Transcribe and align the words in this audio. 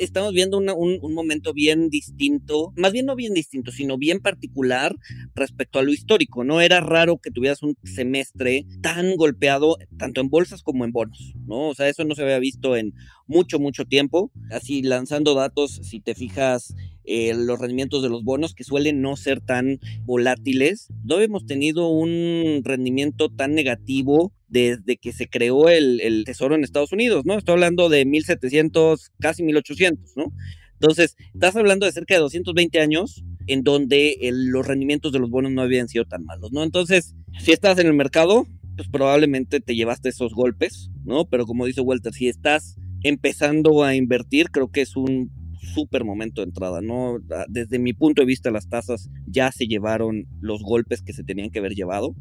estamos 0.00 0.32
viendo 0.32 0.58
un, 0.58 0.68
un, 0.68 1.14
momento 1.14 1.52
bien 1.52 1.90
distinto, 1.90 2.72
más 2.76 2.92
bien 2.92 3.06
no 3.06 3.14
bien 3.16 3.34
distinto, 3.34 3.70
sino 3.70 3.98
bien 3.98 4.20
particular 4.20 4.96
respecto 5.34 5.78
a 5.78 5.82
lo 5.82 5.92
histórico. 5.92 6.44
No 6.44 6.60
era 6.60 6.80
raro 6.80 7.18
que 7.18 7.30
tuvieras 7.30 7.62
un 7.62 7.76
semestre 7.84 8.66
tan 8.82 9.16
golpeado, 9.16 9.76
tanto 9.98 10.20
en 10.20 10.30
bolsas 10.30 10.62
como 10.62 10.84
en 10.84 10.92
bonos, 10.92 11.34
¿no? 11.46 11.68
O 11.68 11.74
sea, 11.74 11.88
eso 11.88 12.04
no 12.04 12.14
se 12.14 12.22
había 12.22 12.38
visto 12.38 12.76
en 12.76 12.94
mucho, 13.30 13.60
mucho 13.60 13.84
tiempo. 13.86 14.30
Así 14.50 14.82
lanzando 14.82 15.34
datos, 15.34 15.80
si 15.82 16.00
te 16.00 16.14
fijas, 16.14 16.74
eh, 17.04 17.32
los 17.34 17.58
rendimientos 17.58 18.02
de 18.02 18.08
los 18.08 18.24
bonos 18.24 18.54
que 18.54 18.64
suelen 18.64 19.00
no 19.00 19.16
ser 19.16 19.40
tan 19.40 19.78
volátiles. 20.04 20.88
No 21.04 21.20
hemos 21.20 21.46
tenido 21.46 21.88
un 21.88 22.60
rendimiento 22.64 23.30
tan 23.30 23.54
negativo 23.54 24.32
desde 24.48 24.96
que 24.96 25.12
se 25.12 25.28
creó 25.28 25.68
el, 25.68 26.00
el, 26.00 26.24
tesoro 26.24 26.56
en 26.56 26.64
Estados 26.64 26.92
Unidos, 26.92 27.24
¿no? 27.24 27.38
Estoy 27.38 27.54
hablando 27.54 27.88
de 27.88 28.04
1700, 28.04 29.12
casi 29.20 29.44
1800, 29.44 30.16
¿no? 30.16 30.32
Entonces, 30.74 31.16
estás 31.32 31.54
hablando 31.56 31.86
de 31.86 31.92
cerca 31.92 32.14
de 32.14 32.20
220 32.20 32.80
años 32.80 33.22
en 33.46 33.62
donde 33.62 34.16
los 34.32 34.66
rendimientos 34.66 35.12
de 35.12 35.18
los 35.20 35.30
bonos 35.30 35.52
no 35.52 35.62
habían 35.62 35.88
sido 35.88 36.04
tan 36.04 36.24
malos, 36.24 36.52
¿no? 36.52 36.64
Entonces, 36.64 37.14
si 37.38 37.52
estás 37.52 37.78
en 37.78 37.86
el 37.86 37.94
mercado, 37.94 38.46
pues 38.76 38.88
probablemente 38.88 39.60
te 39.60 39.74
llevaste 39.74 40.08
esos 40.08 40.32
golpes, 40.32 40.90
¿no? 41.04 41.26
Pero 41.26 41.46
como 41.46 41.66
dice 41.66 41.80
Walter, 41.80 42.12
si 42.12 42.28
estás 42.28 42.76
empezando 43.02 43.82
a 43.82 43.94
invertir, 43.94 44.50
creo 44.50 44.70
que 44.70 44.82
es 44.82 44.96
un 44.96 45.30
súper 45.74 46.04
momento 46.04 46.40
de 46.40 46.46
entrada, 46.46 46.80
¿no? 46.80 47.18
Ah, 47.30 47.44
desde 47.48 47.78
mi 47.78 47.92
punto 47.92 48.22
de 48.22 48.26
vista, 48.26 48.50
las 48.50 48.68
tasas 48.68 49.10
ya 49.26 49.52
se 49.52 49.66
llevaron 49.66 50.26
los 50.40 50.62
golpes 50.62 51.02
que 51.02 51.12
se 51.12 51.24
tenían 51.24 51.50
que 51.50 51.58
haber 51.58 51.74
llevado. 51.74 52.14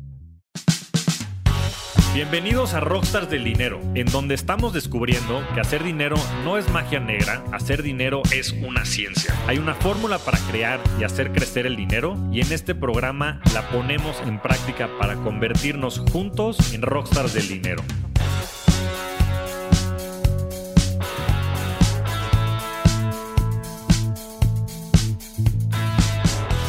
Bienvenidos 2.14 2.74
a 2.74 2.80
Rockstars 2.80 3.30
del 3.30 3.44
Dinero, 3.44 3.80
en 3.94 4.08
donde 4.08 4.34
estamos 4.34 4.74
descubriendo 4.74 5.42
que 5.54 5.62
hacer 5.62 5.84
dinero 5.84 6.16
no 6.44 6.58
es 6.58 6.68
magia 6.72 7.00
negra, 7.00 7.44
hacer 7.52 7.84
dinero 7.84 8.24
es 8.34 8.52
una 8.52 8.84
ciencia. 8.84 9.34
Hay 9.48 9.60
una 9.60 9.76
fórmula 9.76 10.18
para 10.18 10.40
crear 10.50 10.82
y 11.00 11.04
hacer 11.04 11.32
crecer 11.32 11.68
el 11.68 11.76
dinero 11.76 12.18
y 12.32 12.42
en 12.42 12.52
este 12.52 12.74
programa 12.74 13.42
la 13.54 13.70
ponemos 13.70 14.20
en 14.26 14.42
práctica 14.42 14.90
para 15.00 15.16
convertirnos 15.18 16.00
juntos 16.12 16.74
en 16.74 16.82
Rockstars 16.82 17.36
del 17.36 17.48
Dinero. 17.48 17.84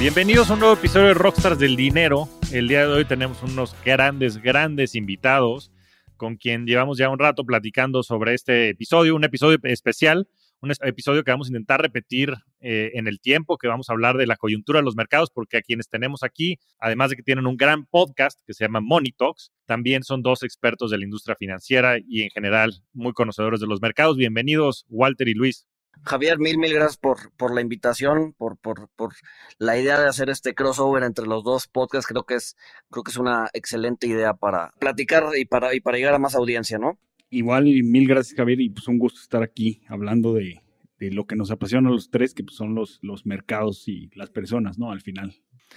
Bienvenidos 0.01 0.48
a 0.48 0.55
un 0.55 0.61
nuevo 0.61 0.75
episodio 0.77 1.09
de 1.09 1.15
Rockstars 1.15 1.59
del 1.59 1.77
Dinero. 1.77 2.27
El 2.51 2.69
día 2.69 2.89
de 2.89 2.95
hoy 2.95 3.05
tenemos 3.05 3.43
unos 3.43 3.77
grandes, 3.84 4.39
grandes 4.39 4.95
invitados 4.95 5.70
con 6.17 6.37
quien 6.37 6.65
llevamos 6.65 6.97
ya 6.97 7.11
un 7.11 7.19
rato 7.19 7.45
platicando 7.45 8.03
sobre 8.03 8.33
este 8.33 8.71
episodio, 8.71 9.15
un 9.15 9.25
episodio 9.25 9.59
especial, 9.65 10.27
un 10.62 10.73
episodio 10.81 11.23
que 11.23 11.31
vamos 11.31 11.48
a 11.48 11.51
intentar 11.51 11.83
repetir 11.83 12.33
eh, 12.61 12.93
en 12.95 13.09
el 13.09 13.21
tiempo, 13.21 13.59
que 13.59 13.69
vamos 13.69 13.91
a 13.91 13.93
hablar 13.93 14.17
de 14.17 14.27
la 14.27 14.37
coyuntura 14.37 14.78
de 14.78 14.87
los 14.87 14.97
mercados, 14.97 15.31
porque 15.31 15.59
a 15.59 15.62
quienes 15.62 15.91
tenemos 15.91 16.23
aquí, 16.23 16.59
además 16.78 17.11
de 17.11 17.17
que 17.17 17.23
tienen 17.23 17.47
un 17.47 17.59
gran 17.59 17.84
podcast 17.84 18.41
que 18.47 18.55
se 18.55 18.65
llama 18.65 18.81
Money 18.81 19.12
Talks, 19.12 19.53
también 19.67 20.03
son 20.03 20.23
dos 20.23 20.43
expertos 20.43 20.91
de 20.91 20.97
la 20.97 21.05
industria 21.05 21.37
financiera 21.37 21.98
y 21.98 22.23
en 22.23 22.31
general 22.31 22.73
muy 22.95 23.12
conocedores 23.12 23.61
de 23.61 23.67
los 23.67 23.83
mercados. 23.83 24.17
Bienvenidos, 24.17 24.87
Walter 24.89 25.28
y 25.28 25.34
Luis. 25.34 25.67
Javier, 26.03 26.39
mil, 26.39 26.59
mil 26.59 26.73
gracias 26.73 26.97
por, 26.97 27.33
por 27.37 27.55
la 27.55 27.61
invitación, 27.61 28.33
por, 28.33 28.56
por, 28.56 28.89
por, 28.97 29.15
la 29.59 29.79
idea 29.79 30.01
de 30.01 30.09
hacer 30.09 30.31
este 30.31 30.55
crossover 30.55 31.03
entre 31.03 31.27
los 31.27 31.45
dos 31.45 31.69
podcasts. 31.69 32.06
Creo 32.06 32.25
que 32.25 32.34
es, 32.34 32.56
creo 32.91 33.03
que 33.03 33.11
es 33.11 33.17
una 33.17 33.48
excelente 33.53 34.06
idea 34.06 34.34
para 34.34 34.73
platicar 34.78 35.25
y 35.37 35.45
para, 35.45 35.75
y 35.75 35.81
para 35.81 35.98
llegar 35.98 36.15
a 36.15 36.19
más 36.19 36.34
audiencia, 36.34 36.78
¿no? 36.78 36.98
Igual, 37.28 37.65
mil 37.65 38.09
gracias, 38.09 38.37
Javier, 38.37 38.61
y 38.61 38.71
pues 38.71 38.89
un 38.89 38.98
gusto 38.98 39.21
estar 39.21 39.43
aquí 39.43 39.83
hablando 39.89 40.34
de, 40.34 40.62
de 40.98 41.11
lo 41.11 41.27
que 41.27 41.37
nos 41.37 41.51
apasiona 41.51 41.89
a 41.89 41.93
los 41.93 42.10
tres, 42.10 42.34
que 42.34 42.44
pues 42.44 42.56
son 42.56 42.75
los, 42.75 42.99
los 43.03 43.25
mercados 43.25 43.89
y 43.89 44.10
las 44.15 44.31
personas, 44.31 44.78
¿no? 44.78 44.91
Al 44.91 45.00
final. 45.00 45.34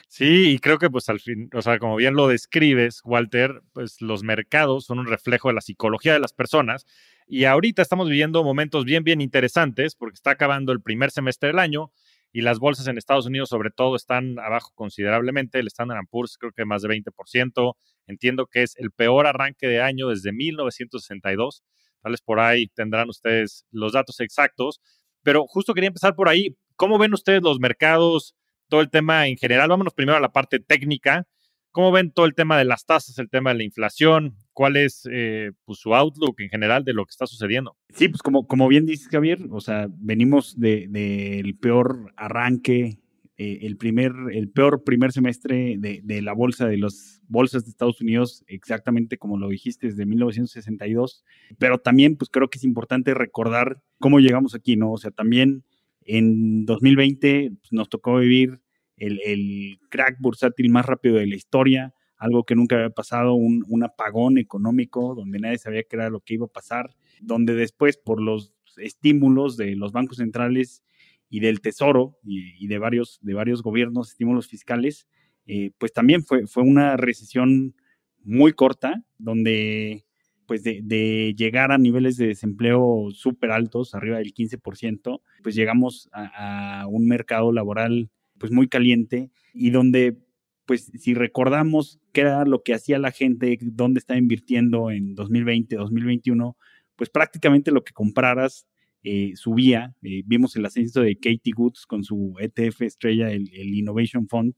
Sí, 0.10 0.52
y 0.54 0.60
creo 0.60 0.78
que 0.78 0.90
pues 0.90 1.10
al 1.10 1.20
fin, 1.20 1.50
o 1.54 1.62
sea, 1.62 1.80
como 1.80 1.96
bien 1.96 2.16
lo 2.16 2.28
describes, 2.28 3.02
Walter, 3.04 3.62
pues 3.74 4.02
los 4.02 4.24
mercados 4.24 4.86
son 4.86 5.00
un 5.00 5.08
reflejo 5.08 5.48
de 5.50 5.56
la 5.56 5.62
psicología 5.62 6.14
de 6.14 6.20
las 6.20 6.34
personas 6.34 6.86
y 7.28 7.46
ahorita 7.46 7.82
estamos 7.82 8.10
viviendo 8.10 8.44
momentos 8.44 8.86
bien, 8.86 9.04
bien 9.04 9.22
interesantes 9.22 9.96
porque 9.96 10.16
está 10.16 10.32
acabando 10.32 10.72
el 10.72 10.82
primer 10.82 11.12
semestre 11.12 11.48
del 11.48 11.60
año 11.60 11.92
y 12.32 12.42
las 12.42 12.60
bolsas 12.60 12.88
en 12.88 12.98
Estados 12.98 13.26
Unidos 13.26 13.50
sobre 13.50 13.72
todo 13.72 13.96
están 13.96 14.38
abajo 14.40 14.72
considerablemente, 14.76 15.60
el 15.60 15.68
Standard 15.68 16.06
Poor's 16.10 16.38
creo 16.38 16.52
que 16.52 16.66
más 16.66 16.82
de 16.82 16.90
20%, 16.90 17.76
entiendo 18.08 18.48
que 18.48 18.64
es 18.64 18.76
el 18.78 18.92
peor 18.92 19.26
arranque 19.28 19.68
de 19.68 19.82
año 19.82 20.10
desde 20.10 20.32
1962, 20.32 21.64
tal 22.02 22.12
vez 22.12 22.22
por 22.22 22.40
ahí 22.40 22.68
tendrán 22.68 23.10
ustedes 23.10 23.66
los 23.72 23.94
datos 23.94 24.20
exactos, 24.20 24.80
pero 25.24 25.46
justo 25.48 25.74
quería 25.74 25.88
empezar 25.88 26.16
por 26.16 26.28
ahí, 26.30 26.56
¿cómo 26.76 26.98
ven 26.98 27.14
ustedes 27.14 27.42
los 27.42 27.60
mercados, 27.60 28.36
todo 28.74 28.82
el 28.82 28.90
tema 28.90 29.28
en 29.28 29.38
general? 29.38 29.70
Vámonos 29.70 29.94
primero 29.94 30.18
a 30.18 30.20
la 30.20 30.32
parte 30.32 30.58
técnica, 30.58 31.28
¿cómo 31.70 31.92
ven 31.92 32.10
todo 32.12 32.26
el 32.26 32.34
tema 32.34 32.58
de 32.58 32.66
las 32.66 32.88
tasas, 32.88 33.20
el 33.20 33.30
tema 33.30 33.52
de 33.52 33.58
la 33.58 33.64
inflación? 33.64 34.36
cuál 34.52 34.78
es 34.78 35.08
eh, 35.12 35.52
pues, 35.64 35.78
su 35.78 35.94
outlook 35.94 36.40
en 36.42 36.50
general 36.50 36.84
de 36.84 36.94
lo 36.94 37.06
que 37.06 37.12
está 37.12 37.28
sucediendo. 37.28 37.76
Sí, 37.94 38.08
pues 38.08 38.24
como, 38.24 38.48
como 38.48 38.68
bien 38.68 38.88
dices, 38.88 39.08
Javier, 39.10 39.40
o 39.52 39.62
sea, 39.62 39.88
venimos 39.90 40.60
del 40.60 40.92
de, 40.92 41.56
peor 41.62 42.14
arranque, 42.16 43.00
eh, 43.38 43.60
el, 43.62 43.78
primer, 43.78 44.12
el 44.32 44.50
peor 44.50 44.84
primer 44.84 45.12
semestre 45.12 45.76
de, 45.78 46.02
de, 46.04 46.22
la 46.24 46.34
bolsa, 46.34 46.68
de 46.68 46.78
las 46.78 47.22
bolsas 47.28 47.64
de 47.64 47.70
Estados 47.70 48.02
Unidos, 48.02 48.44
exactamente 48.48 49.20
como 49.20 49.38
lo 49.38 49.50
dijiste, 49.50 49.88
desde 49.88 50.06
1962. 50.06 51.24
Pero 51.60 51.80
también, 51.80 52.16
pues 52.16 52.32
creo 52.32 52.50
que 52.50 52.58
es 52.58 52.64
importante 52.64 53.14
recordar 53.14 53.84
cómo 54.00 54.20
llegamos 54.20 54.56
aquí, 54.56 54.78
¿no? 54.78 54.92
O 54.92 54.98
sea, 54.98 55.12
también 55.12 55.64
en 56.06 56.66
2020 56.66 57.52
pues, 57.60 57.72
nos 57.72 57.90
tocó 57.90 58.18
vivir 58.18 58.60
el, 58.98 59.80
crack 59.90 60.18
bursátil 60.20 60.70
más 60.70 60.86
rápido 60.86 61.16
de 61.16 61.28
la 61.28 61.36
historia 61.36 61.94
algo 62.18 62.46
que 62.46 62.56
nunca 62.56 62.78
había 62.78 62.90
pasado, 62.90 63.34
un, 63.34 63.84
apagón 63.84 64.38
económico 64.38 65.14
donde 65.14 65.40
nadie 65.40 65.58
sabía 65.58 65.84
qué 65.84 65.98
era 65.98 66.10
lo 66.10 66.22
que 66.22 66.36
iba 66.36 66.46
a 66.46 66.50
pasar, 66.50 66.96
donde 67.20 67.54
después 67.54 67.98
por 67.98 68.22
los 68.22 68.54
estímulos 68.78 69.58
de 69.58 69.76
los 69.76 69.92
bancos 69.92 70.18
centrales 70.18 70.84
y 71.30 71.42
del 71.42 71.60
Tesoro 71.60 72.18
y, 72.24 72.66
de, 72.68 72.78
varios, 72.78 73.20
de 73.22 73.34
varios 73.34 73.62
gobiernos, 73.62 74.12
estímulos 74.12 74.48
fiscales, 74.48 75.06
eh, 75.48 75.72
pues 75.78 75.92
también 75.92 76.24
fue, 76.24 76.48
fue 76.48 76.64
una 76.64 76.96
recesión 76.96 77.76
muy 78.24 78.54
corta, 78.54 79.04
donde 79.18 80.06
pues 80.46 80.64
de, 80.64 81.34
llegar 81.38 81.72
a 81.72 81.78
niveles 81.78 82.18
de 82.18 82.28
desempleo 82.28 83.10
súper 83.12 83.52
altos, 83.52 83.96
arriba 83.96 84.18
del 84.18 84.34
15%, 84.34 85.22
pues 85.42 85.56
llegamos 85.56 86.10
a, 86.14 86.86
un 86.90 87.08
mercado 87.08 87.52
laboral 87.52 88.10
pues 88.38 88.52
muy 88.52 88.68
caliente 88.68 89.32
y 89.54 89.70
donde 89.70 90.18
pues 90.66 90.92
si 90.98 91.14
recordamos 91.14 92.00
qué 92.14 92.22
era 92.22 92.46
lo 92.46 92.64
que 92.64 92.74
hacía 92.74 92.98
la 93.00 93.12
gente, 93.12 93.58
dónde 93.62 94.00
estaba 94.00 94.18
invirtiendo 94.18 94.92
en 94.92 95.16
2020, 95.16 95.76
2021, 95.76 96.58
pues 96.96 97.10
prácticamente 97.10 97.72
lo 97.72 97.84
que 97.84 97.94
compraras 97.94 98.66
eh, 99.04 99.34
subía. 99.36 99.94
Eh, 100.02 100.24
vimos 100.26 100.56
el 100.56 100.66
ascenso 100.66 101.02
de 101.02 101.16
Katie 101.16 101.54
Goods 101.54 101.86
con 101.86 102.04
su 102.04 102.36
ETF 102.40 102.84
estrella, 102.84 103.32
el, 103.32 103.50
Innovation 103.52 104.28
Fund, 104.30 104.54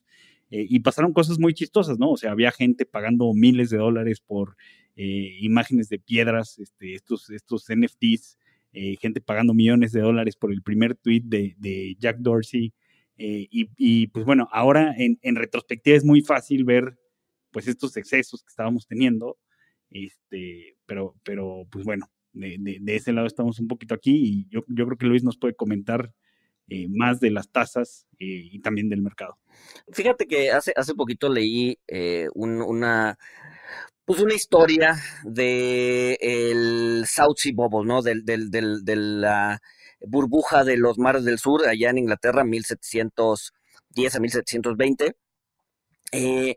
eh, 0.52 0.66
y 0.70 0.80
pasaron 0.80 1.14
cosas 1.14 1.40
muy 1.40 1.54
chistosas, 1.54 1.98
¿no? 1.98 2.12
O 2.12 2.18
sea, 2.18 2.32
había 2.32 2.52
gente 2.52 2.86
pagando 2.86 3.34
miles 3.34 3.70
de 3.72 3.78
dólares 3.78 4.22
por 4.22 4.56
imágenes 4.98 5.90
de 5.90 6.00
piedras, 6.00 6.58
este, 6.58 6.94
estos, 6.94 7.30
estos 7.30 7.66
NFTs, 7.68 8.38
gente 9.02 9.20
pagando 9.20 9.54
millones 9.54 9.92
de 9.92 10.00
dólares 10.00 10.38
por 10.38 10.54
el 10.54 10.62
primer 10.62 10.96
tweet 10.96 11.24
de, 11.26 11.54
de 11.58 11.98
Jack 12.00 12.20
Dorsey. 12.20 12.72
Eh, 13.18 13.48
y, 13.50 14.08
pues 14.08 14.26
bueno, 14.26 14.50
ahora 14.52 14.94
en, 14.98 15.36
retrospectiva 15.36 15.96
es 15.96 16.04
muy 16.04 16.22
fácil 16.22 16.66
ver 16.66 16.98
pues 17.52 17.68
estos 17.68 17.96
excesos 17.96 18.44
que 18.44 18.50
estábamos 18.50 18.86
teniendo, 18.88 19.38
este, 19.90 20.76
pero, 20.86 21.16
pero 21.24 21.66
pues 21.72 21.86
bueno, 21.86 22.10
de, 22.34 22.82
ese 22.88 23.14
lado 23.14 23.28
estamos 23.28 23.60
un 23.60 23.68
poquito 23.68 23.96
aquí 23.96 24.12
y 24.14 24.48
yo, 24.50 24.66
yo 24.68 24.86
creo 24.86 24.98
que 24.98 25.06
Luis 25.06 25.24
nos 25.24 25.38
puede 25.38 25.56
comentar 25.56 26.12
eh, 26.68 26.88
más 26.90 27.22
de 27.22 27.32
las 27.32 27.50
tasas 27.50 28.08
eh, 28.20 28.50
y 28.52 28.60
también 28.60 28.90
del 28.90 29.02
mercado. 29.02 29.38
Fíjate 29.94 30.28
que 30.28 30.52
hace, 30.52 30.74
hace 30.76 30.94
poquito 30.94 31.30
leí 31.30 31.80
una, 32.34 33.18
pues 34.04 34.20
una 34.20 34.34
historia 34.34 34.96
de 35.24 36.18
el 36.20 37.06
South 37.08 37.38
Sea 37.38 37.54
Bubble, 37.56 37.88
¿no? 37.88 38.02
Del, 38.02 38.26
del, 38.26 38.52
del, 38.52 38.84
de 38.84 38.96
la 38.98 39.62
burbuja 40.02 40.64
de 40.64 40.78
los 40.78 40.98
mares 40.98 41.26
del 41.26 41.40
sur, 41.40 41.68
allá 41.68 41.90
en 41.90 42.00
Inglaterra, 42.00 42.44
1710 42.44 44.16
a 44.16 44.20
1720. 44.20 45.16
Eh, 46.12 46.56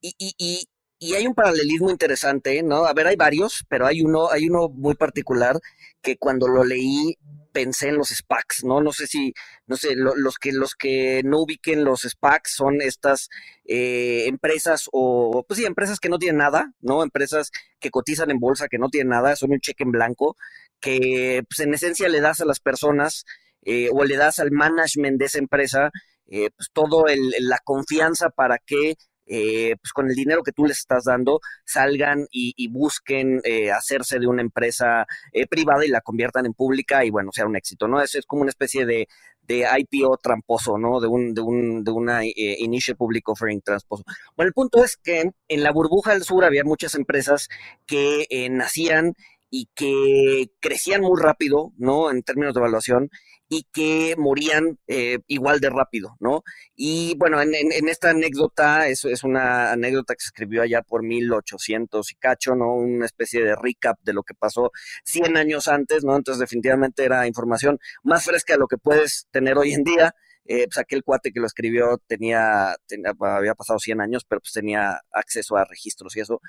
y, 0.00 0.14
y, 0.18 0.68
y, 0.98 1.14
hay 1.14 1.26
un 1.26 1.34
paralelismo 1.34 1.90
interesante, 1.90 2.62
¿no? 2.62 2.84
A 2.84 2.92
ver, 2.92 3.06
hay 3.06 3.16
varios, 3.16 3.64
pero 3.68 3.86
hay 3.86 4.02
uno, 4.02 4.30
hay 4.30 4.48
uno 4.48 4.68
muy 4.68 4.94
particular 4.94 5.58
que 6.02 6.16
cuando 6.16 6.48
lo 6.48 6.64
leí 6.64 7.18
pensé 7.52 7.88
en 7.88 7.96
los 7.96 8.08
SPACs, 8.08 8.64
¿no? 8.64 8.80
No 8.80 8.92
sé 8.92 9.06
si, 9.06 9.34
no 9.66 9.76
sé, 9.76 9.94
los, 9.96 10.38
que, 10.38 10.52
los 10.52 10.74
que 10.74 11.22
no 11.24 11.40
ubiquen 11.40 11.84
los 11.84 12.02
SPACs 12.02 12.54
son 12.54 12.80
estas 12.80 13.28
eh, 13.64 14.24
empresas 14.26 14.88
o, 14.92 15.44
pues 15.46 15.58
sí, 15.58 15.66
empresas 15.66 16.00
que 16.00 16.08
no 16.08 16.18
tienen 16.18 16.38
nada, 16.38 16.72
¿no? 16.80 17.02
Empresas 17.02 17.50
que 17.78 17.90
cotizan 17.90 18.30
en 18.30 18.38
bolsa, 18.38 18.68
que 18.68 18.78
no 18.78 18.88
tienen 18.88 19.10
nada, 19.10 19.36
son 19.36 19.52
un 19.52 19.60
cheque 19.60 19.84
en 19.84 19.92
blanco, 19.92 20.36
que 20.80 21.42
pues, 21.48 21.60
en 21.60 21.74
esencia 21.74 22.08
le 22.08 22.20
das 22.20 22.40
a 22.40 22.44
las 22.44 22.60
personas 22.60 23.24
eh, 23.62 23.90
o 23.92 24.04
le 24.04 24.16
das 24.16 24.38
al 24.38 24.50
management 24.50 25.18
de 25.18 25.26
esa 25.26 25.38
empresa 25.38 25.90
eh, 26.28 26.48
pues 26.56 26.70
todo 26.72 27.04
la 27.40 27.58
confianza 27.62 28.30
para 28.30 28.58
que 28.58 28.94
eh, 29.26 29.76
pues 29.80 29.92
con 29.92 30.08
el 30.08 30.14
dinero 30.14 30.42
que 30.42 30.52
tú 30.52 30.64
les 30.64 30.78
estás 30.78 31.04
dando 31.04 31.40
salgan 31.64 32.26
y, 32.32 32.68
busquen 32.68 33.40
hacerse 33.72 34.18
de 34.18 34.26
una 34.26 34.42
empresa 34.42 35.06
privada 35.48 35.84
y 35.84 35.88
la 35.88 36.00
conviertan 36.00 36.46
en 36.46 36.54
pública 36.54 37.04
y 37.04 37.10
bueno, 37.10 37.30
sea 37.32 37.46
un 37.46 37.54
éxito, 37.54 37.86
¿no? 37.86 38.02
Eso 38.02 38.18
es 38.18 38.26
como 38.26 38.42
una 38.42 38.50
especie 38.50 38.86
de, 38.86 39.06
de 39.42 39.66
IPO 39.78 40.16
tramposo, 40.16 40.78
¿no? 40.78 40.98
De 41.00 41.06
un, 41.06 41.32
de 41.32 41.42
un, 41.42 41.84
de 41.84 41.90
una 41.92 42.22
Initial 42.24 42.96
Public 42.96 43.28
Offering 43.28 43.60
tramposo. 43.60 44.02
Bueno, 44.36 44.48
el 44.48 44.52
punto 44.52 44.82
es 44.82 44.96
que 44.96 45.30
en 45.46 45.62
la 45.62 45.70
burbuja 45.70 46.12
del 46.12 46.24
sur 46.24 46.44
había 46.44 46.64
muchas 46.64 46.96
empresas 46.96 47.48
que 47.86 48.26
nacían 48.50 49.14
y 49.50 49.68
que 49.74 50.52
crecían 50.60 51.02
muy 51.02 51.20
rápido, 51.20 51.72
¿no? 51.76 52.10
En 52.10 52.22
términos 52.22 52.54
de 52.54 52.60
evaluación 52.60 53.10
y 53.52 53.64
que 53.72 54.14
morían 54.16 54.78
eh, 54.86 55.18
igual 55.26 55.58
de 55.58 55.70
rápido, 55.70 56.16
¿no? 56.20 56.44
Y 56.76 57.16
bueno, 57.18 57.42
en, 57.42 57.52
esta 57.88 58.10
anécdota, 58.10 58.86
es, 58.86 59.04
es 59.04 59.24
una 59.24 59.72
anécdota 59.72 60.14
que 60.14 60.20
se 60.20 60.28
escribió 60.28 60.62
allá 60.62 60.82
por 60.82 61.02
1800 61.02 62.12
y 62.12 62.14
cacho, 62.14 62.54
¿no? 62.54 62.72
Una 62.74 63.06
especie 63.06 63.44
de 63.44 63.56
recap 63.56 63.98
de 64.02 64.12
lo 64.12 64.22
que 64.22 64.34
pasó 64.34 64.70
100 65.04 65.36
años 65.36 65.66
antes, 65.66 66.04
¿no? 66.04 66.16
Entonces 66.16 66.38
definitivamente 66.38 67.04
era 67.04 67.26
información 67.26 67.80
más 68.04 68.24
fresca 68.24 68.52
de 68.52 68.60
lo 68.60 68.68
que 68.68 68.78
puedes 68.78 69.26
tener 69.32 69.58
hoy 69.58 69.72
en 69.72 69.82
día. 69.82 70.14
Eh, 70.44 70.66
pues 70.66 70.78
aquel 70.78 71.04
cuate 71.04 71.32
que 71.32 71.40
lo 71.40 71.46
escribió 71.46 71.98
tenía, 72.06 72.74
tenía, 72.86 73.12
había 73.18 73.54
pasado 73.54 73.78
100 73.78 74.00
años, 74.00 74.24
pero 74.24 74.40
pues 74.40 74.52
tenía 74.52 75.00
acceso 75.12 75.56
a 75.56 75.64
registros 75.64 76.16
y 76.16 76.20
eso. 76.20 76.40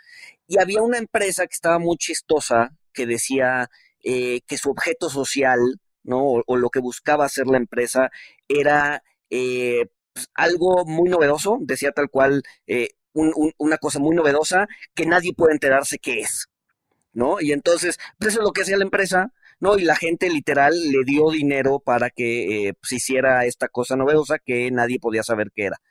Y 0.47 0.59
había 0.59 0.81
una 0.81 0.97
empresa 0.99 1.47
que 1.47 1.53
estaba 1.53 1.79
muy 1.79 1.97
chistosa, 1.97 2.75
que 2.91 3.05
decía 3.05 3.69
eh, 4.03 4.41
que 4.47 4.57
su 4.57 4.71
objeto 4.71 5.09
social, 5.09 5.59
¿no? 6.03 6.23
O, 6.47 6.57
lo 6.57 6.69
que 6.69 6.79
buscaba 6.79 7.25
hacer 7.25 7.45
la 7.47 7.57
empresa 7.57 8.09
era 8.47 9.03
eh, 9.29 9.87
pues, 10.13 10.29
algo 10.33 10.85
muy 10.85 11.09
novedoso, 11.09 11.59
decía 11.61 11.91
tal 11.91 12.09
cual, 12.09 12.41
eh, 12.67 12.89
una 13.13 13.77
cosa 13.77 13.99
muy 13.99 14.15
novedosa 14.15 14.67
que 14.95 15.05
nadie 15.05 15.33
puede 15.35 15.53
enterarse 15.53 15.99
qué 15.99 16.21
es, 16.21 16.47
¿no? 17.13 17.41
Y 17.41 17.51
entonces, 17.51 17.99
pues 18.17 18.31
eso 18.31 18.39
es 18.39 18.45
lo 18.45 18.53
que 18.53 18.61
hacía 18.63 18.77
la 18.77 18.85
empresa, 18.85 19.33
¿no? 19.59 19.77
Y 19.77 19.83
la 19.83 19.95
gente 19.95 20.29
literal 20.29 20.73
le 20.91 21.03
dio 21.05 21.29
dinero 21.29 21.79
para 21.79 22.09
que 22.09 22.73
pues, 22.81 22.93
hiciera 22.93 23.45
esta 23.45 23.67
cosa 23.67 23.95
novedosa 23.95 24.39
que 24.39 24.71
nadie 24.71 24.99
podía 24.99 25.23
saber 25.23 25.51
qué 25.55 25.65
era. 25.65 25.81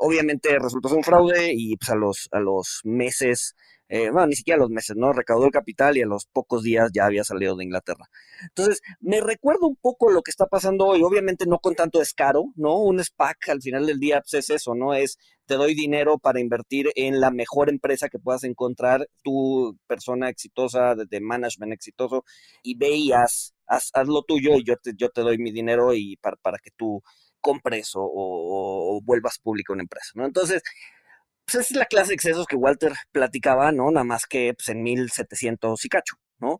obviamente 0.00 0.58
resultó 0.58 0.88
ser 0.88 0.98
un 0.98 1.04
fraude 1.04 1.52
y 1.54 1.76
pues 1.76 1.90
a 1.90 1.94
los, 1.94 2.28
a 2.32 2.40
los 2.40 2.80
meses 2.84 3.54
eh, 3.88 4.10
bueno, 4.10 4.26
ni 4.26 4.34
siquiera 4.34 4.58
los 4.58 4.70
meses, 4.70 4.96
¿no? 4.96 5.12
Recaudó 5.12 5.46
el 5.46 5.52
capital 5.52 5.96
y 5.96 6.02
a 6.02 6.06
los 6.06 6.26
pocos 6.26 6.62
días 6.64 6.90
ya 6.92 7.06
había 7.06 7.22
salido 7.22 7.56
de 7.56 7.64
Inglaterra. 7.64 8.08
Entonces, 8.42 8.80
me 9.00 9.20
recuerdo 9.20 9.68
un 9.68 9.76
poco 9.76 10.10
lo 10.10 10.22
que 10.22 10.30
está 10.30 10.46
pasando 10.46 10.86
hoy, 10.86 11.02
obviamente 11.02 11.46
no 11.46 11.58
con 11.60 11.74
tanto 11.74 12.00
descaro, 12.00 12.46
¿no? 12.56 12.76
Un 12.78 13.02
SPAC 13.02 13.48
al 13.50 13.62
final 13.62 13.86
del 13.86 14.00
día 14.00 14.20
pues, 14.20 14.34
es 14.34 14.50
eso, 14.50 14.74
¿no? 14.74 14.94
Es 14.94 15.18
te 15.46 15.54
doy 15.54 15.74
dinero 15.74 16.18
para 16.18 16.40
invertir 16.40 16.90
en 16.96 17.20
la 17.20 17.30
mejor 17.30 17.68
empresa 17.70 18.08
que 18.08 18.18
puedas 18.18 18.42
encontrar, 18.42 19.08
tu 19.22 19.78
persona 19.86 20.28
exitosa, 20.28 20.96
de, 20.96 21.20
management 21.20 21.72
exitoso, 21.72 22.24
y 22.62 22.76
ve 22.76 22.90
y 22.90 23.12
haz, 23.12 23.54
lo 24.06 24.22
tuyo 24.22 24.56
y 24.56 24.64
yo 24.64 24.76
te, 24.76 25.20
doy 25.20 25.38
mi 25.38 25.52
dinero 25.52 25.94
y 25.94 26.16
para, 26.16 26.58
que 26.58 26.70
tú 26.76 27.02
compres 27.40 27.94
o, 27.94 28.00
o, 28.02 28.96
o 28.96 29.00
vuelvas 29.02 29.38
público 29.38 29.72
una 29.72 29.82
empresa, 29.82 30.10
¿no? 30.16 30.26
Entonces, 30.26 30.62
pues 31.46 31.64
esa 31.66 31.74
es 31.74 31.78
la 31.78 31.86
clase 31.86 32.08
de 32.08 32.14
excesos 32.14 32.46
que 32.46 32.56
Walter 32.56 32.92
platicaba, 33.12 33.70
¿no? 33.72 33.90
Nada 33.90 34.04
más 34.04 34.26
que 34.26 34.52
pues, 34.54 34.68
en 34.68 34.82
1700 34.82 35.84
y 35.84 35.88
cacho, 35.88 36.16
¿no? 36.40 36.58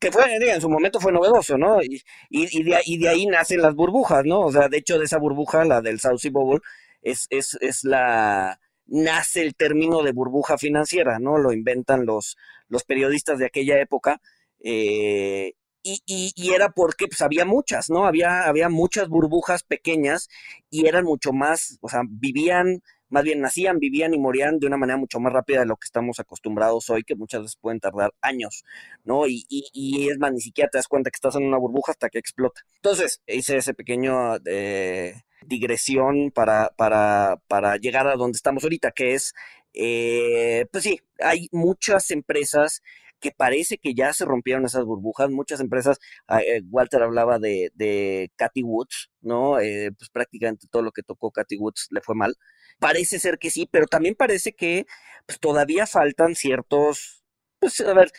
Que 0.00 0.12
fue, 0.12 0.24
en 0.34 0.60
su 0.60 0.70
momento 0.70 1.00
fue 1.00 1.12
novedoso, 1.12 1.58
¿no? 1.58 1.82
Y, 1.82 2.02
y, 2.30 2.62
de, 2.62 2.78
y, 2.84 2.98
de, 2.98 3.08
ahí 3.08 3.26
nacen 3.26 3.62
las 3.62 3.74
burbujas, 3.74 4.24
¿no? 4.24 4.40
O 4.40 4.52
sea, 4.52 4.68
de 4.68 4.78
hecho, 4.78 4.98
de 4.98 5.06
esa 5.06 5.18
burbuja, 5.18 5.64
la 5.64 5.80
del 5.80 5.98
Sea 5.98 6.12
Bubble, 6.30 6.60
es, 7.02 7.26
es, 7.30 7.56
es 7.60 7.84
la, 7.84 8.60
nace 8.86 9.42
el 9.42 9.54
término 9.54 10.02
de 10.02 10.12
burbuja 10.12 10.58
financiera, 10.58 11.18
¿no? 11.18 11.38
Lo 11.38 11.52
inventan 11.52 12.06
los, 12.06 12.36
los 12.68 12.84
periodistas 12.84 13.38
de 13.38 13.46
aquella 13.46 13.80
época. 13.80 14.20
Eh, 14.60 15.54
y, 15.82 16.02
y, 16.06 16.32
y, 16.36 16.54
era 16.54 16.70
porque 16.70 17.06
pues, 17.06 17.22
había 17.22 17.44
muchas, 17.44 17.90
¿no? 17.90 18.06
Había, 18.06 18.42
había 18.42 18.68
muchas 18.68 19.08
burbujas 19.08 19.62
pequeñas 19.62 20.28
y 20.70 20.86
eran 20.86 21.04
mucho 21.04 21.32
más, 21.32 21.78
o 21.80 21.88
sea, 21.88 22.02
vivían 22.08 22.82
más 23.10 23.24
bien 23.24 23.40
nacían, 23.40 23.78
vivían 23.78 24.14
y 24.14 24.18
morían 24.18 24.58
de 24.58 24.66
una 24.66 24.76
manera 24.76 24.96
mucho 24.96 25.20
más 25.20 25.32
rápida 25.32 25.60
de 25.60 25.66
lo 25.66 25.76
que 25.76 25.86
estamos 25.86 26.20
acostumbrados 26.20 26.90
hoy, 26.90 27.04
que 27.04 27.14
muchas 27.14 27.42
veces 27.42 27.56
pueden 27.60 27.80
tardar 27.80 28.12
años, 28.20 28.64
¿no? 29.04 29.26
Y, 29.26 29.46
y, 29.48 30.08
es 30.10 30.18
más, 30.18 30.32
ni 30.32 30.40
siquiera 30.40 30.70
te 30.70 30.78
das 30.78 30.88
cuenta 30.88 31.10
que 31.10 31.16
estás 31.16 31.36
en 31.36 31.44
una 31.44 31.58
burbuja 31.58 31.92
hasta 31.92 32.10
que 32.10 32.18
explota. 32.18 32.62
Entonces, 32.76 33.22
hice 33.26 33.56
ese 33.58 33.74
pequeño 33.74 34.36
eh, 34.44 35.22
digresión 35.46 36.30
para, 36.32 36.70
para, 36.76 37.40
para 37.48 37.76
llegar 37.76 38.06
a 38.06 38.16
donde 38.16 38.36
estamos 38.36 38.64
ahorita, 38.64 38.90
que 38.92 39.14
es, 39.14 39.34
eh, 39.74 40.66
pues 40.70 40.84
sí, 40.84 41.00
hay 41.20 41.48
muchas 41.52 42.10
empresas 42.10 42.82
que 43.20 43.32
parece 43.32 43.78
que 43.78 43.94
ya 43.94 44.12
se 44.12 44.24
rompieron 44.24 44.64
esas 44.64 44.84
burbujas. 44.84 45.28
Muchas 45.30 45.60
empresas, 45.60 45.98
ah, 46.28 46.40
eh, 46.40 46.62
Walter 46.70 47.02
hablaba 47.02 47.38
de, 47.40 47.72
de 47.74 48.30
Cathy 48.36 48.62
Woods, 48.62 49.10
¿no? 49.22 49.56
pues 49.98 50.10
prácticamente 50.12 50.68
todo 50.70 50.82
lo 50.82 50.92
que 50.92 51.02
tocó 51.02 51.32
Cathy 51.32 51.56
Woods 51.56 51.88
le 51.90 52.00
fue 52.00 52.14
mal. 52.14 52.36
Parece 52.78 53.18
ser 53.18 53.38
que 53.38 53.50
sí, 53.50 53.68
pero 53.70 53.86
también 53.86 54.14
parece 54.14 54.52
que 54.54 54.86
pues, 55.26 55.40
todavía 55.40 55.86
faltan 55.86 56.34
ciertos, 56.34 57.24
pues 57.58 57.80
a 57.80 57.92
ver, 57.94 58.12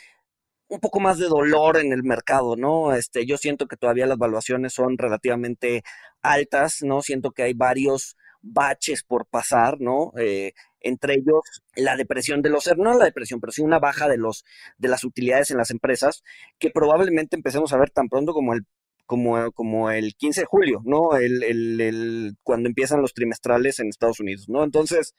un 0.70 0.80
poco 0.80 1.00
más 1.00 1.18
de 1.20 1.28
dolor 1.28 1.78
en 1.78 1.94
el 1.94 2.04
mercado, 2.04 2.56
¿no? 2.56 2.94
Este, 2.94 3.26
yo 3.26 3.38
siento 3.38 3.68
que 3.68 3.78
todavía 3.78 4.06
las 4.08 4.18
valuaciones 4.18 4.74
son 4.74 4.98
relativamente 4.98 5.84
altas, 6.22 6.84
¿no? 6.84 7.02
Siento 7.02 7.32
que 7.32 7.44
hay 7.44 7.54
varios 7.54 8.18
baches 8.42 9.04
por 9.04 9.26
pasar, 9.28 9.82
¿no? 9.82 10.14
Eh, 10.18 10.54
entre 10.82 11.16
ellos 11.16 11.42
la 11.76 11.98
depresión 11.98 12.42
de 12.42 12.50
los, 12.50 12.70
no 12.78 12.94
la 12.98 13.06
depresión, 13.06 13.40
pero 13.42 13.52
sí 13.52 13.62
una 13.62 13.80
baja 13.80 14.08
de 14.08 14.18
los, 14.18 14.46
de 14.78 14.88
las 14.90 15.04
utilidades 15.04 15.52
en 15.52 15.58
las 15.58 15.72
empresas, 15.72 16.24
que 16.60 16.70
probablemente 16.70 17.36
empecemos 17.36 17.74
a 17.74 17.78
ver 17.78 17.90
tan 17.90 18.08
pronto 18.10 18.34
como 18.34 18.54
el 18.54 18.66
como, 19.10 19.52
como 19.54 19.90
el 19.90 20.14
15 20.14 20.42
de 20.42 20.46
julio, 20.46 20.82
¿no? 20.86 21.18
El, 21.18 21.42
el, 21.42 22.38
cuando 22.44 22.70
empiezan 22.70 23.02
los 23.02 23.16
trimestrales 23.16 23.80
en 23.80 23.90
Estados 23.90 24.20
Unidos, 24.20 24.46
¿no? 24.50 24.64
Entonces, 24.64 25.16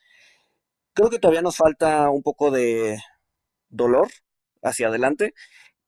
creo 0.93 1.11
que 1.11 1.19
todavía 1.19 1.43
nos 1.43 1.57
falta 1.57 2.09
un 2.09 2.23
poco 2.23 2.53
de 2.53 3.01
dolor 3.69 4.07
hacia 4.63 4.87
adelante, 4.87 5.35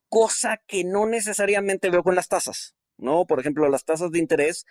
cosa 0.09 0.61
que 0.66 0.82
no 0.82 1.06
necesariamente 1.06 1.90
veo 1.90 2.02
con 2.02 2.16
las 2.16 2.26
tasas, 2.26 2.75
¿no? 2.99 3.25
Por 3.25 3.38
ejemplo, 3.38 3.68
las 3.68 3.85
tasas 3.85 4.11
de 4.11 4.18
interés 4.18 4.66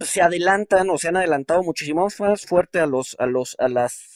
se 0.00 0.20
adelantan 0.20 0.90
o 0.90 0.98
se 0.98 1.06
han 1.06 1.16
adelantado 1.18 1.62
muchísimo 1.62 2.08
más 2.18 2.46
fuerte 2.46 2.80
a 2.80 2.86
los, 2.86 3.14
a 3.20 3.26
los, 3.26 3.54
a 3.60 3.68
las 3.68 4.15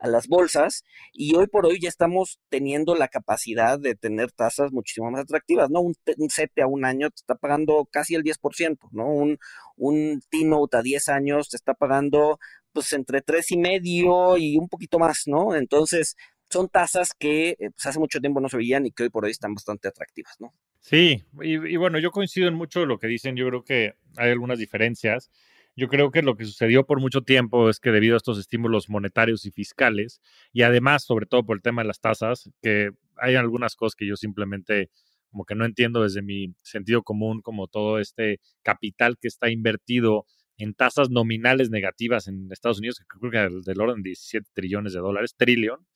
a 0.00 0.08
las 0.08 0.26
bolsas 0.26 0.82
y 1.12 1.36
hoy 1.36 1.46
por 1.46 1.66
hoy 1.66 1.78
ya 1.80 1.88
estamos 1.88 2.40
teniendo 2.48 2.94
la 2.94 3.08
capacidad 3.08 3.78
de 3.78 3.94
tener 3.94 4.32
tasas 4.32 4.72
muchísimo 4.72 5.10
más 5.10 5.22
atractivas, 5.22 5.70
¿no? 5.70 5.80
Un, 5.80 5.94
un 6.16 6.28
a 6.62 6.66
un 6.66 6.84
año 6.84 7.10
te 7.10 7.16
está 7.16 7.34
pagando 7.34 7.86
casi 7.90 8.14
el 8.14 8.24
10%, 8.24 8.88
¿no? 8.92 9.06
Un, 9.06 9.38
un 9.76 10.22
T-Note 10.30 10.76
a 10.76 10.82
10 10.82 11.08
años 11.10 11.50
te 11.50 11.56
está 11.56 11.74
pagando 11.74 12.38
pues 12.72 12.92
entre 12.92 13.20
tres 13.20 13.50
y 13.50 13.58
medio 13.58 14.36
y 14.36 14.56
un 14.56 14.68
poquito 14.68 14.98
más, 14.98 15.24
¿no? 15.26 15.54
Entonces, 15.54 16.16
son 16.48 16.68
tasas 16.68 17.10
que 17.18 17.50
eh, 17.50 17.56
pues, 17.58 17.86
hace 17.86 17.98
mucho 17.98 18.20
tiempo 18.20 18.40
no 18.40 18.48
se 18.48 18.56
veían 18.56 18.86
y 18.86 18.92
que 18.92 19.04
hoy 19.04 19.10
por 19.10 19.24
hoy 19.24 19.30
están 19.32 19.54
bastante 19.54 19.88
atractivas, 19.88 20.36
¿no? 20.40 20.54
Sí, 20.78 21.24
y, 21.42 21.54
y 21.72 21.76
bueno, 21.76 21.98
yo 21.98 22.10
coincido 22.10 22.48
en 22.48 22.54
mucho 22.54 22.80
de 22.80 22.86
lo 22.86 22.98
que 22.98 23.06
dicen, 23.06 23.36
yo 23.36 23.46
creo 23.48 23.64
que 23.64 23.94
hay 24.16 24.30
algunas 24.30 24.58
diferencias. 24.58 25.30
Yo 25.76 25.88
creo 25.88 26.10
que 26.10 26.22
lo 26.22 26.36
que 26.36 26.44
sucedió 26.44 26.84
por 26.84 27.00
mucho 27.00 27.22
tiempo 27.22 27.70
es 27.70 27.80
que 27.80 27.90
debido 27.90 28.14
a 28.14 28.16
estos 28.18 28.38
estímulos 28.38 28.88
monetarios 28.90 29.44
y 29.46 29.50
fiscales, 29.52 30.20
y 30.52 30.62
además, 30.62 31.04
sobre 31.04 31.26
todo 31.26 31.44
por 31.44 31.56
el 31.56 31.62
tema 31.62 31.82
de 31.82 31.88
las 31.88 32.00
tasas, 32.00 32.50
que 32.60 32.90
hay 33.16 33.36
algunas 33.36 33.76
cosas 33.76 33.94
que 33.94 34.06
yo 34.06 34.16
simplemente 34.16 34.90
como 35.30 35.44
que 35.44 35.54
no 35.54 35.64
entiendo 35.64 36.02
desde 36.02 36.22
mi 36.22 36.54
sentido 36.62 37.02
común, 37.04 37.40
como 37.40 37.68
todo 37.68 38.00
este 38.00 38.40
capital 38.62 39.16
que 39.16 39.28
está 39.28 39.48
invertido 39.48 40.26
en 40.58 40.74
tasas 40.74 41.08
nominales 41.10 41.70
negativas 41.70 42.26
en 42.26 42.48
Estados 42.50 42.78
Unidos, 42.80 42.98
que 42.98 43.18
creo 43.18 43.30
que 43.30 43.60
del 43.70 43.80
orden 43.80 44.02
de 44.02 44.10
17 44.10 44.48
trillones 44.52 44.92
de 44.92 44.98
dólares, 44.98 45.34
trillón, 45.36 45.86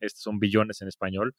estos 0.00 0.22
son 0.22 0.38
billones 0.38 0.82
en 0.82 0.88
español, 0.88 1.34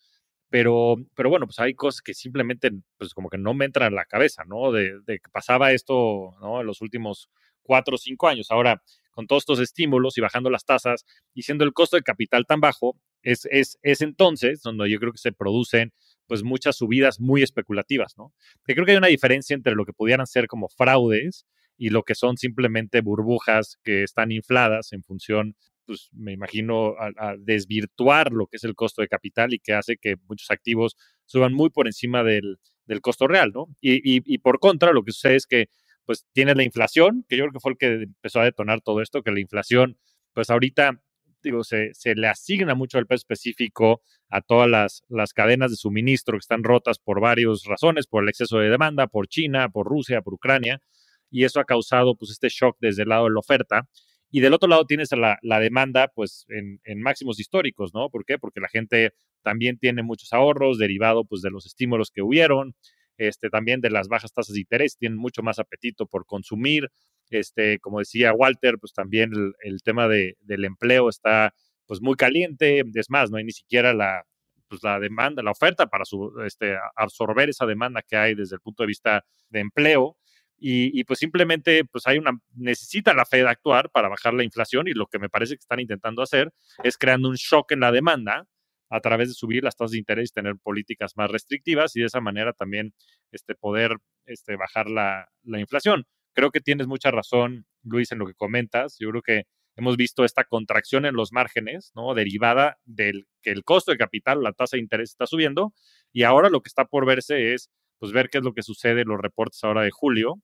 pero, 0.49 0.95
pero 1.15 1.29
bueno, 1.29 1.47
pues 1.47 1.59
hay 1.59 1.73
cosas 1.75 2.01
que 2.01 2.13
simplemente, 2.13 2.71
pues 2.97 3.13
como 3.13 3.29
que 3.29 3.37
no 3.39 3.53
me 3.53 3.65
entran 3.65 3.93
a 3.93 3.95
la 3.95 4.05
cabeza, 4.05 4.43
¿no? 4.45 4.71
De, 4.71 4.99
de 5.05 5.19
que 5.19 5.29
pasaba 5.31 5.71
esto, 5.73 6.31
¿no? 6.41 6.61
En 6.61 6.67
los 6.67 6.81
últimos 6.81 7.29
cuatro 7.63 7.95
o 7.95 7.97
cinco 7.97 8.27
años. 8.27 8.51
Ahora, 8.51 8.81
con 9.13 9.27
todos 9.27 9.43
estos 9.43 9.59
estímulos 9.59 10.17
y 10.17 10.21
bajando 10.21 10.49
las 10.49 10.65
tasas 10.65 11.05
y 11.33 11.43
siendo 11.43 11.63
el 11.63 11.73
costo 11.73 11.95
de 11.95 12.03
capital 12.03 12.45
tan 12.45 12.59
bajo, 12.59 12.97
es, 13.21 13.47
es, 13.51 13.77
es 13.81 14.01
entonces 14.01 14.61
donde 14.61 14.89
yo 14.89 14.99
creo 14.99 15.11
que 15.11 15.17
se 15.17 15.31
producen 15.31 15.93
pues 16.27 16.43
muchas 16.43 16.77
subidas 16.77 17.19
muy 17.19 17.43
especulativas, 17.43 18.17
¿no? 18.17 18.33
Creo 18.63 18.85
que 18.85 18.91
hay 18.91 18.97
una 18.97 19.07
diferencia 19.07 19.53
entre 19.53 19.75
lo 19.75 19.85
que 19.85 19.93
pudieran 19.93 20.25
ser 20.25 20.47
como 20.47 20.67
fraudes 20.69 21.45
y 21.77 21.89
lo 21.89 22.03
que 22.03 22.15
son 22.15 22.37
simplemente 22.37 23.01
burbujas 23.01 23.77
que 23.83 24.03
están 24.03 24.31
infladas 24.31 24.93
en 24.93 25.03
función, 25.03 25.55
pues 25.85 26.09
me 26.13 26.31
imagino, 26.31 26.95
a, 26.97 27.35
desvirtuar 27.37 28.31
lo 28.31 28.47
que 28.47 28.57
es 28.57 28.63
el 28.63 28.75
costo 28.75 29.01
de 29.01 29.09
capital 29.09 29.53
y 29.53 29.59
que 29.59 29.73
hace 29.73 29.97
que 29.97 30.15
muchos 30.27 30.49
activos 30.49 30.95
suban 31.25 31.53
muy 31.53 31.69
por 31.69 31.87
encima 31.87 32.23
del, 32.23 32.57
del 32.85 33.01
costo 33.01 33.27
real, 33.27 33.51
¿no? 33.53 33.67
Y, 33.81 34.01
y 34.03 34.37
por 34.37 34.59
contra, 34.59 34.93
lo 34.93 35.03
que 35.03 35.11
sucede 35.11 35.35
es 35.35 35.45
que 35.45 35.67
pues 36.05 36.25
tienes 36.33 36.55
la 36.55 36.63
inflación, 36.63 37.25
que 37.27 37.37
yo 37.37 37.43
creo 37.43 37.53
que 37.53 37.59
fue 37.59 37.71
el 37.73 37.77
que 37.77 38.03
empezó 38.03 38.39
a 38.39 38.45
detonar 38.45 38.81
todo 38.81 39.01
esto, 39.01 39.23
que 39.23 39.31
la 39.31 39.39
inflación, 39.39 39.97
pues 40.33 40.49
ahorita, 40.49 41.01
digo, 41.41 41.63
se, 41.63 41.93
se 41.93 42.15
le 42.15 42.27
asigna 42.27 42.75
mucho 42.75 42.99
el 42.99 43.07
peso 43.07 43.21
específico 43.21 44.01
a 44.29 44.41
todas 44.41 44.69
las, 44.69 45.03
las 45.09 45.33
cadenas 45.33 45.71
de 45.71 45.77
suministro 45.77 46.33
que 46.33 46.39
están 46.39 46.63
rotas 46.63 46.99
por 46.99 47.21
varias 47.21 47.63
razones, 47.65 48.07
por 48.07 48.23
el 48.23 48.29
exceso 48.29 48.57
de 48.59 48.69
demanda, 48.69 49.07
por 49.07 49.27
China, 49.27 49.69
por 49.69 49.87
Rusia, 49.87 50.21
por 50.21 50.33
Ucrania, 50.33 50.81
y 51.29 51.45
eso 51.45 51.59
ha 51.59 51.65
causado 51.65 52.15
pues 52.15 52.31
este 52.31 52.49
shock 52.49 52.77
desde 52.79 53.03
el 53.03 53.09
lado 53.09 53.25
de 53.25 53.31
la 53.31 53.39
oferta. 53.39 53.87
Y 54.35 54.39
del 54.39 54.53
otro 54.53 54.67
lado 54.67 54.85
tienes 54.85 55.11
la, 55.11 55.37
la 55.43 55.59
demanda 55.59 56.07
pues 56.07 56.45
en, 56.49 56.81
en, 56.85 57.01
máximos 57.01 57.39
históricos, 57.39 57.93
¿no? 57.93 58.09
¿Por 58.09 58.25
qué? 58.25 58.39
Porque 58.39 58.59
la 58.59 58.67
gente 58.67 59.13
también 59.43 59.77
tiene 59.77 60.01
muchos 60.01 60.33
ahorros 60.33 60.79
derivado 60.79 61.23
pues 61.23 61.43
de 61.43 61.51
los 61.51 61.67
estímulos 61.67 62.09
que 62.09 62.23
hubieron, 62.23 62.75
este, 63.17 63.49
también 63.49 63.81
de 63.81 63.89
las 63.89 64.07
bajas 64.07 64.33
tasas 64.33 64.53
de 64.53 64.61
interés, 64.61 64.97
tienen 64.97 65.17
mucho 65.17 65.43
más 65.43 65.59
apetito 65.59 66.05
por 66.05 66.25
consumir. 66.25 66.89
Este, 67.29 67.79
como 67.79 67.99
decía 67.99 68.33
Walter, 68.33 68.77
pues 68.79 68.93
también 68.93 69.31
el, 69.61 69.81
tema 69.83 70.07
de, 70.07 70.37
del 70.41 70.65
empleo 70.65 71.09
está 71.09 71.53
pues 71.85 72.01
muy 72.01 72.15
caliente. 72.15 72.83
Es 72.93 73.09
más, 73.09 73.31
no 73.31 73.37
hay 73.37 73.43
ni 73.43 73.51
siquiera 73.51 73.93
la, 73.93 74.23
pues, 74.67 74.83
la 74.83 74.99
demanda, 74.99 75.43
la 75.43 75.51
oferta 75.51 75.87
para 75.87 76.03
este, 76.45 76.77
absorber 76.95 77.49
esa 77.49 77.65
demanda 77.65 78.01
que 78.01 78.17
hay 78.17 78.35
desde 78.35 78.55
el 78.55 78.61
punto 78.61 78.83
de 78.83 78.87
vista 78.87 79.23
de 79.49 79.59
empleo. 79.59 80.17
Y, 80.57 80.97
y, 80.97 81.03
pues 81.03 81.19
simplemente 81.19 81.83
pues 81.83 82.07
hay 82.07 82.17
una 82.17 82.31
necesita 82.55 83.13
la 83.13 83.25
Fed 83.25 83.45
actuar 83.45 83.89
para 83.89 84.07
bajar 84.07 84.33
la 84.33 84.45
inflación 84.45 84.87
y 84.87 84.93
lo 84.93 85.07
que 85.07 85.19
me 85.19 85.27
parece 85.27 85.55
que 85.55 85.59
están 85.59 85.81
intentando 85.81 86.21
hacer 86.21 86.53
es 86.83 86.97
creando 86.97 87.27
un 87.27 87.35
shock 87.35 87.73
en 87.73 87.81
la 87.81 87.91
demanda 87.91 88.47
a 88.93 88.99
través 89.01 89.27
de 89.29 89.33
subir 89.33 89.63
las 89.63 89.75
tasas 89.75 89.91
de 89.91 89.97
interés 89.97 90.29
y 90.29 90.33
tener 90.33 90.55
políticas 90.61 91.13
más 91.15 91.31
restrictivas 91.31 91.95
y 91.95 92.01
de 92.01 92.05
esa 92.05 92.21
manera 92.21 92.53
también 92.53 92.93
este, 93.31 93.55
poder 93.55 93.97
este, 94.25 94.55
bajar 94.55 94.89
la, 94.89 95.29
la 95.43 95.59
inflación. 95.59 96.05
Creo 96.33 96.51
que 96.51 96.61
tienes 96.61 96.85
mucha 96.85 97.09
razón, 97.09 97.65
Luis, 97.83 98.11
en 98.11 98.19
lo 98.19 98.27
que 98.27 98.35
comentas. 98.35 98.97
Yo 98.99 99.09
creo 99.09 99.21
que 99.23 99.43
hemos 99.75 99.97
visto 99.97 100.23
esta 100.23 100.43
contracción 100.43 101.05
en 101.05 101.15
los 101.15 101.31
márgenes, 101.31 101.91
¿no? 101.95 102.13
Derivada 102.13 102.77
del 102.85 103.25
que 103.41 103.49
el 103.49 103.63
costo 103.63 103.91
de 103.91 103.97
capital, 103.97 104.43
la 104.43 104.53
tasa 104.53 104.77
de 104.77 104.81
interés 104.83 105.09
está 105.09 105.25
subiendo 105.25 105.73
y 106.11 106.21
ahora 106.23 106.49
lo 106.49 106.61
que 106.61 106.69
está 106.69 106.85
por 106.85 107.07
verse 107.07 107.53
es, 107.53 107.71
pues, 107.97 108.11
ver 108.11 108.29
qué 108.29 108.37
es 108.37 108.43
lo 108.43 108.53
que 108.53 108.61
sucede 108.61 109.01
en 109.01 109.07
los 109.07 109.19
reportes 109.19 109.63
ahora 109.63 109.81
de 109.81 109.91
julio, 109.91 110.35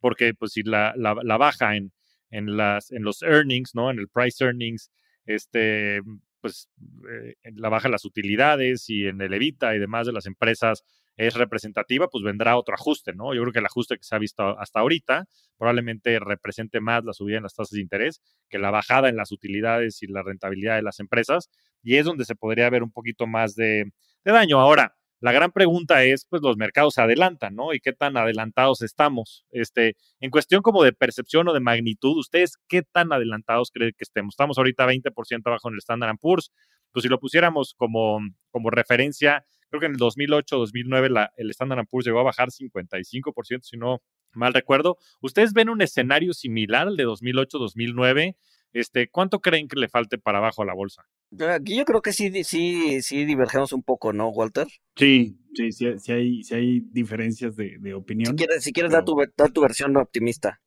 porque, 0.00 0.32
pues, 0.32 0.52
si 0.52 0.62
la, 0.62 0.94
la, 0.96 1.14
la 1.22 1.36
baja 1.36 1.76
en, 1.76 1.92
en, 2.30 2.56
las, 2.56 2.90
en 2.90 3.02
los 3.02 3.22
earnings, 3.22 3.74
¿no? 3.74 3.90
En 3.90 3.98
el 3.98 4.08
price 4.08 4.42
earnings, 4.42 4.90
este, 5.26 6.00
pues 6.46 6.68
eh, 7.10 7.34
en 7.42 7.56
la 7.56 7.68
baja 7.68 7.88
de 7.88 7.92
las 7.92 8.04
utilidades 8.04 8.88
y 8.88 9.06
en 9.06 9.20
el 9.20 9.34
evita 9.34 9.74
y 9.74 9.80
demás 9.80 10.06
de 10.06 10.12
las 10.12 10.26
empresas 10.26 10.84
es 11.16 11.34
representativa, 11.34 12.08
pues 12.08 12.22
vendrá 12.22 12.56
otro 12.56 12.74
ajuste, 12.74 13.14
¿no? 13.14 13.34
Yo 13.34 13.40
creo 13.42 13.52
que 13.52 13.58
el 13.58 13.66
ajuste 13.66 13.96
que 13.96 14.04
se 14.04 14.14
ha 14.14 14.18
visto 14.18 14.58
hasta 14.60 14.80
ahorita 14.80 15.24
probablemente 15.56 16.18
represente 16.20 16.80
más 16.80 17.04
la 17.04 17.14
subida 17.14 17.38
en 17.38 17.42
las 17.42 17.54
tasas 17.54 17.72
de 17.72 17.80
interés 17.80 18.20
que 18.48 18.58
la 18.58 18.70
bajada 18.70 19.08
en 19.08 19.16
las 19.16 19.32
utilidades 19.32 20.02
y 20.02 20.06
la 20.06 20.22
rentabilidad 20.22 20.76
de 20.76 20.82
las 20.82 21.00
empresas, 21.00 21.50
y 21.82 21.96
es 21.96 22.04
donde 22.04 22.24
se 22.24 22.36
podría 22.36 22.70
ver 22.70 22.82
un 22.82 22.92
poquito 22.92 23.26
más 23.26 23.56
de, 23.56 23.90
de 24.24 24.32
daño. 24.32 24.60
Ahora, 24.60 24.95
la 25.20 25.32
gran 25.32 25.50
pregunta 25.50 26.04
es, 26.04 26.26
pues 26.28 26.42
los 26.42 26.56
mercados 26.56 26.94
se 26.94 27.02
adelantan, 27.02 27.54
¿no? 27.54 27.72
¿Y 27.72 27.80
qué 27.80 27.92
tan 27.92 28.16
adelantados 28.16 28.82
estamos? 28.82 29.46
Este, 29.50 29.96
en 30.20 30.30
cuestión 30.30 30.62
como 30.62 30.82
de 30.82 30.92
percepción 30.92 31.48
o 31.48 31.54
de 31.54 31.60
magnitud, 31.60 32.18
¿ustedes 32.18 32.58
qué 32.68 32.82
tan 32.82 33.12
adelantados 33.12 33.70
creen 33.70 33.92
que 33.96 34.04
estemos? 34.04 34.34
Estamos 34.34 34.58
ahorita 34.58 34.86
20% 34.86 35.42
abajo 35.46 35.68
en 35.68 35.74
el 35.74 35.78
Standard 35.78 36.18
Poor's. 36.20 36.52
Pues 36.92 37.02
si 37.02 37.08
lo 37.08 37.18
pusiéramos 37.18 37.74
como, 37.76 38.20
como 38.50 38.70
referencia, 38.70 39.44
creo 39.68 39.80
que 39.80 39.86
en 39.86 39.92
el 39.92 39.98
2008, 39.98 40.56
2009 40.56 41.10
la, 41.10 41.32
el 41.36 41.50
Standard 41.50 41.86
Poor's 41.88 42.06
llegó 42.06 42.20
a 42.20 42.24
bajar 42.24 42.48
55%, 42.50 43.62
si 43.62 43.76
no 43.76 44.02
mal 44.34 44.52
recuerdo. 44.52 44.98
¿Ustedes 45.20 45.52
ven 45.52 45.68
un 45.68 45.82
escenario 45.82 46.34
similar 46.34 46.88
al 46.88 46.96
de 46.96 47.04
2008, 47.04 47.58
2009? 47.58 48.36
Este, 48.76 49.08
¿Cuánto 49.08 49.40
creen 49.40 49.68
que 49.68 49.80
le 49.80 49.88
falte 49.88 50.18
para 50.18 50.36
abajo 50.36 50.60
a 50.60 50.66
la 50.66 50.74
bolsa? 50.74 51.06
Aquí 51.48 51.78
yo 51.78 51.86
creo 51.86 52.02
que 52.02 52.12
sí, 52.12 52.44
sí, 52.44 53.00
sí 53.00 53.24
divergemos 53.24 53.72
un 53.72 53.82
poco, 53.82 54.12
¿no, 54.12 54.28
Walter? 54.28 54.66
Sí, 54.96 55.38
sí, 55.54 55.72
sí, 55.72 56.12
hay, 56.12 56.42
sí 56.42 56.54
hay 56.54 56.80
diferencias 56.92 57.56
de, 57.56 57.78
de 57.78 57.94
opinión. 57.94 58.32
Si 58.32 58.36
quieres, 58.36 58.62
si 58.62 58.74
quieres 58.74 58.92
pero... 58.92 58.98
dar, 58.98 59.04
tu, 59.06 59.32
dar 59.34 59.50
tu 59.50 59.62
versión 59.62 59.96
optimista. 59.96 60.60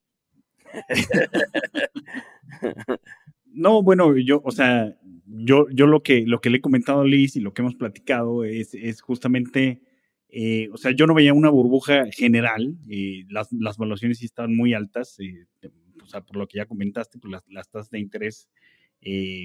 no, 3.45 3.83
bueno, 3.83 4.17
yo, 4.17 4.41
o 4.43 4.49
sea, 4.49 4.97
yo, 5.27 5.67
yo 5.69 5.85
lo 5.85 6.01
que, 6.01 6.23
lo 6.25 6.41
que 6.41 6.49
le 6.49 6.57
he 6.57 6.61
comentado 6.61 7.01
a 7.01 7.05
Liz 7.05 7.35
y 7.35 7.41
lo 7.41 7.53
que 7.53 7.61
hemos 7.61 7.75
platicado 7.75 8.43
es, 8.43 8.73
es 8.73 9.01
justamente, 9.01 9.83
eh, 10.29 10.67
o 10.73 10.77
sea, 10.77 10.93
yo 10.95 11.05
no 11.05 11.13
veía 11.13 11.35
una 11.35 11.51
burbuja 11.51 12.05
general, 12.11 12.75
eh, 12.89 13.25
las, 13.29 13.49
las 13.51 13.77
valuaciones 13.77 14.17
sí 14.17 14.25
estaban 14.25 14.55
muy 14.55 14.73
altas, 14.73 15.19
eh, 15.19 15.45
sea, 16.09 16.21
por 16.21 16.37
lo 16.37 16.47
que 16.47 16.57
ya 16.57 16.65
comentaste, 16.65 17.19
pues 17.19 17.41
las, 17.47 17.69
tasas 17.69 17.89
de 17.89 17.99
interés 17.99 18.49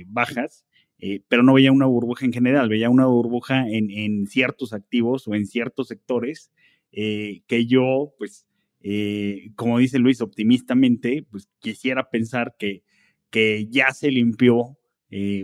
bajas, 0.06 0.64
eh, 0.99 1.23
pero 1.28 1.42
no 1.42 1.54
veía 1.54 1.73
una 1.73 1.87
burbuja 1.87 2.25
en 2.25 2.33
general, 2.33 2.68
veía 2.68 2.88
una 2.88 3.06
burbuja 3.06 3.68
en, 3.68 3.90
en 3.90 4.26
ciertos 4.26 4.73
activos 4.73 5.26
o 5.26 5.35
en 5.35 5.47
ciertos 5.47 5.88
sectores 5.88 6.52
eh, 6.92 7.42
que 7.47 7.66
yo, 7.66 8.14
pues, 8.18 8.47
eh, 8.80 9.50
como 9.56 9.78
dice 9.78 9.99
Luis, 9.99 10.21
optimistamente, 10.21 11.26
pues 11.30 11.49
quisiera 11.59 12.11
pensar 12.11 12.54
que, 12.59 12.85
que 13.30 13.66
ya 13.68 13.92
se 13.92 14.11
limpió, 14.11 14.78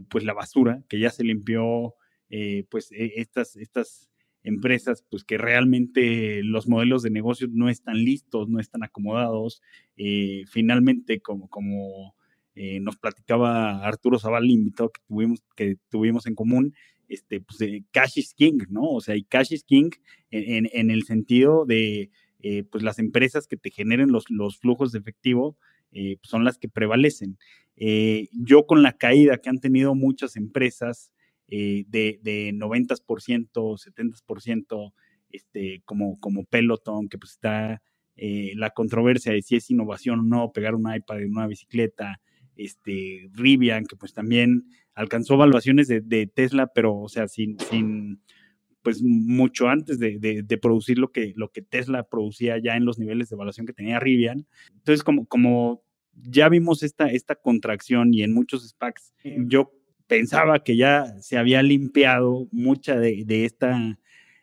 pues, 0.09 0.25
la 0.25 0.33
basura, 0.33 0.83
que 0.89 0.99
ya 0.99 1.11
se 1.11 1.25
limpió, 1.25 1.95
pues, 2.71 2.93
e, 2.93 3.15
estas, 3.17 3.57
estas 3.57 4.10
empresas, 4.43 5.05
pues, 5.11 5.25
que 5.25 5.39
realmente 5.39 6.43
los 6.43 6.69
modelos 6.69 7.03
de 7.03 7.11
negocio 7.11 7.49
no 7.51 7.69
están 7.69 8.05
listos, 8.05 8.49
no 8.49 8.61
están 8.61 8.83
acomodados, 8.83 9.63
finalmente, 10.47 11.21
como, 11.21 11.49
como 11.49 12.15
eh, 12.63 12.81
nos 12.81 12.97
platicaba 12.97 13.87
Arturo 13.87 14.19
Zaval, 14.19 14.51
invitado 14.51 14.91
que 14.91 15.01
tuvimos, 15.07 15.43
que 15.57 15.77
tuvimos 15.89 16.27
en 16.27 16.35
común, 16.35 16.75
este, 17.09 17.41
pues, 17.41 17.61
eh, 17.63 17.85
Cash 17.91 18.19
is 18.19 18.35
King, 18.35 18.59
¿no? 18.69 18.83
O 18.83 19.01
sea, 19.01 19.17
y 19.17 19.23
Cash 19.23 19.53
is 19.53 19.65
King 19.65 19.91
en, 20.31 20.69
en 20.73 20.91
el 20.91 21.05
sentido 21.05 21.65
de, 21.65 22.11
eh, 22.41 22.65
pues, 22.65 22.83
las 22.83 22.99
empresas 22.99 23.47
que 23.47 23.57
te 23.57 23.71
generen 23.71 24.11
los, 24.13 24.29
los 24.31 24.59
flujos 24.59 24.93
de 24.93 24.99
efectivo 24.99 25.57
pues, 25.91 26.19
son 26.23 26.45
las 26.45 26.59
que 26.59 26.69
prevalecen. 26.69 27.39
yo 28.33 28.67
con 28.67 28.83
la 28.83 28.93
caída 28.93 29.39
que 29.39 29.49
han 29.49 29.59
tenido 29.59 29.95
muchas 29.95 30.37
empresas 30.37 31.13
de, 31.51 32.21
de 32.23 32.53
90%, 32.55 33.51
70%, 33.53 34.93
este, 35.31 35.83
como, 35.85 36.19
como 36.21 36.45
Peloton, 36.45 37.09
que 37.09 37.19
pues 37.19 37.33
está 37.33 37.83
la 38.17 38.71
controversia 38.71 39.33
de 39.33 39.41
si 39.41 39.57
es 39.57 39.71
innovación 39.71 40.21
o 40.21 40.23
no, 40.23 40.53
pegar 40.53 40.75
un 40.75 40.93
iPad 40.95 41.23
en 41.23 41.31
una 41.31 41.47
bicicleta, 41.47 42.21
este, 42.57 43.31
Rivian, 43.33 43.87
que 43.87 43.97
pues 43.97 44.13
también 44.13 44.67
alcanzó 44.95 45.35
evaluaciones 45.35 45.89
de, 45.89 46.01
de 46.01 46.27
Tesla, 46.27 46.67
pero 46.75 46.97
o 46.97 47.09
sea, 47.09 47.27
sin, 47.29 47.59
sin 47.59 48.21
pues 48.83 49.03
mucho 49.03 49.69
antes 49.69 49.99
de, 49.99 50.19
de, 50.19 50.43
de, 50.43 50.59
producir 50.59 50.99
lo 50.99 51.11
que, 51.11 51.33
lo 51.37 51.51
que 51.51 51.63
Tesla 51.63 52.05
producía 52.05 52.59
ya 52.59 52.77
en 52.77 52.85
los 52.85 52.99
niveles 52.99 53.29
de 53.29 53.35
evaluación 53.35 53.67
que 53.67 53.73
tenía 53.73 54.01
Rivian. 54.01 54.47
Entonces, 54.75 55.05
como, 55.05 55.27
como 55.27 55.83
ya 56.13 56.49
vimos 56.49 56.83
esta, 56.83 57.11
esta 57.11 57.35
contracción 57.35 58.13
y 58.15 58.23
en 58.23 58.33
muchos 58.33 58.69
SPACs, 58.69 59.15
yo 59.47 59.73
pensaba 60.11 60.65
que 60.65 60.77
ya 60.77 61.15
se 61.21 61.39
había 61.39 61.63
limpiado 61.63 62.49
mucha 62.51 62.99
de, 62.99 63.45
esta 63.45 63.97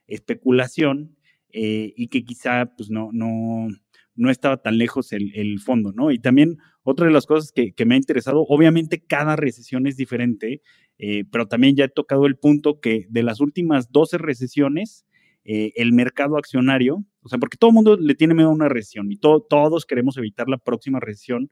especulación 0.07 1.17
eh, 1.51 1.93
y 1.97 2.07
que 2.07 2.23
quizá 2.23 2.73
pues 2.77 2.89
no, 2.89 3.09
no, 3.11 3.67
no 4.15 4.31
estaba 4.31 4.61
tan 4.61 4.77
lejos 4.77 5.11
el, 5.11 5.59
fondo, 5.59 5.91
¿no? 5.91 6.11
Y 6.11 6.19
también 6.19 6.57
otra 6.83 7.05
de 7.05 7.11
las 7.11 7.25
cosas 7.25 7.51
que, 7.51 7.73
me 7.85 7.95
ha 7.95 7.97
interesado, 7.97 8.45
obviamente 8.47 9.03
cada 9.05 9.35
recesión 9.35 9.87
es 9.87 9.97
diferente, 9.97 10.61
eh, 10.99 11.25
pero 11.29 11.49
también 11.49 11.75
ya 11.75 11.83
he 11.83 11.89
tocado 11.89 12.27
el 12.27 12.37
punto 12.37 12.79
que 12.79 13.05
de 13.09 13.23
las 13.23 13.41
últimas 13.41 13.91
12 13.91 14.19
recesiones, 14.19 15.05
eh, 15.43 15.73
el 15.75 15.91
mercado 15.91 16.37
accionario, 16.37 17.03
o 17.23 17.27
sea, 17.27 17.39
porque 17.39 17.57
todo 17.57 17.71
el 17.71 17.75
mundo 17.75 17.97
le 17.97 18.15
tiene 18.15 18.33
miedo 18.33 18.47
a 18.47 18.53
una 18.53 18.69
recesión 18.69 19.11
y 19.11 19.17
to 19.17 19.45
todos 19.49 19.85
queremos 19.85 20.15
evitar 20.17 20.47
la 20.47 20.59
próxima 20.59 21.01
recesión 21.01 21.51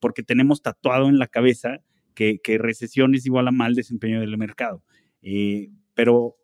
porque 0.00 0.22
tenemos 0.22 0.62
tatuado 0.62 1.08
en 1.08 1.18
la 1.18 1.26
cabeza 1.26 1.80
que, 2.14 2.40
que, 2.42 2.58
recesión 2.58 3.14
es 3.14 3.26
igual 3.26 3.48
a 3.48 3.52
mal 3.52 3.74
desempeño 3.74 4.20
del 4.20 4.36
mercado. 4.38 4.82
pero 5.94 6.36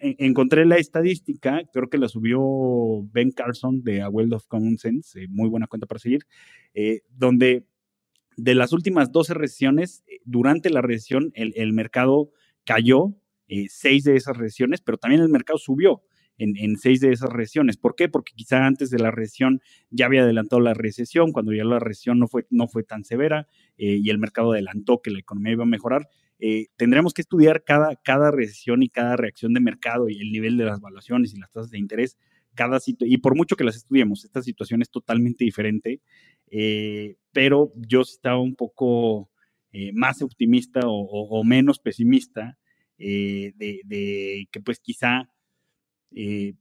encontré 0.00 0.64
la 0.64 0.76
estadística, 0.76 1.62
creo 1.72 1.90
que 1.90 1.98
la 1.98 2.08
subió 2.08 2.40
Ben 3.12 3.30
Carson 3.32 3.82
de 3.82 4.00
A 4.00 4.08
World 4.08 4.32
of 4.34 4.46
Common 4.46 4.78
Sense, 4.78 5.22
eh, 5.22 5.26
muy 5.28 5.48
buena 5.48 5.66
cuenta 5.66 5.86
para 5.86 5.98
seguir, 5.98 6.26
eh, 6.74 7.02
donde 7.10 7.66
de 8.36 8.54
las 8.54 8.72
últimas 8.72 9.12
12 9.12 9.34
recesiones, 9.34 10.02
eh, 10.06 10.20
durante 10.24 10.70
la 10.70 10.80
recesión 10.80 11.30
el, 11.34 11.72
mercado 11.72 12.30
cayó 12.64 13.14
eh, 13.48 13.66
seis 13.68 14.04
de 14.04 14.16
esas 14.16 14.36
recesiones, 14.36 14.80
pero 14.80 14.98
también 14.98 15.22
el 15.22 15.28
mercado 15.28 15.58
subió 15.58 16.02
en, 16.40 16.76
seis 16.76 17.00
de 17.00 17.12
esas 17.12 17.30
recesiones. 17.30 17.76
¿Por 17.76 17.94
qué? 17.94 18.08
Porque 18.08 18.32
quizá 18.34 18.66
antes 18.66 18.90
de 18.90 18.98
la 18.98 19.10
recesión 19.10 19.60
ya 19.90 20.06
había 20.06 20.22
adelantado 20.22 20.60
la 20.60 20.74
recesión, 20.74 21.32
cuando 21.32 21.52
ya 21.52 21.64
la 21.64 21.78
recesión 21.78 22.18
no 22.18 22.28
fue, 22.28 22.46
no 22.50 22.66
fue 22.66 22.82
tan 22.82 23.04
severa 23.04 23.46
eh, 23.78 23.98
y 24.02 24.10
el 24.10 24.18
mercado 24.18 24.52
adelantó 24.52 25.00
que 25.02 25.10
la 25.10 25.20
economía 25.20 25.52
iba 25.52 25.64
a 25.64 25.66
mejorar 25.66 26.08
eh, 26.42 26.68
tendremos 26.76 27.12
que 27.12 27.20
estudiar 27.20 27.64
cada, 27.64 27.96
cada 27.96 28.30
recesión 28.30 28.82
y 28.82 28.88
cada 28.88 29.14
reacción 29.16 29.52
de 29.52 29.60
mercado 29.60 30.08
y 30.08 30.18
el 30.18 30.32
nivel 30.32 30.56
de 30.56 30.64
las 30.64 30.80
valuaciones 30.80 31.34
y 31.34 31.38
las 31.38 31.50
tasas 31.52 31.70
de 31.70 31.78
interés 31.78 32.16
cada 32.54 32.78
y 32.84 33.18
por 33.18 33.36
mucho 33.36 33.56
que 33.56 33.64
las 33.64 33.76
estudiemos, 33.76 34.24
esta 34.24 34.42
situación 34.42 34.82
es 34.82 34.90
totalmente 34.90 35.44
diferente, 35.44 36.00
eh, 36.50 37.16
pero 37.32 37.72
yo 37.76 38.00
estaba 38.00 38.40
un 38.40 38.56
poco 38.56 39.30
eh, 39.72 39.92
más 39.92 40.20
optimista 40.20 40.80
o, 40.84 41.44
menos 41.44 41.78
pesimista 41.78 42.58
de, 42.98 43.54
de, 43.84 44.48
que 44.50 44.60
pues 44.60 44.80
quizá 44.80 45.30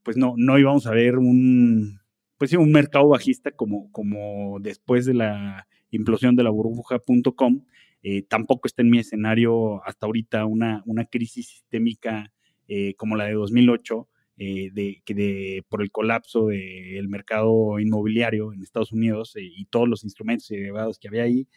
pues 0.04 0.18
no, 0.18 0.36
no 0.38 0.60
íbamos 0.60 0.86
a 0.88 0.92
ver 0.92 1.18
un, 1.18 2.00
pues 2.38 2.54
un 2.54 2.72
mercado 2.72 3.10
bajista 3.10 3.52
como, 3.52 3.92
como 3.92 4.60
después 4.60 5.06
de 5.06 5.14
la 5.14 5.68
implosión 5.92 6.36
de 6.36 6.44
la 6.44 6.50
burbuja.com. 6.50 7.66
Eh, 8.02 8.24
tampoco 8.24 8.68
está 8.68 8.82
en 8.82 8.90
mi 8.90 9.00
escenario 9.00 9.84
hasta 9.86 10.06
ahorita 10.06 10.46
una, 10.46 10.82
una 10.86 11.06
crisis 11.06 11.50
sistémica 11.50 12.32
eh, 12.68 12.94
como 12.96 13.18
la 13.18 13.26
de 13.26 13.34
2008, 13.34 14.08
eh, 14.38 14.70
de, 14.72 15.02
que 15.04 15.14
de, 15.14 15.66
por 15.68 15.82
el 15.82 15.92
colapso 15.92 16.48
del 16.48 17.10
mercado 17.10 17.78
inmobiliario 17.80 18.54
en 18.54 18.64
Estados 18.64 18.94
Unidos 18.94 19.34
y 19.36 19.66
todos 19.66 19.90
los 19.90 20.06
instrumentos 20.06 20.50
y 20.52 20.56
derivados 20.56 20.98
que 20.98 21.10
había 21.10 21.24
ahí. 21.24 21.48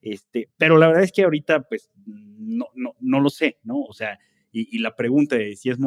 Este, 0.00 0.48
pero 0.56 0.78
la 0.78 0.88
verdad 0.88 1.04
es 1.04 1.12
que 1.12 1.22
ahorita, 1.22 1.62
pues, 1.62 1.90
no, 2.04 2.66
no, 2.74 2.94
no 2.98 3.20
lo 3.20 3.30
sé, 3.30 3.58
¿no? 3.62 3.82
O 3.82 3.92
sea, 3.92 4.18
y, 4.50 4.78
la 4.78 4.94
pregunta 4.94 5.36
de 5.36 5.56
si 5.56 5.70
es, 5.70 5.78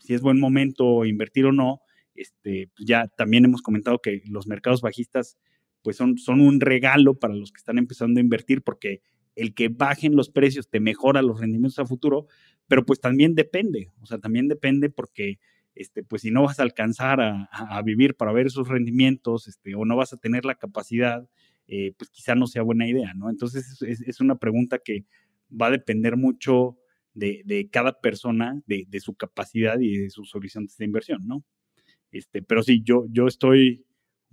si 0.00 0.14
es 0.14 0.20
buen 0.20 0.40
momento 0.40 1.04
invertir 1.04 1.46
o 1.46 1.52
no, 1.52 1.80
este, 2.14 2.70
pues 2.76 2.86
ya 2.86 3.08
también 3.08 3.44
hemos 3.44 3.62
comentado 3.62 4.00
que 4.00 4.22
los 4.26 4.46
mercados 4.46 4.80
bajistas 4.80 5.38
pues 5.82 5.96
son, 5.96 6.16
son 6.16 6.40
un 6.40 6.60
regalo 6.60 7.18
para 7.18 7.34
los 7.34 7.52
que 7.52 7.58
están 7.58 7.78
empezando 7.78 8.18
a 8.18 8.22
invertir 8.22 8.62
porque 8.62 9.02
el 9.36 9.54
que 9.54 9.68
bajen 9.68 10.16
los 10.16 10.30
precios 10.30 10.70
te 10.70 10.80
mejora 10.80 11.22
los 11.22 11.40
rendimientos 11.40 11.78
a 11.78 11.86
futuro, 11.86 12.26
pero 12.68 12.86
pues 12.86 13.00
también 13.00 13.34
depende, 13.34 13.90
o 14.00 14.06
sea, 14.06 14.18
también 14.18 14.48
depende 14.48 14.90
porque 14.90 15.38
este, 15.74 16.04
pues 16.04 16.22
si 16.22 16.30
no 16.30 16.44
vas 16.44 16.60
a 16.60 16.62
alcanzar 16.62 17.20
a, 17.20 17.82
vivir 17.82 18.14
para 18.14 18.32
ver 18.32 18.46
esos 18.46 18.68
rendimientos 18.68 19.48
este, 19.48 19.74
o 19.74 19.84
no 19.84 19.96
vas 19.96 20.12
a 20.12 20.16
tener 20.16 20.44
la 20.44 20.54
capacidad, 20.54 21.28
eh, 21.66 21.92
pues 21.98 22.10
quizá 22.10 22.34
no 22.34 22.46
sea 22.46 22.62
buena 22.62 22.86
idea, 22.88 23.12
¿no? 23.14 23.28
Entonces 23.28 23.82
es, 23.82 24.00
es, 24.00 24.20
una 24.20 24.36
pregunta 24.36 24.78
que 24.78 25.04
va 25.50 25.66
a 25.66 25.70
depender 25.72 26.16
mucho 26.16 26.78
de, 27.14 27.42
de 27.44 27.68
cada 27.70 28.00
persona, 28.00 28.60
de, 28.66 28.84
de, 28.88 29.00
su 29.00 29.14
capacidad 29.14 29.78
y 29.80 29.96
de 29.96 30.10
sus 30.10 30.34
horizontes 30.34 30.76
de 30.76 30.84
inversión, 30.84 31.20
¿no? 31.26 31.44
Este, 32.10 32.42
pero 32.42 32.62
sí, 32.62 32.82
yo, 32.84 33.06
yo 33.10 33.26
estoy 33.26 33.84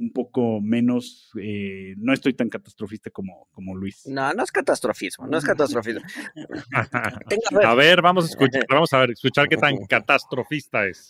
un 0.02 0.12
poco 0.12 0.60
menos, 0.62 1.32
eh, 1.40 1.94
no 1.98 2.12
estoy 2.14 2.34
tan 2.34 2.50
catastrofista 2.50 3.12
como, 3.12 3.48
como 3.52 3.76
Luis. 3.76 4.08
No, 4.08 4.34
no 4.34 4.44
es 4.44 4.52
catastrofismo, 4.52 5.28
no 5.28 5.38
es 5.38 5.46
catastrofismo. 5.46 6.02
a, 7.64 7.76
ver. 7.76 8.02
vamos 8.02 8.26
a 8.26 8.28
escuchar, 8.28 8.66
vamos 8.70 8.92
a 8.94 9.00
ver, 9.00 9.12
escuchar 9.12 9.48
qué 9.48 9.58
tan 9.58 9.78
catastrofista 9.88 10.86
es. 10.88 11.10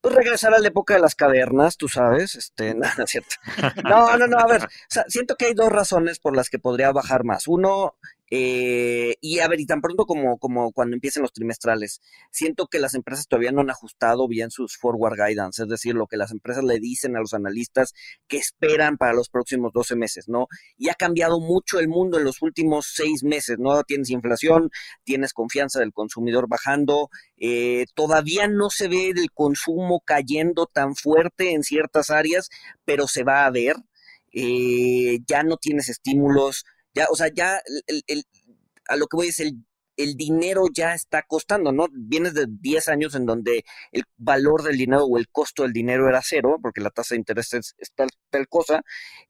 Pues 0.00 0.14
regresar 0.14 0.54
a 0.54 0.58
la 0.58 0.68
época 0.68 0.94
de 0.94 1.00
las 1.00 1.14
cavernas, 1.14 1.76
tú 1.76 1.86
sabes, 1.86 2.34
este, 2.34 2.74
nada, 2.76 3.06
cierto. 3.06 3.36
No, 3.84 4.16
no, 4.16 4.26
no, 4.26 4.38
a 4.38 4.46
ver, 4.46 4.68
siento 5.08 5.36
que 5.36 5.46
hay 5.46 5.54
dos 5.54 5.70
razones 5.70 6.18
por 6.18 6.34
las 6.34 6.50
que 6.50 6.58
podría 6.58 6.90
bajar 6.90 7.24
más. 7.24 7.46
Uno, 7.46 7.94
eh, 8.30 9.16
y 9.20 9.40
a 9.40 9.48
ver, 9.48 9.60
y 9.60 9.66
tan 9.66 9.80
pronto 9.80 10.06
como, 10.06 10.38
como 10.38 10.72
cuando 10.72 10.94
empiecen 10.94 11.22
los 11.22 11.32
trimestrales, 11.32 12.00
siento 12.30 12.68
que 12.68 12.78
las 12.78 12.94
empresas 12.94 13.26
todavía 13.26 13.50
no 13.50 13.60
han 13.60 13.70
ajustado 13.70 14.28
bien 14.28 14.50
sus 14.50 14.76
forward 14.76 15.16
guidance, 15.16 15.62
es 15.62 15.68
decir, 15.68 15.94
lo 15.94 16.06
que 16.06 16.16
las 16.16 16.30
empresas 16.30 16.62
le 16.62 16.78
dicen 16.78 17.16
a 17.16 17.20
los 17.20 17.34
analistas 17.34 17.92
que 18.28 18.36
esperan 18.36 18.96
para 18.98 19.14
los 19.14 19.28
próximos 19.28 19.72
12 19.72 19.96
meses, 19.96 20.28
¿no? 20.28 20.46
Y 20.76 20.90
ha 20.90 20.94
cambiado 20.94 21.40
mucho 21.40 21.80
el 21.80 21.88
mundo 21.88 22.18
en 22.18 22.24
los 22.24 22.40
últimos 22.40 22.92
seis 22.94 23.24
meses, 23.24 23.58
¿no? 23.58 23.82
Tienes 23.82 24.10
inflación, 24.10 24.70
tienes 25.02 25.32
confianza 25.32 25.80
del 25.80 25.92
consumidor 25.92 26.48
bajando, 26.48 27.10
eh, 27.36 27.86
todavía 27.94 28.46
no 28.46 28.70
se 28.70 28.88
ve 28.88 29.10
el 29.10 29.32
consumo 29.32 30.02
cayendo 30.04 30.66
tan 30.66 30.94
fuerte 30.94 31.52
en 31.52 31.64
ciertas 31.64 32.10
áreas, 32.10 32.48
pero 32.84 33.08
se 33.08 33.24
va 33.24 33.46
a 33.46 33.50
ver. 33.50 33.74
Eh, 34.32 35.18
ya 35.26 35.42
no 35.42 35.56
tienes 35.56 35.88
estímulos, 35.88 36.64
ya, 36.94 37.06
o 37.10 37.16
sea, 37.16 37.28
ya 37.32 37.60
el, 37.86 38.24
a 38.88 38.96
lo 38.96 39.06
que 39.06 39.16
voy 39.16 39.28
es 39.28 39.40
el, 39.40 39.64
el 39.96 40.16
dinero 40.16 40.64
ya 40.72 40.94
está 40.94 41.22
costando, 41.22 41.72
¿no? 41.72 41.86
Vienes 41.92 42.34
de 42.34 42.46
10 42.48 42.88
años 42.88 43.14
en 43.14 43.26
donde 43.26 43.64
el 43.92 44.04
valor 44.16 44.62
del 44.62 44.78
dinero 44.78 45.04
o 45.04 45.18
el 45.18 45.28
costo 45.28 45.62
del 45.62 45.72
dinero 45.72 46.08
era 46.08 46.22
cero, 46.24 46.58
porque 46.62 46.80
la 46.80 46.90
tasa 46.90 47.14
de 47.14 47.20
interés 47.20 47.52
es, 47.54 47.74
tal, 47.94 48.48
cosa, 48.48 48.82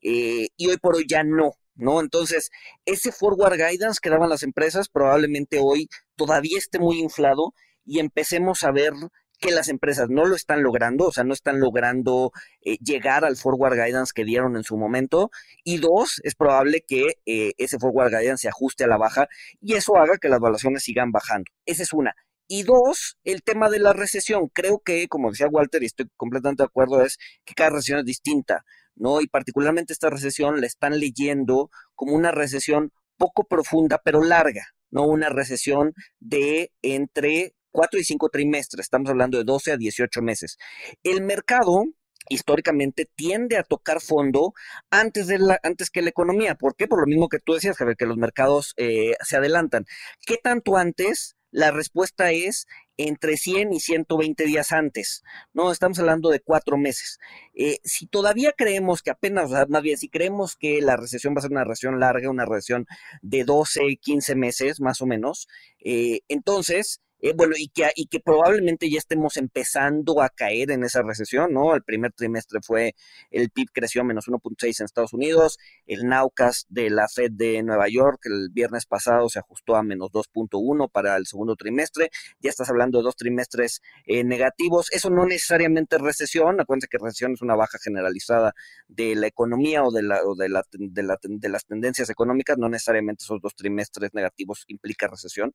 eh, 0.03 0.49
y 0.57 0.69
hoy 0.69 0.77
por 0.79 0.97
hoy 0.97 1.07
ya 1.09 1.25
no, 1.25 1.53
¿no? 1.75 2.01
Entonces, 2.01 2.51
ese 2.85 3.13
forward 3.13 3.57
guidance 3.57 4.01
que 4.03 4.11
daban 4.11 4.31
las 4.31 4.43
empresas 4.43 4.89
probablemente 4.89 5.59
hoy 5.61 5.89
todavía 6.17 6.59
esté 6.59 6.79
muy 6.79 7.01
inflado 7.01 7.55
y 7.85 7.99
empecemos 7.99 8.63
a 8.63 8.71
ver 8.71 8.93
que 9.41 9.51
las 9.51 9.69
empresas 9.69 10.09
no 10.11 10.27
lo 10.27 10.37
están 10.37 10.63
logrando, 10.63 11.07
o 11.07 11.13
sea, 11.13 11.25
no 11.25 11.33
están 11.33 11.61
logrando 11.61 12.31
eh, 12.63 12.77
llegar 12.79 13.25
al 13.25 13.37
forward 13.37 13.75
guidance 13.75 14.13
que 14.15 14.25
dieron 14.25 14.57
en 14.57 14.65
su 14.65 14.77
momento. 14.77 15.31
Y 15.65 15.79
dos, 15.79 16.21
es 16.25 16.35
probable 16.35 16.85
que 16.87 17.15
eh, 17.27 17.53
ese 17.59 17.79
forward 17.79 18.11
guidance 18.11 18.43
se 18.43 18.49
ajuste 18.49 18.85
a 18.85 18.87
la 18.87 18.99
baja 18.99 19.29
y 19.61 19.75
eso 19.75 19.97
haga 19.97 20.19
que 20.19 20.29
las 20.29 20.41
valuaciones 20.41 20.85
sigan 20.85 21.11
bajando. 21.11 21.51
Esa 21.67 21.83
es 21.83 21.93
una. 21.93 22.15
Y 22.47 22.65
dos, 22.65 23.17
el 23.25 23.43
tema 23.43 23.71
de 23.71 23.79
la 23.79 23.93
recesión. 23.93 24.49
Creo 24.53 24.81
que, 24.85 25.09
como 25.09 25.31
decía 25.31 25.47
Walter, 25.49 25.83
y 25.83 25.87
estoy 25.87 26.09
completamente 26.17 26.63
de 26.63 26.67
acuerdo, 26.67 27.03
es 27.03 27.17
que 27.45 27.55
cada 27.55 27.71
recesión 27.71 28.01
es 28.01 28.05
distinta, 28.05 28.65
¿no? 28.97 29.21
Y 29.21 29.29
particularmente 29.29 29.93
esta 29.93 30.11
recesión 30.11 30.61
la 30.61 30.67
están 30.67 30.99
leyendo 30.99 31.71
como 31.95 32.15
una 32.15 32.33
recesión 32.33 32.93
poco 33.17 33.45
profunda, 33.45 34.01
pero 34.05 34.23
larga, 34.23 34.67
¿no? 34.91 35.07
Una 35.07 35.29
recesión 35.29 35.93
de 36.19 36.73
entre 36.83 37.55
cuatro 37.71 37.99
y 38.01 38.05
cinco 38.05 38.29
trimestres, 38.29 38.85
estamos 38.85 39.11
hablando 39.11 39.39
de 39.39 39.45
12 39.45 39.73
a 39.73 39.77
18 39.77 40.23
meses. 40.23 40.59
El 41.03 41.23
mercado 41.23 41.85
históricamente 42.29 43.09
tiende 43.15 43.57
a 43.57 43.63
tocar 43.63 44.01
fondo 44.01 44.53
antes, 44.91 45.27
de 45.27 45.39
la, 45.39 45.59
antes 45.63 45.91
que 45.91 46.03
la 46.03 46.11
economía. 46.11 46.55
¿Por 46.55 46.77
qué? 46.77 46.87
Por 46.87 47.01
lo 47.01 47.07
mismo 47.07 47.29
que 47.29 47.39
tú 47.39 47.55
decías, 47.55 47.77
Javier, 47.77 47.97
que 47.97 48.07
los 48.07 48.17
mercados 48.17 48.75
eh, 48.77 49.15
se 49.23 49.37
adelantan. 49.37 49.87
¿Qué 50.27 50.37
tanto 50.37 50.77
antes? 50.77 51.37
La 51.53 51.73
respuesta 51.73 52.31
es 52.31 52.69
entre 52.97 53.37
100 53.37 53.73
y 53.73 53.81
120 53.81 54.45
días 54.45 54.71
antes. 54.71 55.25
No, 55.53 55.73
estamos 55.73 55.99
hablando 55.99 56.31
de 56.31 56.41
cuatro 56.41 56.77
meses. 56.77 57.19
Eh, 57.55 57.79
si 57.83 58.07
todavía 58.07 58.53
creemos 58.57 59.03
que 59.03 59.11
apenas, 59.11 59.51
más 59.69 59.83
bien, 59.83 59.99
si 59.99 60.09
creemos 60.09 60.55
que 60.55 60.81
la 60.81 60.97
recesión 60.97 61.35
va 61.35 61.39
a 61.39 61.43
ser 61.43 61.51
una 61.51 61.65
recesión 61.65 61.99
larga, 61.99 62.31
una 62.31 62.45
recesión 62.45 62.87
de 63.23 63.43
12, 63.43 63.97
15 64.01 64.37
meses 64.37 64.81
más 64.81 65.01
o 65.01 65.07
menos, 65.07 65.49
eh, 65.81 66.21
entonces 66.29 67.01
eh, 67.21 67.33
bueno, 67.37 67.55
y 67.57 67.69
que, 67.69 67.91
y 67.95 68.07
que 68.07 68.21
probablemente 68.21 68.91
ya 68.91 68.99
estemos 68.99 69.37
empezando 69.37 70.23
a 70.23 70.29
caer 70.29 70.71
en 70.71 70.85
esa 70.85 71.03
recesión, 71.03 71.53
¿no? 71.53 71.75
El 71.75 71.83
primer 71.83 72.13
trimestre 72.13 72.61
fue, 72.63 72.95
el 73.31 73.51
PIB 73.51 73.69
creció 73.73 74.05
menos 74.05 74.29
1.6 74.29 74.81
en 74.81 74.85
Estados 74.85 75.13
Unidos, 75.13 75.59
el 75.87 76.07
Naucas 76.07 76.67
de 76.69 76.91
la 76.91 77.09
Fed 77.09 77.33
de 77.33 77.63
Nueva 77.63 77.89
York 77.89 78.21
el 78.25 78.49
viernes 78.51 78.87
pasado 78.87 79.29
se 79.29 79.39
ajustó 79.39 79.77
a 79.77 79.83
menos 79.83 80.11
2.1 80.11 80.91
para 80.91 81.17
el 81.17 81.27
segundo 81.27 81.57
trimestre, 81.57 82.11
ya 82.41 82.51
estás 82.51 82.71
hablando 82.71 82.99
de 82.99 83.05
dos 83.05 83.17
trimestres 83.17 83.83
eh, 84.07 84.25
negativos, 84.25 84.91
eso 84.93 85.11
no 85.11 85.27
necesariamente 85.27 85.97
es 85.97 86.03
recesión, 86.03 86.61
acuérdense 86.61 86.89
que 86.89 86.99
recesión 86.99 87.33
es 87.33 87.43
una 87.43 87.55
baja 87.55 87.79
generalizada 87.83 88.55
de 88.89 89.15
la 89.15 89.27
economía 89.27 89.85
o 89.85 89.91
de, 89.91 90.03
la, 90.03 90.23
o 90.25 90.35
de, 90.35 90.49
la, 90.49 90.63
de, 90.73 91.03
la, 91.03 91.19
de 91.23 91.49
las 91.49 91.65
tendencias 91.67 92.09
económicas, 92.11 92.59
no 92.59 92.69
necesariamente 92.69 93.25
esos 93.25 93.41
dos 93.41 93.55
trimestres 93.55 94.15
negativos 94.15 94.65
implica 94.69 95.07
recesión. 95.07 95.55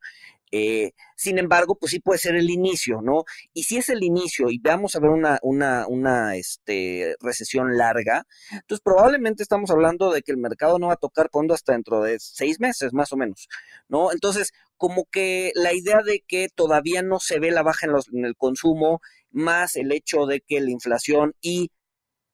Eh, 0.51 0.93
sin 1.15 1.37
embargo, 1.37 1.54
pues 1.79 1.91
sí 1.91 1.99
puede 1.99 2.19
ser 2.19 2.35
el 2.35 2.49
inicio, 2.49 3.01
¿no? 3.01 3.23
Y 3.53 3.63
si 3.63 3.77
es 3.77 3.89
el 3.89 4.03
inicio 4.03 4.49
y 4.49 4.59
veamos 4.59 4.95
a 4.95 4.99
ver 4.99 5.09
una, 5.09 5.39
una, 5.41 5.87
una 5.87 6.35
este, 6.35 7.15
recesión 7.19 7.77
larga, 7.77 8.25
entonces 8.51 8.81
probablemente 8.83 9.43
estamos 9.43 9.69
hablando 9.71 10.11
de 10.11 10.21
que 10.21 10.31
el 10.31 10.37
mercado 10.37 10.79
no 10.79 10.87
va 10.87 10.93
a 10.93 10.97
tocar 10.97 11.29
fondo 11.31 11.53
hasta 11.53 11.73
dentro 11.73 12.01
de 12.01 12.17
seis 12.19 12.59
meses, 12.59 12.93
más 12.93 13.11
o 13.13 13.17
menos, 13.17 13.47
¿no? 13.87 14.11
Entonces, 14.11 14.51
como 14.77 15.05
que 15.05 15.51
la 15.55 15.73
idea 15.73 16.01
de 16.03 16.23
que 16.27 16.49
todavía 16.53 17.01
no 17.01 17.19
se 17.19 17.39
ve 17.39 17.51
la 17.51 17.63
baja 17.63 17.85
en, 17.85 17.93
los, 17.93 18.09
en 18.09 18.25
el 18.25 18.35
consumo, 18.35 19.01
más 19.31 19.75
el 19.75 19.91
hecho 19.91 20.25
de 20.25 20.41
que 20.41 20.59
la 20.61 20.71
inflación 20.71 21.33
y 21.41 21.71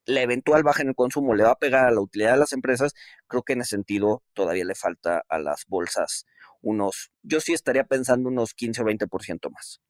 la 0.06 0.22
eventual 0.22 0.64
baja 0.64 0.82
en 0.82 0.90
el 0.90 0.96
consumo 0.96 1.36
le 1.36 1.44
va 1.44 1.52
a 1.52 1.56
pegar 1.56 1.86
a 1.86 1.92
la 1.92 2.02
utilidad 2.02 2.34
de 2.34 2.40
las 2.40 2.54
empresas, 2.54 2.94
creo 3.28 3.44
que 3.44 3.54
en 3.54 3.62
ese 3.62 3.72
sentido 3.72 4.24
todavía 4.34 4.66
le 4.66 4.76
falta 4.76 5.24
a 5.30 5.40
las 5.40 5.66
bolsas 5.68 6.26
unos, 6.62 7.12
yo 7.24 7.40
sí 7.40 7.54
estaría 7.54 7.84
pensando 7.84 8.30
unos 8.30 8.54
15 8.54 8.82
o 8.82 8.86
20% 8.86 9.52
más. 9.52 9.82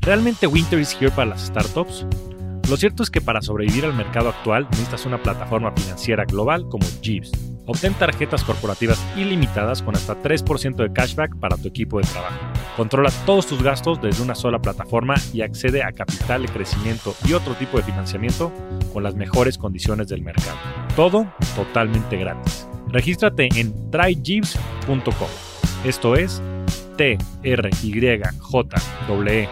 ¿Realmente 0.00 0.46
Winter 0.46 0.78
is 0.78 0.96
here 0.98 1.10
para 1.10 1.30
las 1.30 1.46
startups? 1.46 2.06
Lo 2.68 2.76
cierto 2.76 3.02
es 3.02 3.10
que 3.10 3.20
para 3.20 3.40
sobrevivir 3.42 3.84
al 3.84 3.94
mercado 3.94 4.28
actual 4.28 4.66
necesitas 4.70 5.06
una 5.06 5.22
plataforma 5.22 5.72
financiera 5.72 6.24
global 6.24 6.68
como 6.68 6.86
Jeeves. 7.02 7.30
Obtén 7.66 7.92
tarjetas 7.92 8.44
corporativas 8.44 8.98
ilimitadas 9.16 9.82
con 9.82 9.94
hasta 9.94 10.16
3% 10.22 10.76
de 10.76 10.92
cashback 10.92 11.38
para 11.38 11.58
tu 11.58 11.68
equipo 11.68 11.98
de 11.98 12.06
trabajo. 12.06 12.38
Controla 12.76 13.10
todos 13.26 13.46
tus 13.46 13.62
gastos 13.62 14.00
desde 14.00 14.22
una 14.22 14.34
sola 14.34 14.60
plataforma 14.60 15.16
y 15.34 15.42
accede 15.42 15.82
a 15.82 15.92
capital 15.92 16.42
de 16.42 16.48
crecimiento 16.48 17.14
y 17.26 17.34
otro 17.34 17.54
tipo 17.54 17.76
de 17.76 17.82
financiamiento 17.82 18.52
con 18.92 19.02
las 19.02 19.14
mejores 19.14 19.58
condiciones 19.58 20.08
del 20.08 20.22
mercado. 20.22 20.56
Todo 20.96 21.30
totalmente 21.54 22.16
gratis. 22.16 22.66
Regístrate 22.90 23.48
en 23.54 23.90
tryjeeves.com. 23.90 25.28
Esto 25.84 26.16
es 26.16 26.42
T 26.96 27.16
R 27.42 27.70
Y 27.82 28.20
J 28.40 28.76
W 29.08 29.48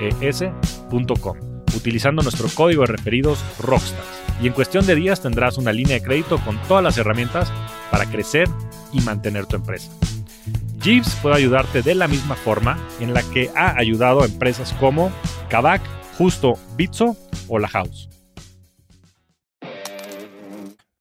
E 0.00 0.14
S 0.20 0.52
rockstars.com, 0.90 1.36
utilizando 1.74 2.22
nuestro 2.22 2.48
código 2.54 2.82
de 2.82 2.88
referidos 2.88 3.42
Rockstars. 3.60 4.06
Y 4.42 4.46
en 4.46 4.52
cuestión 4.52 4.86
de 4.86 4.94
días 4.94 5.22
tendrás 5.22 5.58
una 5.58 5.72
línea 5.72 5.94
de 5.94 6.02
crédito 6.02 6.38
con 6.38 6.60
todas 6.68 6.84
las 6.84 6.98
herramientas 6.98 7.50
para 7.90 8.06
crecer 8.06 8.48
y 8.92 9.00
mantener 9.00 9.46
tu 9.46 9.56
empresa. 9.56 9.90
Jeeves 10.80 11.16
puede 11.22 11.36
ayudarte 11.36 11.82
de 11.82 11.94
la 11.94 12.06
misma 12.06 12.36
forma 12.36 12.78
en 13.00 13.14
la 13.14 13.22
que 13.22 13.50
ha 13.56 13.76
ayudado 13.76 14.22
a 14.22 14.26
empresas 14.26 14.72
como 14.74 15.10
Kavak, 15.48 15.82
Justo, 16.18 16.58
Bitso 16.76 17.16
o 17.48 17.58
La 17.58 17.68
House. 17.68 18.08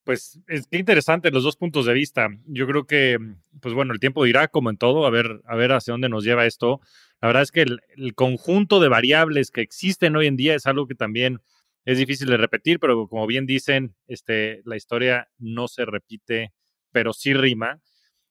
Pues 0.05 0.39
es 0.47 0.67
interesante 0.69 1.31
los 1.31 1.43
dos 1.43 1.57
puntos 1.57 1.87
de 1.87 1.93
vista. 1.93 2.29
Yo 2.45 2.67
creo 2.67 2.85
que, 2.85 3.17
pues 3.59 3.73
bueno, 3.73 3.91
el 3.91 3.99
tiempo 3.99 4.23
dirá 4.23 4.47
como 4.47 4.69
en 4.69 4.77
todo, 4.77 5.07
a 5.07 5.09
ver, 5.09 5.41
a 5.45 5.55
ver 5.55 5.71
hacia 5.71 5.93
dónde 5.93 6.09
nos 6.09 6.23
lleva 6.23 6.45
esto. 6.45 6.79
La 7.21 7.27
verdad 7.27 7.41
es 7.41 7.51
que 7.51 7.63
el, 7.63 8.13
conjunto 8.13 8.79
de 8.79 8.87
variables 8.87 9.49
que 9.49 9.61
existen 9.61 10.15
hoy 10.15 10.27
en 10.27 10.37
día 10.37 10.53
es 10.53 10.67
algo 10.67 10.85
que 10.85 10.93
también 10.93 11.41
es 11.85 11.97
difícil 11.97 12.27
de 12.27 12.37
repetir, 12.37 12.79
pero 12.79 13.07
como 13.07 13.25
bien 13.25 13.47
dicen, 13.47 13.95
este, 14.07 14.61
la 14.65 14.75
historia 14.75 15.27
no 15.39 15.67
se 15.67 15.85
repite, 15.85 16.53
pero 16.91 17.11
sí 17.11 17.33
rima. 17.33 17.81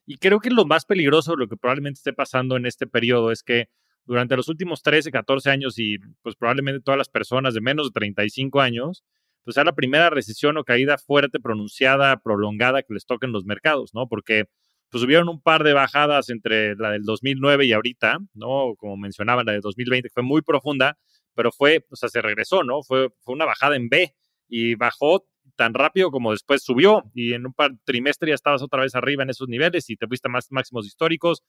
Y 0.06 0.18
creo 0.18 0.38
que 0.38 0.50
lo 0.50 0.66
más 0.66 0.84
peligroso, 0.84 1.34
lo 1.34 1.48
que 1.48 1.56
probablemente 1.56 1.98
esté 1.98 2.12
pasando 2.12 2.56
en 2.56 2.66
este 2.66 2.86
periodo 2.86 3.32
es 3.32 3.42
que 3.42 3.68
durante 4.04 4.36
los 4.36 4.48
últimos 4.48 4.80
13, 4.82 5.10
14 5.10 5.50
años 5.50 5.76
y 5.80 5.98
pues 6.22 6.36
probablemente 6.36 6.82
todas 6.82 6.98
las 6.98 7.08
personas 7.08 7.52
de 7.54 7.60
menos 7.60 7.88
de 7.88 7.94
35 7.98 8.60
años, 8.60 9.02
pues 9.44 9.54
sea 9.54 9.64
la 9.64 9.74
primera 9.74 10.10
recesión 10.10 10.56
o 10.56 10.64
caída 10.64 10.98
fuerte, 10.98 11.38
pronunciada, 11.38 12.16
prolongada 12.16 12.82
que 12.82 12.94
les 12.94 13.06
toquen 13.06 13.32
los 13.32 13.44
mercados, 13.44 13.94
¿no? 13.94 14.08
Porque 14.08 14.46
pues 14.90 15.02
hubieron 15.04 15.28
un 15.28 15.40
par 15.40 15.64
de 15.64 15.72
bajadas 15.72 16.30
entre 16.30 16.76
la 16.76 16.92
del 16.92 17.02
2009 17.02 17.66
y 17.66 17.72
ahorita, 17.72 18.18
¿no? 18.34 18.74
Como 18.76 18.96
mencionaban, 18.96 19.44
la 19.44 19.52
de 19.52 19.60
2020 19.60 20.08
fue 20.08 20.22
muy 20.22 20.42
profunda, 20.42 20.96
pero 21.34 21.52
fue, 21.52 21.84
o 21.90 21.96
sea, 21.96 22.08
se 22.08 22.22
regresó, 22.22 22.62
¿no? 22.62 22.82
Fue, 22.82 23.10
fue 23.20 23.34
una 23.34 23.44
bajada 23.44 23.76
en 23.76 23.88
B 23.88 24.14
y 24.48 24.76
bajó 24.76 25.26
tan 25.56 25.74
rápido 25.74 26.10
como 26.10 26.30
después 26.30 26.62
subió 26.62 27.04
y 27.14 27.34
en 27.34 27.46
un 27.46 27.52
par 27.52 27.72
trimestre 27.84 28.30
ya 28.30 28.34
estabas 28.34 28.62
otra 28.62 28.82
vez 28.82 28.94
arriba 28.94 29.22
en 29.22 29.30
esos 29.30 29.48
niveles 29.48 29.90
y 29.90 29.96
te 29.96 30.06
fuiste 30.06 30.28
a 30.28 30.30
más 30.30 30.50
máximos 30.50 30.86
históricos. 30.86 31.42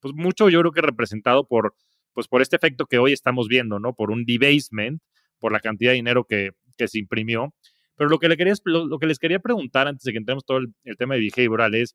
Pues 0.00 0.14
mucho 0.14 0.48
yo 0.48 0.60
creo 0.60 0.72
que 0.72 0.80
representado 0.80 1.46
por, 1.46 1.74
pues 2.12 2.28
por 2.28 2.42
este 2.42 2.56
efecto 2.56 2.86
que 2.86 2.98
hoy 2.98 3.12
estamos 3.12 3.48
viendo, 3.48 3.78
¿no? 3.78 3.94
Por 3.94 4.10
un 4.10 4.24
debasement, 4.24 5.00
por 5.38 5.52
la 5.52 5.60
cantidad 5.60 5.92
de 5.92 5.96
dinero 5.96 6.24
que, 6.24 6.50
que 6.80 6.88
se 6.88 6.98
imprimió. 6.98 7.54
Pero 7.96 8.08
lo 8.08 8.18
que, 8.18 8.28
les 8.28 9.18
quería 9.18 9.38
preguntar 9.40 9.86
antes 9.86 10.04
de 10.04 10.12
que 10.12 10.18
entremos 10.18 10.44
todo 10.44 10.58
el, 10.58 10.96
tema 10.96 11.14
de 11.14 11.20
behavioral 11.20 11.74
es, 11.74 11.94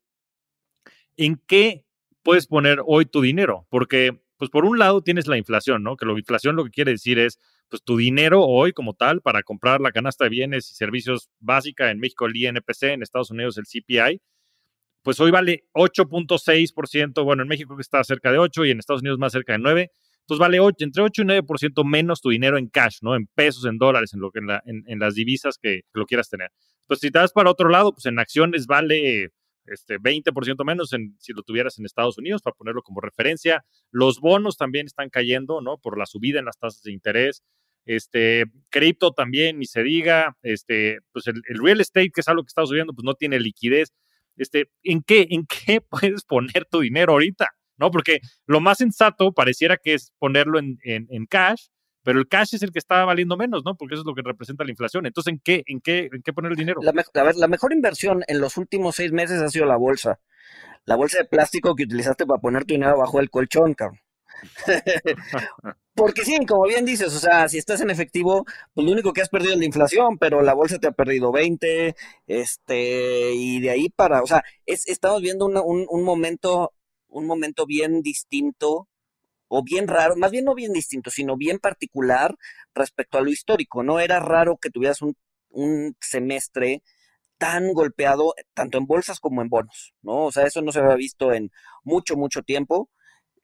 ¿en 1.16 1.42
qué 1.48 1.84
puedes 2.22 2.46
poner 2.46 2.78
hoy 2.86 3.06
tu 3.06 3.20
dinero? 3.20 3.66
Porque, 3.70 4.20
pues 4.36 4.50
por 4.50 4.64
un 4.64 4.78
lado 4.78 5.02
tienes 5.02 5.26
la 5.26 5.36
inflación, 5.36 5.82
¿no? 5.82 5.96
Que 5.96 6.06
la 6.06 6.12
inflación 6.12 6.54
lo 6.54 6.64
que 6.64 6.70
quiere 6.70 6.92
decir 6.92 7.18
es, 7.18 7.40
pues 7.68 7.82
tu 7.82 7.96
dinero 7.96 8.44
hoy 8.44 8.72
como 8.72 8.94
tal 8.94 9.20
para 9.20 9.42
comprar 9.42 9.80
la 9.80 9.90
canasta 9.90 10.24
de 10.24 10.30
bienes 10.30 10.70
y 10.70 10.74
servicios 10.74 11.28
básica 11.40 11.90
en 11.90 11.98
México 11.98 12.26
el 12.26 12.36
INPC, 12.36 12.82
en 12.84 13.02
Estados 13.02 13.32
Unidos 13.32 13.58
el 13.58 13.64
CPI, 13.64 14.20
pues 15.02 15.18
hoy 15.18 15.32
vale 15.32 15.64
8.6%, 15.72 17.24
bueno, 17.24 17.42
en 17.42 17.48
México 17.48 17.76
está 17.80 18.02
cerca 18.04 18.30
de 18.30 18.38
8 18.38 18.64
y 18.64 18.70
en 18.70 18.78
Estados 18.78 19.02
Unidos 19.02 19.18
más 19.18 19.32
cerca 19.32 19.54
de 19.54 19.58
9. 19.58 19.90
Entonces 20.26 20.40
vale 20.40 20.58
8, 20.58 20.76
entre 20.80 21.04
8 21.04 21.22
y 21.22 21.24
9% 21.24 21.84
menos 21.84 22.20
tu 22.20 22.30
dinero 22.30 22.58
en 22.58 22.66
cash, 22.66 22.98
¿no? 23.00 23.14
En 23.14 23.28
pesos, 23.28 23.64
en 23.64 23.78
dólares, 23.78 24.12
en, 24.12 24.18
lo 24.18 24.32
que, 24.32 24.40
en, 24.40 24.82
en, 24.84 24.98
las 24.98 25.14
divisas 25.14 25.56
que, 25.56 25.82
lo 25.92 26.04
quieras 26.04 26.28
tener. 26.28 26.50
Pues 26.88 26.98
si 26.98 27.12
te 27.12 27.20
das 27.20 27.32
para 27.32 27.48
otro 27.48 27.68
lado, 27.68 27.92
pues 27.92 28.06
en 28.06 28.18
acciones 28.18 28.66
vale 28.66 29.30
este, 29.66 30.00
20% 30.00 30.64
menos 30.64 30.92
en, 30.92 31.14
si 31.20 31.32
lo 31.32 31.44
tuvieras 31.44 31.78
en 31.78 31.86
Estados 31.86 32.18
Unidos, 32.18 32.42
para 32.42 32.56
ponerlo 32.56 32.82
como 32.82 33.00
referencia. 33.00 33.64
Los 33.92 34.18
bonos 34.18 34.56
también 34.56 34.86
están 34.86 35.10
cayendo, 35.10 35.60
¿no? 35.60 35.78
Por 35.78 35.96
la 35.96 36.06
subida 36.06 36.40
en 36.40 36.46
las 36.46 36.58
tasas 36.58 36.82
de 36.82 36.90
interés. 36.90 37.44
Este, 37.84 38.46
cripto 38.68 39.12
también, 39.12 39.60
ni 39.60 39.66
se 39.66 39.84
diga. 39.84 40.36
Este, 40.42 40.98
pues 41.12 41.28
el, 41.28 41.40
real 41.62 41.80
estate, 41.80 42.10
que 42.10 42.20
es 42.20 42.26
algo 42.26 42.42
que 42.42 42.48
está 42.48 42.66
subiendo, 42.66 42.94
pues 42.94 43.04
no 43.04 43.14
tiene 43.14 43.38
liquidez. 43.38 43.92
Este, 44.36 44.70
¿en 44.82 45.02
qué, 45.02 45.28
en 45.30 45.46
qué 45.46 45.80
puedes 45.88 46.24
poner 46.24 46.64
tu 46.68 46.80
dinero 46.80 47.12
ahorita? 47.12 47.46
¿No? 47.78 47.90
Porque 47.90 48.20
lo 48.46 48.60
más 48.60 48.78
sensato 48.78 49.32
pareciera 49.32 49.76
que 49.76 49.94
es 49.94 50.12
ponerlo 50.18 50.58
en, 50.58 50.78
en, 50.82 51.06
en 51.10 51.26
cash 51.26 51.66
pero 52.06 52.20
el 52.20 52.28
cash 52.28 52.54
es 52.54 52.62
el 52.62 52.70
que 52.70 52.78
está 52.78 53.04
valiendo 53.04 53.36
menos, 53.36 53.64
¿no? 53.64 53.76
Porque 53.76 53.94
eso 53.94 54.02
es 54.02 54.06
lo 54.06 54.14
que 54.14 54.22
representa 54.22 54.62
la 54.62 54.70
inflación. 54.70 55.06
Entonces, 55.06 55.32
¿en 55.32 55.40
qué, 55.40 55.64
en 55.66 55.80
qué, 55.80 56.08
en 56.12 56.22
qué 56.22 56.32
poner 56.32 56.52
el 56.52 56.56
dinero? 56.56 56.80
La, 56.80 56.92
a 56.92 57.22
ver, 57.24 57.34
la 57.34 57.48
mejor 57.48 57.72
inversión 57.72 58.22
en 58.28 58.40
los 58.40 58.56
últimos 58.58 58.94
seis 58.94 59.10
meses 59.10 59.42
ha 59.42 59.48
sido 59.48 59.66
la 59.66 59.76
bolsa. 59.76 60.20
La 60.84 60.94
bolsa 60.94 61.18
de 61.18 61.24
plástico 61.24 61.74
que 61.74 61.82
utilizaste 61.82 62.24
para 62.24 62.40
poner 62.40 62.64
tu 62.64 62.74
dinero 62.74 62.96
bajo 62.96 63.18
el 63.18 63.28
colchón, 63.28 63.74
cabrón. 63.74 63.98
Porque 65.96 66.24
sí, 66.24 66.38
como 66.46 66.68
bien 66.68 66.84
dices, 66.84 67.12
o 67.12 67.18
sea, 67.18 67.48
si 67.48 67.58
estás 67.58 67.80
en 67.80 67.90
efectivo, 67.90 68.44
pues 68.72 68.86
lo 68.86 68.92
único 68.92 69.12
que 69.12 69.22
has 69.22 69.28
perdido 69.28 69.54
es 69.54 69.58
la 69.58 69.64
inflación, 69.64 70.16
pero 70.16 70.42
la 70.42 70.54
bolsa 70.54 70.78
te 70.78 70.86
ha 70.86 70.92
perdido 70.92 71.32
20, 71.32 71.96
este, 72.28 73.32
y 73.34 73.58
de 73.58 73.70
ahí 73.70 73.88
para, 73.88 74.22
o 74.22 74.28
sea, 74.28 74.44
es, 74.64 74.86
estamos 74.86 75.22
viendo 75.22 75.46
un, 75.46 75.86
un 75.88 76.04
momento, 76.04 76.72
un 77.16 77.26
momento 77.26 77.66
bien 77.66 78.02
distinto 78.02 78.88
o 79.48 79.62
bien 79.62 79.88
raro, 79.88 80.16
más 80.16 80.30
bien 80.30 80.44
no 80.44 80.54
bien 80.54 80.72
distinto, 80.72 81.10
sino 81.10 81.36
bien 81.36 81.58
particular 81.58 82.34
respecto 82.74 83.18
a 83.18 83.22
lo 83.22 83.30
histórico. 83.30 83.82
No 83.82 84.00
era 84.00 84.20
raro 84.20 84.58
que 84.58 84.70
tuvieras 84.70 85.02
un, 85.02 85.16
semestre 86.00 86.82
tan 87.38 87.72
golpeado 87.72 88.34
tanto 88.54 88.78
en 88.78 88.86
bolsas 88.86 89.20
como 89.20 89.42
en 89.42 89.48
bonos, 89.48 89.94
¿no? 90.02 90.26
O 90.26 90.32
sea, 90.32 90.44
eso 90.44 90.60
no 90.62 90.72
se 90.72 90.80
había 90.80 90.96
visto 90.96 91.32
en 91.32 91.50
mucho, 91.84 92.16
mucho 92.16 92.42
tiempo. 92.42 92.90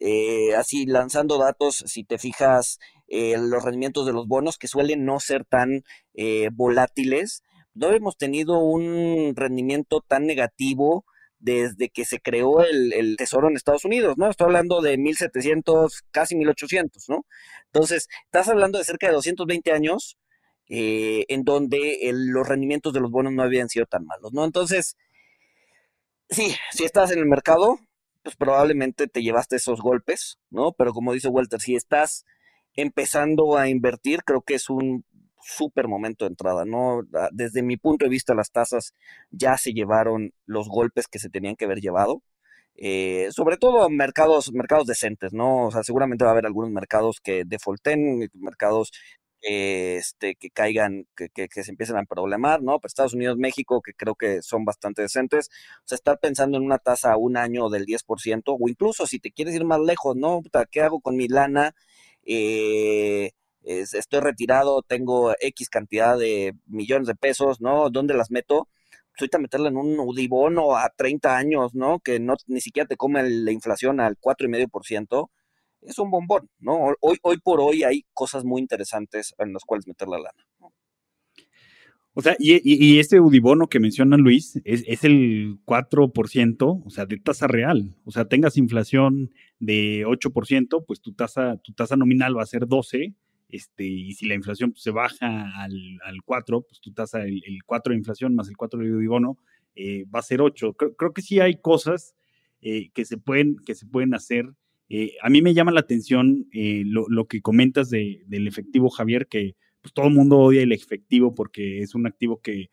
Eh, 0.01 0.55
así, 0.57 0.85
lanzando 0.87 1.39
datos, 1.39 1.85
si 1.87 2.05
te 2.05 2.19
fijas, 2.19 2.79
eh, 3.07 3.37
los 3.39 3.65
rendimientos 3.65 4.05
de 4.07 4.13
los 4.13 4.27
bonos, 4.27 4.59
que 4.59 4.69
suelen 4.69 5.05
no 5.07 5.21
ser 5.21 5.45
tan 5.45 5.85
eh, 6.15 6.51
volátiles, 6.53 7.43
no 7.75 7.91
hemos 7.93 8.17
tenido 8.19 8.59
un 8.59 9.35
rendimiento 9.37 10.01
tan 10.07 10.27
negativo 10.27 11.07
desde 11.43 11.89
que 11.91 12.05
se 12.05 12.21
creó 12.21 12.63
el, 12.65 13.17
tesoro 13.19 13.49
en 13.49 13.57
Estados 13.57 13.85
Unidos, 13.85 14.17
¿no? 14.17 14.31
Estoy 14.31 14.47
hablando 14.47 14.81
de 14.81 14.97
1700, 14.97 16.03
casi 16.13 16.37
1800, 16.37 17.09
¿no? 17.09 17.27
Entonces, 17.67 18.09
estás 18.25 18.49
hablando 18.49 18.79
de 18.79 18.85
cerca 18.85 19.09
de 19.09 19.15
220 19.15 19.73
años 19.73 20.17
eh, 20.69 21.25
en 21.29 21.43
donde 21.43 21.99
los 22.13 22.49
rendimientos 22.49 22.93
de 22.93 23.01
los 23.01 23.11
bonos 23.11 23.33
no 23.33 23.43
habían 23.43 23.69
sido 23.69 23.87
tan 23.87 24.07
malos, 24.07 24.33
¿no? 24.33 24.45
Entonces, 24.45 24.97
sí, 26.31 26.55
si 26.71 26.85
estás 26.85 27.11
en 27.11 27.19
el 27.19 27.27
mercado, 27.27 27.81
pues 28.23 28.37
probablemente 28.37 29.09
te 29.09 29.23
llevaste 29.23 29.57
esos 29.57 29.81
golpes, 29.81 30.39
¿no? 30.49 30.73
Pero 30.73 30.93
como 30.93 31.13
dice 31.13 31.29
Walter, 31.29 31.61
si 31.61 31.75
estás 31.75 32.25
empezando 32.75 33.59
a 33.59 33.69
invertir, 33.69 34.23
creo 34.23 34.43
que 34.43 34.55
es 34.55 34.71
un 34.71 35.05
súper 35.43 35.89
momento 35.89 36.25
de 36.25 36.31
entrada, 36.31 36.65
¿no? 36.65 37.03
Ah, 37.15 37.29
desde 37.33 37.63
mi 37.63 37.77
punto 37.77 38.05
de 38.05 38.11
vista, 38.11 38.35
las 38.35 38.51
tasas 38.51 38.95
ya 39.31 39.57
se 39.57 39.73
llevaron 39.73 40.33
los 40.47 40.69
golpes 40.69 41.09
que 41.09 41.19
se 41.19 41.31
tenían 41.31 41.57
que 41.57 41.65
haber 41.67 41.81
llevado. 41.81 42.23
Eh, 42.77 43.29
sobre 43.33 43.59
todo 43.59 43.89
mercados, 43.91 44.53
mercados 44.53 44.87
decentes, 44.87 45.33
¿no? 45.33 45.67
O 45.67 45.71
sea, 45.71 45.83
seguramente 45.83 46.25
va 46.25 46.31
a 46.31 46.33
haber 46.33 46.47
algunos 46.47 46.71
mercados 46.71 47.21
que 47.23 47.45
defaulten, 47.45 48.31
mercados 48.35 48.93
este, 49.43 50.37
que 50.37 50.51
caigan, 50.51 51.07
que, 51.17 51.29
que, 51.29 51.49
se 51.65 51.71
empiecen 51.71 51.97
a 51.97 52.05
problemar, 52.05 52.63
¿no? 52.63 52.79
Pero 52.79 52.89
Estados 52.89 53.15
Unidos, 53.15 53.37
México, 53.37 53.83
que 53.83 53.93
creo 53.95 54.15
que 54.15 54.41
son 54.43 54.65
bastante 54.65 55.03
decentes. 55.03 55.49
O 55.81 55.83
sea, 55.87 55.97
estar 55.97 56.19
pensando 56.21 56.59
en 56.59 56.65
una 56.65 56.79
tasa 56.79 57.13
a 57.13 57.17
un 57.17 57.37
año 57.37 57.69
del 57.69 57.85
10%, 57.87 58.57
o 58.59 58.69
incluso 58.69 59.07
si 59.07 59.19
te 59.19 59.33
quieres 59.33 59.55
ir 59.55 59.65
más 59.65 59.81
lejos, 59.81 60.17
¿no? 60.17 60.41
¿Qué 60.71 60.81
hago 60.83 61.01
con 61.01 61.17
mi 61.17 61.29
lana? 61.29 61.75
Eh, 62.25 63.33
estoy 63.65 64.21
retirado, 64.21 64.83
tengo 64.83 65.35
X 65.41 65.69
cantidad 65.69 66.19
de 66.19 66.55
millones 66.67 67.07
de 67.07 67.15
pesos, 67.15 67.61
¿no? 67.61 67.91
¿Dónde 67.91 68.15
las 68.15 68.31
meto? 68.31 68.69
Pues 69.13 69.23
ahorita 69.23 69.39
meterla 69.39 69.69
en 69.69 69.77
un 69.77 69.99
Udibono 70.01 70.77
a 70.77 70.91
30 70.97 71.37
años, 71.37 71.75
¿no? 71.75 72.01
Que 72.01 72.19
no 72.19 72.35
ni 72.47 72.61
siquiera 72.61 72.87
te 72.89 72.97
come 72.97 73.23
la 73.29 73.53
inflación 73.53 74.01
al 74.01 74.17
4,5%, 74.19 75.31
es 75.83 75.99
un 75.99 76.11
bombón, 76.11 76.49
¿no? 76.61 76.95
Hoy, 77.01 77.19
hoy 77.23 77.39
por 77.39 77.61
hoy 77.61 77.83
hay 77.83 78.05
cosas 78.15 78.45
muy 78.45 78.61
interesantes 78.61 79.35
en 79.39 79.53
las 79.53 79.65
cuales 79.65 79.87
meter 79.87 80.09
la 80.09 80.19
lana. 80.19 80.73
O 82.15 82.21
sea, 82.21 82.37
y, 82.39 82.61
y, 82.63 82.99
este 82.99 83.21
Udibono 83.21 83.69
que 83.69 83.81
menciona 83.81 84.19
Luis 84.19 84.61
es, 84.65 84.85
es, 84.87 85.03
el 85.03 85.59
4%, 85.65 86.83
o 86.85 86.91
sea, 86.91 87.07
de 87.07 87.17
tasa 87.17 87.47
real. 87.47 87.97
O 88.05 88.11
sea, 88.11 88.27
tengas 88.27 88.59
inflación 88.59 89.33
de 89.59 90.05
8%, 90.05 90.85
pues 90.87 91.01
tu 91.01 91.15
tasa, 91.15 91.57
tu 91.65 91.73
tasa 91.73 91.97
nominal 91.97 92.37
va 92.37 92.43
a 92.43 92.47
ser 92.47 92.67
12 92.67 93.15
este, 93.53 93.85
y 93.85 94.15
si 94.15 94.27
la 94.27 94.35
inflación 94.35 94.73
pues, 94.73 94.83
se 94.83 94.91
baja 94.91 95.63
al, 95.63 95.99
al, 96.05 96.23
4, 96.25 96.63
pues 96.63 96.81
tu 96.81 96.93
tasa, 96.93 97.23
el, 97.23 97.43
el 97.47 97.63
4 97.65 97.93
de 97.93 97.99
inflación 97.99 98.35
más 98.35 98.49
el 98.49 98.57
4 98.57 98.81
de 98.81 98.93
Udibono, 98.93 99.39
eh, 99.75 100.07
va 100.13 100.21
a 100.21 100.23
ser 100.23 100.41
8. 100.41 100.75
Creo, 100.75 101.13
que 101.13 101.21
sí 101.21 101.39
hay 101.39 101.61
cosas 101.61 102.15
eh, 102.63 102.91
que, 102.95 103.05
se 103.05 103.19
pueden, 103.19 103.57
que 103.67 103.75
se 103.75 103.87
pueden 103.87 104.15
hacer. 104.15 104.47
Eh, 104.89 105.17
a 105.23 105.29
mí 105.29 105.43
me 105.43 105.53
llama 105.53 105.71
la 105.71 105.81
atención 105.81 106.49
lo, 106.53 107.07
lo, 107.09 107.27
que 107.27 107.43
comentas 107.43 107.91
de, 107.91 108.23
del 108.27 108.49
efectivo, 108.49 108.89
Javier, 108.89 109.27
que 109.29 109.55
pues, 109.83 109.93
todo 109.93 110.07
el 110.07 110.15
mundo 110.15 110.39
odia 110.39 110.63
el 110.63 110.73
efectivo 110.73 111.35
porque 111.35 111.81
es 111.81 111.95
un 111.95 112.07
activo 112.07 112.41
que 112.41 112.71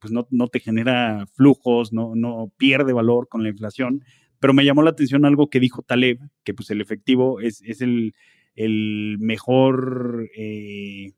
pues 0.00 0.12
no, 0.12 0.26
no, 0.30 0.48
te 0.48 0.58
genera 0.58 1.26
flujos, 1.34 1.92
no, 1.92 2.16
no 2.16 2.50
pierde 2.56 2.92
valor 2.92 3.28
con 3.28 3.44
la 3.44 3.50
inflación. 3.50 4.02
Pero 4.40 4.54
me 4.54 4.64
llamó 4.64 4.82
la 4.82 4.90
atención 4.90 5.24
algo 5.24 5.50
que 5.50 5.60
dijo 5.60 5.82
Taleb, 5.82 6.18
que 6.42 6.52
pues 6.52 6.70
el 6.70 6.80
efectivo 6.80 7.40
es, 7.40 7.62
es 7.62 7.80
el, 7.80 8.14
el 8.56 9.18
mejor, 9.20 10.28
eh, 10.36 11.12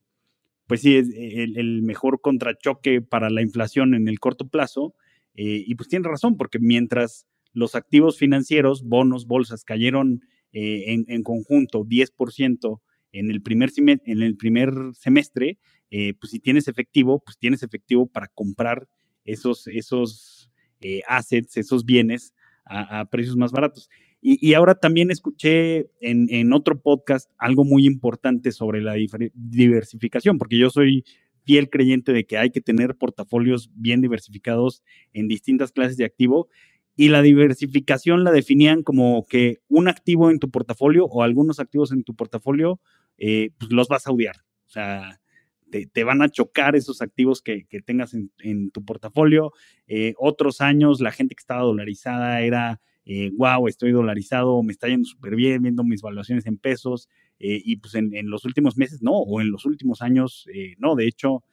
pues 0.66 0.82
sí, 0.82 0.96
es 0.96 1.08
el, 1.08 1.82
mejor 1.82 2.20
contrachoque 2.20 3.00
para 3.00 3.30
la 3.30 3.42
inflación 3.42 3.94
en 3.94 4.08
el 4.08 4.20
corto 4.20 4.48
plazo. 4.48 4.94
Eh, 5.34 5.64
y 5.66 5.74
pues 5.76 5.88
tiene 5.88 6.08
razón, 6.08 6.36
porque 6.36 6.58
mientras 6.58 7.26
los 7.52 7.74
activos 7.74 8.18
financieros, 8.18 8.82
bonos, 8.82 9.26
bolsas, 9.26 9.64
cayeron 9.64 10.22
en, 10.52 11.04
en, 11.08 11.22
conjunto 11.22 11.84
10% 11.84 12.80
en 13.12 13.30
el 13.30 13.42
primer, 13.42 13.70
en 13.76 14.22
el 14.22 14.36
primer 14.36 14.72
semestre, 14.94 15.58
pues 15.88 16.30
si 16.30 16.40
tienes 16.40 16.68
efectivo, 16.68 17.22
pues 17.24 17.38
tienes 17.38 17.62
efectivo 17.62 18.06
para 18.06 18.28
comprar 18.28 18.88
esos, 19.24 19.66
esos 19.68 20.50
assets, 21.06 21.56
esos 21.56 21.84
bienes 21.84 22.34
a, 22.68 23.04
precios 23.06 23.36
más 23.36 23.52
baratos. 23.52 23.88
Y, 24.20 24.54
ahora 24.54 24.74
también 24.74 25.10
escuché 25.12 25.90
en, 26.00 26.52
otro 26.52 26.80
podcast 26.80 27.30
algo 27.38 27.64
muy 27.64 27.86
importante 27.86 28.50
sobre 28.50 28.82
la 28.82 28.94
diversificación, 29.34 30.38
porque 30.38 30.58
yo 30.58 30.70
soy 30.70 31.04
fiel 31.44 31.70
creyente 31.70 32.12
de 32.12 32.26
que 32.26 32.36
hay 32.36 32.50
que 32.50 32.60
tener 32.60 32.96
portafolios 32.96 33.70
bien 33.74 34.00
diversificados 34.00 34.82
en 35.12 35.28
distintas 35.28 35.72
clases 35.72 35.96
de 35.96 36.04
activo. 36.04 36.48
Y 36.96 37.10
la 37.10 37.22
diversificación 37.22 38.24
la 38.24 38.32
definían 38.32 38.82
como 38.82 39.24
que 39.24 39.58
un 39.68 39.86
activo 39.86 40.30
en 40.30 40.40
tu 40.40 40.50
portafolio 40.50 41.06
o 41.06 41.22
algunos 41.22 41.60
activos 41.60 41.92
en 41.92 42.02
tu 42.02 42.16
portafolio, 42.16 42.80
eh, 43.18 43.50
pues 43.58 43.70
los 43.70 43.86
vas 43.86 44.08
a 44.08 44.10
odiar. 44.10 44.36
O 44.66 44.70
sea, 44.70 45.20
te, 45.70 46.04
van 46.04 46.22
a 46.22 46.28
chocar 46.28 46.76
esos 46.76 47.02
activos 47.02 47.40
que, 47.40 47.66
tengas 47.84 48.14
en, 48.14 48.70
tu 48.70 48.84
portafolio. 48.84 49.52
Eh, 49.86 50.14
otros 50.18 50.60
años 50.60 51.00
la 51.00 51.12
gente 51.12 51.34
que 51.34 51.40
estaba 51.40 51.62
dolarizada 51.62 52.40
era, 52.40 52.80
wow, 53.36 53.66
eh, 53.66 53.70
estoy 53.70 53.92
dolarizado, 53.92 54.62
me 54.62 54.72
está 54.72 54.88
yendo 54.88 55.06
súper 55.06 55.36
bien, 55.36 55.62
viendo 55.62 55.84
mis 55.84 56.02
valuaciones 56.02 56.46
en 56.46 56.58
pesos. 56.58 57.08
Eh, 57.38 57.60
y 57.64 57.76
pues 57.76 57.94
en, 57.94 58.12
los 58.30 58.44
últimos 58.44 58.76
meses 58.76 59.02
no, 59.02 59.12
o 59.12 59.40
en 59.40 59.50
los 59.50 59.64
últimos 59.64 60.02
años 60.02 60.46
no. 60.78 60.94
De 60.94 61.06
hecho, 61.06 61.44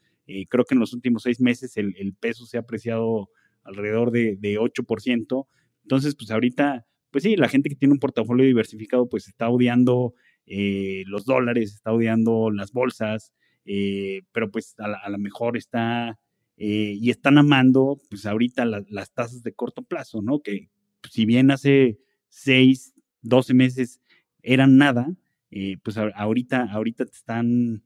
creo 0.49 0.65
que 0.65 0.75
en 0.75 0.79
los 0.79 0.93
últimos 0.93 1.23
seis 1.23 1.39
meses 1.39 1.77
el, 1.77 2.13
peso 2.19 2.45
se 2.45 2.57
ha 2.57 2.61
apreciado 2.61 3.29
alrededor 3.63 4.11
de, 4.11 4.35
de 4.37 4.59
8%. 4.59 5.47
Entonces, 5.83 6.15
pues 6.15 6.31
ahorita, 6.31 6.85
pues 7.11 7.23
sí, 7.23 7.35
la 7.35 7.49
gente 7.49 7.69
que 7.69 7.75
tiene 7.75 7.93
un 7.93 7.99
portafolio 7.99 8.45
diversificado, 8.45 9.07
pues 9.07 9.27
está 9.27 9.49
odiando 9.49 10.13
los 10.47 11.25
dólares, 11.25 11.73
está 11.73 11.91
odiando 11.91 12.51
las 12.51 12.71
bolsas, 12.71 13.33
eh, 13.65 14.21
pero 14.31 14.51
pues 14.51 14.75
a 14.77 15.09
lo 15.09 15.17
mejor 15.17 15.57
está 15.57 16.19
eh, 16.57 16.95
y 16.99 17.09
están 17.09 17.39
amando 17.39 17.97
pues 18.09 18.27
ahorita 18.27 18.63
las 18.65 19.11
tasas 19.11 19.41
de 19.41 19.53
corto 19.53 19.81
plazo, 19.81 20.21
¿no? 20.21 20.39
Que 20.39 20.69
si 21.11 21.25
bien 21.25 21.51
hace 21.51 21.99
6, 22.29 22.93
12 23.21 23.53
meses 23.53 24.01
eran 24.41 24.77
nada, 24.77 25.13
eh, 25.51 25.77
pues 25.83 25.97
ahorita, 25.97 26.71
ahorita 26.71 27.05
te 27.05 27.15
están 27.15 27.83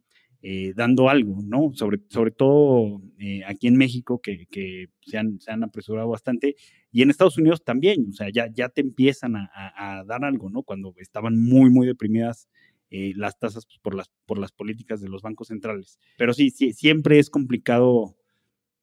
dando 0.76 1.10
algo, 1.10 1.42
¿no? 1.44 1.74
Sobre, 1.74 2.00
sobre 2.08 2.32
todo 2.32 3.02
aquí 3.46 3.68
en 3.68 3.76
México, 3.76 4.22
que, 4.22 4.46
que 4.46 4.88
se, 5.02 5.18
han, 5.18 5.38
se, 5.42 5.52
han, 5.52 5.66
apresurado 5.66 6.08
bastante, 6.08 6.56
y 6.92 7.02
en 7.02 7.10
Estados 7.10 7.38
Unidos 7.38 7.64
también, 7.64 8.08
o 8.10 8.14
sea, 8.14 8.30
ya, 8.30 8.48
ya 8.52 8.70
te 8.70 8.82
empiezan 8.82 9.36
a, 9.36 10.04
dar 10.08 10.24
algo, 10.24 10.50
¿no? 10.50 10.64
Cuando 10.64 10.94
estaban 10.98 11.38
muy, 11.38 11.70
muy 11.70 11.86
deprimidas 11.86 12.48
eh, 12.90 13.14
las 13.16 13.38
tasas 13.38 13.68
por, 13.84 13.94
las, 13.94 14.10
por 14.26 14.40
las 14.40 14.52
políticas 14.52 15.00
de 15.00 15.10
los 15.10 15.22
bancos 15.22 15.50
centrales. 15.50 16.00
Pero 16.18 16.34
sí 16.34 16.50
siempre 16.50 17.20
es 17.20 17.30
complicado 17.30 18.16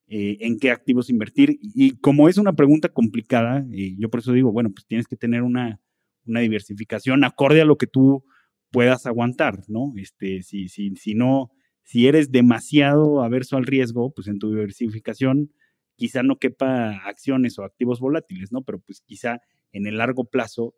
eh, 0.09 0.39
en 0.41 0.59
qué 0.59 0.71
activos 0.71 1.11
invertir. 1.11 1.59
Y 1.61 1.99
como 1.99 2.29
es 2.29 2.39
una 2.39 2.55
pregunta 2.55 2.89
complicada, 2.89 3.67
eh, 3.73 3.97
yo 3.99 4.09
por 4.09 4.21
eso 4.21 4.33
digo, 4.33 4.53
bueno, 4.53 4.71
pues 4.71 4.87
tienes 4.87 5.09
que 5.09 5.17
tener 5.17 5.43
una, 5.43 5.81
una 6.27 6.41
diversificación 6.41 7.25
acorde 7.25 7.61
a 7.61 7.65
lo 7.65 7.77
que 7.77 7.89
tú 7.89 8.25
puedas 8.71 9.07
aguantar, 9.07 9.65
¿no? 9.69 9.93
Este, 9.97 10.43
si, 10.43 10.69
si, 10.69 10.95
si 10.97 11.15
no, 11.15 11.51
si 11.83 12.07
eres 12.07 12.31
demasiado 12.31 13.23
averso 13.23 13.57
al 13.57 13.67
riesgo, 13.67 14.13
pues 14.15 14.29
en 14.29 14.39
tu 14.39 14.51
diversificación 14.51 15.53
quizá 15.97 16.23
no 16.23 16.39
quepa 16.39 16.91
acciones 17.07 17.59
o 17.59 17.65
activos 17.65 17.99
volátiles, 17.99 18.53
¿no? 18.53 18.63
Pero 18.63 18.79
pues 18.81 19.01
quizá 19.01 19.41
en 19.73 19.87
el 19.87 19.99
largo 19.99 20.25
plazo 20.25 20.75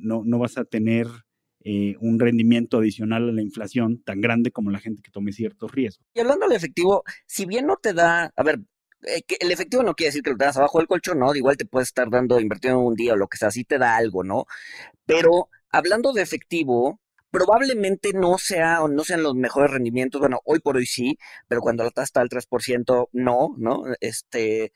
no, 0.00 0.22
no 0.24 0.38
vas 0.38 0.56
a 0.58 0.64
tener 0.64 1.06
eh, 1.66 1.96
un 2.00 2.20
rendimiento 2.20 2.78
adicional 2.78 3.26
a 3.28 3.32
la 3.32 3.40
inflación 3.40 4.02
tan 4.02 4.20
grande 4.20 4.50
como 4.50 4.70
la 4.70 4.80
gente 4.80 5.00
que 5.00 5.10
tome 5.10 5.32
ciertos 5.32 5.72
riesgos. 5.72 6.06
Y 6.12 6.20
hablando 6.20 6.46
del 6.46 6.56
efectivo, 6.56 7.04
si 7.26 7.46
bien 7.46 7.66
no 7.66 7.76
te 7.76 7.94
da, 7.94 8.30
a 8.36 8.42
ver, 8.42 8.60
eh, 9.06 9.22
el 9.40 9.50
efectivo 9.50 9.82
no 9.82 9.94
quiere 9.94 10.08
decir 10.08 10.22
que 10.22 10.30
lo 10.30 10.36
tengas 10.36 10.58
abajo 10.58 10.78
del 10.78 10.86
colchón, 10.88 11.20
¿no? 11.20 11.34
Igual 11.34 11.56
te 11.56 11.64
puedes 11.64 11.88
estar 11.88 12.10
dando, 12.10 12.38
invirtiendo 12.38 12.80
un 12.80 12.94
día 12.94 13.14
o 13.14 13.16
lo 13.16 13.28
que 13.28 13.38
sea, 13.38 13.50
sí 13.50 13.64
te 13.64 13.78
da 13.78 13.96
algo, 13.96 14.24
¿no? 14.24 14.44
Pero 15.06 15.48
hablando 15.70 16.12
de 16.12 16.20
efectivo, 16.22 17.00
probablemente 17.30 18.12
no 18.12 18.38
sea 18.38 18.80
no 18.88 19.02
sean 19.02 19.22
los 19.22 19.34
mejores 19.34 19.70
rendimientos, 19.70 20.20
bueno, 20.20 20.40
hoy 20.44 20.60
por 20.60 20.76
hoy 20.76 20.86
sí, 20.86 21.18
pero 21.48 21.62
cuando 21.62 21.82
la 21.82 21.90
tasa 21.90 22.04
está 22.04 22.20
al 22.20 22.28
3%, 22.28 23.08
no, 23.12 23.54
¿no? 23.56 23.84
Este, 24.00 24.72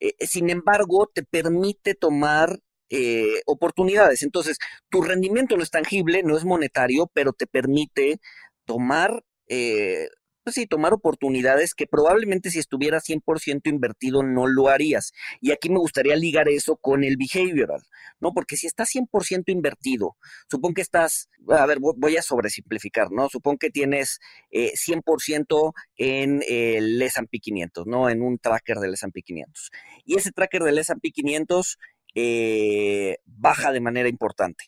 eh, 0.00 0.14
sin 0.26 0.50
embargo, 0.50 1.10
te 1.12 1.22
permite 1.22 1.94
tomar 1.94 2.60
eh, 2.90 3.40
oportunidades. 3.46 4.24
Entonces, 4.24 4.58
tu 4.90 5.00
rendimiento 5.02 5.56
no 5.56 5.62
es 5.62 5.70
tangible, 5.70 6.24
no 6.24 6.36
es 6.36 6.44
monetario, 6.44 7.08
pero 7.14 7.32
te 7.32 7.46
permite 7.46 8.20
tomar, 8.64 9.24
eh, 9.46 10.08
pues 10.42 10.54
sí, 10.54 10.66
tomar 10.66 10.92
oportunidades 10.92 11.74
que 11.74 11.86
probablemente 11.86 12.50
si 12.50 12.58
estuvieras 12.58 13.04
100% 13.04 13.70
invertido 13.70 14.24
no 14.24 14.48
lo 14.48 14.68
harías. 14.68 15.12
Y 15.40 15.52
aquí 15.52 15.70
me 15.70 15.78
gustaría 15.78 16.16
ligar 16.16 16.48
eso 16.48 16.78
con 16.78 17.04
el 17.04 17.16
behavioral, 17.16 17.82
¿no? 18.18 18.32
Porque 18.32 18.56
si 18.56 18.66
estás 18.66 18.88
100% 18.88 19.52
invertido, 19.52 20.16
supón 20.50 20.74
que 20.74 20.82
estás, 20.82 21.28
a 21.48 21.66
ver, 21.66 21.78
voy 21.78 22.16
a 22.16 22.22
sobresimplificar, 22.22 23.12
¿no? 23.12 23.28
Supón 23.28 23.56
que 23.56 23.70
tienes 23.70 24.18
100% 24.50 25.74
eh, 25.96 26.22
en 26.22 26.42
el 26.48 27.00
S&P 27.00 27.38
500, 27.38 27.86
¿no? 27.86 28.10
En 28.10 28.22
un 28.22 28.38
tracker 28.38 28.78
del 28.78 28.94
S&P 28.94 29.22
500. 29.22 29.70
Y 30.04 30.16
ese 30.16 30.32
tracker 30.32 30.64
del 30.64 30.78
S&P 30.78 31.12
500 31.12 31.78
eh, 32.14 33.18
baja 33.24 33.72
de 33.72 33.80
manera 33.80 34.08
importante, 34.08 34.64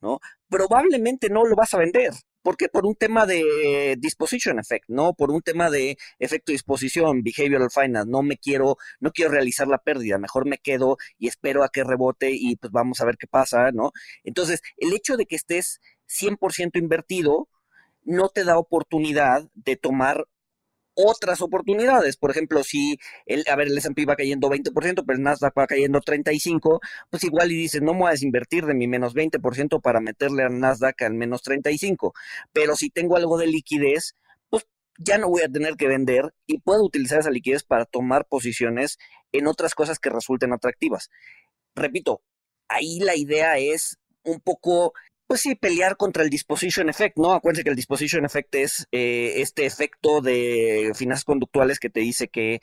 ¿no? 0.00 0.20
Probablemente 0.48 1.28
no 1.28 1.44
lo 1.44 1.56
vas 1.56 1.74
a 1.74 1.78
vender, 1.78 2.12
porque 2.42 2.68
por 2.68 2.86
un 2.86 2.94
tema 2.94 3.26
de 3.26 3.96
disposition 3.98 4.58
effect, 4.58 4.86
¿no? 4.88 5.14
Por 5.14 5.30
un 5.30 5.42
tema 5.42 5.70
de 5.70 5.96
efecto 6.18 6.52
disposición, 6.52 7.22
behavioral 7.22 7.70
finance, 7.70 8.10
no 8.10 8.22
me 8.22 8.38
quiero, 8.38 8.76
no 9.00 9.12
quiero 9.12 9.30
realizar 9.30 9.68
la 9.68 9.78
pérdida, 9.78 10.18
mejor 10.18 10.46
me 10.46 10.58
quedo 10.58 10.96
y 11.18 11.28
espero 11.28 11.64
a 11.64 11.70
que 11.70 11.84
rebote 11.84 12.30
y 12.32 12.56
pues 12.56 12.72
vamos 12.72 13.00
a 13.00 13.04
ver 13.04 13.16
qué 13.18 13.26
pasa, 13.26 13.70
¿no? 13.72 13.92
Entonces, 14.24 14.62
el 14.76 14.92
hecho 14.92 15.16
de 15.16 15.26
que 15.26 15.36
estés 15.36 15.80
100% 16.08 16.78
invertido 16.78 17.48
no 18.02 18.28
te 18.28 18.44
da 18.44 18.58
oportunidad 18.58 19.48
de 19.54 19.76
tomar 19.76 20.26
otras 21.04 21.40
oportunidades. 21.40 22.16
Por 22.16 22.30
ejemplo, 22.30 22.64
si 22.64 22.98
el, 23.26 23.44
a 23.48 23.56
ver, 23.56 23.68
el 23.68 23.78
S&P 23.78 24.04
va 24.06 24.16
cayendo 24.16 24.48
20%, 24.48 24.72
pero 25.06 25.16
el 25.16 25.22
Nasdaq 25.22 25.58
va 25.58 25.66
cayendo 25.66 26.00
35%, 26.00 26.80
pues 27.10 27.24
igual 27.24 27.52
y 27.52 27.56
dices, 27.56 27.82
no 27.82 27.92
me 27.92 28.00
voy 28.00 28.08
a 28.08 28.12
desinvertir 28.12 28.66
de 28.66 28.74
mi 28.74 28.88
menos 28.88 29.14
20% 29.14 29.80
para 29.80 30.00
meterle 30.00 30.44
al 30.44 30.58
Nasdaq 30.58 31.02
al 31.02 31.14
menos 31.14 31.42
35%. 31.42 32.12
Pero 32.52 32.76
si 32.76 32.90
tengo 32.90 33.16
algo 33.16 33.38
de 33.38 33.46
liquidez, 33.46 34.16
pues 34.48 34.66
ya 34.98 35.18
no 35.18 35.28
voy 35.28 35.42
a 35.42 35.48
tener 35.48 35.76
que 35.76 35.88
vender 35.88 36.34
y 36.46 36.58
puedo 36.58 36.84
utilizar 36.84 37.20
esa 37.20 37.30
liquidez 37.30 37.64
para 37.64 37.84
tomar 37.84 38.26
posiciones 38.26 38.98
en 39.32 39.46
otras 39.46 39.74
cosas 39.74 39.98
que 39.98 40.10
resulten 40.10 40.52
atractivas. 40.52 41.10
Repito, 41.74 42.22
ahí 42.68 43.00
la 43.00 43.16
idea 43.16 43.58
es 43.58 43.98
un 44.24 44.40
poco 44.40 44.92
pues 45.30 45.42
sí, 45.42 45.54
pelear 45.54 45.96
contra 45.96 46.24
el 46.24 46.28
disposition 46.28 46.88
effect, 46.88 47.16
¿no? 47.16 47.34
Acuérdense 47.34 47.62
que 47.62 47.70
el 47.70 47.76
disposition 47.76 48.24
effect 48.24 48.52
es 48.56 48.88
eh, 48.90 49.34
este 49.36 49.64
efecto 49.64 50.20
de 50.20 50.90
finanzas 50.96 51.24
conductuales 51.24 51.78
que 51.78 51.88
te 51.88 52.00
dice 52.00 52.26
que 52.26 52.58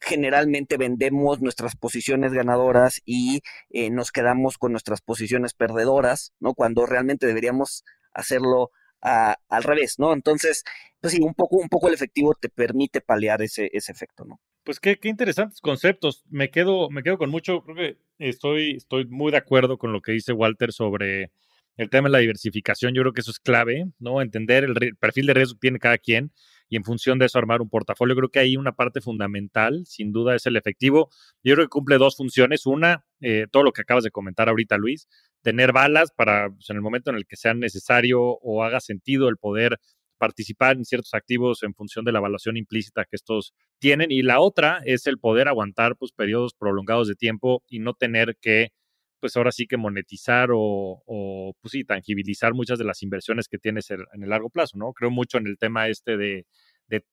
generalmente 0.00 0.78
vendemos 0.78 1.40
nuestras 1.40 1.76
posiciones 1.76 2.32
ganadoras 2.32 3.00
y 3.04 3.42
eh, 3.70 3.90
nos 3.90 4.10
quedamos 4.10 4.58
con 4.58 4.72
nuestras 4.72 5.00
posiciones 5.00 5.54
perdedoras, 5.54 6.32
¿no? 6.40 6.54
Cuando 6.54 6.86
realmente 6.86 7.24
deberíamos 7.24 7.84
hacerlo 8.12 8.72
al 9.00 9.62
revés, 9.62 10.00
¿no? 10.00 10.12
Entonces, 10.12 10.64
pues 11.00 11.12
sí, 11.12 11.20
un 11.22 11.34
poco, 11.34 11.58
un 11.58 11.68
poco 11.68 11.86
el 11.86 11.94
efectivo 11.94 12.34
te 12.34 12.48
permite 12.48 13.00
paliar 13.00 13.42
ese, 13.42 13.70
ese 13.72 13.92
efecto, 13.92 14.24
¿no? 14.24 14.40
Pues 14.64 14.80
qué, 14.80 14.98
qué, 14.98 15.08
interesantes 15.08 15.60
conceptos. 15.60 16.24
Me 16.28 16.50
quedo, 16.50 16.90
me 16.90 17.04
quedo 17.04 17.16
con 17.16 17.30
mucho, 17.30 17.62
creo 17.62 17.76
que 17.76 17.98
estoy, 18.18 18.72
estoy 18.72 19.06
muy 19.06 19.30
de 19.30 19.38
acuerdo 19.38 19.78
con 19.78 19.92
lo 19.92 20.00
que 20.00 20.10
dice 20.10 20.32
Walter 20.32 20.72
sobre 20.72 21.30
el 21.78 21.90
tema 21.90 22.08
de 22.08 22.12
la 22.12 22.18
diversificación, 22.18 22.92
yo 22.92 23.02
creo 23.02 23.12
que 23.12 23.20
eso 23.20 23.30
es 23.30 23.38
clave, 23.38 23.86
¿no? 23.98 24.20
Entender 24.20 24.64
el 24.64 24.96
perfil 24.96 25.26
de 25.26 25.34
riesgo 25.34 25.54
que 25.54 25.60
tiene 25.60 25.78
cada 25.78 25.96
quien 25.96 26.32
y 26.68 26.76
en 26.76 26.84
función 26.84 27.18
de 27.18 27.26
eso 27.26 27.38
armar 27.38 27.62
un 27.62 27.70
portafolio. 27.70 28.16
Creo 28.16 28.28
que 28.30 28.40
ahí 28.40 28.56
una 28.56 28.72
parte 28.72 29.00
fundamental, 29.00 29.84
sin 29.86 30.12
duda, 30.12 30.34
es 30.34 30.44
el 30.46 30.56
efectivo. 30.56 31.08
Yo 31.42 31.54
creo 31.54 31.66
que 31.66 31.70
cumple 31.70 31.98
dos 31.98 32.16
funciones. 32.16 32.66
Una, 32.66 33.04
eh, 33.20 33.46
todo 33.50 33.62
lo 33.62 33.72
que 33.72 33.82
acabas 33.82 34.04
de 34.04 34.10
comentar 34.10 34.48
ahorita, 34.48 34.76
Luis, 34.76 35.08
tener 35.42 35.72
balas 35.72 36.10
para 36.14 36.50
pues, 36.50 36.68
en 36.68 36.76
el 36.76 36.82
momento 36.82 37.10
en 37.10 37.16
el 37.16 37.26
que 37.26 37.36
sea 37.36 37.54
necesario 37.54 38.20
o 38.20 38.64
haga 38.64 38.80
sentido 38.80 39.28
el 39.28 39.36
poder 39.36 39.78
participar 40.18 40.76
en 40.76 40.84
ciertos 40.84 41.14
activos 41.14 41.62
en 41.62 41.74
función 41.74 42.04
de 42.04 42.10
la 42.10 42.18
evaluación 42.18 42.56
implícita 42.56 43.04
que 43.04 43.14
estos 43.14 43.54
tienen. 43.78 44.10
Y 44.10 44.22
la 44.22 44.40
otra 44.40 44.80
es 44.84 45.06
el 45.06 45.18
poder 45.18 45.46
aguantar 45.46 45.96
pues, 45.96 46.10
periodos 46.12 46.54
prolongados 46.54 47.06
de 47.06 47.14
tiempo 47.14 47.62
y 47.68 47.78
no 47.78 47.94
tener 47.94 48.36
que 48.40 48.72
pues 49.20 49.36
ahora 49.36 49.52
sí 49.52 49.66
que 49.66 49.76
monetizar 49.76 50.50
o, 50.52 51.02
o, 51.06 51.54
pues 51.60 51.74
tangibilizar 51.86 52.54
muchas 52.54 52.78
de 52.78 52.84
las 52.84 53.02
inversiones 53.02 53.48
que 53.48 53.58
tienes 53.58 53.90
en 53.90 54.22
el 54.22 54.28
largo 54.28 54.50
plazo, 54.50 54.78
¿no? 54.78 54.92
Creo 54.92 55.10
mucho 55.10 55.38
en 55.38 55.46
el 55.46 55.58
tema 55.58 55.88
este 55.88 56.16
de, 56.16 56.46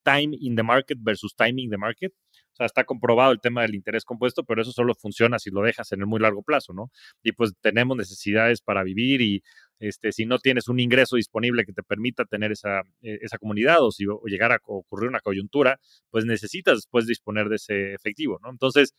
time 0.03 0.37
in 0.39 0.55
the 0.55 0.63
market 0.63 0.97
versus 1.01 1.35
timing 1.35 1.69
the 1.69 1.77
market. 1.77 2.13
O 2.53 2.55
sea, 2.55 2.65
está 2.65 2.85
comprobado 2.85 3.33
el 3.33 3.41
tema 3.41 3.63
del 3.63 3.75
interés 3.75 4.05
compuesto, 4.05 4.45
pero 4.45 4.61
eso 4.61 4.71
solo 4.71 4.95
funciona 4.95 5.39
si 5.39 5.49
lo 5.49 5.61
dejas 5.61 5.91
en 5.91 5.99
el 5.99 6.07
muy 6.07 6.21
largo 6.21 6.41
plazo, 6.41 6.71
¿no? 6.73 6.89
Y 7.21 7.33
pues 7.33 7.53
tenemos 7.61 7.97
necesidades 7.97 8.61
para 8.61 8.83
vivir 8.83 9.21
y 9.21 9.43
este, 9.79 10.13
si 10.13 10.25
no 10.25 10.39
tienes 10.39 10.69
un 10.69 10.79
ingreso 10.79 11.17
disponible 11.17 11.65
que 11.65 11.73
te 11.73 11.83
permita 11.83 12.23
tener 12.23 12.53
esa, 12.53 12.79
e, 13.01 13.19
esa 13.21 13.37
comunidad 13.37 13.83
o 13.83 13.91
si 13.91 14.05
o 14.07 14.21
llegar 14.25 14.53
a 14.53 14.59
ocurrir 14.63 15.09
una 15.09 15.19
coyuntura, 15.19 15.79
pues 16.11 16.23
necesitas 16.25 16.77
después 16.77 17.07
disponer 17.07 17.49
de 17.49 17.57
ese 17.57 17.93
efectivo, 17.93 18.39
¿no? 18.41 18.49
Entonces, 18.49 18.93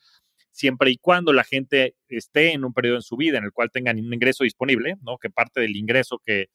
siempre 0.57 0.91
y 0.91 0.97
cuando 0.97 1.35
la 1.35 1.45
gente 1.45 1.97
esté 2.09 2.53
en 2.53 2.65
un 2.65 2.73
periodo 2.73 2.97
en 2.97 3.03
su 3.03 3.17
vida 3.17 3.37
en 3.37 3.45
el 3.45 3.53
cual 3.53 3.71
tengan 3.71 3.99
un 3.99 4.13
ingreso 4.13 4.43
disponible, 4.43 4.97
¿no? 5.03 5.19
Que 5.19 5.29
parte 5.29 5.61
del 5.61 5.77
ingreso 5.77 6.19
que, 6.25 6.49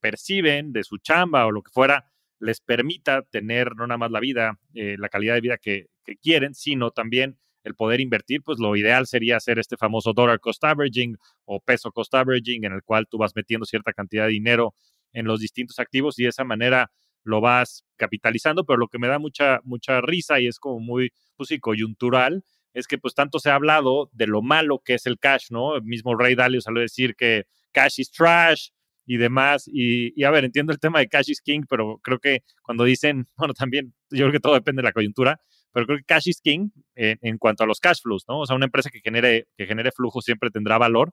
perciben 0.00 0.72
de 0.72 0.82
su 0.82 0.98
chamba 0.98 1.46
o 1.46 1.52
lo 1.52 1.62
que 1.62 1.70
fuera, 1.70 2.10
les 2.40 2.60
permita 2.60 3.22
tener 3.22 3.76
no 3.76 3.86
nada 3.86 3.98
más 3.98 4.10
la 4.10 4.18
vida, 4.18 4.58
eh, 4.74 4.96
la 4.98 5.08
calidad 5.08 5.34
de 5.34 5.40
vida 5.40 5.58
que, 5.58 5.86
quieren, 6.20 6.54
sino 6.54 6.90
también 6.90 7.38
el 7.62 7.76
poder 7.76 8.00
invertir, 8.00 8.42
pues 8.42 8.58
lo 8.58 8.74
ideal 8.74 9.06
sería 9.06 9.36
hacer 9.36 9.60
este 9.60 9.76
famoso 9.76 10.12
dollar 10.12 10.40
cost 10.40 10.62
averaging 10.64 11.16
o 11.44 11.60
peso 11.60 11.92
cost 11.92 12.12
averaging, 12.14 12.64
en 12.64 12.72
el 12.72 12.82
cual 12.82 13.06
tú 13.08 13.16
vas 13.16 13.32
metiendo 13.36 13.64
cierta 13.64 13.92
cantidad 13.92 14.24
de 14.24 14.32
dinero 14.32 14.74
en 15.12 15.26
los 15.26 15.38
distintos 15.38 15.78
activos 15.78 16.18
y 16.18 16.24
de 16.24 16.30
esa 16.30 16.44
manera 16.44 16.90
lo 17.22 17.40
vas 17.40 17.84
capitalizando, 17.96 18.64
pero 18.64 18.78
lo 18.78 18.88
que 18.88 18.98
me 18.98 19.08
da 19.08 19.20
mucha, 19.20 19.60
mucha 19.62 20.00
risa 20.00 20.40
y 20.40 20.48
es 20.48 20.58
como 20.58 20.80
muy, 20.80 21.12
pues 21.36 21.50
coyuntural, 21.60 22.42
es 22.76 22.86
que 22.86 22.98
pues 22.98 23.14
tanto 23.14 23.38
se 23.38 23.50
ha 23.50 23.54
hablado 23.54 24.10
de 24.12 24.26
lo 24.26 24.42
malo 24.42 24.80
que 24.84 24.94
es 24.94 25.06
el 25.06 25.18
cash, 25.18 25.46
¿no? 25.50 25.76
El 25.76 25.82
mismo 25.82 26.14
Ray 26.14 26.34
Dalio 26.34 26.60
salió 26.60 26.80
a 26.80 26.82
decir 26.82 27.16
que 27.16 27.44
cash 27.72 28.00
is 28.00 28.10
trash, 28.10 28.68
y 29.06 29.16
demás. 29.16 29.70
Y, 29.72 30.22
a 30.24 30.30
ver, 30.30 30.44
entiendo 30.44 30.72
el 30.72 30.80
tema 30.80 30.98
de 30.98 31.08
Cash 31.08 31.30
is 31.30 31.40
King, 31.40 31.62
pero 31.68 31.98
creo 32.02 32.18
que 32.18 32.42
cuando 32.62 32.84
dicen, 32.84 33.26
bueno, 33.36 33.54
también 33.54 33.94
yo 34.10 34.24
creo 34.24 34.32
que 34.32 34.40
todo 34.40 34.54
depende 34.54 34.82
de 34.82 34.88
la 34.88 34.92
coyuntura, 34.92 35.40
pero 35.72 35.86
creo 35.86 35.98
que 35.98 36.04
Cash 36.04 36.28
is 36.28 36.40
King 36.40 36.70
en 36.94 37.38
cuanto 37.38 37.64
a 37.64 37.66
los 37.66 37.80
cash 37.80 38.00
flows, 38.02 38.24
¿no? 38.28 38.40
O 38.40 38.46
sea, 38.46 38.56
una 38.56 38.64
empresa 38.64 38.90
que 38.90 39.00
genere, 39.00 39.46
que 39.56 39.66
genere 39.66 39.92
flujo 39.92 40.22
siempre 40.22 40.50
tendrá 40.50 40.78
valor, 40.78 41.12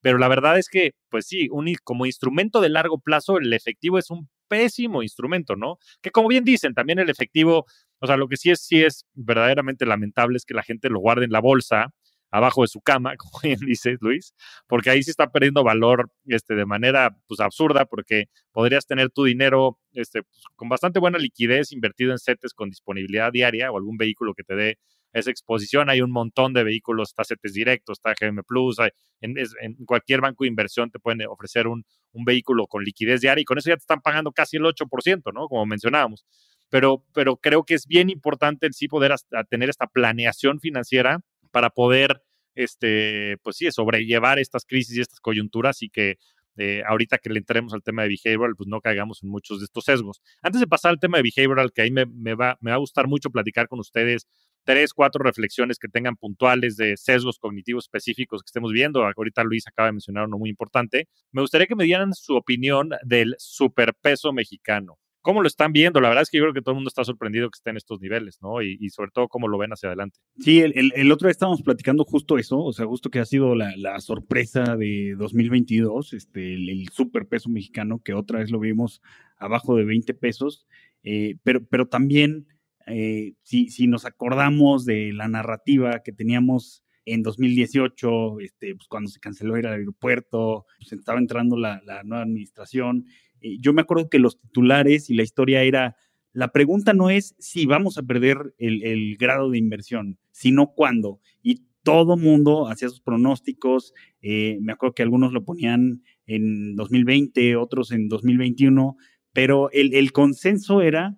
pero 0.00 0.18
la 0.18 0.28
verdad 0.28 0.58
es 0.58 0.68
que, 0.68 0.92
pues 1.10 1.26
sí, 1.26 1.48
un, 1.50 1.74
como 1.82 2.06
instrumento 2.06 2.60
de 2.60 2.68
largo 2.68 3.00
plazo, 3.00 3.38
el 3.38 3.52
efectivo 3.52 3.98
es 3.98 4.10
un 4.10 4.28
pésimo 4.48 5.02
instrumento, 5.02 5.56
¿no? 5.56 5.78
Que 6.02 6.10
como 6.10 6.28
bien 6.28 6.44
dicen, 6.44 6.74
también 6.74 6.98
el 6.98 7.10
efectivo, 7.10 7.66
o 8.00 8.06
sea, 8.06 8.16
lo 8.16 8.28
que 8.28 8.36
sí 8.36 8.50
es, 8.50 8.60
sí 8.60 8.82
es 8.82 9.04
verdaderamente 9.14 9.86
lamentable 9.86 10.36
es 10.36 10.44
que 10.44 10.54
la 10.54 10.62
gente 10.62 10.88
lo 10.90 11.00
guarde 11.00 11.24
en 11.24 11.32
la 11.32 11.40
bolsa, 11.40 11.92
abajo 12.30 12.62
de 12.62 12.68
su 12.68 12.80
cama, 12.80 13.16
como 13.18 13.38
bien 13.42 13.58
dice 13.60 13.96
Luis, 14.00 14.34
porque 14.66 14.90
ahí 14.90 15.02
sí 15.02 15.10
está 15.10 15.30
perdiendo 15.30 15.64
valor 15.64 16.10
este, 16.26 16.54
de 16.54 16.66
manera 16.66 17.16
pues, 17.26 17.40
absurda, 17.40 17.86
porque 17.86 18.26
podrías 18.52 18.86
tener 18.86 19.10
tu 19.10 19.24
dinero 19.24 19.78
este, 19.92 20.22
pues, 20.22 20.42
con 20.54 20.68
bastante 20.68 21.00
buena 21.00 21.18
liquidez 21.18 21.72
invertido 21.72 22.12
en 22.12 22.18
CETES 22.18 22.54
con 22.54 22.70
disponibilidad 22.70 23.32
diaria 23.32 23.70
o 23.70 23.76
algún 23.76 23.96
vehículo 23.96 24.34
que 24.34 24.44
te 24.44 24.54
dé 24.54 24.78
esa 25.18 25.30
exposición. 25.30 25.88
Hay 25.88 26.02
un 26.02 26.10
montón 26.10 26.52
de 26.52 26.62
vehículos, 26.62 27.08
está 27.08 27.24
CETES 27.24 27.54
Directo, 27.54 27.92
está 27.92 28.14
GM 28.18 28.42
Plus, 28.44 28.76
en, 29.20 29.74
cualquier 29.86 30.20
banco 30.20 30.44
de 30.44 30.48
inversión 30.48 30.90
te 30.90 30.98
pueden 30.98 31.26
ofrecer 31.26 31.66
un, 31.66 31.84
un, 32.12 32.24
vehículo 32.24 32.66
con 32.66 32.84
liquidez 32.84 33.22
diaria 33.22 33.40
y 33.40 33.44
con 33.44 33.56
eso 33.56 33.70
ya 33.70 33.76
te 33.76 33.80
están 33.80 34.02
pagando 34.02 34.30
casi 34.32 34.58
el 34.58 34.64
8%, 34.64 35.32
¿no? 35.32 35.48
Como 35.48 35.64
mencionábamos. 35.64 36.26
Pero, 36.68 37.04
pero 37.14 37.36
creo 37.36 37.64
que 37.64 37.74
es 37.74 37.86
bien 37.86 38.10
importante 38.10 38.66
el 38.66 38.74
sí 38.74 38.88
poder 38.88 39.14
tener 39.48 39.70
esta 39.70 39.86
planeación 39.86 40.60
financiera 40.60 41.20
para 41.50 41.70
poder, 41.70 42.22
este, 42.54 43.38
pues 43.42 43.56
sí, 43.56 43.70
sobrellevar 43.70 44.38
estas 44.38 44.66
crisis 44.66 44.98
y 44.98 45.00
estas 45.00 45.20
coyunturas 45.20 45.82
y 45.82 45.88
que 45.88 46.16
eh, 46.58 46.82
ahorita 46.86 47.18
que 47.18 47.28
le 47.28 47.38
entremos 47.38 47.74
al 47.74 47.82
tema 47.82 48.02
de 48.02 48.08
behavioral, 48.08 48.54
pues 48.56 48.66
no 48.66 48.80
caigamos 48.80 49.22
en 49.22 49.28
muchos 49.28 49.60
de 49.60 49.66
estos 49.66 49.84
sesgos. 49.84 50.22
Antes 50.42 50.60
de 50.60 50.66
pasar 50.66 50.90
al 50.90 50.98
tema 50.98 51.18
de 51.18 51.22
behavioral, 51.22 51.72
que 51.72 51.82
ahí 51.82 51.90
me, 51.90 52.04
va, 52.34 52.56
me 52.60 52.70
va 52.70 52.76
a 52.76 52.80
gustar 52.80 53.08
mucho 53.08 53.30
platicar 53.30 53.68
con 53.68 53.78
ustedes 53.78 54.26
tres, 54.66 54.92
cuatro 54.92 55.22
reflexiones 55.22 55.78
que 55.78 55.88
tengan 55.88 56.16
puntuales 56.16 56.76
de 56.76 56.96
sesgos 56.96 57.38
cognitivos 57.38 57.84
específicos 57.84 58.42
que 58.42 58.48
estemos 58.48 58.72
viendo. 58.72 59.02
Ahorita 59.04 59.44
Luis 59.44 59.66
acaba 59.66 59.86
de 59.86 59.92
mencionar 59.92 60.26
uno 60.26 60.36
muy 60.36 60.50
importante. 60.50 61.08
Me 61.32 61.40
gustaría 61.40 61.66
que 61.66 61.76
me 61.76 61.84
dieran 61.84 62.12
su 62.12 62.34
opinión 62.34 62.90
del 63.02 63.34
superpeso 63.38 64.32
mexicano. 64.32 64.98
¿Cómo 65.26 65.42
lo 65.42 65.48
están 65.48 65.72
viendo? 65.72 66.00
La 66.00 66.08
verdad 66.08 66.22
es 66.22 66.30
que 66.30 66.38
yo 66.38 66.44
creo 66.44 66.54
que 66.54 66.62
todo 66.62 66.72
el 66.72 66.76
mundo 66.76 66.88
está 66.88 67.02
sorprendido 67.02 67.50
que 67.50 67.56
esté 67.56 67.70
en 67.70 67.76
estos 67.76 68.00
niveles, 68.00 68.38
¿no? 68.40 68.62
Y, 68.62 68.88
sobre 68.90 69.10
todo 69.10 69.26
cómo 69.26 69.48
lo 69.48 69.58
ven 69.58 69.72
hacia 69.72 69.88
adelante. 69.88 70.20
Sí, 70.38 70.60
el, 70.60 71.10
otro 71.10 71.26
día 71.26 71.32
estábamos 71.32 71.62
platicando 71.62 72.04
justo 72.04 72.38
eso, 72.38 72.60
o 72.60 72.72
sea, 72.72 72.86
justo 72.86 73.10
que 73.10 73.18
ha 73.18 73.24
sido 73.24 73.56
la, 73.56 73.98
sorpresa 73.98 74.76
de 74.76 75.16
2022, 75.18 76.12
este, 76.12 76.54
el, 76.54 76.88
superpeso 76.92 77.48
mexicano, 77.50 78.00
que 78.04 78.14
otra 78.14 78.38
vez 78.38 78.52
lo 78.52 78.60
vimos 78.60 79.02
abajo 79.36 79.74
de 79.74 79.84
20 79.84 80.14
pesos, 80.14 80.68
eh, 81.02 81.34
pero, 81.42 81.64
pero 81.64 81.88
también, 81.88 82.46
eh, 82.86 83.34
si, 83.42 83.68
si 83.68 83.86
nos 83.86 84.04
acordamos 84.04 84.84
de 84.84 85.12
la 85.12 85.28
narrativa 85.28 86.02
que 86.02 86.12
teníamos 86.12 86.84
en 87.04 87.22
2018, 87.22 88.40
este, 88.40 88.74
pues 88.74 88.88
cuando 88.88 89.10
se 89.10 89.20
canceló 89.20 89.56
el 89.56 89.66
aeropuerto, 89.66 90.66
pues 90.78 90.92
estaba 90.92 91.18
entrando 91.18 91.56
la, 91.56 91.80
nueva 92.04 92.22
administración 92.22 93.06
eh, 93.40 93.58
yo 93.60 93.72
me 93.72 93.82
acuerdo 93.82 94.08
que 94.08 94.18
los 94.18 94.40
titulares 94.40 95.10
y 95.10 95.14
la 95.14 95.22
historia 95.22 95.62
era, 95.62 95.96
la 96.32 96.52
pregunta 96.52 96.92
no 96.92 97.10
es 97.10 97.34
si 97.38 97.66
vamos 97.66 97.98
a 97.98 98.02
perder 98.02 98.54
el, 98.58 99.16
grado 99.18 99.50
de 99.50 99.58
inversión, 99.58 100.18
sino 100.32 100.72
cuándo. 100.74 101.20
Y 101.42 101.66
todo 101.82 102.16
mundo 102.16 102.68
hacía 102.68 102.88
sus 102.88 103.00
pronósticos. 103.00 103.94
Eh, 104.20 104.58
me 104.60 104.72
acuerdo 104.72 104.94
que 104.94 105.02
algunos 105.02 105.32
lo 105.32 105.44
ponían 105.44 106.02
en 106.26 106.74
2020, 106.74 107.56
otros 107.56 107.92
en 107.92 108.08
2021, 108.08 108.96
pero 109.32 109.70
el, 109.70 110.12
consenso 110.12 110.82
era 110.82 111.16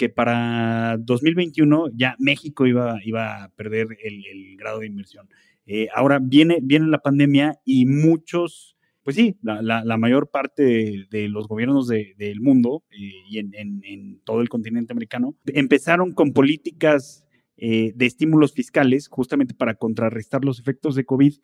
que 0.00 0.08
para 0.08 0.96
2021 0.96 1.90
ya 1.94 2.16
México 2.18 2.66
iba, 2.66 2.98
iba 3.04 3.44
a 3.44 3.48
perder 3.50 3.98
el, 4.02 4.56
grado 4.56 4.78
de 4.78 4.86
inversión. 4.86 5.28
Eh, 5.66 5.88
ahora 5.94 6.18
viene, 6.22 6.58
viene 6.62 6.86
la 6.86 7.00
pandemia 7.00 7.58
y 7.66 7.84
muchos 7.84 8.78
pues 9.02 9.16
sí, 9.16 9.36
la, 9.42 9.96
mayor 9.98 10.30
parte 10.30 11.06
de, 11.10 11.28
los 11.28 11.48
gobiernos 11.48 11.86
del 11.88 12.40
mundo 12.40 12.82
eh, 12.90 13.12
y 13.28 13.38
en, 13.38 14.20
todo 14.24 14.40
el 14.40 14.48
continente 14.48 14.94
americano 14.94 15.36
empezaron 15.46 16.12
con 16.12 16.32
políticas 16.32 17.26
eh, 17.58 17.92
de 17.94 18.06
estímulos 18.06 18.54
fiscales 18.54 19.08
justamente 19.08 19.52
para 19.52 19.74
contrarrestar 19.74 20.46
los 20.46 20.60
efectos 20.60 20.94
de 20.94 21.04
COVID 21.04 21.34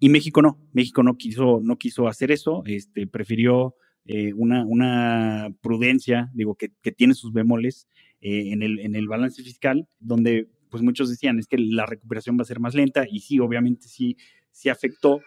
y 0.00 0.08
México 0.08 0.40
no, 0.40 0.58
México 0.72 1.02
no 1.02 1.18
quiso, 1.18 1.60
no 1.62 1.76
quiso 1.76 2.08
hacer 2.08 2.30
eso, 2.30 2.62
este, 2.64 3.06
prefirió 3.06 3.74
eh, 4.06 4.32
una, 4.34 4.64
una, 4.64 5.54
prudencia, 5.60 6.30
digo, 6.34 6.54
que, 6.56 6.68
tiene 6.92 7.14
sus 7.14 7.32
bemoles 7.32 7.88
en, 8.20 8.62
el, 8.62 8.78
en 8.78 8.94
el 8.94 9.08
balance 9.08 9.42
fiscal, 9.42 9.88
donde 9.98 10.48
pues 10.72 10.82
muchos 10.82 11.10
decían 11.10 11.38
es 11.38 11.46
que 11.46 11.58
la 11.58 11.86
recuperación 11.86 12.38
va 12.38 12.42
a 12.42 12.46
ser 12.46 12.58
más 12.58 12.74
lenta 12.74 13.04
y 13.08 13.20
sí, 13.20 13.38
obviamente 13.38 13.88
sí, 13.88 14.16
sí 14.50 14.70
afectó, 14.70 15.20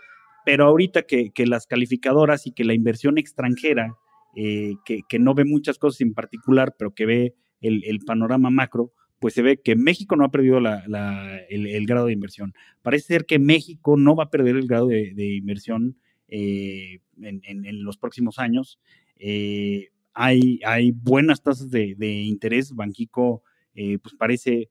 pero 0.44 0.66
ahorita 0.66 1.04
que, 1.04 1.32
las 1.46 1.68
calificadoras 1.68 2.48
y 2.48 2.52
que 2.52 2.64
la 2.64 2.74
inversión 2.74 3.18
extranjera, 3.18 3.96
eh, 4.36 4.74
que, 4.86 5.20
no 5.20 5.34
ve 5.34 5.46
muchas 5.46 5.78
cosas 5.78 6.02
en 6.02 6.14
particular, 6.14 6.76
pero 6.78 6.94
que 6.94 7.06
ve 7.06 7.36
el, 7.62 8.00
panorama 8.06 8.50
macro, 8.50 8.92
pues 9.20 9.34
se 9.34 9.42
ve 9.42 9.62
que 9.62 9.76
México 9.76 10.16
no 10.16 10.26
ha 10.26 10.32
perdido 10.32 10.58
el, 10.58 11.86
grado 11.86 12.08
de 12.08 12.14
inversión. 12.14 12.54
Parece 12.82 13.08
ser 13.08 13.26
que 13.26 13.40
México 13.40 13.98
no 13.98 14.16
va 14.16 14.26
a 14.26 14.30
perder 14.30 14.56
el 14.56 14.68
grado 14.68 14.88
de, 14.88 15.36
inversión 15.36 15.98
eh, 16.28 17.00
en, 17.22 17.84
los 17.84 17.98
próximos 17.98 18.40
años. 18.40 18.80
Eh, 19.18 19.90
hay, 20.14 20.60
hay, 20.66 20.92
buenas 20.92 21.42
tasas 21.42 21.70
de, 21.70 21.96
interés. 22.24 22.74
Banquico, 22.74 23.44
pues 23.74 24.16
parece, 24.18 24.70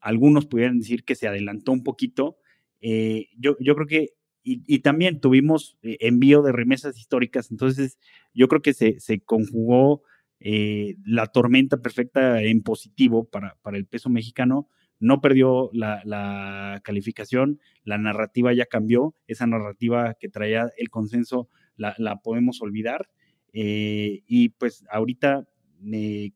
algunos 0.00 0.46
pudieran 0.46 0.78
decir 0.78 1.04
que 1.04 1.14
se 1.14 1.28
adelantó 1.28 1.72
un 1.72 1.82
poquito. 1.82 2.36
yo, 2.80 3.56
yo 3.60 3.74
creo 3.74 3.86
que 3.86 4.10
y, 4.44 4.80
también 4.80 5.20
tuvimos 5.20 5.78
eh, 5.82 5.98
envío 6.00 6.42
de 6.42 6.52
remesas 6.52 6.98
históricas, 6.98 7.50
entonces 7.50 7.98
yo 8.34 8.48
creo 8.48 8.60
que 8.62 8.74
se, 8.74 9.20
conjugó 9.20 10.02
eh, 10.40 10.96
la 11.04 11.26
tormenta 11.26 11.76
perfecta 11.76 12.42
en 12.42 12.62
positivo 12.62 13.24
para 13.24 13.56
el 13.76 13.86
peso 13.86 14.10
mexicano, 14.10 14.68
no 15.02 15.20
perdió 15.20 15.70
la, 15.72 16.80
calificación, 16.84 17.60
la 17.84 17.98
narrativa 17.98 18.52
ya 18.52 18.66
cambió, 18.66 19.14
esa 19.26 19.46
narrativa 19.46 20.14
que 20.18 20.28
traía 20.28 20.70
el 20.76 20.88
consenso 20.90 21.48
la, 21.76 22.20
podemos 22.22 22.62
olvidar, 22.62 23.10
eh, 23.52 24.22
y 24.26 24.50
pues 24.50 24.84
ahorita 24.90 25.46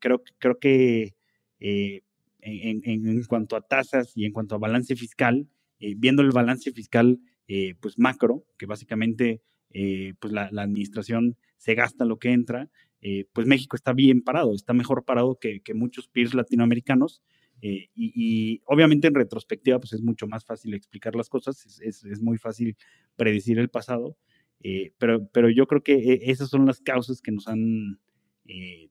creo, 0.00 0.22
creo 0.38 0.58
que 0.58 1.14
en, 1.60 2.82
en, 2.84 3.24
cuanto 3.24 3.56
a 3.56 3.62
tasas 3.62 4.16
y 4.16 4.24
en 4.24 4.32
cuanto 4.32 4.56
a 4.56 4.58
balance 4.58 4.96
fiscal, 4.96 5.48
viendo 5.78 6.22
el 6.22 6.32
balance 6.32 6.72
fiscal 6.72 7.20
eh, 7.48 7.74
pues 7.80 7.98
macro, 7.98 8.44
que 8.58 8.66
básicamente 8.66 9.40
eh, 9.70 10.14
pues 10.18 10.32
la, 10.32 10.46
administración 10.46 11.36
se 11.58 11.74
gasta 11.74 12.04
lo 12.04 12.18
que 12.18 12.32
entra, 12.32 12.70
eh, 13.00 13.26
pues 13.32 13.46
México 13.46 13.76
está 13.76 13.92
bien 13.92 14.22
parado, 14.22 14.52
está 14.54 14.72
mejor 14.72 15.04
parado 15.04 15.38
que, 15.40 15.62
muchos 15.74 16.08
peers 16.08 16.34
latinoamericanos. 16.34 17.22
Eh, 17.62 17.88
y, 17.94 18.60
obviamente 18.66 19.08
en 19.08 19.14
retrospectiva, 19.14 19.78
pues 19.78 19.92
es 19.94 20.02
mucho 20.02 20.26
más 20.26 20.44
fácil 20.44 20.74
explicar 20.74 21.14
las 21.14 21.28
cosas, 21.28 21.80
es, 21.80 22.04
es, 22.04 22.20
muy 22.20 22.38
fácil 22.38 22.76
predecir 23.16 23.58
el 23.58 23.70
pasado, 23.70 24.16
eh, 24.62 24.92
pero, 24.98 25.26
pero 25.28 25.48
yo 25.48 25.66
creo 25.66 25.82
que 25.82 25.94
eh, 25.94 26.20
esas 26.24 26.50
son 26.50 26.66
las 26.66 26.80
causas 26.80 27.22
que 27.22 27.32
nos 27.32 27.48
han 27.48 27.98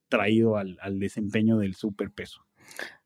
traído 0.09 0.57
al, 0.57 0.77
al, 0.81 0.99
desempeño 0.99 1.57
del 1.57 1.75
superpeso. 1.75 2.45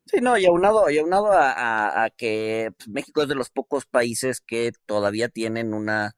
Sí, 0.06 0.18
no, 0.20 0.36
y 0.36 0.46
aunado, 0.46 0.90
y 0.90 0.98
aunado 0.98 1.32
a, 1.32 2.04
a, 2.04 2.10
que 2.10 2.72
pues, 2.76 2.90
México 2.90 3.22
es 3.22 3.28
de 3.30 3.36
los 3.36 3.52
pocos 3.52 3.86
países 3.86 4.42
que 4.42 4.72
todavía 4.88 5.30
tienen 5.30 5.76
una 5.76 6.16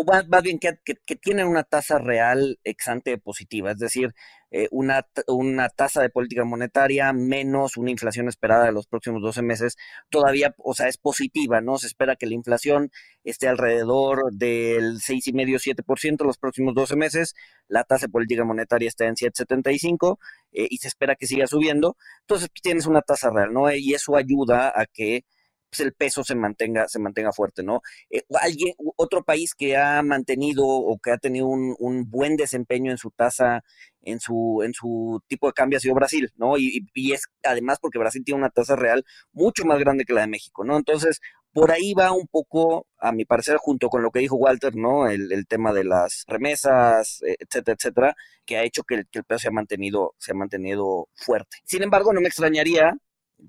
o 0.00 0.04
más, 0.04 0.42
bien 0.44 0.60
que, 0.60 0.78
tienen 1.16 1.48
una 1.48 1.64
tasa 1.64 1.98
real 1.98 2.60
exante 2.62 3.18
positiva, 3.18 3.72
es 3.72 3.78
decir, 3.78 4.14
eh, 4.52 4.68
una, 4.70 5.04
una 5.26 5.68
tasa 5.70 6.00
de 6.02 6.08
política 6.08 6.44
monetaria 6.44 7.12
menos 7.12 7.76
una 7.76 7.90
inflación 7.90 8.28
esperada 8.28 8.66
de 8.66 8.70
los 8.70 8.86
próximos 8.86 9.20
12 9.20 9.42
meses, 9.42 9.76
todavía, 10.08 10.54
o 10.58 10.72
sea, 10.72 10.86
es 10.86 10.98
positiva, 10.98 11.60
¿no? 11.60 11.78
Se 11.78 11.88
espera 11.88 12.14
que 12.14 12.26
la 12.26 12.34
inflación 12.34 12.92
esté 13.24 13.48
alrededor 13.48 14.32
del 14.32 15.00
6,5-7% 15.00 16.24
los 16.24 16.38
próximos 16.38 16.74
12 16.74 16.94
meses, 16.94 17.34
la 17.66 17.82
tasa 17.82 18.06
de 18.06 18.12
política 18.12 18.44
monetaria 18.44 18.86
está 18.86 19.06
en 19.06 19.16
7,75 19.16 20.18
eh, 20.52 20.68
y 20.70 20.76
se 20.76 20.86
espera 20.86 21.16
que 21.16 21.26
siga 21.26 21.48
subiendo, 21.48 21.96
entonces 22.20 22.50
pues, 22.50 22.62
tienes 22.62 22.86
una 22.86 23.02
tasa 23.02 23.30
real, 23.30 23.52
¿no? 23.52 23.68
Y 23.72 23.94
eso 23.94 24.14
ayuda 24.14 24.72
a 24.76 24.86
que 24.86 25.24
pues 25.70 25.80
el 25.80 25.92
peso 25.92 26.24
se 26.24 26.34
mantenga, 26.34 26.88
se 26.88 26.98
mantenga 26.98 27.32
fuerte, 27.32 27.62
¿no? 27.62 27.82
Eh, 28.10 28.22
alguien, 28.40 28.74
otro 28.96 29.22
país 29.24 29.54
que 29.54 29.76
ha 29.76 30.02
mantenido 30.02 30.66
o 30.66 30.98
que 30.98 31.10
ha 31.10 31.18
tenido 31.18 31.46
un, 31.46 31.76
buen 32.10 32.36
desempeño 32.36 32.90
en 32.90 32.98
su 32.98 33.10
tasa, 33.10 33.62
en 34.02 34.20
su, 34.20 34.62
en 34.64 34.72
su 34.72 35.20
tipo 35.26 35.46
de 35.48 35.52
cambio 35.52 35.76
ha 35.76 35.80
sido 35.80 35.94
Brasil, 35.94 36.32
¿no? 36.36 36.56
Y, 36.58 36.86
y, 36.94 37.12
es 37.12 37.24
además 37.44 37.78
porque 37.80 37.98
Brasil 37.98 38.22
tiene 38.24 38.38
una 38.38 38.50
tasa 38.50 38.76
real 38.76 39.04
mucho 39.32 39.64
más 39.64 39.78
grande 39.78 40.04
que 40.04 40.12
la 40.14 40.22
de 40.22 40.28
México, 40.28 40.64
¿no? 40.64 40.76
Entonces, 40.76 41.20
por 41.52 41.72
ahí 41.72 41.94
va 41.94 42.12
un 42.12 42.26
poco, 42.28 42.86
a 42.98 43.12
mi 43.12 43.24
parecer, 43.24 43.56
junto 43.58 43.88
con 43.88 44.02
lo 44.02 44.10
que 44.10 44.20
dijo 44.20 44.36
Walter, 44.36 44.76
¿no? 44.76 45.08
El, 45.08 45.46
tema 45.48 45.72
de 45.72 45.84
las 45.84 46.24
remesas, 46.28 47.22
eh, 47.26 47.36
etcétera, 47.40 47.76
etcétera, 47.78 48.16
que 48.46 48.56
ha 48.56 48.64
hecho 48.64 48.84
que 48.84 48.96
el, 48.96 49.08
que 49.08 49.20
el 49.20 49.24
peso 49.24 49.40
se 49.40 49.48
ha 49.48 49.52
mantenido, 49.52 50.14
se 50.18 50.32
ha 50.32 50.34
mantenido 50.34 51.08
fuerte. 51.14 51.58
Sin 51.64 51.82
embargo, 51.82 52.12
no 52.12 52.20
me 52.20 52.28
extrañaría 52.28 52.94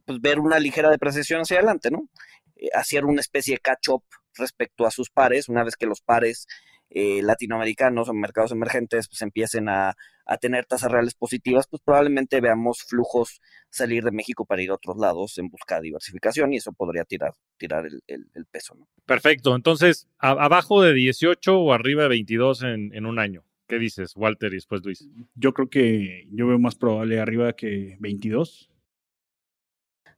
pues, 0.06 0.22
ver 0.22 0.40
una 0.40 0.60
ligera 0.60 0.90
depreciación 0.90 1.42
hacia 1.42 1.58
adelante, 1.58 1.92
¿no? 1.92 2.10
Eh, 2.56 2.70
hacer 2.74 3.06
una 3.06 3.22
especie 3.22 3.56
de 3.56 3.60
catch-up 3.60 4.04
respecto 4.36 4.86
a 4.86 4.92
sus 4.92 5.10
pares, 5.10 5.50
una 5.50 5.64
vez 5.64 5.76
que 5.76 5.86
los 5.86 6.02
pares 6.02 6.48
eh, 6.92 7.22
latinoamericanos 7.22 8.10
o 8.10 8.14
mercados 8.14 8.52
emergentes 8.52 9.08
pues 9.08 9.22
empiecen 9.22 9.70
a, 9.70 9.96
tener 10.42 10.66
tasas 10.68 10.92
reales 10.92 11.16
positivas, 11.16 11.66
pues 11.68 11.82
probablemente 11.84 12.40
veamos 12.40 12.84
flujos 12.84 13.42
salir 13.72 14.04
de 14.04 14.12
México 14.12 14.46
para 14.46 14.62
ir 14.62 14.70
a 14.70 14.76
otros 14.76 14.96
lados 14.98 15.40
en 15.40 15.50
busca 15.50 15.78
de 15.78 15.86
diversificación 15.86 16.54
y 16.54 16.58
eso 16.58 16.72
podría 16.72 17.04
tirar, 17.04 17.34
tirar 17.58 17.88
el, 17.88 18.46
peso. 18.52 18.76
¿no? 18.76 18.88
Perfecto, 19.08 19.56
entonces, 19.56 20.08
abajo 20.20 20.84
de 20.84 20.94
18 20.94 21.58
o 21.60 21.74
arriba 21.74 22.04
de 22.04 22.10
22 22.10 22.62
en, 22.62 22.94
en 22.94 23.08
un 23.08 23.18
año. 23.18 23.44
¿Qué 23.68 23.80
dices, 23.80 24.14
Walter, 24.16 24.52
y 24.52 24.58
después 24.58 24.84
Luis? 24.84 25.10
Yo 25.34 25.54
creo 25.54 25.68
que 25.68 26.28
yo 26.32 26.46
veo 26.46 26.60
más 26.60 26.76
probable 26.76 27.20
arriba 27.20 27.54
que 27.54 27.98
22. 28.00 28.70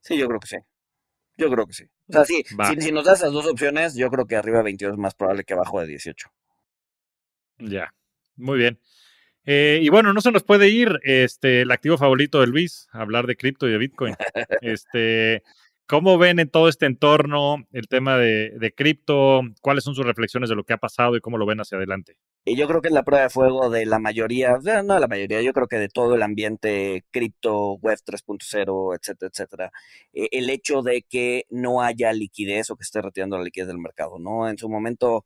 Sí, 0.02 0.18
yo 0.18 0.28
creo 0.28 0.40
que 0.40 0.48
sí. 0.48 0.58
Yo 1.38 1.50
creo 1.50 1.66
que 1.66 1.74
sí. 1.74 1.86
O 2.08 2.14
sea, 2.14 2.26
sí, 2.26 2.44
si, 2.80 2.92
nos 2.92 3.06
das 3.06 3.20
esas 3.20 3.32
dos 3.32 3.48
opciones, 3.48 3.96
yo 3.96 4.10
creo 4.10 4.26
que 4.28 4.36
arriba 4.36 4.58
de 4.58 4.66
22 4.66 4.94
es 4.94 5.00
más 5.00 5.16
probable 5.16 5.44
que 5.44 5.54
abajo 5.54 5.80
de 5.80 5.88
18. 5.88 6.30
Ya, 7.60 7.94
muy 8.36 8.58
bien. 8.58 8.80
Eh, 9.46 9.80
y 9.82 9.90
bueno, 9.90 10.14
no 10.14 10.22
se 10.22 10.32
nos 10.32 10.44
puede 10.44 10.70
ir 10.70 11.00
este, 11.04 11.62
el 11.62 11.72
activo 11.72 11.98
favorito 11.98 12.42
de 12.42 12.48
Luis, 12.48 12.88
hablar 12.92 13.28
de 13.28 13.38
cripto 13.38 13.68
y 13.68 13.72
de 13.72 13.78
Bitcoin. 13.78 14.16
este, 14.62 15.42
¿Cómo 15.88 16.18
ven 16.18 16.40
en 16.40 16.50
todo 16.50 16.68
este 16.70 16.86
entorno 16.86 17.66
el 17.72 17.88
tema 17.88 18.18
de, 18.18 18.52
de 18.60 18.74
cripto? 18.74 19.42
¿Cuáles 19.62 19.84
son 19.84 19.96
sus 19.96 20.06
reflexiones 20.06 20.50
de 20.50 20.56
lo 20.56 20.64
que 20.64 20.74
ha 20.74 20.78
pasado 20.78 21.16
y 21.16 21.22
cómo 21.22 21.38
lo 21.38 21.46
ven 21.46 21.60
hacia 21.60 21.78
adelante? 21.78 22.18
Y 22.44 22.56
yo 22.56 22.68
creo 22.68 22.82
que 22.82 22.88
es 22.88 22.94
la 22.94 23.04
prueba 23.04 23.24
de 23.24 23.30
fuego 23.30 23.70
de 23.70 23.86
la 23.86 24.00
mayoría, 24.00 24.58
no 24.84 24.96
de 24.96 25.00
la 25.00 25.08
mayoría, 25.08 25.42
yo 25.44 25.54
creo 25.54 25.68
que 25.68 25.78
de 25.78 25.90
todo 25.90 26.16
el 26.16 26.24
ambiente 26.24 27.06
cripto, 27.12 27.74
web 27.76 28.00
3.0, 28.04 28.98
etcétera, 28.98 29.30
etcétera, 29.32 29.72
eh, 30.14 30.28
el 30.32 30.50
hecho 30.50 30.82
de 30.82 31.04
que 31.04 31.46
no 31.52 31.84
haya 31.84 32.12
liquidez 32.14 32.72
o 32.72 32.76
que 32.76 32.82
esté 32.82 33.00
retirando 33.00 33.38
la 33.38 33.44
liquidez 33.44 33.68
del 33.68 33.78
mercado, 33.78 34.18
¿no? 34.18 34.50
En 34.50 34.58
su 34.58 34.70
momento, 34.70 35.26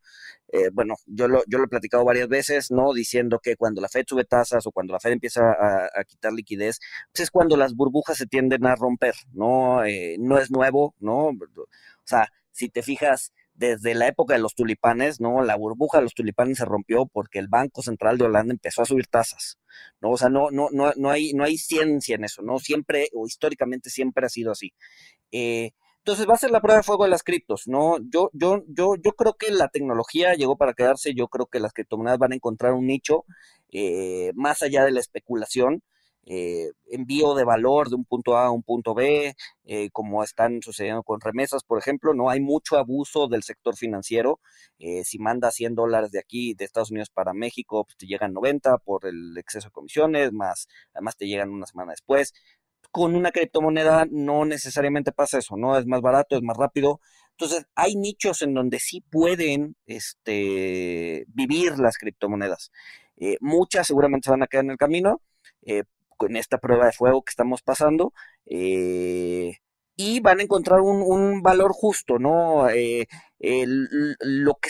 eh, 0.49 0.70
bueno, 0.74 0.95
yo 1.05 1.30
lo, 1.30 1.43
yo 1.47 1.57
lo 1.57 1.66
he 1.66 1.68
platicado 1.70 2.03
varias 2.03 2.28
veces, 2.28 2.70
¿no? 2.70 2.91
Diciendo 2.93 3.39
que 3.41 3.55
cuando 3.55 3.80
la 3.82 3.88
Fed 3.88 4.03
sube 4.07 4.26
tasas 4.26 4.68
o 4.68 4.72
cuando 4.72 4.91
la 4.91 4.99
Fed 4.99 5.13
empieza 5.13 5.41
a, 5.51 6.03
quitar 6.03 6.34
liquidez, 6.34 6.80
pues 7.13 7.22
es 7.22 7.32
cuando 7.32 7.55
las 7.55 7.76
burbujas 7.76 8.18
se 8.18 8.28
tienden 8.28 8.66
a 8.66 8.76
romper, 8.76 9.16
¿no? 9.34 9.86
Eh, 9.86 10.18
no 10.20 10.38
es 10.38 10.51
nuevo, 10.51 10.95
¿no? 10.99 11.28
O 11.30 11.68
sea, 12.03 12.30
si 12.51 12.70
te 12.70 12.84
fijas, 12.84 13.34
desde 13.56 13.95
la 13.95 14.08
época 14.08 14.34
de 14.34 14.41
los 14.41 14.53
tulipanes, 14.53 15.20
¿no? 15.22 15.41
La 15.43 15.56
burbuja 15.56 15.97
de 15.97 16.03
los 16.03 16.14
tulipanes 16.14 16.58
se 16.58 16.66
rompió 16.66 17.06
porque 17.06 17.39
el 17.39 17.47
Banco 17.47 17.82
Central 17.82 18.18
de 18.18 18.26
Holanda 18.26 18.53
empezó 18.53 18.82
a 18.82 18.86
subir 18.86 19.08
tasas, 19.08 19.58
¿no? 20.01 20.12
O 20.12 20.18
sea, 20.18 20.30
no, 20.30 20.51
no, 20.51 20.70
no, 20.72 20.91
no, 20.95 21.10
hay, 21.10 21.34
no 21.34 21.43
hay 21.43 21.58
ciencia 21.58 22.16
en 22.16 22.26
eso, 22.26 22.41
¿no? 22.41 22.60
Siempre, 22.60 23.10
o 23.14 23.26
históricamente 23.26 23.89
siempre 23.89 24.26
ha 24.26 24.30
sido 24.30 24.51
así. 24.51 24.74
Eh, 25.32 25.72
entonces 25.99 26.28
va 26.30 26.36
a 26.36 26.38
ser 26.38 26.51
la 26.51 26.62
prueba 26.62 26.78
de 26.78 26.84
fuego 26.84 27.06
de 27.06 27.10
las 27.10 27.24
criptos, 27.24 27.64
¿no? 27.68 27.97
Yo, 28.12 28.30
yo, 28.34 28.64
yo, 28.68 28.93
yo 29.03 29.12
creo 29.14 29.34
que 29.34 29.51
la 29.51 29.70
tecnología 29.70 30.36
llegó 30.36 30.56
para 30.58 30.74
quedarse, 30.74 31.16
yo 31.16 31.28
creo 31.30 31.47
que 31.47 31.60
las 31.60 31.74
criptomonedas 31.74 32.20
van 32.20 32.34
a 32.34 32.36
encontrar 32.36 32.74
un 32.74 32.86
nicho 32.86 33.26
eh, 33.72 34.32
más 34.36 34.62
allá 34.62 34.86
de 34.86 34.91
la 34.91 34.99
especulación, 34.99 35.82
eh, 36.26 36.72
envío 36.90 37.36
de 37.36 37.44
valor 37.44 37.90
de 37.90 37.96
un 37.96 38.06
punto 38.06 38.38
A 38.38 38.48
a 38.48 38.52
un 38.52 38.64
punto 38.64 38.96
B, 38.96 39.36
eh, 39.66 39.90
como 39.92 40.24
están 40.24 40.62
sucediendo 40.62 41.04
con 41.04 41.22
remesas, 41.22 41.64
por 41.64 41.78
ejemplo, 41.78 42.14
no 42.14 42.30
hay 42.30 42.40
mucho 42.42 42.78
abuso 42.78 43.28
del 43.28 43.44
sector 43.44 43.76
financiero. 43.76 44.40
Eh, 44.80 45.04
si 45.04 45.20
manda 45.20 45.52
100 45.52 45.76
dólares 45.76 46.12
de 46.12 46.20
aquí, 46.20 46.54
de 46.56 46.66
Estados 46.66 46.92
Unidos 46.92 47.10
para 47.12 47.34
México, 47.34 47.86
pues 47.86 47.98
te 47.98 48.08
llegan 48.08 48.34
90 48.34 48.78
por 48.80 49.06
el 49.06 49.38
exceso 49.38 49.68
de 49.68 49.72
comisiones, 49.72 50.32
más 50.34 50.68
además 50.94 51.16
te 51.18 51.28
llegan 51.28 51.52
una 51.52 51.68
semana 51.68 51.92
después. 51.92 52.34
Con 52.92 53.16
una 53.16 53.32
criptomoneda 53.32 54.06
no 54.10 54.46
necesariamente 54.46 55.12
pasa 55.12 55.40
eso, 55.40 55.58
¿no? 55.58 55.78
Es 55.78 55.86
más 55.86 56.02
barato, 56.02 56.36
es 56.38 56.44
más 56.44 56.58
rápido. 56.58 57.02
Entonces, 57.32 57.66
hay 57.76 57.96
nichos 57.96 58.42
en 58.42 58.54
donde 58.54 58.80
sí 58.80 59.02
pueden 59.02 59.76
este, 59.86 61.26
vivir 61.28 61.78
las 61.80 61.98
criptomonedas. 61.98 62.72
muchas 63.42 63.88
seguramente 63.88 64.26
se 64.28 64.32
van 64.32 64.44
a 64.44 64.48
quedar 64.48 64.66
en 64.66 64.72
el 64.72 64.78
camino, 64.78 65.22
con 66.18 66.36
esta 66.36 66.57
prueba 66.57 66.86
de 66.86 66.91
fuego 66.93 67.24
que 67.24 67.32
estamos 67.32 67.61
pasando. 67.61 68.13
Eh, 68.45 69.57
y 69.97 70.20
van 70.20 70.39
a 70.39 70.43
encontrar 70.43 70.82
un, 70.82 71.41
valor 71.41 71.72
justo, 71.74 72.20
¿no? 72.20 72.70
Eh, 72.70 73.07
lo 73.39 74.55
que, 74.55 74.70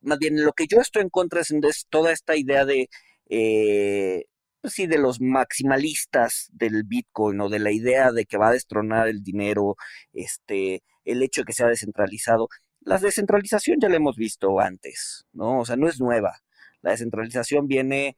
más 0.00 0.18
bien, 0.18 0.44
lo 0.44 0.52
que 0.52 0.66
yo 0.66 0.80
estoy 0.80 1.02
en 1.02 1.10
contra 1.10 1.40
es, 1.40 1.86
toda 1.90 2.12
esta 2.12 2.36
idea 2.36 2.64
de, 2.64 2.88
eh, 3.28 4.24
pues 4.60 4.74
sí, 4.74 4.86
de 4.86 4.98
los 4.98 5.20
maximalistas 5.20 6.48
del 6.52 6.84
Bitcoin 6.84 7.40
o 7.40 7.48
de 7.48 7.58
la 7.58 7.72
idea 7.72 8.12
de 8.12 8.26
que 8.26 8.38
va 8.38 8.48
a 8.48 8.52
destronar 8.52 9.08
el 9.08 9.22
dinero, 9.22 9.76
este, 10.12 10.82
el 11.04 11.22
hecho 11.22 11.42
de 11.42 11.46
que 11.46 11.52
sea 11.52 11.68
descentralizado. 11.68 12.48
La 12.80 12.98
descentralización 12.98 13.78
ya 13.80 13.88
la 13.88 13.96
hemos 13.96 14.16
visto 14.16 14.60
antes, 14.60 15.24
¿no? 15.32 15.60
O 15.60 15.64
sea, 15.64 15.76
no 15.76 15.88
es 15.88 16.00
nueva. 16.00 16.40
La 16.82 16.92
descentralización 16.92 17.66
viene 17.66 18.16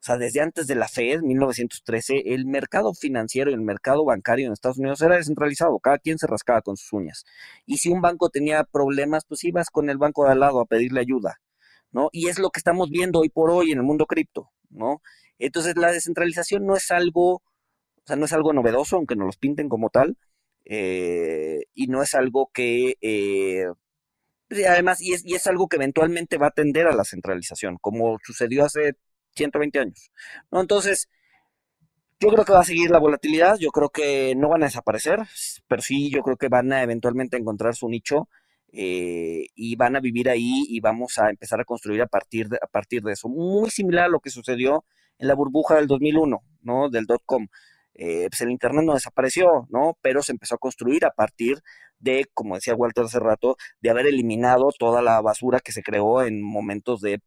o 0.00 0.04
sea, 0.04 0.16
desde 0.16 0.40
antes 0.40 0.68
de 0.68 0.76
la 0.76 0.86
Fed, 0.86 1.22
1913, 1.22 2.22
el 2.34 2.46
mercado 2.46 2.94
financiero 2.94 3.50
y 3.50 3.54
el 3.54 3.60
mercado 3.60 4.04
bancario 4.04 4.46
en 4.46 4.52
Estados 4.52 4.78
Unidos 4.78 5.02
era 5.02 5.16
descentralizado, 5.16 5.78
cada 5.80 5.98
quien 5.98 6.18
se 6.18 6.28
rascaba 6.28 6.62
con 6.62 6.76
sus 6.76 6.92
uñas. 6.92 7.24
Y 7.66 7.78
si 7.78 7.88
un 7.90 8.00
banco 8.00 8.30
tenía 8.30 8.62
problemas, 8.62 9.24
pues 9.26 9.42
ibas 9.42 9.70
con 9.70 9.90
el 9.90 9.98
banco 9.98 10.24
de 10.24 10.32
al 10.32 10.40
lado 10.40 10.60
a 10.60 10.66
pedirle 10.66 11.00
ayuda, 11.00 11.40
¿no? 11.90 12.10
Y 12.12 12.28
es 12.28 12.38
lo 12.38 12.50
que 12.50 12.60
estamos 12.60 12.90
viendo 12.90 13.20
hoy 13.20 13.28
por 13.28 13.50
hoy 13.50 13.72
en 13.72 13.78
el 13.78 13.84
mundo 13.84 14.06
cripto, 14.06 14.50
¿no? 14.70 15.02
Entonces, 15.38 15.76
la 15.76 15.90
descentralización 15.90 16.64
no 16.64 16.76
es 16.76 16.90
algo, 16.92 17.34
o 17.34 17.42
sea, 18.06 18.16
no 18.16 18.26
es 18.26 18.32
algo 18.32 18.52
novedoso, 18.52 18.96
aunque 18.96 19.16
nos 19.16 19.26
los 19.26 19.36
pinten 19.36 19.68
como 19.68 19.90
tal, 19.90 20.16
eh, 20.64 21.64
y 21.74 21.88
no 21.88 22.02
es 22.02 22.14
algo 22.14 22.50
que... 22.54 22.96
Eh, 23.00 23.66
además, 24.68 25.00
y 25.02 25.12
es, 25.12 25.24
y 25.26 25.34
es 25.34 25.46
algo 25.46 25.68
que 25.68 25.76
eventualmente 25.76 26.38
va 26.38 26.48
a 26.48 26.50
tender 26.52 26.86
a 26.86 26.94
la 26.94 27.04
centralización, 27.04 27.78
como 27.80 28.18
sucedió 28.24 28.64
hace 28.64 28.94
120 29.38 29.78
años. 29.78 30.10
¿no? 30.50 30.60
Entonces, 30.60 31.08
yo 32.20 32.30
creo 32.30 32.44
que 32.44 32.52
va 32.52 32.60
a 32.60 32.64
seguir 32.64 32.90
la 32.90 32.98
volatilidad, 32.98 33.56
yo 33.58 33.70
creo 33.70 33.90
que 33.90 34.34
no 34.36 34.48
van 34.48 34.62
a 34.62 34.66
desaparecer, 34.66 35.20
pero 35.68 35.82
sí 35.82 36.10
yo 36.10 36.22
creo 36.22 36.36
que 36.36 36.48
van 36.48 36.72
a 36.72 36.82
eventualmente 36.82 37.36
encontrar 37.36 37.74
su 37.76 37.88
nicho 37.88 38.28
eh, 38.72 39.46
y 39.54 39.76
van 39.76 39.96
a 39.96 40.00
vivir 40.00 40.28
ahí 40.28 40.64
y 40.68 40.80
vamos 40.80 41.18
a 41.18 41.30
empezar 41.30 41.60
a 41.60 41.64
construir 41.64 42.02
a 42.02 42.06
partir, 42.06 42.48
de, 42.48 42.58
a 42.60 42.66
partir 42.66 43.02
de 43.02 43.12
eso. 43.12 43.28
Muy 43.28 43.70
similar 43.70 44.06
a 44.06 44.08
lo 44.08 44.20
que 44.20 44.30
sucedió 44.30 44.84
en 45.18 45.28
la 45.28 45.34
burbuja 45.34 45.76
del 45.76 45.86
2001, 45.86 46.42
¿no? 46.62 46.88
Del 46.90 47.06
dot-com. 47.06 47.46
Eh, 47.94 48.26
pues 48.30 48.40
el 48.42 48.50
Internet 48.50 48.84
no 48.84 48.94
desapareció, 48.94 49.66
¿no? 49.70 49.96
Pero 50.02 50.22
se 50.22 50.32
empezó 50.32 50.56
a 50.56 50.58
construir 50.58 51.04
a 51.04 51.10
partir 51.10 51.62
de, 51.98 52.26
como 52.34 52.54
decía 52.56 52.74
Walter 52.74 53.04
hace 53.04 53.18
rato, 53.20 53.56
de 53.80 53.90
haber 53.90 54.06
eliminado 54.06 54.70
toda 54.78 55.02
la 55.02 55.20
basura 55.20 55.60
que 55.60 55.72
se 55.72 55.82
creó 55.82 56.22
en 56.22 56.42
momentos 56.42 57.00
de 57.00 57.20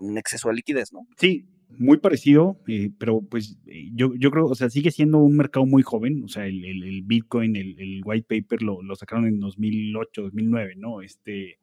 un 0.00 0.18
exceso 0.18 0.48
de 0.48 0.54
liquidez, 0.54 0.92
¿no? 0.92 1.06
Sí, 1.16 1.46
Muy 1.78 1.98
parecido, 1.98 2.60
eh, 2.66 2.90
pero 2.98 3.20
pues 3.22 3.56
eh, 3.66 3.90
yo, 3.94 4.12
yo 4.16 4.32
creo, 4.32 4.46
o 4.46 4.54
sea, 4.56 4.68
sigue 4.70 4.90
siendo 4.90 5.18
un 5.18 5.36
mercado 5.36 5.66
muy 5.66 5.82
joven, 5.82 6.24
o 6.24 6.28
sea, 6.28 6.46
el, 6.46 6.64
el, 6.64 7.02
Bitcoin, 7.02 7.54
el, 7.54 8.02
white 8.04 8.26
paper 8.28 8.62
lo, 8.62 8.82
lo, 8.82 8.96
sacaron 8.96 9.28
en 9.28 9.38
2008, 9.38 10.22
2009, 10.22 10.74
¿no? 10.76 11.00
Este, 11.00 11.60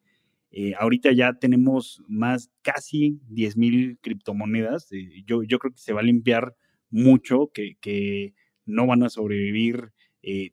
eh, 0.50 0.72
ahorita 0.78 1.12
ya 1.12 1.34
tenemos 1.34 2.02
más, 2.08 2.50
casi 2.62 3.20
10 3.28 3.58
mil 3.58 3.98
criptomonedas, 4.00 4.88
yo, 5.26 5.42
yo 5.42 5.58
creo 5.58 5.72
que 5.72 5.78
se 5.78 5.92
va 5.92 6.00
a 6.00 6.04
limpiar 6.04 6.56
mucho, 6.88 7.50
que, 7.52 7.76
que 7.78 8.32
no 8.64 8.86
van 8.86 9.02
a 9.02 9.10
sobrevivir 9.10 9.92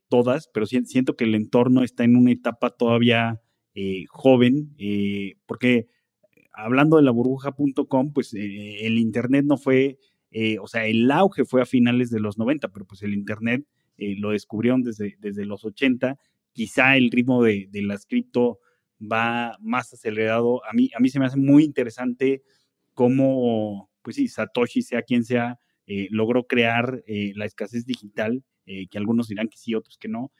todas, 0.09 0.49
pero 0.53 0.65
siento 0.65 1.15
que 1.15 1.25
el 1.25 1.35
entorno 1.35 1.83
está 1.83 2.03
en 2.03 2.15
una 2.15 2.31
etapa 2.31 2.69
todavía 2.69 3.41
joven, 4.09 4.73
porque 5.45 5.89
hablando 6.55 6.97
de 6.97 7.03
la 7.03 7.11
burbuja.com, 7.11 8.13
pues 8.13 8.33
eh, 8.33 8.85
el 8.85 8.97
Internet 8.97 9.45
no 9.45 9.57
fue, 9.57 9.97
eh, 10.31 10.57
o 10.59 10.67
sea, 10.67 10.85
el 10.85 11.09
auge 11.11 11.45
fue 11.45 11.61
a 11.61 11.65
finales 11.65 12.09
de 12.09 12.19
los 12.19 12.37
90, 12.37 12.69
pero 12.69 12.85
pues 12.85 13.01
el 13.03 13.13
Internet 13.13 13.65
eh, 13.97 14.15
lo 14.17 14.31
descubrieron 14.31 14.81
desde, 14.83 15.15
desde 15.19 15.45
los 15.45 15.65
80. 15.65 16.17
Quizá 16.53 16.97
el 16.97 17.11
ritmo 17.11 17.43
de, 17.43 17.67
de 17.69 17.81
las 17.81 18.05
cripto 18.05 18.59
va 18.99 19.57
más 19.59 19.93
acelerado. 19.93 20.65
A 20.65 20.73
mí, 20.73 20.89
a 20.95 20.99
mí 20.99 21.09
se 21.09 21.19
me 21.19 21.25
hace 21.25 21.37
muy 21.37 21.63
interesante 21.63 22.43
cómo, 22.93 23.89
pues 24.01 24.15
sí, 24.15 24.27
Satoshi, 24.27 24.81
sea 24.81 25.01
quien 25.01 25.25
sea, 25.25 25.59
logró 26.09 26.47
crear 26.47 27.03
la 27.07 27.45
escasez 27.45 27.85
digital, 27.85 28.43
que 28.65 28.97
algunos 28.97 29.27
dirán 29.27 29.49
que 29.49 29.57
sí, 29.57 29.75
otros 29.75 29.97
que 29.97 30.07
no. 30.07 30.31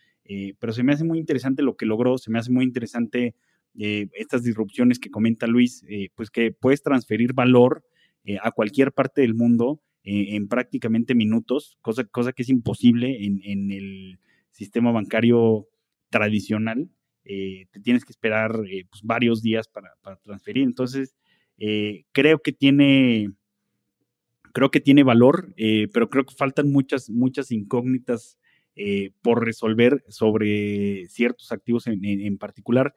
pero 0.57 0.72
se 0.72 0.84
me 0.84 0.93
hace 0.93 1.03
muy 1.03 1.20
interesante 1.20 1.61
lo 1.63 1.76
que 1.76 1.86
logró, 1.86 2.18
se 2.18 2.32
me 2.32 2.39
hace 2.39 2.49
muy 2.49 2.63
interesante 2.63 3.36
eh, 3.78 4.07
estas 4.13 4.43
disrupciones 4.43 4.99
que 4.99 5.09
comenta 5.09 5.47
Luis, 5.47 5.84
eh, 5.89 6.09
pues 6.15 6.30
que 6.30 6.51
puedes 6.51 6.82
transferir 6.82 7.34
valor 7.34 7.84
eh, 8.23 8.38
a 8.41 8.51
cualquier 8.51 8.93
parte 8.93 9.21
del 9.21 9.36
mundo 9.36 9.82
en 10.07 10.47
prácticamente 10.47 11.15
minutos, 11.15 11.80
cosa, 11.82 12.03
cosa 12.03 12.32
que 12.32 12.43
es 12.43 12.49
imposible 12.49 13.26
en, 13.26 13.71
el 13.71 14.19
sistema 14.51 14.91
bancario 14.91 15.67
tradicional. 16.11 16.91
te 17.23 17.80
tienes 17.82 18.05
que 18.05 18.11
esperar 18.11 18.51
pues, 18.55 19.01
varios 19.01 19.41
días 19.41 19.67
para, 19.67 19.95
transferir. 20.21 20.63
Entonces, 20.63 21.15
creo 22.11 22.38
que 22.38 22.51
tiene 22.51 23.32
creo 24.53 24.69
que 24.69 24.80
tiene 24.80 25.01
valor, 25.01 25.55
pero 25.91 26.07
creo 26.11 26.23
que 26.23 26.36
faltan 26.36 26.71
muchas, 26.71 27.09
muchas 27.09 27.51
incógnitas 27.51 28.38
por 29.23 29.43
resolver 29.43 30.03
sobre 30.07 31.07
ciertos 31.07 31.51
activos 31.51 31.88
en, 31.88 32.38
particular 32.38 32.93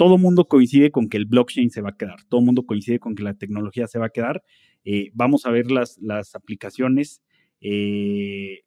todo 0.00 0.16
mundo 0.16 0.48
coincide 0.48 0.90
con 0.90 1.10
que 1.10 1.18
el 1.18 1.26
blockchain 1.26 1.68
se 1.68 1.82
va 1.82 1.90
a 1.90 1.96
quedar, 1.98 2.24
todo 2.30 2.40
mundo 2.40 2.64
coincide 2.64 2.98
con 2.98 3.14
que 3.14 3.22
la 3.22 3.34
tecnología 3.34 3.86
se 3.86 3.98
va 3.98 4.06
a 4.06 4.08
quedar. 4.08 4.42
Eh, 4.82 5.10
vamos 5.12 5.44
a 5.44 5.50
ver 5.50 5.70
las, 5.70 5.98
las 5.98 6.34
aplicaciones. 6.34 7.22
Eh, 7.60 8.62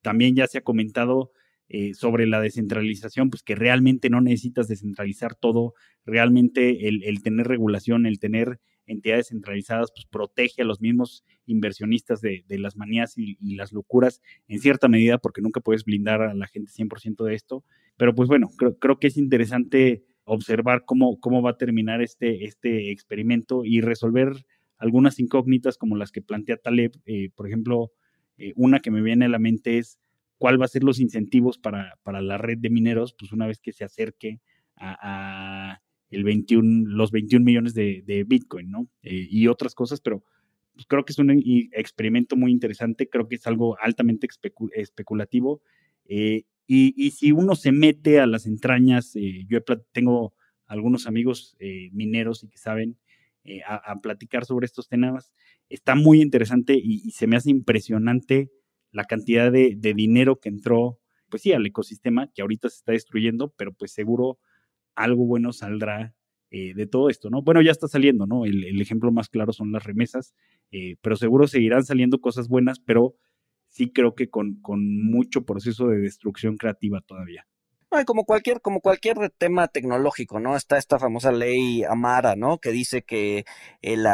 también 0.00 0.34
ya 0.34 0.46
se 0.46 0.56
ha 0.56 0.62
comentado 0.62 1.30
eh, 1.68 1.92
sobre 1.92 2.26
la 2.26 2.40
descentralización, 2.40 3.28
pues 3.28 3.42
que 3.42 3.54
realmente 3.54 4.08
no 4.08 4.22
necesitas 4.22 4.66
descentralizar 4.66 5.34
todo, 5.34 5.74
realmente 6.06 6.88
el, 6.88 7.22
tener 7.22 7.48
regulación, 7.48 8.06
el 8.06 8.18
tener 8.18 8.58
entidades 8.86 9.28
centralizadas, 9.28 9.92
pues 9.94 10.06
protege 10.06 10.62
a 10.62 10.64
los 10.64 10.80
mismos 10.80 11.22
inversionistas 11.44 12.22
de, 12.22 12.44
las 12.48 12.78
manías 12.78 13.18
y, 13.18 13.36
las 13.56 13.74
locuras 13.74 14.22
en 14.48 14.60
cierta 14.60 14.88
medida, 14.88 15.18
porque 15.18 15.42
nunca 15.42 15.60
puedes 15.60 15.84
blindar 15.84 16.22
a 16.22 16.32
la 16.32 16.46
gente 16.46 16.72
100% 16.72 17.24
de 17.24 17.34
esto. 17.34 17.62
Pero 17.98 18.14
pues 18.14 18.26
bueno, 18.26 18.48
creo, 18.56 18.78
creo 18.78 18.98
que 18.98 19.08
es 19.08 19.18
interesante 19.18 20.02
observar 20.26 20.84
cómo, 20.84 21.18
cómo 21.20 21.40
va 21.40 21.50
a 21.50 21.56
terminar 21.56 22.02
este, 22.02 22.44
este 22.44 22.90
experimento 22.90 23.64
y 23.64 23.80
resolver 23.80 24.44
algunas 24.76 25.18
incógnitas 25.18 25.78
como 25.78 25.96
las 25.96 26.10
que 26.12 26.20
plantea 26.20 26.58
Taleb. 26.58 26.92
Eh, 27.06 27.30
por 27.34 27.46
ejemplo, 27.46 27.92
eh, 28.36 28.52
una 28.56 28.80
que 28.80 28.90
me 28.90 29.00
viene 29.00 29.24
a 29.24 29.28
la 29.28 29.38
mente 29.38 29.78
es 29.78 29.98
cuál 30.36 30.60
va 30.60 30.66
a 30.66 30.68
ser 30.68 30.84
los 30.84 31.00
incentivos 31.00 31.58
para, 31.58 31.98
para 32.02 32.20
la 32.20 32.38
red 32.38 32.58
de 32.58 32.70
mineros, 32.70 33.14
pues 33.18 33.32
una 33.32 33.46
vez 33.46 33.60
que 33.60 33.72
se 33.72 33.84
acerque 33.84 34.40
a, 34.76 35.80
el 36.10 36.24
21, 36.24 36.90
los 36.90 37.10
21 37.10 37.44
millones 37.44 37.72
de, 37.72 38.24
Bitcoin, 38.26 38.70
¿no? 38.70 38.88
Eh, 39.02 39.26
y 39.30 39.46
otras 39.46 39.74
cosas, 39.74 40.00
pero 40.00 40.22
pues, 40.74 40.86
creo 40.86 41.04
que 41.04 41.12
es 41.12 41.18
un 41.18 41.30
experimento 41.72 42.36
muy 42.36 42.50
interesante, 42.50 43.08
creo 43.08 43.28
que 43.28 43.36
es 43.36 43.46
algo 43.46 43.78
altamente 43.80 44.28
especulativo 44.74 45.62
y, 46.66 47.10
si 47.12 47.32
uno 47.32 47.54
se 47.54 47.70
mete 47.70 48.18
a 48.18 48.26
las 48.26 48.46
entrañas, 48.46 49.14
eh, 49.14 49.44
yo 49.48 49.60
tengo 49.92 50.34
algunos 50.66 51.06
amigos 51.06 51.56
eh, 51.60 51.90
mineros 51.92 52.42
y 52.42 52.48
que 52.48 52.58
saben 52.58 52.98
eh, 53.44 53.60
a, 53.64 54.00
platicar 54.00 54.44
sobre 54.44 54.66
estos 54.66 54.88
temas, 54.88 55.32
está 55.68 55.94
muy 55.94 56.20
interesante 56.20 56.74
y, 56.74 57.10
se 57.12 57.28
me 57.28 57.36
hace 57.36 57.50
impresionante 57.50 58.50
la 58.90 59.04
cantidad 59.04 59.52
de, 59.52 59.76
dinero 59.94 60.40
que 60.40 60.48
entró, 60.48 60.98
pues 61.28 61.42
sí, 61.42 61.52
al 61.52 61.64
ecosistema 61.64 62.32
que 62.34 62.42
ahorita 62.42 62.68
se 62.68 62.78
está 62.78 62.92
destruyendo, 62.92 63.54
pero 63.56 63.72
pues 63.72 63.92
seguro 63.92 64.40
algo 64.96 65.24
bueno 65.24 65.52
saldrá 65.52 66.14
de 66.50 66.86
todo 66.86 67.10
esto, 67.10 67.28
¿no? 67.28 67.42
Bueno, 67.42 67.60
ya 67.60 67.70
está 67.70 67.86
saliendo, 67.86 68.26
¿no? 68.26 68.46
El, 68.46 68.80
ejemplo 68.80 69.12
más 69.12 69.28
claro 69.28 69.52
son 69.52 69.72
las 69.72 69.84
remesas, 69.84 70.34
pero 71.02 71.14
seguro 71.16 71.46
seguirán 71.48 71.84
saliendo 71.84 72.18
cosas 72.18 72.48
buenas, 72.48 72.80
pero 72.80 73.14
sí 73.76 73.92
creo 73.92 74.14
que 74.14 74.30
con, 74.30 74.58
mucho 74.64 75.44
proceso 75.44 75.88
de 75.88 75.98
destrucción 75.98 76.56
creativa 76.56 77.00
todavía. 77.02 77.46
como 78.06 78.24
cualquier, 78.24 78.60
como 78.60 78.80
cualquier 78.80 79.30
tema 79.36 79.68
tecnológico, 79.68 80.40
¿no? 80.40 80.56
Está 80.56 80.78
esta 80.78 80.98
famosa 80.98 81.30
ley 81.30 81.84
Amara, 81.84 82.36
¿no? 82.36 82.58
Que 82.58 82.70
dice 82.70 83.02
que 83.02 83.44
el, 83.82 84.06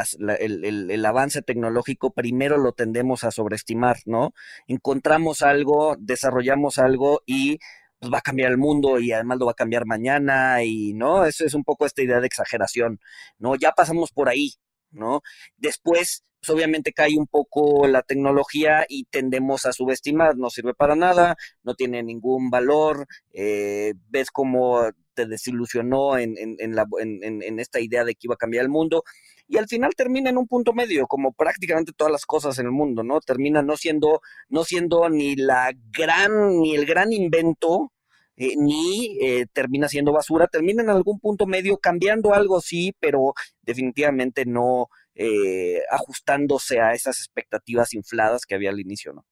el, 0.91 1.07
avance 1.07 1.43
tecnológico 1.43 2.13
primero 2.13 2.59
lo 2.59 2.73
tendemos 2.73 3.25
a 3.25 3.31
sobreestimar, 3.31 3.99
¿no? 4.05 4.33
Encontramos 4.67 5.43
algo, 5.43 5.97
desarrollamos 5.99 6.79
algo 6.79 7.23
y 7.25 7.59
pues 8.01 8.13
va 8.13 8.19
a 8.19 8.23
cambiar 8.23 8.51
el 8.51 8.59
mundo 8.59 8.99
y 8.99 9.13
además 9.13 9.39
lo 9.39 9.47
va 9.47 9.53
a 9.53 9.55
cambiar 9.55 9.87
mañana 9.87 10.65
y, 10.65 10.93
¿no? 10.95 11.25
Eso 11.25 11.45
es 11.45 11.55
un 11.55 11.63
poco 11.63 11.87
esta 11.87 12.03
idea 12.03 12.21
de 12.21 12.27
exageración, 12.27 12.99
¿no? 13.39 13.55
Ya 13.55 13.73
pasamos 13.73 14.11
por 14.11 14.29
ahí, 14.29 14.55
¿no? 14.93 15.23
Después 15.57 16.25
pues 16.45 16.57
obviamente 16.57 16.93
cae 16.93 17.17
un 17.17 17.29
poco 17.29 17.87
la 17.87 18.03
tecnología 18.03 18.85
y 18.89 19.05
tendemos 19.05 19.65
a 19.65 19.73
subestimar, 19.73 20.37
no 20.37 20.51
sirve 20.51 20.75
para 20.75 20.97
nada, 20.97 21.37
no 21.63 21.75
tiene 21.75 22.03
ningún 22.03 22.51
valor, 22.51 23.07
eh, 23.33 23.95
ves 24.09 24.33
cómo 24.33 24.91
te 25.15 25.27
desilusionó 25.27 26.19
en, 26.19 26.35
en, 26.37 26.57
en, 26.59 27.61
esta 27.61 27.79
idea 27.79 28.05
de 28.05 28.15
que 28.15 28.27
iba 28.27 28.35
a 28.35 28.39
cambiar 28.39 28.65
el 28.65 28.71
mundo 28.71 29.05
y 29.47 29.59
al 29.59 29.69
final 29.69 29.93
termina 29.95 30.31
en 30.31 30.39
un 30.39 30.49
punto 30.49 30.73
medio, 30.73 31.07
como 31.07 31.33
prácticamente 31.33 31.93
todas 31.95 32.11
las 32.11 32.25
cosas 32.27 32.59
en 32.59 32.67
el 32.67 32.73
mundo, 32.73 33.05
¿no? 33.05 33.21
Termina 33.21 33.63
no 33.63 33.77
siendo, 33.77 34.21
no 34.49 34.65
siendo 34.65 35.09
ni 35.11 35.37
la 35.37 35.73
gran, 35.97 36.59
ni 36.61 36.75
el 36.75 36.87
gran 36.87 37.13
invento, 37.13 37.92
eh, 38.37 38.55
ni 38.57 39.19
eh, 39.21 39.47
termina 39.53 39.89
siendo 39.89 40.13
basura, 40.13 40.47
termina 40.47 40.83
en 40.83 40.91
algún 40.91 41.21
punto 41.21 41.47
medio 41.47 41.77
cambiando 41.79 42.35
algo, 42.35 42.61
sí, 42.61 42.95
pero 42.99 43.35
definitivamente 43.61 44.47
no, 44.47 44.89
eh, 45.15 45.81
ajustándose 45.91 46.81
a 46.81 46.93
esas 46.95 47.19
expectativas 47.19 47.93
infladas 47.93 48.47
que 48.47 48.55
había 48.55 48.71
al 48.71 48.81
inicio, 48.81 49.13
¿no? 49.13 49.27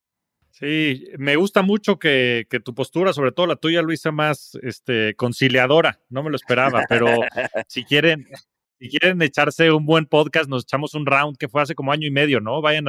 Sí, 0.50 1.06
me 1.16 1.36
gusta 1.36 1.62
mucho 1.62 1.98
que, 1.98 2.46
tu 2.62 2.74
postura, 2.74 3.14
sobre 3.14 3.32
todo 3.32 3.46
la 3.46 3.56
tuya, 3.56 3.80
Luisa, 3.80 4.12
más 4.12 4.58
este, 4.62 5.14
conciliadora. 5.14 6.00
No 6.10 6.22
me 6.22 6.28
lo 6.28 6.36
esperaba, 6.36 6.84
pero 6.86 7.06
si 7.68 7.84
quieren, 7.84 8.28
si 8.78 8.90
quieren 8.90 9.22
echarse 9.22 9.72
un 9.72 9.86
buen 9.86 10.04
podcast, 10.04 10.50
nos 10.50 10.64
echamos 10.64 10.92
un 10.92 11.06
round 11.06 11.38
que 11.38 11.48
fue 11.48 11.62
hace 11.62 11.74
como 11.74 11.92
año 11.92 12.06
y 12.06 12.10
medio, 12.10 12.40
¿no? 12.40 12.60
Vayan 12.60 12.88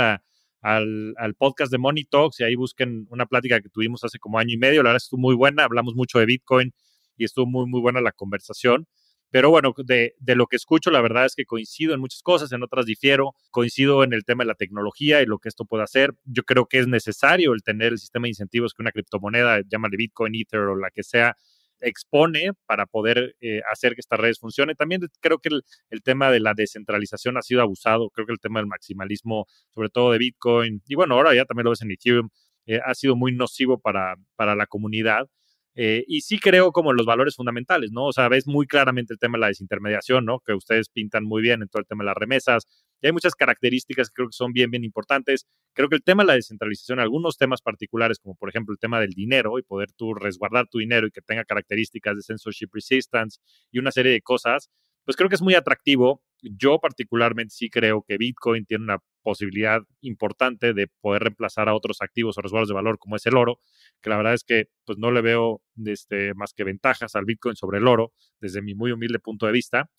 al, 0.62 1.14
al, 1.18 1.36
podcast 1.36 1.72
de 1.72 1.78
Money 1.78 2.06
Talks 2.06 2.40
y 2.40 2.44
ahí 2.44 2.56
busquen 2.56 3.08
una 3.10 3.26
plática 3.26 3.60
que 3.62 3.70
tuvimos 3.70 4.04
hace 4.04 4.20
como 4.20 4.40
año 4.40 4.54
y 4.54 4.58
medio. 4.58 4.84
La 4.84 4.90
verdad 4.90 5.04
estuvo 5.04 5.20
muy 5.20 5.36
buena, 5.36 5.64
hablamos 5.64 5.96
mucho 5.96 6.20
de 6.20 6.26
Bitcoin 6.26 6.74
y 7.18 7.26
estuvo 7.26 7.46
muy, 7.46 7.68
muy 7.68 7.82
buena 7.82 8.02
la 8.02 8.12
conversación. 8.12 8.88
Pero 9.32 9.50
bueno, 9.50 9.74
de, 9.78 10.14
lo 10.36 10.46
que 10.48 10.58
escucho, 10.58 10.92
la 10.92 11.00
verdad 11.00 11.26
es 11.26 11.36
que 11.36 11.46
coincido 11.46 11.94
en 11.94 12.02
muchas 12.02 12.22
cosas, 12.22 12.52
en 12.52 12.64
otras 12.64 12.86
difiero. 12.86 13.34
Coincido 13.50 14.04
en 14.04 14.12
el 14.12 14.26
tema 14.26 14.44
de 14.44 14.50
la 14.50 14.56
tecnología 14.56 15.22
y 15.22 15.26
lo 15.26 15.40
que 15.40 15.48
esto 15.48 15.64
puede 15.64 15.84
hacer. 15.84 16.14
Yo 16.26 16.44
creo 16.44 16.66
que 16.66 16.80
es 16.80 16.88
necesario 16.88 17.54
el 17.54 17.64
tener 17.64 17.94
el 17.94 18.00
sistema 18.00 18.24
de 18.24 18.30
incentivos 18.30 18.74
que 18.74 18.84
una 18.84 18.92
criptomoneda, 18.92 19.62
llámale 19.66 19.96
Bitcoin, 19.96 20.36
Ether 20.36 20.60
o 20.60 20.76
la 20.76 20.90
que 20.92 21.04
sea, 21.04 21.38
expone 21.82 22.52
para 22.66 22.86
poder 22.86 23.36
eh, 23.42 23.62
hacer 23.72 23.94
que 23.94 24.02
estas 24.02 24.20
redes 24.20 24.40
funcionen. 24.40 24.76
También 24.76 25.02
creo 25.20 25.40
que 25.40 25.50
el, 25.50 26.04
tema 26.04 26.32
de 26.32 26.40
la 26.40 26.54
descentralización 26.54 27.38
ha 27.38 27.42
sido 27.42 27.62
abusado. 27.62 28.10
Creo 28.10 28.26
que 28.26 28.34
el 28.34 28.40
tema 28.40 28.60
del 28.60 28.68
maximalismo, 28.68 29.48
sobre 29.70 29.90
todo 29.90 30.12
de 30.12 30.20
Bitcoin, 30.20 30.82
y 30.88 30.96
bueno, 30.96 31.16
ahora 31.16 31.36
ya 31.36 31.46
también 31.46 31.66
lo 31.66 31.72
ves 31.72 31.82
en 31.82 31.92
Ethereum, 31.92 32.30
eh, 32.66 32.80
ha 32.86 32.94
sido 32.96 33.16
muy 33.16 33.34
nocivo 33.34 33.80
para, 33.80 34.16
para 34.36 34.56
la 34.56 34.68
comunidad. 34.68 35.28
Eh, 35.76 36.04
y 36.08 36.22
sí 36.22 36.38
creo 36.40 36.72
como 36.74 36.92
los 36.94 37.06
valores 37.06 37.36
fundamentales, 37.36 37.92
¿no? 37.92 38.06
O 38.06 38.14
sea, 38.14 38.28
ves 38.28 38.46
muy 38.46 38.68
claramente 38.68 39.14
el 39.14 39.20
tema 39.20 39.38
de 39.38 39.42
la 39.42 39.48
desintermediación, 39.48 40.26
¿no? 40.26 40.40
Que 40.46 40.54
ustedes 40.54 40.90
pintan 40.90 41.24
muy 41.24 41.42
bien 41.42 41.62
en 41.62 41.70
todo 41.70 41.80
el 41.82 41.88
tema 41.88 42.04
de 42.04 42.08
las 42.08 42.18
remesas. 42.18 42.68
Y 43.02 43.08
hay 43.08 43.14
muchas 43.14 43.36
características 43.36 44.10
que 44.10 44.14
creo 44.14 44.28
que 44.28 44.34
son 44.34 44.54
bien, 44.54 44.72
bien 44.72 44.84
importantes. 44.84 45.48
Creo 45.74 45.90
que 45.90 45.96
el 45.96 46.04
tema 46.04 46.24
de 46.24 46.28
la 46.28 46.34
descentralización, 46.36 47.00
algunos 47.00 47.38
temas 47.38 47.62
particulares, 47.62 48.20
como 48.20 48.36
por 48.36 48.50
ejemplo 48.50 48.74
el 48.74 48.80
tema 48.80 49.00
del 49.00 49.12
dinero 49.12 49.58
y 49.60 49.64
poder 49.64 49.92
tú 49.94 50.14
resguardar 50.14 50.68
tu 50.68 50.80
dinero 50.80 51.08
y 51.08 51.12
que 51.12 51.22
tenga 51.22 51.46
características 51.46 52.16
de 52.16 52.22
censorship 52.24 52.70
resistance 52.74 53.40
y 53.72 53.80
una 53.80 53.92
serie 53.92 54.12
de 54.12 54.22
cosas, 54.22 54.70
pues 55.06 55.18
creo 55.18 55.30
que 55.30 55.36
es 55.36 55.42
muy 55.42 55.56
atractivo. 55.56 56.22
Yo 56.44 56.80
particularmente 56.80 57.54
sí 57.54 57.70
creo 57.70 58.04
que 58.08 58.18
Bitcoin 58.18 58.66
tiene 58.66 58.84
una 58.84 59.00
posibilidad 59.24 59.82
importante 60.02 60.74
de 60.74 60.88
poder 61.02 61.24
reemplazar 61.24 61.70
a 61.70 61.76
otros 61.76 62.02
activos 62.02 62.38
o 62.38 62.42
resguardos 62.42 62.70
de 62.70 62.74
valor 62.76 62.98
como 62.98 63.16
es 63.16 63.26
el 63.26 63.38
oro, 63.38 63.60
que 64.02 64.10
la 64.10 64.18
verdad 64.18 64.34
es 64.34 64.44
que 64.44 64.66
pues 64.86 64.98
no 64.98 65.12
le 65.12 65.22
veo 65.22 65.62
este, 65.86 66.34
más 66.34 66.54
que 66.54 66.64
ventajas 66.64 67.16
al 67.16 67.26
Bitcoin 67.26 67.56
sobre 67.56 67.78
el 67.80 67.88
oro 67.88 68.14
desde 68.40 68.62
mi 68.62 68.74
muy 68.74 68.92
humilde 68.92 69.20
punto 69.20 69.46
de 69.46 69.52
vista. 69.52 69.90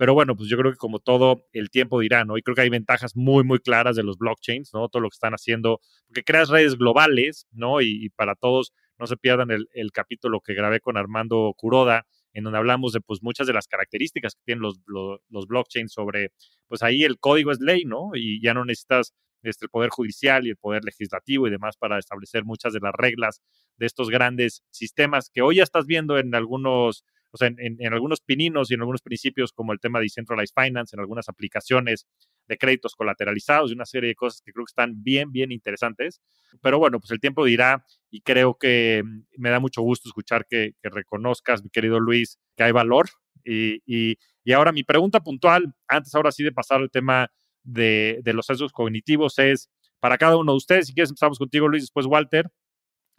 Pero 0.00 0.14
bueno, 0.14 0.34
pues 0.34 0.48
yo 0.48 0.56
creo 0.56 0.72
que 0.72 0.78
como 0.78 0.98
todo 0.98 1.46
el 1.52 1.68
tiempo 1.68 2.00
dirá, 2.00 2.24
¿no? 2.24 2.38
Y 2.38 2.42
creo 2.42 2.54
que 2.54 2.62
hay 2.62 2.70
ventajas 2.70 3.14
muy, 3.16 3.44
muy 3.44 3.58
claras 3.58 3.96
de 3.96 4.02
los 4.02 4.16
blockchains, 4.16 4.72
¿no? 4.72 4.88
Todo 4.88 5.02
lo 5.02 5.10
que 5.10 5.16
están 5.16 5.34
haciendo, 5.34 5.82
porque 6.06 6.24
creas 6.24 6.48
redes 6.48 6.78
globales, 6.78 7.46
¿no? 7.52 7.82
Y, 7.82 8.08
para 8.16 8.34
todos, 8.34 8.72
no 8.98 9.06
se 9.06 9.18
pierdan 9.18 9.50
el, 9.50 9.92
capítulo 9.92 10.40
que 10.40 10.54
grabé 10.54 10.80
con 10.80 10.96
Armando 10.96 11.52
Curoda, 11.54 12.06
en 12.32 12.44
donde 12.44 12.58
hablamos 12.58 12.94
de 12.94 13.02
pues 13.02 13.22
muchas 13.22 13.46
de 13.46 13.52
las 13.52 13.68
características 13.68 14.36
que 14.36 14.40
tienen 14.46 14.62
los, 14.62 14.80
los, 14.86 15.46
blockchains 15.46 15.92
sobre, 15.92 16.32
pues 16.66 16.82
ahí 16.82 17.04
el 17.04 17.18
código 17.18 17.52
es 17.52 17.60
ley, 17.60 17.84
¿no? 17.84 18.12
Y 18.14 18.40
ya 18.42 18.54
no 18.54 18.64
necesitas 18.64 19.12
este, 19.42 19.66
el 19.66 19.70
poder 19.70 19.90
judicial 19.90 20.46
y 20.46 20.48
el 20.48 20.56
poder 20.56 20.82
legislativo 20.82 21.46
y 21.46 21.50
demás 21.50 21.76
para 21.76 21.98
establecer 21.98 22.46
muchas 22.46 22.72
de 22.72 22.80
las 22.80 22.94
reglas 22.94 23.42
de 23.76 23.84
estos 23.84 24.08
grandes 24.08 24.62
sistemas 24.70 25.28
que 25.28 25.42
hoy 25.42 25.56
ya 25.56 25.62
estás 25.62 25.84
viendo 25.84 26.16
en 26.16 26.34
algunos 26.34 27.04
o 27.32 27.36
sea, 27.36 27.50
en, 27.56 27.92
algunos 27.92 28.20
pininos 28.20 28.70
y 28.70 28.74
en 28.74 28.80
algunos 28.80 29.02
principios 29.02 29.52
como 29.52 29.72
el 29.72 29.80
tema 29.80 29.98
de 29.98 30.04
Decentralized 30.04 30.54
Finance, 30.54 30.96
en 30.96 31.00
algunas 31.00 31.28
aplicaciones 31.28 32.06
de 32.48 32.58
créditos 32.58 32.94
colateralizados 32.94 33.70
y 33.70 33.74
una 33.74 33.86
serie 33.86 34.08
de 34.08 34.14
cosas 34.14 34.42
que 34.44 34.52
creo 34.52 34.64
que 34.64 34.70
están 34.70 35.02
bien, 35.02 35.30
bien 35.30 35.52
interesantes. 35.52 36.20
Pero 36.60 36.78
bueno, 36.78 36.98
pues 36.98 37.10
el 37.12 37.20
tiempo 37.20 37.44
dirá 37.44 37.84
y 38.10 38.22
creo 38.22 38.56
que 38.58 39.02
mm, 39.04 39.22
me 39.38 39.50
da 39.50 39.60
mucho 39.60 39.82
gusto 39.82 40.08
escuchar 40.08 40.46
que, 40.48 40.72
reconozcas, 40.82 41.62
mi 41.62 41.70
querido 41.70 42.00
Luis, 42.00 42.38
que 42.56 42.64
hay 42.64 42.72
valor. 42.72 43.08
Y, 43.44 43.82
y, 43.86 44.18
ahora 44.52 44.72
mi 44.72 44.82
pregunta 44.82 45.20
puntual, 45.20 45.72
antes 45.86 46.12
ahora 46.14 46.32
sí 46.32 46.42
de 46.42 46.50
pasar 46.50 46.80
al 46.80 46.90
tema 46.90 47.30
de, 47.62 48.18
de 48.24 48.32
los 48.32 48.46
sesgos 48.46 48.72
cognitivos, 48.72 49.38
es 49.38 49.70
para 50.00 50.18
cada 50.18 50.36
uno 50.36 50.52
de 50.52 50.56
ustedes, 50.56 50.88
si 50.88 50.94
quieres 50.94 51.10
empezamos 51.10 51.38
contigo 51.38 51.68
Luis, 51.68 51.84
después 51.84 52.06
Walter. 52.06 52.50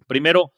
Primero, 0.08 0.54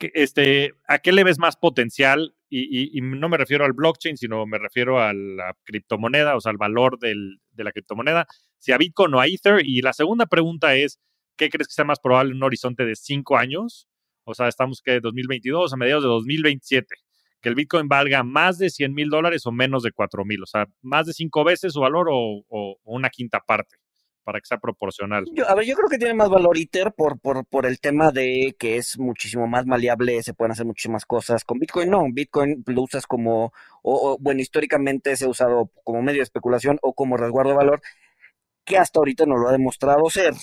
este, 0.00 0.74
¿a 0.86 0.98
qué 0.98 1.12
le 1.12 1.24
ves 1.24 1.38
más 1.38 1.56
potencial? 1.56 2.34
Y, 2.50 3.00
no 3.00 3.28
me 3.28 3.36
refiero 3.36 3.64
al 3.64 3.72
blockchain, 3.72 4.16
sino 4.16 4.44
me 4.44 4.58
refiero 4.58 5.00
a 5.00 5.12
la 5.14 5.56
criptomoneda, 5.64 6.36
o 6.36 6.40
sea, 6.40 6.50
al 6.50 6.58
valor 6.58 6.98
de 6.98 7.14
la 7.56 7.72
criptomoneda, 7.72 8.26
si 8.58 8.72
a 8.72 8.78
Bitcoin 8.78 9.14
o 9.14 9.20
a 9.20 9.26
Ether. 9.28 9.62
Y 9.64 9.82
la 9.82 9.92
segunda 9.92 10.26
pregunta 10.26 10.74
es, 10.74 10.98
¿qué 11.36 11.48
crees 11.48 11.68
que 11.68 11.74
sea 11.74 11.84
más 11.84 12.00
probable 12.00 12.32
en 12.32 12.38
un 12.38 12.42
horizonte 12.42 12.84
de 12.84 12.96
cinco 12.96 13.38
años? 13.38 13.88
O 14.24 14.34
sea, 14.34 14.48
estamos 14.48 14.82
que 14.82 15.00
2022 15.00 15.72
a 15.72 15.76
mediados 15.76 16.02
de 16.02 16.08
2027, 16.08 16.94
que 17.40 17.48
el 17.48 17.54
Bitcoin 17.54 17.88
valga 17.88 18.22
más 18.24 18.58
de 18.58 18.70
100 18.70 18.94
mil 18.94 19.10
dólares 19.10 19.46
o 19.46 19.52
menos 19.52 19.82
de 19.82 19.92
4 19.92 20.24
mil, 20.24 20.42
o 20.42 20.46
sea, 20.46 20.66
más 20.82 21.06
de 21.06 21.12
cinco 21.12 21.44
veces 21.44 21.72
su 21.72 21.80
valor 21.80 22.08
o 22.10 22.44
una 22.84 23.10
quinta 23.10 23.40
parte 23.40 23.76
para 24.24 24.40
que 24.40 24.46
sea 24.46 24.58
proporcional. 24.58 25.24
Yo, 25.32 25.48
a 25.48 25.54
ver, 25.54 25.64
yo 25.66 25.74
creo 25.76 25.88
que 25.88 25.98
tiene 25.98 26.14
más 26.14 26.28
valor 26.28 26.56
ITER 26.56 26.92
por, 26.92 27.18
por, 27.18 27.44
por 27.46 27.66
el 27.66 27.80
tema 27.80 28.10
de 28.10 28.54
que 28.58 28.76
es 28.76 28.98
muchísimo 28.98 29.46
más 29.46 29.66
maleable, 29.66 30.22
se 30.22 30.34
pueden 30.34 30.52
hacer 30.52 30.66
muchísimas 30.66 31.04
cosas. 31.04 31.44
Con 31.44 31.58
Bitcoin 31.58 31.90
no, 31.90 32.04
Bitcoin 32.12 32.62
lo 32.66 32.82
usas 32.82 33.06
como, 33.06 33.52
o, 33.82 34.16
bueno, 34.20 34.40
históricamente 34.40 35.16
se 35.16 35.24
ha 35.24 35.28
usado 35.28 35.70
como 35.84 36.02
medio 36.02 36.18
de 36.18 36.24
especulación 36.24 36.78
o 36.82 36.94
como 36.94 37.16
resguardo 37.16 37.50
de 37.50 37.56
valor, 37.56 37.82
que 38.64 38.78
hasta 38.78 38.98
ahorita 39.00 39.26
no 39.26 39.36
lo 39.36 39.48
ha 39.48 39.52
demostrado 39.52 40.08
ser. 40.10 40.34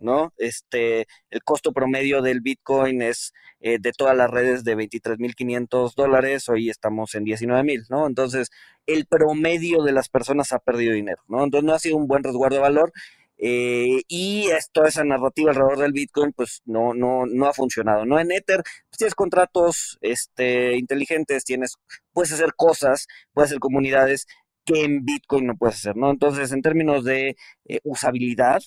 ¿No? 0.00 0.32
Este, 0.38 1.06
el 1.30 1.42
costo 1.42 1.72
promedio 1.72 2.22
del 2.22 2.40
Bitcoin 2.40 3.02
es 3.02 3.32
eh, 3.60 3.78
de 3.80 3.92
todas 3.92 4.16
las 4.16 4.30
redes 4.30 4.64
de 4.64 4.76
23.500 4.76 5.94
dólares, 5.94 6.48
hoy 6.48 6.70
estamos 6.70 7.14
en 7.14 7.24
19.000, 7.24 7.86
¿no? 7.88 8.06
Entonces, 8.06 8.50
el 8.86 9.06
promedio 9.06 9.82
de 9.82 9.92
las 9.92 10.08
personas 10.08 10.52
ha 10.52 10.58
perdido 10.58 10.94
dinero, 10.94 11.22
¿no? 11.28 11.44
Entonces, 11.44 11.66
no 11.66 11.74
ha 11.74 11.78
sido 11.78 11.96
un 11.96 12.06
buen 12.06 12.22
resguardo 12.24 12.56
de 12.56 12.62
valor. 12.62 12.92
Eh, 13.38 14.00
y 14.08 14.48
toda 14.72 14.88
esa 14.88 15.04
narrativa 15.04 15.50
alrededor 15.50 15.78
del 15.78 15.92
Bitcoin, 15.92 16.32
pues 16.32 16.62
no, 16.64 16.94
no, 16.94 17.26
no 17.26 17.46
ha 17.46 17.52
funcionado. 17.52 18.06
¿no? 18.06 18.18
En 18.18 18.32
Ether, 18.32 18.62
pues, 18.88 18.98
tienes 18.98 19.14
contratos 19.14 19.98
este, 20.00 20.76
inteligentes, 20.76 21.44
tienes, 21.44 21.76
puedes 22.12 22.32
hacer 22.32 22.54
cosas, 22.56 23.06
puedes 23.34 23.50
hacer 23.50 23.60
comunidades 23.60 24.26
que 24.64 24.84
en 24.84 25.04
Bitcoin 25.04 25.46
no 25.46 25.56
puedes 25.56 25.76
hacer, 25.76 25.96
¿no? 25.96 26.10
Entonces, 26.10 26.52
en 26.52 26.60
términos 26.60 27.04
de 27.04 27.36
eh, 27.66 27.80
usabilidad, 27.84 28.62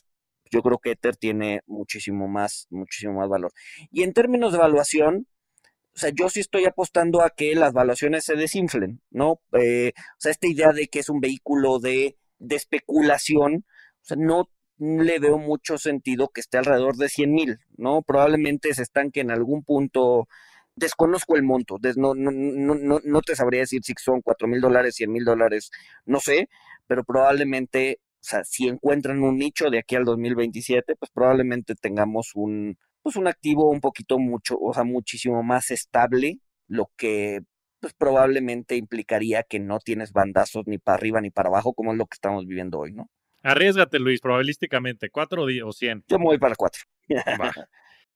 yo 0.50 0.62
creo 0.62 0.80
que 0.80 0.92
Ether 0.92 1.16
tiene 1.16 1.62
muchísimo 1.68 2.28
más, 2.28 2.68
muchísimo 2.70 3.14
más 3.20 3.30
valor. 3.30 3.52
Y 3.92 4.04
en 4.04 4.14
términos 4.14 4.52
de 4.52 4.58
evaluación, 4.58 5.28
o 5.96 6.00
sea, 6.00 6.12
yo 6.14 6.30
sí 6.30 6.40
estoy 6.40 6.66
apostando 6.66 7.22
a 7.22 7.32
que 7.32 7.56
las 7.56 7.74
valuaciones 7.74 8.24
se 8.24 8.36
desinflen, 8.36 9.02
¿no? 9.10 9.42
Eh, 9.60 9.94
o 9.96 10.20
sea, 10.20 10.32
esta 10.32 10.48
idea 10.48 10.72
de 10.72 10.88
que 10.88 11.00
es 11.00 11.10
un 11.10 11.20
vehículo 11.20 11.80
de, 11.80 12.18
de 12.40 12.56
especulación, 12.56 13.66
o 13.66 14.06
sea, 14.06 14.18
no 14.18 14.50
le 14.80 15.20
veo 15.20 15.38
mucho 15.38 15.78
sentido 15.78 16.30
que 16.30 16.42
esté 16.42 16.58
alrededor 16.58 16.96
de 16.96 17.10
100 17.10 17.32
mil, 17.34 17.60
¿no? 17.78 18.02
Probablemente 18.02 18.74
se 18.74 18.84
estanque 18.84 19.20
en 19.20 19.32
algún 19.32 19.64
punto, 19.64 20.28
desconozco 20.76 21.36
el 21.36 21.44
monto, 21.44 21.76
no, 21.98 22.14
no, 22.16 22.32
no, 22.32 23.00
no 23.04 23.22
te 23.22 23.36
sabría 23.36 23.62
decir 23.62 23.82
si 23.84 23.94
son 23.98 24.22
4 24.22 24.48
mil 24.48 24.62
dólares, 24.62 24.96
100 24.96 25.12
mil 25.12 25.26
dólares, 25.26 25.70
no 26.06 26.20
sé, 26.22 26.48
pero 26.88 27.04
probablemente 27.04 28.00
o 28.20 28.24
sea, 28.30 28.44
si 28.44 28.68
encuentran 28.68 29.24
un 29.24 29.38
nicho 29.38 29.70
de 29.70 29.80
aquí 29.80 29.96
al 29.96 30.04
2027, 30.04 30.96
pues 30.98 31.10
probablemente 31.12 31.74
tengamos 31.76 32.32
un, 32.36 32.78
pues 33.02 33.16
un 33.16 33.28
activo 33.28 33.70
un 33.70 33.80
poquito 33.80 34.20
mucho, 34.20 34.58
o 34.60 34.74
sea, 34.74 34.84
muchísimo 34.84 35.42
más 35.42 35.72
estable, 35.72 36.40
lo 36.68 36.92
que 36.98 37.42
pues 37.80 37.94
probablemente 37.94 38.76
implicaría 38.76 39.44
que 39.44 39.60
no 39.60 39.80
tienes 39.80 40.12
bandazos 40.12 40.68
ni 40.68 40.80
para 40.80 40.98
arriba 40.98 41.22
ni 41.22 41.32
para 41.32 41.48
abajo, 41.48 41.74
como 41.74 41.94
es 41.94 41.98
lo 41.98 42.06
que 42.08 42.16
estamos 42.16 42.46
viviendo 42.46 42.80
hoy, 42.80 42.92
¿no? 42.92 43.10
Arriesgate, 43.42 44.00
Luis, 44.00 44.20
probabilísticamente, 44.20 45.10
¿cuatro 45.10 45.46
o 45.64 45.72
cien? 45.72 46.04
Yo 46.10 46.20
me 46.20 46.26
voy 46.26 46.38
para 46.38 46.56
cuatro. 46.56 46.84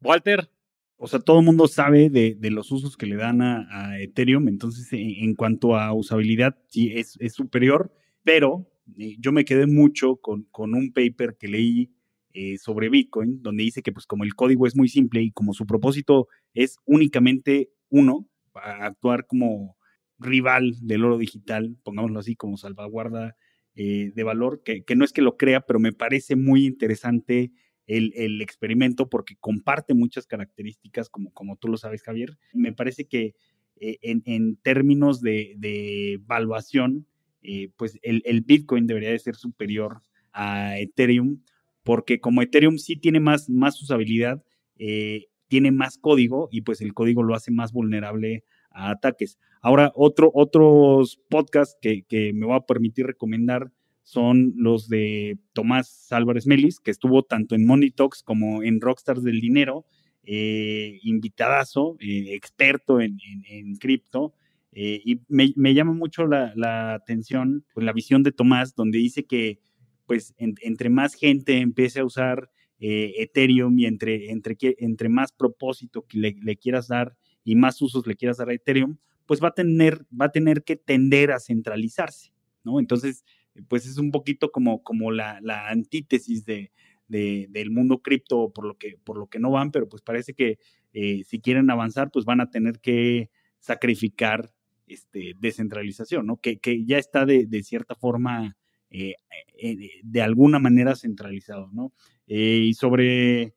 Walter. 0.01 0.49
O 0.97 1.08
sea, 1.08 1.20
todo 1.20 1.39
el 1.39 1.45
mundo 1.45 1.68
sabe 1.68 2.10
de, 2.10 2.38
los 2.51 2.72
usos 2.72 2.97
que 2.97 3.06
le 3.06 3.16
dan 3.16 3.41
a, 3.41 3.99
Ethereum, 3.99 4.47
entonces 4.49 4.88
en, 4.91 5.34
cuanto 5.36 5.76
a 5.76 5.93
usabilidad, 5.93 6.58
sí 6.68 6.93
es, 6.93 7.18
es 7.20 7.34
superior, 7.34 7.93
pero 8.24 8.68
yo 8.86 9.31
me 9.31 9.45
quedé 9.45 9.67
mucho 9.67 10.17
con, 10.17 10.47
un 10.55 10.91
paper 10.91 11.38
que 11.38 11.47
leí 11.47 11.91
eh, 12.34 12.57
sobre 12.57 12.89
Bitcoin, 12.89 13.41
donde 13.41 13.63
dice 13.63 13.81
que 13.81 13.91
pues 13.91 14.05
como 14.05 14.23
el 14.23 14.36
código 14.36 14.67
es 14.67 14.75
muy 14.75 14.89
simple 14.89 15.21
y 15.21 15.31
como 15.31 15.53
su 15.53 15.65
propósito 15.65 16.27
es 16.53 16.77
únicamente 16.86 17.69
uno, 17.89 18.27
actuar 18.53 19.25
como 19.27 19.77
rival 20.19 20.75
del 20.81 21.05
oro 21.05 21.17
digital, 21.17 21.77
pongámoslo 21.84 22.19
así, 22.19 22.36
como 22.36 22.57
salvaguarda 22.57 23.36
eh, 23.75 24.11
de 24.13 24.23
valor, 24.23 24.61
que, 24.63 24.84
no 24.95 25.05
es 25.05 25.11
que 25.11 25.21
lo 25.21 25.38
crea, 25.38 25.61
pero 25.61 25.79
me 25.79 25.93
parece 25.93 26.36
muy 26.36 26.65
interesante 26.65 27.51
el, 27.88 28.41
experimento 28.41 29.09
porque 29.09 29.36
comparte 29.39 29.93
muchas 29.93 30.25
características, 30.27 31.09
como, 31.09 31.31
como 31.34 31.57
tú 31.57 31.67
lo 31.67 31.77
sabes, 31.77 32.03
Javier. 32.03 32.38
Me 32.53 32.73
parece 32.73 33.05
que 33.05 33.34
en, 33.77 34.55
términos 34.57 35.21
de, 35.21 35.55
de 35.57 36.13
evaluación, 36.13 37.07
eh, 37.43 37.69
pues 37.77 37.99
el, 38.01 38.41
Bitcoin 38.41 38.87
debería 38.87 39.11
de 39.11 39.19
ser 39.19 39.35
superior 39.35 40.01
a 40.31 40.79
Ethereum, 40.79 41.41
porque 41.83 42.19
como 42.19 42.41
Ethereum 42.41 42.77
sí 42.77 42.95
tiene 42.95 43.19
más, 43.19 43.49
más 43.49 43.81
usabilidad, 43.81 44.43
eh, 44.77 45.27
tiene 45.47 45.71
más 45.71 45.97
código 45.97 46.47
y 46.51 46.61
pues 46.61 46.81
el 46.81 46.93
código 46.93 47.21
lo 47.21 47.35
hace 47.35 47.51
más 47.51 47.73
vulnerable 47.73 48.43
a 48.71 48.91
ataques. 48.91 49.37
Ahora, 49.61 49.91
otro, 49.95 50.31
otros 50.33 51.19
podcasts 51.29 51.77
que, 51.81 52.31
me 52.33 52.45
voy 52.45 52.55
a 52.55 52.65
permitir 52.65 53.05
recomendar 53.05 53.71
son 54.03 54.53
los 54.57 54.89
de 54.89 55.37
Tomás 55.53 56.11
Álvarez 56.11 56.47
Melis, 56.47 56.79
que 56.79 56.91
estuvo 56.91 57.23
tanto 57.23 57.55
en 57.55 57.65
Money 57.65 57.91
Talks 57.91 58.23
como 58.23 58.63
en 58.63 58.81
Rockstars 58.81 59.23
del 59.23 59.39
Dinero, 59.39 59.85
eh, 60.23 60.99
invitadazo, 61.03 61.97
experto 61.99 62.99
en, 62.99 63.19
en 63.47 63.75
cripto, 63.75 64.33
eh, 64.76 65.01
y 65.05 65.21
me, 65.28 65.74
llama 65.74 65.93
mucho 65.93 66.26
la, 66.26 66.93
atención 66.93 67.65
pues, 67.74 67.86
la 67.86 67.93
visión 67.93 68.24
de 68.24 68.32
Tomás, 68.32 68.76
donde 68.76 68.97
dice 68.97 69.26
que 69.26 69.59
pues 70.05 70.34
entre 70.38 70.89
más 70.89 71.13
gente 71.13 71.59
empiece 71.59 71.99
a 71.99 72.05
usar 72.05 72.49
eh, 72.80 73.13
Ethereum 73.17 73.78
y 73.80 73.86
entre, 73.86 74.32
entre, 74.32 74.57
entre 74.80 75.09
más 75.09 75.32
propósito 75.32 76.05
que 76.05 76.17
le, 76.17 76.57
quieras 76.57 76.88
dar 76.88 77.15
y 77.43 77.55
más 77.55 77.82
usos 77.82 78.05
le 78.07 78.15
quieras 78.15 78.38
dar 78.38 78.49
a 78.49 78.53
Ethereum, 78.53 78.97
pues 79.26 79.41
va 79.41 79.49
a 79.49 79.53
tener, 79.53 80.05
va 80.19 80.26
a 80.26 80.32
tener 80.32 80.63
que 80.63 80.76
tender 80.76 81.32
a 81.32 81.39
centralizarse, 81.39 82.34
¿no? 82.63 82.80
Entonces, 82.80 83.24
pues 83.69 83.86
es 83.86 83.97
un 83.97 84.11
poquito 84.11 84.51
como, 84.51 84.84
como 84.84 85.11
la, 85.11 85.39
antítesis 85.69 86.45
de, 86.45 86.71
del 87.07 87.71
mundo 87.71 88.01
cripto 88.01 88.51
por 88.51 88.65
lo, 88.65 88.78
que, 88.78 88.97
por 89.03 89.17
lo 89.17 89.28
que 89.28 89.39
no 89.39 89.51
van, 89.51 89.71
pero 89.71 89.88
pues 89.88 90.01
parece 90.01 90.34
que 90.34 90.57
eh, 90.93 91.24
si 91.26 91.39
quieren 91.39 91.69
avanzar, 91.69 92.09
pues 92.11 92.26
van 92.26 92.41
a 92.41 92.49
tener 92.49 92.80
que 92.80 93.30
sacrificar 93.59 94.51
este, 94.88 95.34
descentralización, 95.39 96.25
¿no? 96.25 96.38
Que, 96.38 96.59
ya 96.86 96.97
está 96.97 97.25
de, 97.25 97.63
cierta 97.63 97.95
forma, 97.95 98.55
eh, 98.89 99.15
eh, 99.57 99.89
de 100.03 100.21
alguna 100.21 100.59
manera 100.59 100.95
centralizado, 100.95 101.69
¿no? 101.73 101.93
Eh, 102.27 102.65
y 102.65 102.73
sobre, 102.73 103.53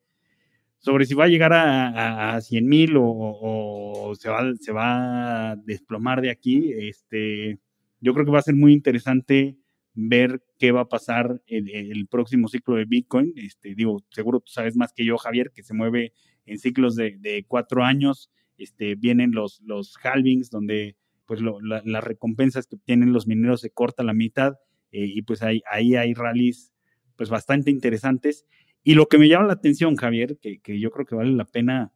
sobre 0.77 1.05
si 1.05 1.13
va 1.13 1.25
a 1.25 1.29
llegar 1.29 1.53
a, 1.53 2.35
a, 2.35 2.41
100 2.41 2.67
mil 2.67 2.93
o, 2.97 4.13
se, 4.19 4.29
va, 4.29 4.53
se 4.59 4.71
va 4.71 5.51
a 5.51 5.55
desplomar 5.55 6.21
de 6.21 6.31
aquí, 6.31 6.71
este, 6.73 7.59
yo 7.99 8.13
creo 8.13 8.25
que 8.25 8.31
va 8.31 8.39
a 8.39 8.43
ser 8.43 8.55
muy 8.55 8.73
interesante 8.73 9.57
ver 9.99 10.43
qué 10.59 10.71
va 10.71 10.81
a 10.81 10.89
pasar 10.89 11.41
en 11.47 11.67
el, 11.67 12.07
próximo 12.07 12.47
ciclo 12.47 12.75
de 12.75 12.85
Bitcoin. 12.85 13.33
Este, 13.35 13.73
digo, 13.73 14.03
seguro 14.11 14.39
tú 14.39 14.51
sabes 14.51 14.75
más 14.75 14.93
que 14.93 15.03
yo, 15.03 15.17
Javier, 15.17 15.51
que 15.51 15.63
se 15.63 15.73
mueve 15.73 16.13
en 16.45 16.59
ciclos 16.59 16.95
de, 16.95 17.45
cuatro 17.47 17.83
años. 17.83 18.29
Este, 18.59 18.95
vienen 18.95 19.31
los, 19.31 19.59
los 19.61 19.97
halvings, 20.03 20.51
donde 20.51 20.95
pues 21.27 21.41
las 21.41 22.03
recompensas 22.03 22.65
que 22.65 22.77
obtienen 22.77 23.13
los 23.13 23.27
mineros 23.27 23.61
se 23.61 23.69
corta 23.69 24.01
la 24.01 24.13
mitad 24.13 24.55
eh, 24.91 25.05
y 25.05 25.21
pues 25.21 25.43
ahí, 25.43 25.61
ahí 25.69 25.95
hay 25.95 26.13
rallies 26.13 26.73
pues 27.17 27.29
bastante 27.29 27.69
interesantes. 27.69 28.45
Y 28.83 28.93
lo 28.93 29.07
que 29.07 29.17
me 29.17 29.27
llama 29.27 29.47
la 29.47 29.53
atención, 29.53 29.97
Javier, 29.97 30.37
que, 30.41 30.59
que 30.59 30.79
yo 30.79 30.89
creo 30.91 31.05
que 31.05 31.15
vale 31.15 31.31
la 31.31 31.45
pena 31.45 31.91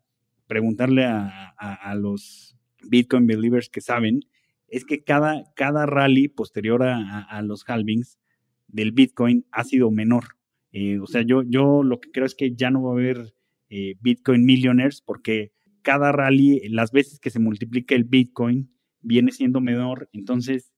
preguntarle 0.47 1.05
a, 1.05 1.49
a, 1.57 1.95
los 1.95 2.57
Bitcoin 2.83 3.25
believers 3.25 3.69
que 3.69 3.79
saben, 3.79 4.19
es 4.67 4.83
que 4.83 5.01
cada, 5.01 5.45
cada 5.55 5.85
rally 5.85 6.27
posterior 6.27 6.83
a, 6.83 7.41
los 7.43 7.63
halvings 7.65 8.19
del 8.67 8.91
Bitcoin 8.91 9.45
ha 9.51 9.63
sido 9.63 9.91
menor. 9.91 10.35
Eh, 10.73 10.99
o 10.99 11.07
sea, 11.07 11.21
yo, 11.21 11.43
yo 11.43 11.83
lo 11.83 12.01
que 12.01 12.11
creo 12.11 12.25
es 12.25 12.35
que 12.35 12.53
ya 12.53 12.69
no 12.69 12.83
va 12.83 12.89
a 12.89 12.93
haber 12.93 13.33
eh, 13.69 13.95
Bitcoin 14.01 14.43
millionaires 14.43 15.01
porque 15.01 15.53
cada 15.81 16.11
rally, 16.11 16.67
las 16.67 16.91
veces 16.91 17.19
que 17.19 17.29
se 17.29 17.39
multiplica 17.39 17.95
el 17.95 18.03
Bitcoin, 18.03 18.69
viene 19.01 19.31
siendo 19.31 19.61
menor. 19.61 20.09
Entonces, 20.13 20.73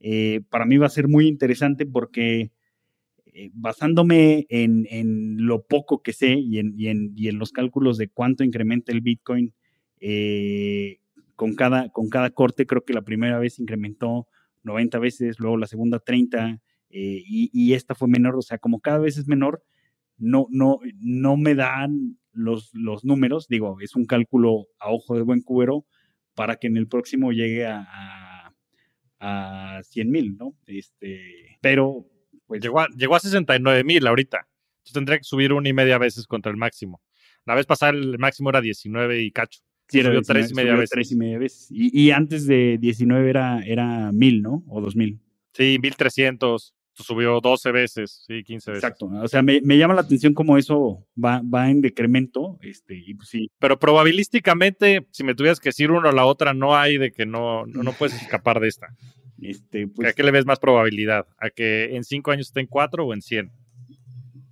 eh, 0.00 0.42
para 0.50 0.66
mí 0.66 0.76
va 0.76 0.86
a 0.86 0.90
ser 0.90 1.08
muy 1.08 1.28
interesante 1.28 1.86
porque 1.86 2.50
basándome 3.52 4.44
en, 4.50 5.36
lo 5.38 5.62
poco 5.62 6.02
que 6.02 6.12
sé 6.12 6.32
y 6.34 6.58
en, 6.58 6.74
y, 6.76 6.88
en, 6.88 7.12
y 7.16 7.28
en, 7.28 7.38
los 7.38 7.52
cálculos 7.52 7.96
de 7.96 8.08
cuánto 8.08 8.44
incrementa 8.44 8.92
el 8.92 9.00
Bitcoin 9.00 9.54
con 11.40 11.54
cada, 11.54 11.88
con 11.88 12.10
cada 12.10 12.28
corte, 12.28 12.66
creo 12.66 12.84
que 12.84 12.92
la 12.92 13.00
primera 13.00 13.38
vez 13.38 13.58
incrementó 13.58 14.26
90 14.62 14.98
veces, 14.98 15.38
luego 15.38 15.56
la 15.56 15.66
segunda 15.66 15.98
30 15.98 16.60
eh, 16.90 17.22
y, 17.24 17.72
esta 17.72 17.94
fue 17.94 18.08
menor, 18.08 18.36
o 18.36 18.42
sea, 18.42 18.58
como 18.58 18.80
cada 18.80 18.98
vez 18.98 19.16
es 19.16 19.26
menor, 19.26 19.62
no, 20.18 20.48
no, 20.50 20.80
no 21.00 21.38
me 21.38 21.54
dan 21.54 22.18
los, 22.32 22.74
los 22.74 23.06
números, 23.06 23.48
digo, 23.48 23.78
es 23.80 23.96
un 23.96 24.04
cálculo 24.04 24.66
a 24.78 24.92
ojo 24.92 25.14
de 25.14 25.22
buen 25.22 25.40
cubero 25.40 25.86
para 26.40 26.56
que 26.56 26.68
en 26.68 26.78
el 26.78 26.88
próximo 26.88 27.32
llegue 27.32 27.66
a, 27.66 27.86
a, 27.86 29.76
a 29.76 29.82
100 29.82 30.10
mil, 30.10 30.38
¿no? 30.38 30.56
Este, 30.64 31.58
pero... 31.60 32.06
Pues, 32.46 32.62
llegó, 32.62 32.80
a, 32.80 32.88
llegó 32.96 33.14
a 33.14 33.20
69 33.20 33.84
mil 33.84 34.06
ahorita. 34.06 34.38
Entonces 34.38 34.94
tendría 34.94 35.18
que 35.18 35.24
subir 35.24 35.52
una 35.52 35.68
y 35.68 35.74
media 35.74 35.98
veces 35.98 36.26
contra 36.26 36.50
el 36.50 36.56
máximo. 36.56 37.02
La 37.44 37.54
vez 37.54 37.66
pasada 37.66 37.92
el 37.92 38.18
máximo 38.18 38.48
era 38.48 38.62
19 38.62 39.20
y 39.20 39.30
cacho. 39.32 39.60
Sí, 39.88 40.00
era 40.00 40.18
tres 40.22 40.50
y 40.50 40.54
media 40.54 40.76
veces. 40.76 40.90
Tres 40.90 41.12
y 41.12 41.16
media 41.16 41.38
veces. 41.38 41.66
Y, 41.70 42.10
antes 42.10 42.46
de 42.46 42.78
19 42.80 43.28
era, 43.28 43.60
era 43.66 44.10
1000, 44.10 44.40
¿no? 44.40 44.64
O 44.66 44.80
2000. 44.80 45.20
Sí, 45.52 45.76
1300. 45.78 46.74
Subió 46.94 47.40
12 47.40 47.72
veces, 47.72 48.24
sí, 48.26 48.42
15 48.42 48.72
veces. 48.72 48.84
Exacto. 48.84 49.06
O 49.06 49.28
sea, 49.28 49.42
me, 49.42 49.60
llama 49.60 49.94
la 49.94 50.02
atención 50.02 50.34
cómo 50.34 50.58
eso 50.58 51.06
va, 51.22 51.40
va 51.42 51.70
en 51.70 51.80
decremento. 51.80 52.58
Este, 52.60 52.96
y 52.96 53.14
pues 53.14 53.28
sí. 53.28 53.50
Pero 53.58 53.78
probabilísticamente, 53.78 55.06
si 55.10 55.24
me 55.24 55.34
tuvieras 55.34 55.60
que 55.60 55.70
decir 55.70 55.90
uno 55.90 56.08
o 56.08 56.12
la 56.12 56.26
otra, 56.26 56.52
no 56.52 56.76
hay 56.76 56.98
de 56.98 57.12
que 57.12 57.26
no, 57.26 57.64
no, 57.66 57.92
puedes 57.92 58.20
escapar 58.20 58.60
de 58.60 58.68
esta. 58.68 58.88
Este, 59.40 59.88
pues, 59.88 60.08
¿A 60.08 60.12
qué 60.12 60.22
le 60.22 60.32
ves 60.32 60.44
más 60.44 60.58
probabilidad? 60.58 61.26
¿A 61.38 61.50
que 61.50 61.96
en 61.96 62.04
5 62.04 62.30
años 62.32 62.48
esté 62.48 62.60
en 62.60 62.66
4 62.66 63.06
o 63.06 63.14
en 63.14 63.22
100? 63.22 63.50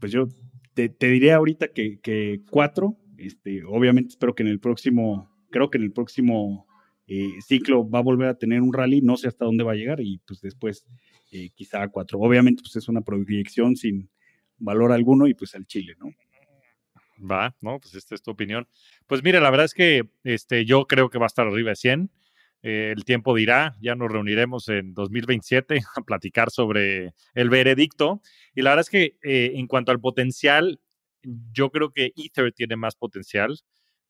Pues 0.01 0.13
yo 0.13 0.29
te, 0.75 0.89
te 0.89 1.09
diría 1.09 1.37
ahorita 1.37 1.69
que, 1.69 1.99
que 2.01 2.41
4 2.51 2.97
este, 3.19 3.65
obviamente 3.65 4.11
espero 4.11 4.35
que 4.35 4.45
en 4.45 4.49
el 4.49 4.61
próximo, 4.61 5.29
creo 5.51 5.71
que 5.71 5.79
en 5.79 5.85
el 5.85 5.93
próximo 5.93 6.68
eh, 7.11 7.41
ciclo 7.41 7.89
va 7.89 8.01
a 8.01 8.03
volver 8.03 8.29
a 8.29 8.35
tener 8.35 8.61
un 8.61 8.73
rally, 8.73 9.01
no 9.01 9.17
sé 9.17 9.29
hasta 9.29 9.47
dónde 9.47 9.65
va 9.65 9.73
a 9.73 9.77
llegar 9.77 9.99
y 10.01 10.19
pues 10.27 10.43
después 10.43 10.87
eh, 11.33 11.49
quizá 11.55 11.83
a 11.83 11.89
cuatro. 11.89 12.21
Obviamente 12.21 12.63
pues 12.63 12.77
es 12.77 12.87
una 12.87 13.01
proyección 13.01 13.77
sin 13.77 14.11
valor 14.59 14.93
alguno 14.93 15.27
y 15.27 15.33
pues 15.33 15.55
al 15.55 15.67
Chile, 15.67 15.95
¿no? 15.99 16.11
Va, 17.19 17.57
¿no? 17.63 17.81
Pues 17.81 17.95
esta 17.95 18.15
es 18.15 18.23
tu 18.23 18.31
opinión. 18.31 18.69
Pues 19.07 19.23
mire, 19.25 19.41
la 19.41 19.51
verdad 19.51 19.65
es 19.65 19.73
que 19.73 20.03
este, 20.23 20.67
yo 20.67 20.87
creo 20.87 21.09
que 21.09 21.19
va 21.19 21.25
a 21.25 21.29
estar 21.29 21.47
arriba 21.47 21.71
de 21.71 21.77
100. 21.77 22.11
Eh, 22.63 22.93
el 22.95 23.05
tiempo 23.05 23.35
dirá, 23.35 23.75
ya 23.81 23.95
nos 23.95 24.13
reuniremos 24.13 24.69
en 24.69 24.93
2027 24.93 25.81
a 25.97 26.03
platicar 26.03 26.51
sobre 26.51 27.15
el 27.35 27.49
veredicto. 27.49 28.21
Y 28.55 28.61
la 28.61 28.71
verdad 28.71 28.83
es 28.83 28.91
que 28.91 29.17
en 29.23 29.67
cuanto 29.67 29.93
al 29.93 30.01
potencial, 30.01 30.79
yo 31.53 31.71
creo 31.71 31.91
que 31.91 32.13
Ether 32.17 32.53
tiene 32.53 32.77
más 32.77 32.97
potencial 32.97 33.59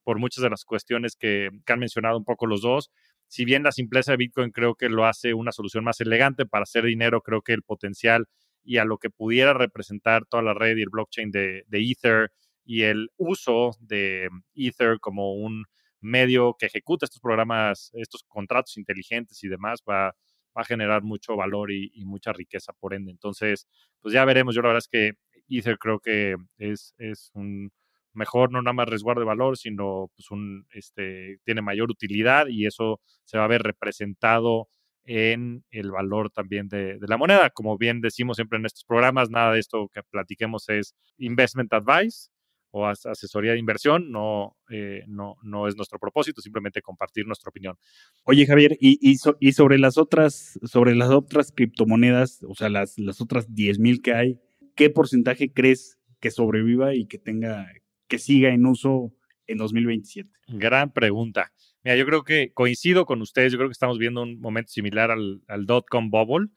por 0.09 0.19
muchas 0.19 0.43
de 0.43 0.49
las 0.49 0.65
cuestiones 0.65 1.17
que, 1.17 1.51
han 1.67 1.79
mencionado 1.79 2.17
un 2.17 2.25
poco 2.25 2.47
los 2.47 2.63
dos. 2.63 2.91
Si 3.27 3.45
bien 3.45 3.63
la 3.63 3.73
simpleza 3.73 4.13
de 4.13 4.17
Bitcoin 4.17 4.53
creo 4.53 4.75
que 4.75 4.89
lo 4.89 5.05
hace 5.05 5.35
una 5.35 5.53
solución 5.53 5.85
más 5.85 6.01
elegante 6.01 6.47
para 6.47 6.63
hacer 6.63 6.85
dinero, 6.85 7.21
creo 7.21 7.43
que 7.43 7.53
el 7.53 7.63
potencial 7.63 8.25
y 8.65 8.79
a 8.79 8.87
lo 8.87 8.97
que 8.97 9.11
pudiera 9.11 9.53
representar 9.53 10.25
toda 10.25 10.43
la 10.43 10.55
red 10.55 10.79
y 10.79 10.81
el 10.81 10.89
blockchain 10.89 11.31
de, 11.31 11.63
Ether 11.71 12.33
y 12.65 12.85
el 12.85 13.11
uso 13.19 13.73
de 13.81 14.31
Ether 14.55 14.99
como 14.99 15.35
un 15.35 15.67
medio 16.01 16.57
que 16.59 16.65
ejecuta 16.65 17.05
estos 17.05 17.21
programas, 17.21 17.91
estos 17.93 18.25
contratos 18.27 18.79
inteligentes 18.79 19.45
y 19.45 19.49
demás, 19.49 19.83
va, 19.87 20.15
a 20.55 20.65
generar 20.65 21.03
mucho 21.03 21.37
valor 21.37 21.71
y, 21.71 21.91
y, 21.93 22.07
mucha 22.07 22.33
riqueza 22.33 22.73
por 22.81 22.95
ende. 22.95 23.11
Entonces, 23.11 23.69
pues 24.01 24.15
ya 24.15 24.25
veremos. 24.25 24.55
Yo 24.55 24.63
la 24.63 24.69
verdad 24.69 24.85
es 24.85 24.89
que 24.89 25.13
Ether 25.51 25.77
creo 25.79 26.01
que 26.01 26.35
es, 26.57 26.95
es 26.97 27.31
un 27.35 27.71
mejor, 28.13 28.53
no 28.53 28.63
nada 28.63 28.73
más 28.73 28.89
resguardo 28.89 29.21
de 29.21 29.27
valor, 29.27 29.57
sino 29.57 30.11
pues 30.15 30.31
un, 30.31 30.67
este, 30.73 31.39
tiene 31.45 31.63
mayor 31.63 31.91
utilidad 31.91 32.47
y 32.49 32.67
eso 32.67 33.01
se 33.25 33.39
va 33.39 33.45
a 33.45 33.49
ver 33.49 33.63
representado 33.63 34.69
en 35.05 35.65
el 35.71 35.91
valor 35.91 36.31
también 36.31 36.69
de, 36.69 36.99
la 37.01 37.17
moneda. 37.17 37.49
Como 37.51 37.79
bien 37.79 38.01
decimos 38.01 38.37
siempre 38.37 38.59
en 38.59 38.67
estos 38.67 38.85
programas, 38.85 39.31
nada 39.31 39.53
de 39.53 39.61
esto 39.61 39.89
que 39.93 40.03
platiquemos 40.03 40.69
es 40.69 40.95
investment 41.17 41.73
advice 41.73 42.29
o 42.71 42.87
asesoría 42.87 43.53
de 43.53 43.59
inversión, 43.59 44.11
no, 44.11 44.55
eh, 44.69 45.03
no, 45.07 45.37
no 45.43 45.67
es 45.67 45.77
nuestro 45.77 45.99
propósito, 45.99 46.43
simplemente 46.43 46.83
compartir 46.83 47.27
nuestra 47.27 47.49
opinión. 47.49 47.77
Oye, 48.25 48.45
Javier, 48.45 48.77
y, 48.79 48.99
y, 49.01 49.53
sobre 49.53 49.79
las 49.79 49.97
otras, 49.97 50.59
sobre 50.65 50.95
las 50.95 51.09
otras 51.09 51.51
criptomonedas, 51.51 52.45
o 52.47 52.55
sea, 52.55 52.69
las, 52.69 52.99
las 52.99 53.23
otras 53.23 53.49
10.000 53.49 54.03
que 54.03 54.13
hay, 54.13 54.39
¿qué 54.75 54.91
porcentaje 54.91 55.51
crees 55.51 55.99
que 56.21 56.31
sobreviva 56.31 56.95
y 56.95 57.07
que 57.07 57.19
tenga, 57.19 57.67
que 58.09 58.19
siga 58.19 58.51
en 58.51 58.67
uso 58.67 59.13
en 59.47 59.59
2027? 59.59 60.31
Gran 60.49 60.93
pregunta. 60.93 61.53
Mira, 61.85 61.97
yo 61.97 62.07
creo 62.07 62.25
que 62.25 62.53
coincido 62.53 63.07
con 63.07 63.23
ustedes, 63.23 63.53
yo 63.53 63.59
creo 63.59 63.69
que 63.69 63.73
estamos 63.73 63.99
viendo 63.99 64.23
un 64.23 64.41
momento 64.41 64.73
similar 64.73 65.11
al, 65.11 65.43
al 65.47 65.67
dot-com 65.67 66.11
bubble. 66.11 66.49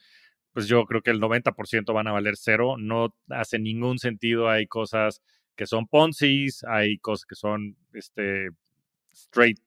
Pues 0.53 0.67
yo 0.67 0.85
creo 0.85 1.01
que 1.01 1.11
el 1.11 1.21
90% 1.21 1.93
van 1.93 2.07
a 2.07 2.11
valer 2.11 2.35
cero, 2.35 2.75
no 2.77 3.15
hace 3.29 3.57
ningún 3.57 3.99
sentido, 3.99 4.49
hay 4.49 4.67
cosas 4.67 5.21
que 5.55 5.65
son 5.65 5.87
Ponzi's, 5.87 6.65
hay 6.65 6.97
cosas 6.97 7.25
que 7.25 7.35
son 7.35 7.77
este, 7.93 8.49
straight 9.11 9.59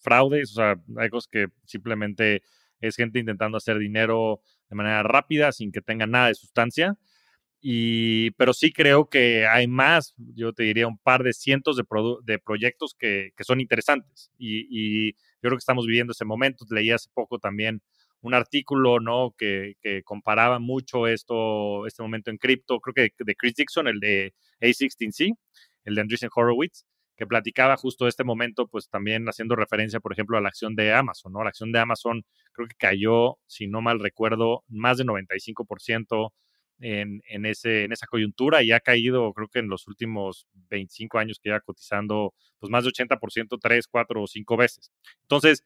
fraudes, 0.00 0.50
o 0.52 0.54
sea, 0.54 0.76
hay 0.96 1.10
cosas 1.10 1.28
que 1.28 1.46
simplemente 1.64 2.42
es 2.80 2.96
gente 2.96 3.18
intentando 3.20 3.56
hacer 3.56 3.78
dinero 3.78 4.40
de 4.68 4.76
manera 4.76 5.02
rápida 5.02 5.52
sin 5.52 5.70
que 5.70 5.80
tenga 5.80 6.06
nada 6.06 6.28
de 6.28 6.34
sustancia. 6.34 6.96
Y, 7.64 8.32
pero 8.32 8.52
sí 8.52 8.72
creo 8.72 9.08
que 9.08 9.46
hay 9.46 9.68
más, 9.68 10.14
yo 10.34 10.52
te 10.52 10.64
diría 10.64 10.88
un 10.88 10.98
par 10.98 11.22
de 11.22 11.32
cientos 11.32 11.76
de, 11.76 11.84
de 12.24 12.38
proyectos 12.40 12.96
que, 12.98 13.30
son 13.40 13.60
interesantes. 13.60 14.32
Y, 14.36 15.12
yo 15.12 15.48
creo 15.48 15.52
que 15.52 15.60
estamos 15.60 15.86
viviendo 15.86 16.12
ese 16.12 16.24
momento. 16.24 16.64
Leí 16.70 16.90
hace 16.90 17.08
poco 17.14 17.38
también 17.38 17.82
un 18.20 18.34
artículo, 18.34 19.00
¿no? 19.00 19.34
Que, 19.38 19.74
que 19.80 20.02
comparaba 20.02 20.58
mucho 20.58 21.06
esto, 21.06 21.86
este 21.86 22.02
momento 22.02 22.30
en 22.30 22.38
cripto, 22.38 22.80
creo 22.80 22.94
que 22.94 23.24
de 23.24 23.34
Chris 23.36 23.54
Dixon, 23.54 23.88
el 23.88 24.00
de 24.00 24.34
A16C, 24.60 25.32
el 25.84 25.94
de 25.94 26.00
Andreessen 26.00 26.30
Horowitz, 26.34 26.84
que 27.16 27.26
platicaba 27.26 27.76
justo 27.76 28.08
este 28.08 28.24
momento, 28.24 28.66
pues 28.66 28.88
también 28.88 29.26
haciendo 29.28 29.54
referencia, 29.54 30.00
por 30.00 30.12
ejemplo, 30.12 30.38
a 30.38 30.40
la 30.40 30.48
acción 30.48 30.74
de 30.74 30.92
Amazon, 30.92 31.32
¿no? 31.32 31.42
La 31.42 31.50
acción 31.50 31.70
de 31.72 31.78
Amazon 31.78 32.24
creo 32.52 32.66
que 32.68 32.76
cayó, 32.76 33.38
si 33.46 33.68
no 33.68 33.80
mal 33.82 34.00
recuerdo, 34.00 34.64
más 34.68 34.98
de 34.98 35.04
95% 35.04 36.32
en, 36.82 37.46
ese, 37.46 37.84
en 37.84 37.92
esa 37.92 38.06
coyuntura 38.06 38.62
y 38.62 38.72
ha 38.72 38.80
caído, 38.80 39.32
creo 39.32 39.48
que 39.48 39.60
en 39.60 39.68
los 39.68 39.86
últimos 39.86 40.46
25 40.68 41.18
años 41.18 41.38
que 41.40 41.50
ya 41.50 41.60
cotizando, 41.60 42.34
pues 42.58 42.70
más 42.70 42.84
de 42.84 42.90
80%, 42.90 43.58
3, 43.60 43.86
4 43.86 44.22
o 44.22 44.26
5 44.26 44.56
veces. 44.56 44.92
Entonces, 45.22 45.64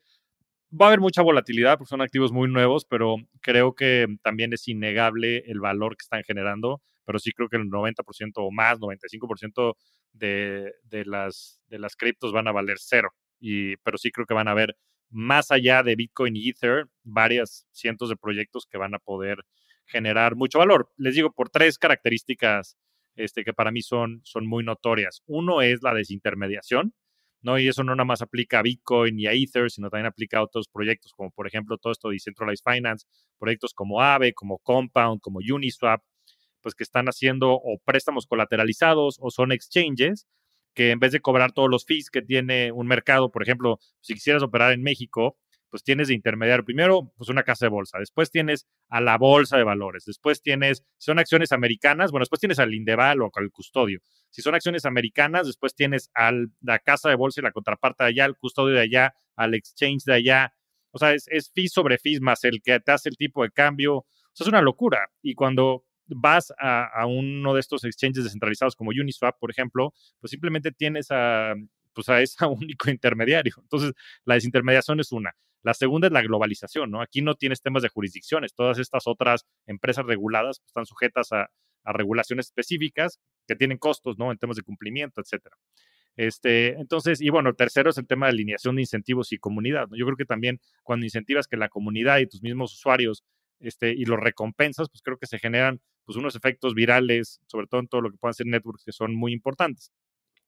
va 0.71 0.87
a 0.87 0.89
haber 0.89 1.01
mucha 1.01 1.23
volatilidad 1.23 1.79
porque 1.79 1.89
son 1.89 2.03
activos 2.03 2.33
muy 2.33 2.49
nuevos, 2.49 2.85
pero 2.85 3.17
creo 3.41 3.75
que 3.75 4.07
también 4.23 4.53
es 4.53 4.69
innegable 4.69 5.39
el 5.47 5.61
valor 5.61 5.97
que 5.97 6.03
están 6.03 6.23
generando, 6.23 6.83
pero 7.05 7.19
sí 7.19 7.33
creo 7.33 7.49
que 7.49 7.57
el 7.57 7.71
90% 7.71 8.33
o 8.37 8.51
más, 8.51 8.79
95% 8.79 9.75
de, 10.13 10.73
de, 10.85 11.05
las, 11.05 11.61
de 11.69 11.79
las 11.79 11.97
criptos 11.97 12.33
van 12.33 12.49
a 12.49 12.53
valer 12.53 12.77
cero. 12.79 13.11
Y, 13.41 13.77
pero 13.79 13.99
sí 13.99 14.11
creo 14.11 14.27
que 14.27 14.35
van 14.35 14.49
a 14.49 14.53
haber 14.53 14.77
más 15.09 15.51
allá 15.51 15.83
de 15.83 15.97
Bitcoin 15.97 16.37
y 16.37 16.51
Ether, 16.51 16.89
varias 17.05 17.67
cientos 17.71 18.09
de 18.09 18.17
proyectos 18.17 18.67
que 18.67 18.79
van 18.79 18.95
a 18.95 18.99
poder 18.99 19.39
generar 19.87 20.37
mucho 20.37 20.59
valor. 20.59 20.91
Les 20.97 21.15
digo 21.15 21.33
por 21.33 21.51
tres 21.51 21.79
características 21.79 22.77
este, 23.17 23.45
que 23.45 23.53
para 23.53 23.71
mí 23.71 23.83
son, 23.83 24.21
son 24.25 24.47
muy 24.47 24.65
notorias. 24.65 25.23
Uno 25.27 25.63
es 25.63 25.83
la 25.83 25.95
desintermediación. 25.95 26.95
¿no? 27.43 27.59
Y 27.59 27.69
eso 27.69 27.85
no 27.85 27.95
nada 27.95 28.05
más 28.05 28.23
aplica 28.23 28.59
a 28.59 28.63
Bitcoin 28.63 29.21
y 29.21 29.27
a 29.27 29.33
Ether, 29.33 29.71
sino 29.71 29.89
también 29.89 30.07
aplica 30.07 30.39
a 30.39 30.43
otros 30.43 30.69
proyectos, 30.69 31.13
como 31.13 31.31
por 31.31 31.47
ejemplo 31.47 31.79
todo 31.79 31.93
esto 31.93 32.09
de 32.09 32.15
Decentralized 32.15 32.65
Finance, 32.65 33.07
proyectos 33.39 33.73
como 33.73 34.01
Aave, 34.03 34.33
como 34.33 34.59
Compound, 34.59 35.21
como 35.21 35.39
Uniswap, 35.39 36.03
pues 36.61 36.75
que 36.75 36.83
están 36.83 37.07
haciendo 37.07 37.53
o 37.53 37.79
préstamos 37.85 38.27
colateralizados 38.27 39.19
o 39.21 39.31
son 39.31 39.53
exchanges 39.53 40.27
que 40.75 40.91
en 40.91 40.99
vez 40.99 41.13
de 41.13 41.21
cobrar 41.21 41.53
todos 41.53 41.71
los 41.71 41.87
fees 41.87 42.11
que 42.11 42.21
tiene 42.21 42.73
un 42.73 42.87
mercado, 42.87 43.31
por 43.31 43.43
ejemplo, 43.43 43.79
si 44.01 44.15
quisieras 44.15 44.43
operar 44.43 44.73
en 44.73 44.83
México, 44.83 45.39
pues 45.77 45.85
tienes 45.85 46.09
de 46.09 46.15
intermediario 46.15 46.65
primero, 46.65 47.13
pues 47.19 47.29
una 47.29 47.43
casa 47.43 47.67
de 47.67 47.69
bolsa, 47.69 47.99
después 47.99 48.31
tienes 48.31 48.67
a 48.89 49.03
la 49.03 49.19
bolsa 49.19 49.59
de 49.59 49.63
valores, 49.63 50.07
después 50.07 50.41
tienes, 50.41 50.79
si 50.97 51.05
son 51.05 51.19
acciones 51.19 51.53
americanas, 51.53 52.13
bueno, 52.13 52.23
después 52.23 52.41
tienes 52.41 52.59
al 52.59 52.73
Indeval 52.73 53.21
o 53.21 53.31
al 53.35 53.51
custodio. 53.51 54.01
Si 54.31 54.41
son 54.41 54.55
acciones 54.55 54.87
americanas, 54.87 55.47
después 55.47 55.75
tienes 55.75 56.11
a 56.15 56.33
la 56.63 56.79
casa 56.79 57.11
de 57.11 57.15
bolsa 57.15 57.41
y 57.41 57.45
la 57.45 57.53
contraparte 57.53 58.05
de 58.05 58.09
allá, 58.09 58.25
al 58.25 58.39
custodio 58.39 58.75
de 58.75 58.81
allá, 58.81 59.15
al 59.35 59.53
exchange 59.53 60.05
de 60.05 60.15
allá. 60.15 60.55
O 60.93 60.99
sea, 60.99 61.13
es, 61.13 61.27
es 61.29 61.53
fees 61.53 61.73
sobre 61.73 61.99
fees 61.99 62.23
más 62.23 62.43
el 62.45 62.63
que 62.63 62.81
te 62.81 62.93
hace 62.93 63.11
el 63.11 63.19
tipo 63.19 63.43
de 63.43 63.51
cambio. 63.51 63.97
O 63.97 64.07
sea, 64.33 64.47
es 64.47 64.49
una 64.49 64.63
locura. 64.63 65.11
Y 65.21 65.35
cuando 65.35 65.85
vas 66.07 66.55
a, 66.59 67.05
uno 67.07 67.53
de 67.53 67.61
estos 67.61 67.85
exchanges 67.85 68.25
descentralizados 68.25 68.77
como 68.77 68.93
Uniswap, 68.93 69.39
por 69.39 69.51
ejemplo, 69.51 69.93
pues 70.21 70.31
simplemente 70.31 70.73
tienes 70.73 71.09
a, 71.11 71.55
pues 71.97 72.09
a 72.09 72.21
ese 72.21 72.37
único 72.47 72.91
intermediario. 72.91 73.55
Entonces, 73.59 73.93
la 74.25 74.35
desintermediación 74.35 75.01
es 75.01 75.11
una. 75.13 75.35
La 75.67 75.75
segunda 75.75 76.07
es 76.07 76.13
la 76.13 76.23
globalización, 76.23 76.93
¿no? 76.93 77.03
Aquí 77.03 77.23
no 77.23 77.35
tienes 77.35 77.61
temas 77.61 77.83
de 77.83 77.89
jurisdicciones. 77.89 78.55
Todas 78.55 78.79
estas 78.79 79.09
otras 79.09 79.45
empresas 79.67 80.07
reguladas 80.07 80.63
están 80.65 80.87
sujetas 80.87 81.33
a, 81.33 81.51
regulaciones 81.85 82.47
específicas 82.47 83.19
que 83.49 83.57
tienen 83.57 83.77
costos, 83.77 84.17
¿no? 84.17 84.31
En 84.31 84.39
temas 84.39 84.57
de 84.57 84.63
cumplimiento, 84.63 85.21
etcétera. 85.21 85.57
Este, 86.17 86.69
entonces, 86.81 87.21
y 87.21 87.31
bueno, 87.31 87.49
el 87.49 87.57
tercero 87.57 87.91
es 87.91 87.99
el 87.99 88.07
tema 88.07 88.27
de 88.27 88.31
alineación 88.31 88.77
de 88.77 88.83
incentivos 88.83 89.33
y 89.33 89.39
comunidad. 89.39 89.89
Yo 89.91 90.05
creo 90.07 90.17
que 90.17 90.25
también 90.25 90.61
cuando 90.85 91.05
incentivas 91.05 91.49
que 91.49 91.57
la 91.57 91.69
comunidad 91.69 92.19
y 92.19 92.29
tus 92.29 92.43
mismos 92.43 92.73
usuarios 92.73 93.25
este, 93.59 93.91
y 93.91 94.05
los 94.05 94.21
recompensas, 94.21 94.89
pues 94.89 95.03
creo 95.03 95.19
que 95.19 95.27
se 95.27 95.41
generan 95.41 95.81
pues, 96.05 96.17
unos 96.17 96.37
efectos 96.37 96.75
virales, 96.75 97.41
sobre 97.49 97.67
todo 97.67 97.81
en 97.81 97.89
todo 97.89 98.03
lo 98.03 98.13
que 98.13 98.19
puedan 98.19 98.35
ser 98.35 98.47
networks, 98.47 98.85
que 98.85 98.93
son 98.93 99.17
muy 99.17 99.33
importantes. 99.33 99.91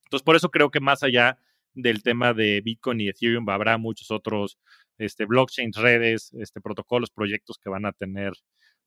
Entonces, 0.04 0.24
por 0.24 0.36
eso 0.36 0.50
creo 0.50 0.70
que 0.70 0.78
más 0.78 1.02
allá 1.02 1.38
del 1.74 2.02
tema 2.02 2.34
de 2.34 2.60
Bitcoin 2.60 3.00
y 3.00 3.08
Ethereum, 3.08 3.48
habrá 3.48 3.78
muchos 3.78 4.10
otros 4.10 4.58
este, 4.99 5.24
blockchains, 5.24 5.76
redes, 5.76 6.32
este, 6.38 6.61
protocolos, 6.61 7.11
proyectos 7.11 7.59
que 7.62 7.70
van 7.70 7.86
a 7.86 7.92
tener 7.92 8.32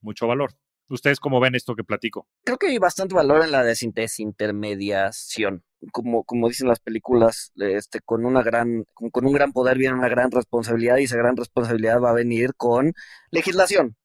mucho 0.01 0.28
valor. 0.28 0.51
¿Ustedes 0.89 1.22
cómo 1.22 1.39
ven 1.39 1.55
esto 1.55 1.76
que 1.76 1.86
platico? 1.86 2.28
Creo 2.43 2.57
que 2.57 2.68
hay 2.68 2.78
bastante 2.78 3.16
valor 3.16 3.43
en 3.43 3.51
la 3.51 3.64
desintermediación. 3.64 5.64
Como, 5.91 6.26
como 6.26 6.49
dicen 6.49 6.68
las 6.68 6.82
películas, 6.82 7.53
este, 7.55 8.01
con 8.01 8.26
una 8.26 8.43
gran, 8.43 8.84
con 8.93 9.26
un 9.26 9.32
gran 9.32 9.53
poder 9.53 9.78
viene 9.78 9.95
una 9.95 10.09
gran 10.09 10.30
responsabilidad 10.32 10.97
y 10.97 11.05
esa 11.05 11.18
gran 11.18 11.38
responsabilidad 11.38 12.01
va 12.01 12.09
a 12.09 12.14
venir 12.14 12.55
con 12.55 12.93
legislación. 13.32 13.95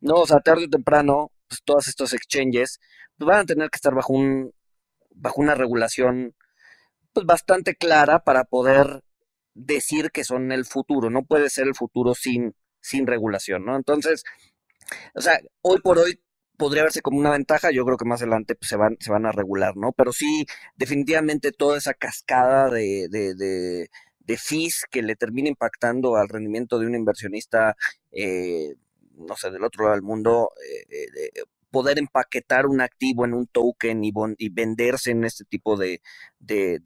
No, 0.00 0.14
o 0.14 0.26
sea, 0.26 0.38
tarde 0.38 0.66
o 0.66 0.70
temprano, 0.70 1.32
pues 1.48 1.60
todos 1.64 1.88
estos 1.88 2.12
exchanges 2.12 2.78
pues, 3.16 3.26
van 3.26 3.40
a 3.40 3.44
tener 3.44 3.68
que 3.68 3.76
estar 3.76 3.94
bajo 3.94 4.12
un, 4.12 4.52
bajo 5.10 5.40
una 5.40 5.56
regulación 5.56 6.36
pues 7.12 7.26
bastante 7.26 7.74
clara 7.74 8.20
para 8.20 8.44
poder 8.44 9.02
decir 9.58 10.10
que 10.10 10.24
son 10.24 10.52
el 10.52 10.64
futuro. 10.64 11.10
No 11.10 11.24
puede 11.24 11.50
ser 11.50 11.66
el 11.66 11.74
futuro 11.74 12.14
sin, 12.14 12.54
sin 12.80 13.06
regulación, 13.06 13.64
¿no? 13.64 13.76
Entonces, 13.76 14.24
o 15.14 15.20
sea, 15.20 15.40
hoy 15.62 15.80
por 15.80 15.98
hoy 15.98 16.20
podría 16.56 16.82
verse 16.82 17.02
como 17.02 17.18
una 17.18 17.30
ventaja, 17.30 17.70
yo 17.70 17.84
creo 17.84 17.96
que 17.96 18.04
más 18.04 18.20
adelante 18.22 18.54
pues, 18.56 18.68
se, 18.70 18.76
van, 18.76 18.96
se 19.00 19.10
van 19.12 19.26
a 19.26 19.32
regular, 19.32 19.76
¿no? 19.76 19.92
Pero 19.92 20.12
sí, 20.12 20.46
definitivamente 20.76 21.52
toda 21.52 21.78
esa 21.78 21.94
cascada 21.94 22.70
de, 22.70 23.08
de, 23.10 23.34
de, 23.34 23.88
fees 24.36 24.84
que 24.90 25.02
le 25.02 25.16
termina 25.16 25.48
impactando 25.48 26.16
al 26.16 26.28
rendimiento 26.28 26.78
de 26.78 26.86
un 26.86 26.94
inversionista 26.94 27.76
eh, 28.12 28.74
no 29.18 29.36
sé, 29.36 29.50
del 29.50 29.64
otro 29.64 29.84
lado 29.84 29.94
del 29.94 30.02
mundo, 30.02 30.50
eh, 30.90 31.06
eh, 31.34 31.42
poder 31.70 31.98
empaquetar 31.98 32.66
un 32.66 32.80
activo 32.80 33.24
en 33.24 33.34
un 33.34 33.46
token 33.46 34.04
y, 34.04 34.12
y 34.38 34.48
venderse 34.50 35.10
en 35.10 35.24
este 35.24 35.44
tipo 35.44 35.76
de, 35.76 36.00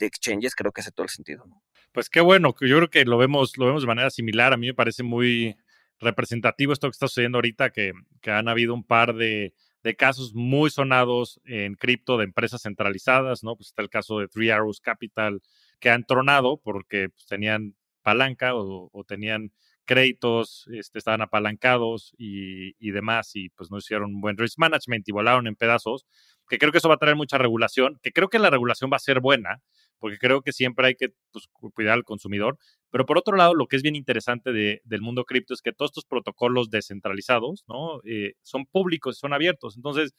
exchanges, 0.01 0.55
creo 0.55 0.73
que 0.73 0.81
hace 0.81 0.93
todo 0.93 1.05
el 1.05 1.11
sentido. 1.11 1.45
Pues 1.93 2.09
qué 2.09 2.21
bueno, 2.23 2.55
yo 2.61 2.77
creo 2.79 2.91
que 2.91 3.05
lo 3.05 3.19
vemos, 3.19 3.59
lo 3.59 3.67
vemos 3.67 3.83
de 3.83 3.87
manera 3.87 4.11
similar. 4.11 4.53
A 4.53 4.57
mí 4.57 4.67
me 4.69 4.75
parece 4.75 5.03
muy 5.03 5.57
representativo 6.01 6.73
esto 6.73 6.89
que 6.89 6.93
está 6.93 7.07
sucediendo 7.07 7.39
ahorita, 7.39 7.71
que, 7.71 7.93
que 8.23 8.31
han 8.31 8.49
habido 8.49 8.73
un 8.73 8.83
par 8.83 9.15
de, 9.15 9.53
de 9.83 9.97
casos 9.97 10.35
muy 10.35 10.71
sonados 10.71 11.41
en 11.45 11.75
cripto 11.75 12.17
de 12.17 12.25
empresas 12.25 12.63
centralizadas, 12.63 13.45
¿no? 13.45 13.57
Pues 13.57 13.69
está 13.69 13.83
el 13.83 13.91
caso 13.91 14.19
de 14.19 14.29
Three 14.29 14.51
Arrows 14.51 14.81
Capital, 14.81 15.43
que 15.81 15.91
han 15.91 16.05
tronado 16.05 16.57
porque 16.59 17.11
pues, 17.11 17.27
tenían 17.27 17.77
palanca 18.03 18.55
o, 18.55 18.89
o, 18.93 19.05
tenían 19.05 19.53
créditos, 19.85 20.67
este, 20.73 20.99
estaban 20.99 21.21
apalancados 21.21 22.15
y, 22.17 22.75
y, 22.79 22.91
demás, 22.93 23.33
y 23.35 23.51
pues 23.51 23.71
no 23.71 23.79
hicieron 23.79 24.15
un 24.15 24.21
buen 24.21 24.39
risk 24.39 24.59
management 24.59 25.07
y 25.09 25.13
volaron 25.13 25.47
en 25.47 25.57
pedazos, 25.57 26.07
que 26.49 26.59
creo 26.59 26.73
que 26.73 26.79
eso 26.79 26.89
va 26.89 26.95
a 26.95 26.99
traer 26.99 27.17
mucha 27.17 27.39
regulación, 27.39 27.99
que 28.03 28.13
creo 28.13 28.29
que 28.29 28.39
la 28.39 28.51
regulación 28.51 28.91
va 28.93 28.97
a 28.97 29.01
ser 29.01 29.21
buena, 29.21 29.61
porque 30.03 30.19
creo 30.19 30.43
que 30.43 30.53
siempre 30.53 30.89
hay 30.89 30.97
que 30.97 31.11
pues, 31.31 31.47
cuidar 31.73 31.95
al 31.95 32.03
consumidor. 32.03 32.59
Pero 32.91 33.07
por 33.07 33.19
otro 33.19 33.37
lado, 33.37 33.55
lo 33.55 33.69
que 33.69 33.77
es 33.77 33.83
bien 33.83 33.95
interesante 33.95 34.53
de, 34.53 34.83
del 34.85 35.01
mundo 35.01 35.25
cripto 35.25 35.55
es 35.55 35.63
que 35.63 35.73
todos 35.73 35.93
estos 35.93 36.05
protocolos 36.05 36.71
descentralizados 36.71 37.63
¿no? 37.69 38.01
Eh, 38.05 38.33
son 38.43 38.67
públicos, 38.67 39.17
son 39.17 39.33
abiertos. 39.33 39.77
Entonces, 39.77 40.13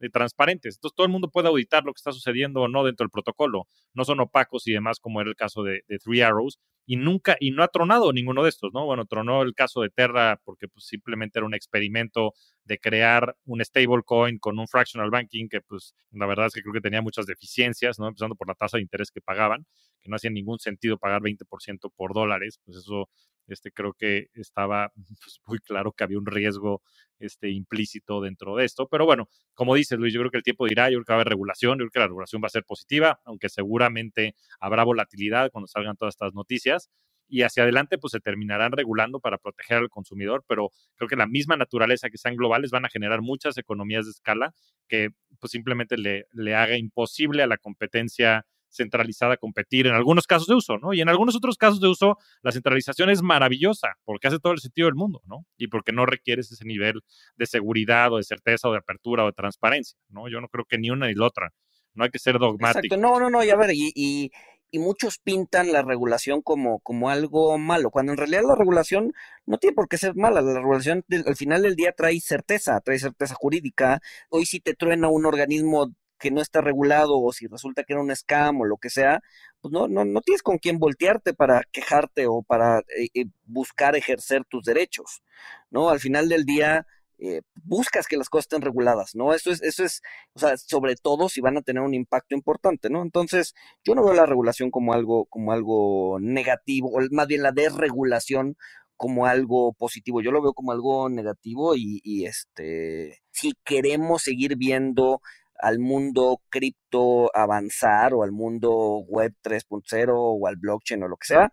eh, 0.00 0.10
transparentes. 0.10 0.76
Entonces 0.76 0.94
todo 0.96 1.06
el 1.06 1.12
mundo 1.12 1.30
puede 1.30 1.48
auditar 1.48 1.84
lo 1.84 1.92
que 1.92 1.98
está 1.98 2.12
sucediendo 2.12 2.62
o 2.62 2.68
no 2.68 2.84
dentro 2.84 3.04
del 3.04 3.10
protocolo. 3.10 3.66
No 3.94 4.04
son 4.04 4.20
opacos 4.20 4.66
y 4.66 4.72
demás 4.72 4.98
como 5.00 5.20
era 5.20 5.30
el 5.30 5.36
caso 5.36 5.62
de, 5.62 5.82
Three 6.04 6.22
Arrows. 6.22 6.58
Y 6.86 6.96
nunca, 6.96 7.36
y 7.38 7.50
no 7.52 7.62
ha 7.62 7.68
tronado 7.68 8.12
ninguno 8.12 8.42
de 8.42 8.48
estos, 8.48 8.72
¿no? 8.72 8.86
Bueno, 8.86 9.04
tronó 9.06 9.42
el 9.42 9.54
caso 9.54 9.82
de 9.82 9.90
Terra 9.90 10.40
porque 10.44 10.68
pues, 10.68 10.86
simplemente 10.86 11.38
era 11.38 11.46
un 11.46 11.54
experimento 11.54 12.32
de 12.68 12.78
crear 12.78 13.34
un 13.46 13.64
stablecoin 13.64 14.38
con 14.38 14.58
un 14.58 14.68
fractional 14.68 15.10
banking 15.10 15.48
que 15.48 15.62
pues 15.62 15.94
la 16.12 16.26
verdad 16.26 16.46
es 16.46 16.52
que 16.52 16.60
creo 16.60 16.74
que 16.74 16.82
tenía 16.82 17.00
muchas 17.00 17.24
deficiencias, 17.26 17.98
¿no? 17.98 18.08
Empezando 18.08 18.36
por 18.36 18.46
la 18.46 18.54
tasa 18.54 18.76
de 18.76 18.82
interés 18.82 19.10
que 19.10 19.22
pagaban, 19.22 19.66
que 20.02 20.10
no 20.10 20.16
hacía 20.16 20.30
ningún 20.30 20.58
sentido 20.58 20.98
pagar 20.98 21.22
20% 21.22 21.90
por 21.96 22.12
dólares, 22.12 22.60
pues 22.64 22.76
eso 22.76 23.08
este, 23.48 23.72
creo 23.72 23.94
que 23.94 24.28
estaba 24.34 24.92
pues, 25.24 25.40
muy 25.46 25.58
claro 25.60 25.92
que 25.92 26.04
había 26.04 26.18
un 26.18 26.26
riesgo 26.26 26.82
este, 27.18 27.48
implícito 27.48 28.20
dentro 28.20 28.54
de 28.56 28.66
esto. 28.66 28.86
Pero 28.86 29.06
bueno, 29.06 29.30
como 29.54 29.74
dices, 29.74 29.98
Luis, 29.98 30.12
yo 30.12 30.20
creo 30.20 30.30
que 30.30 30.36
el 30.36 30.42
tiempo 30.42 30.66
dirá, 30.66 30.90
yo 30.90 30.98
creo 30.98 31.04
que 31.06 31.12
va 31.12 31.16
a 31.16 31.20
haber 31.20 31.28
regulación, 31.30 31.78
yo 31.78 31.84
creo 31.84 31.90
que 31.90 31.98
la 32.00 32.06
regulación 32.08 32.42
va 32.42 32.48
a 32.48 32.50
ser 32.50 32.64
positiva, 32.64 33.18
aunque 33.24 33.48
seguramente 33.48 34.34
habrá 34.60 34.84
volatilidad 34.84 35.50
cuando 35.50 35.68
salgan 35.68 35.96
todas 35.96 36.14
estas 36.14 36.34
noticias. 36.34 36.90
Y 37.28 37.42
hacia 37.42 37.62
adelante, 37.62 37.98
pues 37.98 38.12
se 38.12 38.20
terminarán 38.20 38.72
regulando 38.72 39.20
para 39.20 39.38
proteger 39.38 39.78
al 39.78 39.90
consumidor, 39.90 40.44
pero 40.48 40.70
creo 40.96 41.08
que 41.08 41.16
la 41.16 41.26
misma 41.26 41.56
naturaleza 41.56 42.08
que 42.10 42.18
sean 42.18 42.36
globales 42.36 42.70
van 42.70 42.84
a 42.84 42.88
generar 42.88 43.20
muchas 43.20 43.58
economías 43.58 44.06
de 44.06 44.12
escala 44.12 44.54
que 44.88 45.10
pues 45.38 45.50
simplemente 45.50 45.96
le, 45.96 46.26
le 46.32 46.54
haga 46.54 46.76
imposible 46.76 47.42
a 47.42 47.46
la 47.46 47.58
competencia 47.58 48.46
centralizada 48.70 49.36
competir 49.36 49.86
en 49.86 49.94
algunos 49.94 50.26
casos 50.26 50.46
de 50.46 50.54
uso, 50.54 50.78
¿no? 50.78 50.92
Y 50.92 51.00
en 51.00 51.08
algunos 51.08 51.36
otros 51.36 51.56
casos 51.56 51.80
de 51.80 51.88
uso, 51.88 52.18
la 52.42 52.52
centralización 52.52 53.10
es 53.10 53.22
maravillosa 53.22 53.96
porque 54.04 54.28
hace 54.28 54.38
todo 54.38 54.52
el 54.52 54.60
sentido 54.60 54.86
del 54.86 54.94
mundo, 54.94 55.22
¿no? 55.26 55.46
Y 55.56 55.68
porque 55.68 55.92
no 55.92 56.06
requieres 56.06 56.50
ese 56.52 56.64
nivel 56.64 57.00
de 57.36 57.46
seguridad 57.46 58.12
o 58.12 58.18
de 58.18 58.24
certeza 58.24 58.68
o 58.68 58.72
de 58.72 58.78
apertura 58.78 59.24
o 59.24 59.26
de 59.26 59.32
transparencia, 59.32 59.98
¿no? 60.08 60.28
Yo 60.28 60.40
no 60.40 60.48
creo 60.48 60.64
que 60.64 60.78
ni 60.78 60.90
una 60.90 61.06
ni 61.06 61.14
la 61.14 61.26
otra. 61.26 61.52
No 61.94 62.04
hay 62.04 62.10
que 62.10 62.18
ser 62.18 62.38
dogmático. 62.38 62.94
Exacto. 62.94 62.96
No, 62.96 63.18
no, 63.18 63.30
no, 63.30 63.42
y 63.42 63.50
a 63.50 63.56
ver, 63.56 63.70
y, 63.72 63.90
y, 63.94 64.30
y, 64.70 64.78
muchos 64.78 65.18
pintan 65.18 65.72
la 65.72 65.82
regulación 65.82 66.42
como, 66.42 66.80
como 66.80 67.10
algo 67.10 67.56
malo, 67.58 67.90
cuando 67.90 68.12
en 68.12 68.18
realidad 68.18 68.42
la 68.46 68.54
regulación 68.54 69.12
no 69.46 69.58
tiene 69.58 69.74
por 69.74 69.88
qué 69.88 69.98
ser 69.98 70.14
mala. 70.16 70.40
La 70.42 70.54
regulación 70.54 71.04
al 71.26 71.36
final 71.36 71.62
del 71.62 71.76
día 71.76 71.92
trae 71.92 72.20
certeza, 72.20 72.80
trae 72.80 72.98
certeza 72.98 73.34
jurídica. 73.34 74.00
Hoy 74.30 74.46
si 74.46 74.60
te 74.60 74.74
truena 74.74 75.08
un 75.08 75.26
organismo 75.26 75.92
que 76.18 76.30
no 76.30 76.40
está 76.40 76.60
regulado 76.60 77.18
o 77.20 77.32
si 77.32 77.46
resulta 77.46 77.84
que 77.84 77.92
era 77.94 78.02
un 78.02 78.14
scam 78.14 78.60
o 78.60 78.64
lo 78.64 78.76
que 78.76 78.90
sea, 78.90 79.22
pues 79.60 79.72
no, 79.72 79.88
no, 79.88 80.04
no 80.04 80.20
tienes 80.20 80.42
con 80.42 80.58
quién 80.58 80.78
voltearte 80.78 81.34
para 81.34 81.62
quejarte 81.72 82.26
o 82.26 82.42
para 82.42 82.80
eh, 82.80 83.08
eh, 83.14 83.26
buscar 83.44 83.96
ejercer 83.96 84.44
tus 84.44 84.64
derechos, 84.64 85.22
¿no? 85.70 85.90
Al 85.90 86.00
final 86.00 86.28
del 86.28 86.44
día, 86.44 86.86
eh, 87.18 87.42
buscas 87.64 88.06
que 88.06 88.16
las 88.16 88.28
cosas 88.28 88.44
estén 88.44 88.62
reguladas, 88.62 89.14
¿no? 89.14 89.34
Eso 89.34 89.50
es, 89.50 89.62
eso 89.62 89.84
es, 89.84 90.02
o 90.34 90.40
sea, 90.40 90.56
sobre 90.56 90.96
todo 90.96 91.28
si 91.28 91.40
van 91.40 91.56
a 91.56 91.62
tener 91.62 91.82
un 91.82 91.94
impacto 91.94 92.34
importante, 92.34 92.90
¿no? 92.90 93.02
Entonces, 93.02 93.54
yo 93.84 93.94
no 93.94 94.04
veo 94.04 94.14
la 94.14 94.26
regulación 94.26 94.70
como 94.70 94.92
algo, 94.92 95.26
como 95.26 95.52
algo 95.52 96.18
negativo, 96.20 96.90
o 96.90 97.00
más 97.10 97.26
bien 97.26 97.42
la 97.42 97.52
desregulación 97.52 98.56
como 98.96 99.26
algo 99.26 99.72
positivo. 99.74 100.20
Yo 100.22 100.32
lo 100.32 100.42
veo 100.42 100.54
como 100.54 100.72
algo 100.72 101.08
negativo 101.08 101.74
y, 101.76 102.00
y 102.04 102.26
este, 102.26 103.20
si 103.30 103.52
queremos 103.64 104.22
seguir 104.22 104.56
viendo 104.56 105.20
al 105.58 105.78
mundo 105.80 106.40
cripto 106.50 107.30
avanzar 107.34 108.14
o 108.14 108.22
al 108.22 108.32
mundo 108.32 109.00
web 109.08 109.34
3.0 109.42 110.12
o 110.14 110.46
al 110.46 110.56
blockchain 110.56 111.02
o 111.02 111.08
lo 111.08 111.16
que 111.16 111.26
sea, 111.26 111.50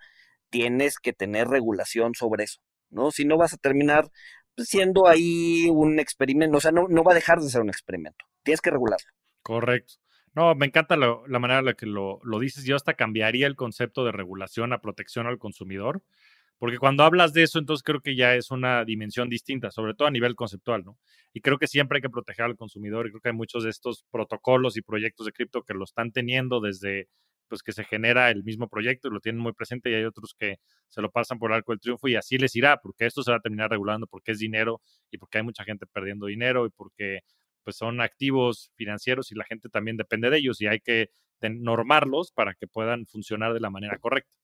tienes 0.50 1.00
que 1.00 1.14
tener 1.14 1.48
regulación 1.48 2.14
sobre 2.16 2.46
eso, 2.46 2.60
¿no? 2.90 3.12
Si 3.12 3.26
no 3.26 3.38
vas 3.38 3.54
a 3.54 3.58
terminar 3.58 4.10
siendo 4.58 5.08
ahí 5.08 5.68
un 5.70 6.00
experimento, 6.00 6.58
o 6.58 6.62
sea, 6.62 6.72
no, 6.72 6.88
no 6.88 7.04
va 7.04 7.12
a 7.12 7.16
dejar 7.16 7.40
de 7.40 7.50
ser 7.50 7.62
un 7.62 7.70
experimento, 7.70 8.26
tienes 8.44 8.62
que 8.62 8.72
regularlo. 8.72 9.08
Correcto. 9.42 9.96
No, 10.34 10.54
me 10.54 10.66
encanta 10.66 10.98
la 10.98 11.40
manera 11.40 11.60
en 11.60 11.66
la 11.66 11.76
que 11.76 11.86
lo, 11.86 12.20
lo, 12.24 12.40
dices. 12.40 12.66
Yo 12.66 12.76
hasta 12.76 12.96
cambiaría 12.96 13.48
el 13.48 13.56
concepto 13.56 14.04
de 14.04 14.12
regulación 14.12 14.74
a 14.74 14.82
protección 14.82 15.28
al 15.28 15.38
consumidor, 15.38 16.04
porque 16.58 16.78
cuando 16.78 17.04
hablas 17.04 17.32
de 17.32 17.44
eso, 17.44 17.60
entonces 17.60 17.84
creo 17.84 18.02
que 18.02 18.16
ya 18.16 18.36
es 18.36 18.52
una 18.52 18.84
dimensión 18.84 19.30
distinta, 19.30 19.72
sobre 19.72 19.94
todo 19.94 20.08
a 20.08 20.12
nivel 20.12 20.36
conceptual, 20.36 20.84
¿no? 20.84 20.98
Y 21.34 21.42
creo 21.42 21.58
que 21.58 21.68
siempre 21.68 21.98
hay 21.98 22.02
que 22.02 22.10
proteger 22.10 22.46
al 22.46 22.58
consumidor 22.58 23.08
y 23.08 23.12
creo 23.12 23.22
que 23.22 23.30
hay 23.30 23.36
muchos 23.36 23.64
de 23.64 23.70
estos 23.70 24.06
protocolos 24.12 24.76
y 24.78 24.82
proyectos 24.82 25.26
de 25.26 25.32
cripto 25.32 25.64
que 25.64 25.74
lo 25.74 25.86
están 25.86 26.12
teniendo 26.12 26.60
desde 26.60 27.08
pues 27.48 27.64
que 27.64 27.72
se 27.72 27.84
genera 27.84 28.30
el 28.30 28.44
mismo 28.44 28.68
proyecto 28.68 29.08
y 29.08 29.12
lo 29.12 29.20
tienen 29.20 29.42
muy 29.42 29.54
presente 29.54 29.90
y 29.90 29.96
hay 29.96 30.04
otros 30.04 30.36
que 30.38 30.58
se 30.90 31.02
lo 31.02 31.12
pasan 31.12 31.40
por 31.40 31.54
arco 31.54 31.72
del 31.72 31.80
triunfo 31.80 32.08
y 32.08 32.16
así 32.16 32.38
les 32.38 32.56
irá, 32.56 32.78
porque 32.78 33.06
esto 33.06 33.24
se 33.24 33.32
va 33.32 33.38
a 33.38 33.42
terminar 33.42 33.70
regulando 33.70 34.08
porque 34.08 34.32
es 34.32 34.40
dinero 34.40 34.82
y 35.12 35.18
porque 35.18 35.40
hay 35.40 35.44
mucha 35.44 35.64
gente 35.64 35.86
perdiendo 35.86 36.26
dinero 36.28 36.66
y 36.66 36.70
porque 36.70 37.22
pues 37.64 37.78
son 37.78 38.02
activos 38.02 38.72
financieros 38.76 39.32
y 39.32 39.36
la 39.36 39.44
gente 39.44 39.70
también 39.70 39.98
depende 39.98 40.30
de 40.30 40.38
ellos 40.38 40.62
y 40.62 40.68
hay 40.68 40.80
que 40.80 41.10
normarlos 41.42 42.32
para 42.32 42.54
que 42.54 42.68
puedan 42.68 43.06
funcionar 43.06 43.54
de 43.54 43.60
la 43.60 43.70
manera 43.70 43.98
correcta. 43.98 44.36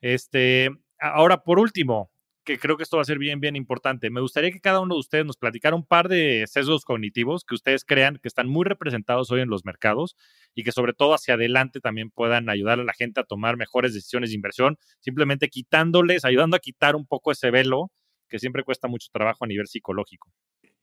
Este, 0.00 0.70
ahora, 1.00 1.42
por 1.42 1.58
último, 1.58 2.10
que 2.44 2.58
creo 2.58 2.76
que 2.76 2.82
esto 2.82 2.96
va 2.96 3.02
a 3.02 3.06
ser 3.06 3.18
bien, 3.18 3.40
bien 3.40 3.56
importante. 3.56 4.10
Me 4.10 4.20
gustaría 4.20 4.50
que 4.50 4.60
cada 4.60 4.80
uno 4.80 4.94
de 4.94 5.00
ustedes 5.00 5.24
nos 5.24 5.36
platicara 5.36 5.74
un 5.74 5.84
par 5.84 6.08
de 6.08 6.44
sesgos 6.46 6.84
cognitivos 6.84 7.44
que 7.44 7.54
ustedes 7.54 7.84
crean 7.84 8.18
que 8.22 8.28
están 8.28 8.48
muy 8.48 8.64
representados 8.64 9.30
hoy 9.30 9.40
en 9.40 9.48
los 9.48 9.64
mercados 9.64 10.16
y 10.54 10.62
que 10.62 10.72
sobre 10.72 10.92
todo 10.92 11.14
hacia 11.14 11.34
adelante 11.34 11.80
también 11.80 12.10
puedan 12.10 12.48
ayudar 12.48 12.80
a 12.80 12.84
la 12.84 12.92
gente 12.92 13.20
a 13.20 13.24
tomar 13.24 13.56
mejores 13.56 13.94
decisiones 13.94 14.30
de 14.30 14.36
inversión, 14.36 14.78
simplemente 15.00 15.48
quitándoles, 15.48 16.24
ayudando 16.24 16.56
a 16.56 16.60
quitar 16.60 16.96
un 16.96 17.06
poco 17.06 17.32
ese 17.32 17.50
velo 17.50 17.90
que 18.28 18.38
siempre 18.38 18.62
cuesta 18.62 18.88
mucho 18.88 19.08
trabajo 19.12 19.44
a 19.44 19.48
nivel 19.48 19.66
psicológico. 19.66 20.30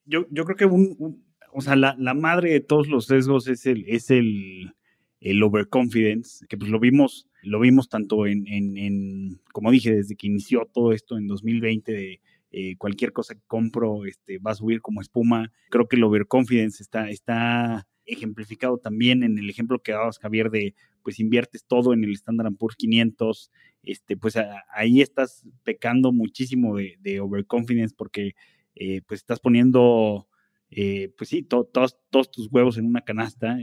Yo, 0.04 0.26
yo 0.30 0.44
creo 0.44 0.56
que 0.56 0.64
un, 0.64 1.24
o 1.52 1.60
sea, 1.60 1.76
la, 1.76 1.94
la, 1.98 2.14
madre 2.14 2.50
de 2.50 2.60
todos 2.60 2.88
los 2.88 3.06
sesgos 3.06 3.46
es 3.46 3.66
el, 3.66 3.84
es 3.86 4.10
el, 4.10 4.74
el 5.22 5.42
overconfidence, 5.42 6.44
que 6.48 6.58
pues 6.58 6.70
lo 6.70 6.80
vimos, 6.80 7.28
lo 7.42 7.60
vimos 7.60 7.88
tanto 7.88 8.26
en, 8.26 8.46
en, 8.48 8.76
en, 8.76 9.40
como 9.52 9.70
dije, 9.70 9.94
desde 9.94 10.16
que 10.16 10.26
inició 10.26 10.68
todo 10.72 10.92
esto 10.92 11.16
en 11.16 11.28
2020 11.28 11.92
de 11.92 12.20
eh, 12.50 12.76
cualquier 12.76 13.12
cosa 13.12 13.34
que 13.34 13.40
compro 13.46 14.04
este, 14.04 14.38
va 14.38 14.50
a 14.50 14.56
subir 14.56 14.80
como 14.82 15.00
espuma. 15.00 15.52
Creo 15.70 15.86
que 15.86 15.96
el 15.96 16.04
overconfidence 16.04 16.82
está, 16.82 17.08
está 17.08 17.86
ejemplificado 18.04 18.78
también 18.78 19.22
en 19.22 19.38
el 19.38 19.48
ejemplo 19.48 19.80
que 19.80 19.92
dabas, 19.92 20.18
Javier, 20.18 20.50
de 20.50 20.74
pues 21.04 21.20
inviertes 21.20 21.64
todo 21.66 21.92
en 21.92 22.04
el 22.04 22.12
Standard 22.12 22.54
Poor's 22.56 22.76
500, 22.76 23.50
este, 23.84 24.16
pues 24.16 24.36
ahí 24.74 25.00
estás 25.00 25.46
pecando 25.62 26.12
muchísimo 26.12 26.76
de, 26.76 26.96
de 27.00 27.20
overconfidence 27.20 27.94
porque 27.96 28.34
eh, 28.74 29.02
pues 29.06 29.20
estás 29.20 29.40
poniendo, 29.40 30.28
eh, 30.70 31.12
pues 31.16 31.30
sí, 31.30 31.42
todos, 31.42 31.68
todos 32.10 32.30
tus 32.30 32.48
huevos 32.50 32.76
en 32.76 32.86
una 32.86 33.02
canasta. 33.02 33.56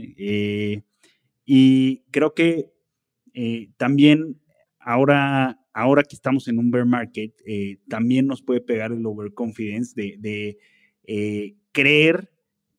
Y 1.52 2.04
creo 2.10 2.34
que 2.34 2.70
también 3.76 4.40
ahora, 4.78 5.58
ahora 5.72 6.02
que 6.02 6.14
estamos 6.14 6.48
en 6.48 6.58
un 6.58 6.70
bear 6.70 6.86
market, 6.86 7.32
también 7.88 8.26
nos 8.26 8.42
puede 8.42 8.60
pegar 8.60 8.92
el 8.92 9.04
overconfidence 9.06 9.94
de, 9.94 10.16
de 11.04 11.56
creer 11.72 12.30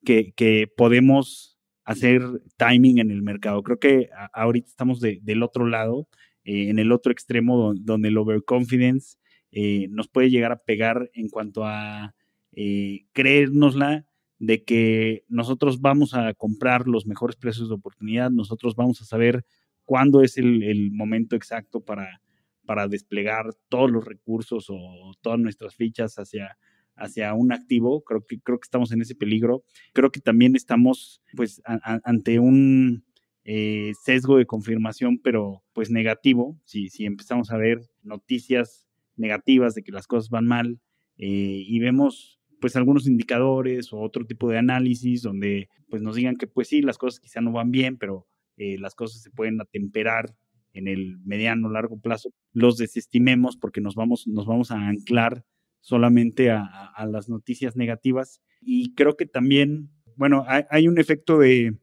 que, 0.04 0.32
que 0.32 0.66
podemos 0.76 1.52
hacer 1.84 2.22
timing 2.56 2.98
en 2.98 3.10
el 3.10 3.22
mercado. 3.22 3.62
Creo 3.62 3.78
que 3.78 4.08
ahorita 4.32 4.68
estamos 4.68 5.00
del 5.00 5.42
otro 5.42 5.66
lado, 5.66 6.08
eh, 6.44 6.68
en 6.68 6.78
el 6.78 6.92
otro 6.92 7.12
extremo, 7.12 7.74
donde, 7.74 8.08
el 8.08 8.18
overconfidence 8.18 9.16
eh, 9.50 9.86
nos 9.90 10.08
puede 10.08 10.30
llegar 10.30 10.52
a 10.52 10.62
pegar 10.62 11.10
en 11.14 11.28
cuanto 11.28 11.64
a 11.64 12.14
eh, 12.52 13.06
creérnosla 13.12 14.06
de 14.42 14.64
que 14.64 15.24
nosotros 15.28 15.80
vamos 15.80 16.14
a 16.14 16.34
comprar 16.34 16.88
los 16.88 17.06
mejores 17.06 17.36
precios 17.36 17.68
de 17.68 17.76
oportunidad, 17.76 18.28
nosotros 18.32 18.74
vamos 18.74 19.00
a 19.00 19.04
saber 19.04 19.44
cuándo 19.84 20.20
es 20.20 20.36
el, 20.36 20.90
momento 20.90 21.36
exacto 21.36 21.80
para, 21.80 22.20
para 22.66 22.88
desplegar 22.88 23.54
todos 23.68 23.88
los 23.88 24.04
recursos 24.04 24.66
o 24.68 25.12
todas 25.20 25.38
nuestras 25.38 25.76
fichas 25.76 26.16
hacia, 26.16 26.58
hacia 26.96 27.34
un 27.34 27.52
activo, 27.52 28.02
creo 28.02 28.26
que, 28.26 28.40
creo 28.40 28.58
que 28.58 28.66
estamos 28.66 28.90
en 28.90 29.02
ese 29.02 29.14
peligro. 29.14 29.62
Creo 29.92 30.10
que 30.10 30.18
también 30.18 30.56
estamos 30.56 31.22
pues 31.36 31.62
ante 31.64 32.40
un 32.40 33.04
eh, 33.44 33.92
sesgo 34.02 34.38
de 34.38 34.46
confirmación, 34.46 35.20
pero 35.22 35.62
pues 35.72 35.88
negativo, 35.88 36.58
si, 36.64 36.88
si 36.88 37.04
empezamos 37.04 37.52
a 37.52 37.58
ver 37.58 37.78
noticias 38.02 38.88
negativas 39.14 39.76
de 39.76 39.84
que 39.84 39.92
las 39.92 40.08
cosas 40.08 40.30
van 40.30 40.46
mal 40.46 40.80
eh, 41.16 41.62
y 41.64 41.78
vemos 41.78 42.40
pues 42.62 42.76
algunos 42.76 43.06
indicadores 43.08 43.92
o 43.92 43.98
otro 43.98 44.24
tipo 44.24 44.48
de 44.48 44.56
análisis 44.56 45.20
donde 45.20 45.68
pues 45.90 46.00
nos 46.00 46.14
digan 46.16 46.36
que 46.36 46.46
pues 46.46 46.68
sí, 46.68 46.80
las 46.80 46.96
cosas 46.96 47.20
quizá 47.20 47.40
no 47.40 47.52
van 47.52 47.72
bien, 47.72 47.98
pero 47.98 48.28
eh, 48.56 48.78
las 48.78 48.94
cosas 48.94 49.20
se 49.20 49.30
pueden 49.30 49.60
atemperar 49.60 50.34
en 50.72 50.86
el 50.88 51.18
mediano 51.24 51.68
largo 51.68 52.00
plazo, 52.00 52.32
los 52.52 52.76
desestimemos 52.76 53.56
porque 53.56 53.80
nos 53.80 53.96
vamos, 53.96 54.26
nos 54.28 54.46
vamos 54.46 54.70
a 54.70 54.76
anclar 54.76 55.44
solamente 55.80 56.50
a, 56.50 56.94
las 57.10 57.28
noticias 57.28 57.76
negativas. 57.76 58.40
Y 58.60 58.94
creo 58.94 59.16
que 59.16 59.26
también, 59.26 59.90
bueno, 60.16 60.46
hay, 60.46 60.86
un 60.86 60.98
efecto 60.98 61.38
de, 61.38 61.76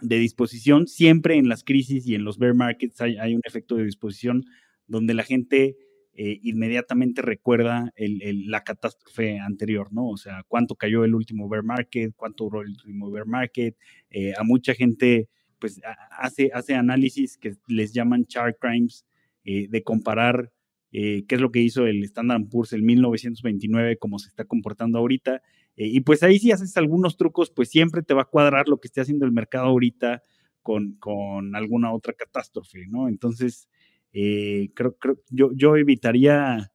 disposición. 0.00 0.86
Siempre 0.86 1.34
en 1.36 1.48
las 1.48 1.64
crisis 1.64 2.06
y 2.06 2.14
en 2.14 2.24
los 2.24 2.38
bear 2.38 2.54
markets 2.54 3.00
hay, 3.00 3.34
un 3.34 3.42
efecto 3.44 3.74
de 3.74 3.84
disposición 3.84 4.44
donde 4.86 5.14
la 5.14 5.24
gente 5.24 5.76
eh, 6.16 6.38
inmediatamente 6.42 7.22
recuerda 7.22 7.92
la 7.96 8.62
catástrofe 8.62 9.38
anterior, 9.40 9.92
¿no? 9.92 10.08
O 10.08 10.16
sea, 10.16 10.44
cuánto 10.46 10.76
cayó 10.76 11.04
el 11.04 11.14
último 11.14 11.48
bear 11.48 11.64
market, 11.64 12.12
cuánto 12.16 12.44
duró 12.44 12.62
el 12.62 12.68
último 12.68 13.10
bear 13.10 13.26
market. 13.26 13.76
Eh, 14.10 14.32
a 14.36 14.44
mucha 14.44 14.74
gente, 14.74 15.28
pues, 15.58 15.80
hace, 16.10 16.50
hace 16.54 16.74
análisis 16.74 17.36
que 17.36 17.54
les 17.66 17.92
llaman 17.92 18.26
chart 18.26 18.56
crimes, 18.60 19.04
eh, 19.44 19.66
de 19.68 19.82
comparar 19.82 20.52
eh, 20.92 21.24
qué 21.26 21.34
es 21.34 21.40
lo 21.40 21.50
que 21.50 21.60
hizo 21.60 21.86
el 21.86 22.04
Standard 22.04 22.48
Poor's 22.48 22.72
en 22.72 22.84
1929, 22.84 23.98
cómo 23.98 24.20
se 24.20 24.28
está 24.28 24.44
comportando 24.44 24.98
ahorita. 24.98 25.42
Y 25.76 26.00
pues 26.02 26.22
ahí 26.22 26.38
si 26.38 26.52
haces 26.52 26.76
algunos 26.76 27.16
trucos, 27.16 27.50
pues 27.50 27.68
siempre 27.68 28.02
te 28.02 28.14
va 28.14 28.22
a 28.22 28.26
cuadrar 28.26 28.68
lo 28.68 28.78
que 28.78 28.86
esté 28.86 29.00
haciendo 29.00 29.26
el 29.26 29.32
mercado 29.32 29.66
ahorita 29.66 30.22
con, 30.62 30.92
con 31.00 31.56
alguna 31.56 31.92
otra 31.92 32.12
catástrofe, 32.12 32.86
¿no? 32.86 33.08
Entonces, 33.08 33.68
eh, 34.14 34.70
creo, 34.74 34.96
creo, 34.96 35.18
yo, 35.28 35.50
yo 35.54 35.76
evitaría, 35.76 36.72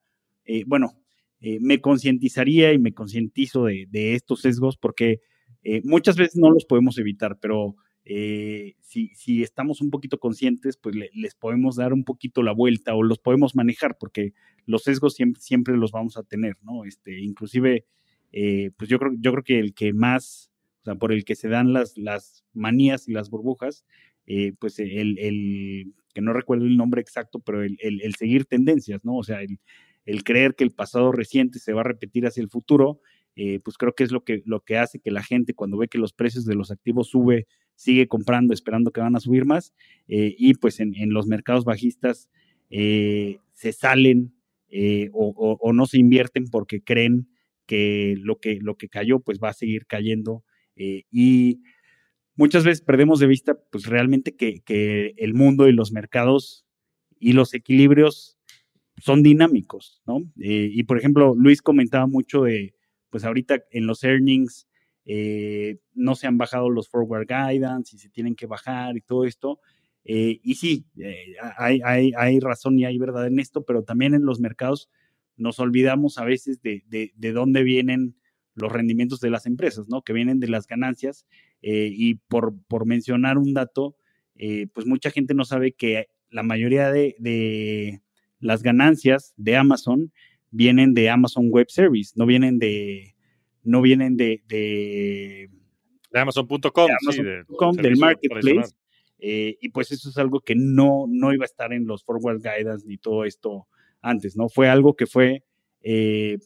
bueno, 0.68 0.94
me 1.40 1.80
concientizaría 1.80 2.74
y 2.74 2.80
me 2.80 2.94
concientizo 2.94 3.66
de, 3.66 3.88
de, 3.90 4.14
estos 4.14 4.42
sesgos 4.42 4.78
porque 4.78 5.22
muchas 5.84 6.18
veces 6.18 6.36
no 6.38 6.52
los 6.52 6.66
podemos 6.66 6.98
evitar, 6.98 7.40
pero 7.40 7.76
eh, 8.12 8.74
si, 8.82 9.10
si, 9.14 9.44
estamos 9.44 9.82
un 9.82 9.92
poquito 9.92 10.18
conscientes, 10.18 10.78
pues 10.78 10.96
les 11.14 11.36
podemos 11.36 11.76
dar 11.76 11.94
un 11.94 12.04
poquito 12.04 12.42
la 12.42 12.54
vuelta 12.54 12.96
o 12.96 13.04
los 13.04 13.20
podemos 13.20 13.56
manejar, 13.56 13.98
porque 14.00 14.34
los 14.66 14.82
sesgos 14.82 15.14
siempre, 15.14 15.40
siempre 15.42 15.78
los 15.78 15.92
vamos 15.92 16.18
a 16.18 16.24
tener, 16.24 16.58
¿no? 16.64 16.86
Este, 16.86 17.20
inclusive, 17.20 17.86
eh, 18.32 18.72
pues 18.78 18.90
yo 18.90 18.98
creo, 18.98 19.12
yo 19.20 19.32
creo 19.32 19.44
que 19.44 19.60
el 19.60 19.76
que 19.76 19.94
más, 19.94 20.50
o 20.82 20.86
sea, 20.86 20.96
por 20.96 21.12
el 21.12 21.24
que 21.24 21.36
se 21.36 21.50
dan 21.50 21.72
las, 21.72 22.00
las 22.00 22.44
manías 22.52 23.08
y 23.08 23.12
las 23.12 23.30
burbujas, 23.30 23.86
eh, 24.26 24.54
pues 24.60 24.80
el, 24.80 25.94
que 26.14 26.22
no 26.22 26.34
recuerdo 26.34 26.66
el 26.66 26.78
nombre 26.78 27.02
exacto, 27.02 27.40
pero 27.40 27.64
el, 27.64 27.78
el, 27.80 28.16
seguir 28.16 28.46
tendencias, 28.46 29.04
¿no? 29.04 29.18
O 29.18 29.24
sea, 29.24 29.42
el, 29.42 29.60
el 30.06 30.24
creer 30.24 30.56
que 30.56 30.64
el 30.64 30.72
pasado 30.72 31.12
reciente 31.12 31.60
se 31.60 31.74
va 31.74 31.82
a 31.82 31.86
repetir 31.86 32.26
hacia 32.26 32.42
el 32.42 32.50
futuro, 32.50 33.02
pues 33.64 33.78
creo 33.78 33.96
que 33.96 34.04
es 34.04 34.12
lo 34.12 34.26
que, 34.26 34.42
lo 34.46 34.60
que 34.66 34.78
hace 34.78 35.00
que 35.00 35.12
la 35.12 35.24
gente 35.24 35.54
cuando 35.54 35.78
ve 35.78 35.88
que 35.88 35.98
los 35.98 36.12
precios 36.12 36.44
de 36.44 36.56
los 36.56 36.72
activos 36.72 37.08
sube 37.08 37.48
sigue 37.80 38.10
comprando 38.10 38.54
esperando 38.54 38.92
que 38.92 39.00
van 39.00 39.16
a 39.16 39.22
subir 39.22 39.46
más 39.46 39.74
eh, 40.10 40.36
y 40.38 40.54
pues 40.56 40.82
en, 40.82 40.94
los 41.14 41.28
mercados 41.28 41.64
bajistas 41.64 42.30
eh, 42.70 43.38
se 43.54 43.72
salen 43.72 44.34
eh, 44.68 45.10
o, 45.14 45.72
no 45.72 45.86
se 45.86 45.98
invierten 45.98 46.50
porque 46.50 46.82
creen 46.84 47.30
que 47.66 48.16
lo 48.20 48.38
que, 48.42 48.60
lo 48.62 48.76
que 48.76 48.90
cayó 48.90 49.22
pues 49.22 49.40
va 49.42 49.50
a 49.50 49.54
seguir 49.54 49.86
cayendo 49.86 50.44
y 50.76 51.62
muchas 52.40 52.64
veces 52.64 52.82
perdemos 52.82 53.20
de 53.20 53.28
vista 53.28 53.60
pues 53.70 53.86
realmente 53.86 54.38
que, 54.38 54.62
que, 54.62 55.14
el 55.18 55.34
mundo 55.34 55.68
y 55.68 55.74
los 55.74 55.92
mercados 55.92 56.66
y 57.20 57.34
los 57.34 57.54
equilibrios 57.54 58.38
son 58.98 59.24
dinámicos, 59.24 60.02
¿no? 60.08 60.24
y 60.36 60.84
por 60.84 60.98
ejemplo, 60.98 61.36
Luis 61.36 61.62
comentaba 61.62 62.08
mucho 62.08 62.44
de, 62.44 62.74
pues 63.10 63.26
ahorita 63.26 63.64
en 63.72 63.88
los 63.88 64.04
earnings 64.04 64.68
eh, 65.06 65.80
no 65.94 66.16
se 66.16 66.28
han 66.28 66.38
bajado 66.38 66.70
los 66.70 66.88
forward 66.88 67.28
guidance 67.28 67.96
y 67.96 68.00
se 68.00 68.10
tienen 68.10 68.36
que 68.36 68.46
bajar 68.46 68.96
y 68.96 69.02
todo 69.02 69.26
esto. 69.26 69.60
Eh, 70.06 70.40
y 70.44 70.56
sí, 70.56 70.86
eh, 70.98 71.36
hay, 71.58 71.82
hay, 71.84 72.12
hay, 72.16 72.40
razón 72.40 72.80
y 72.80 72.86
hay 72.86 72.98
verdad 72.98 73.28
en 73.28 73.40
esto, 73.40 73.66
pero 73.66 73.84
también 73.84 74.14
en 74.14 74.26
los 74.26 74.40
mercados 74.40 74.90
nos 75.36 75.60
olvidamos 75.60 76.18
a 76.18 76.26
veces 76.26 76.62
de, 76.62 76.84
de, 76.88 77.32
dónde 77.32 77.64
vienen 77.64 78.16
los 78.60 78.72
rendimientos 78.72 79.20
de 79.20 79.30
las 79.30 79.46
empresas, 79.46 79.88
¿no? 79.90 80.02
Que 80.02 80.14
vienen 80.14 80.40
de 80.40 80.48
las 80.48 80.68
ganancias. 80.68 81.26
y 81.62 82.16
por, 82.16 82.54
por, 82.68 82.86
mencionar 82.86 83.38
un 83.38 83.54
dato, 83.54 83.96
pues 84.74 84.86
mucha 84.86 85.12
gente 85.12 85.34
no 85.34 85.46
sabe 85.46 85.74
que 85.74 86.08
la 86.30 86.44
mayoría 86.44 86.92
de, 86.92 87.16
de, 87.20 88.02
las 88.40 88.64
ganancias 88.64 89.34
de 89.38 89.58
Amazon 89.58 90.12
vienen 90.52 90.94
de 90.94 91.10
Amazon 91.10 91.50
Web 91.50 91.68
Service, 91.70 92.14
no 92.16 92.26
vienen 92.26 92.60
de, 92.60 93.16
no 93.64 93.82
vienen 93.82 94.18
de, 94.18 94.42
De 94.48 95.50
Amazon.com, 96.20 96.88
sí, 97.12 97.22
del 97.82 97.98
marketplace. 97.98 98.74
Eh, 99.22 99.58
y 99.60 99.70
pues 99.70 99.92
eso 99.92 100.10
es 100.10 100.18
algo 100.18 100.40
que 100.40 100.56
no, 100.56 101.06
no 101.10 101.34
iba 101.34 101.44
a 101.44 101.46
estar 101.46 101.74
en 101.74 101.86
los 101.86 102.06
forward 102.06 102.42
guidance 102.42 102.88
ni 102.88 102.98
todo 102.98 103.26
esto 103.26 103.68
antes, 104.02 104.38
¿no? 104.38 104.48
Fue 104.48 104.70
algo 104.70 104.96
que 104.96 105.08
fue, 105.08 105.44
eh, 105.82 106.38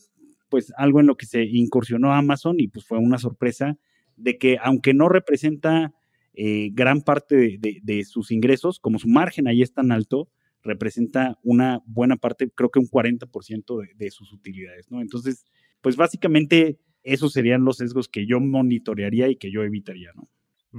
pues 0.54 0.72
algo 0.78 1.00
en 1.00 1.08
lo 1.08 1.18
que 1.18 1.26
se 1.26 1.46
incursionó 1.46 2.14
Amazon 2.14 2.60
y 2.60 2.68
pues 2.68 2.86
fue 2.86 3.00
una 3.00 3.18
sorpresa 3.18 3.76
de 4.18 4.38
que 4.38 4.60
aunque 4.62 4.94
no 4.94 5.10
representa 5.10 5.96
eh, 6.36 6.70
gran 6.74 7.02
parte 7.02 7.58
de, 7.60 8.04
sus 8.04 8.30
ingresos, 8.30 8.80
como 8.80 9.00
su 9.00 9.08
margen 9.08 9.48
ahí 9.48 9.64
es 9.64 9.74
tan 9.74 9.92
alto, 9.92 10.30
representa 10.62 11.40
una 11.42 11.82
buena 11.88 12.18
parte, 12.18 12.52
creo 12.52 12.70
que 12.70 12.78
un 12.78 12.88
40% 12.88 13.82
de, 13.82 13.96
de 13.96 14.12
sus 14.12 14.32
utilidades, 14.32 14.92
¿no? 14.92 15.02
Entonces, 15.02 15.44
pues 15.82 15.96
básicamente 15.96 16.78
esos 17.02 17.34
serían 17.34 17.66
los 17.66 17.78
sesgos 17.78 18.08
que 18.08 18.28
yo 18.28 18.40
monitorearía 18.40 19.30
y 19.30 19.38
que 19.38 19.50
yo 19.50 19.64
evitaría, 19.64 20.12
¿no? 20.14 20.30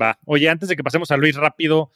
Va. 0.01 0.21
Oye, 0.25 0.49
antes 0.51 0.69
de 0.69 0.77
que 0.77 0.85
pasemos 0.85 1.11
a 1.11 1.17
Luis 1.17 1.35
rápido, 1.35 1.91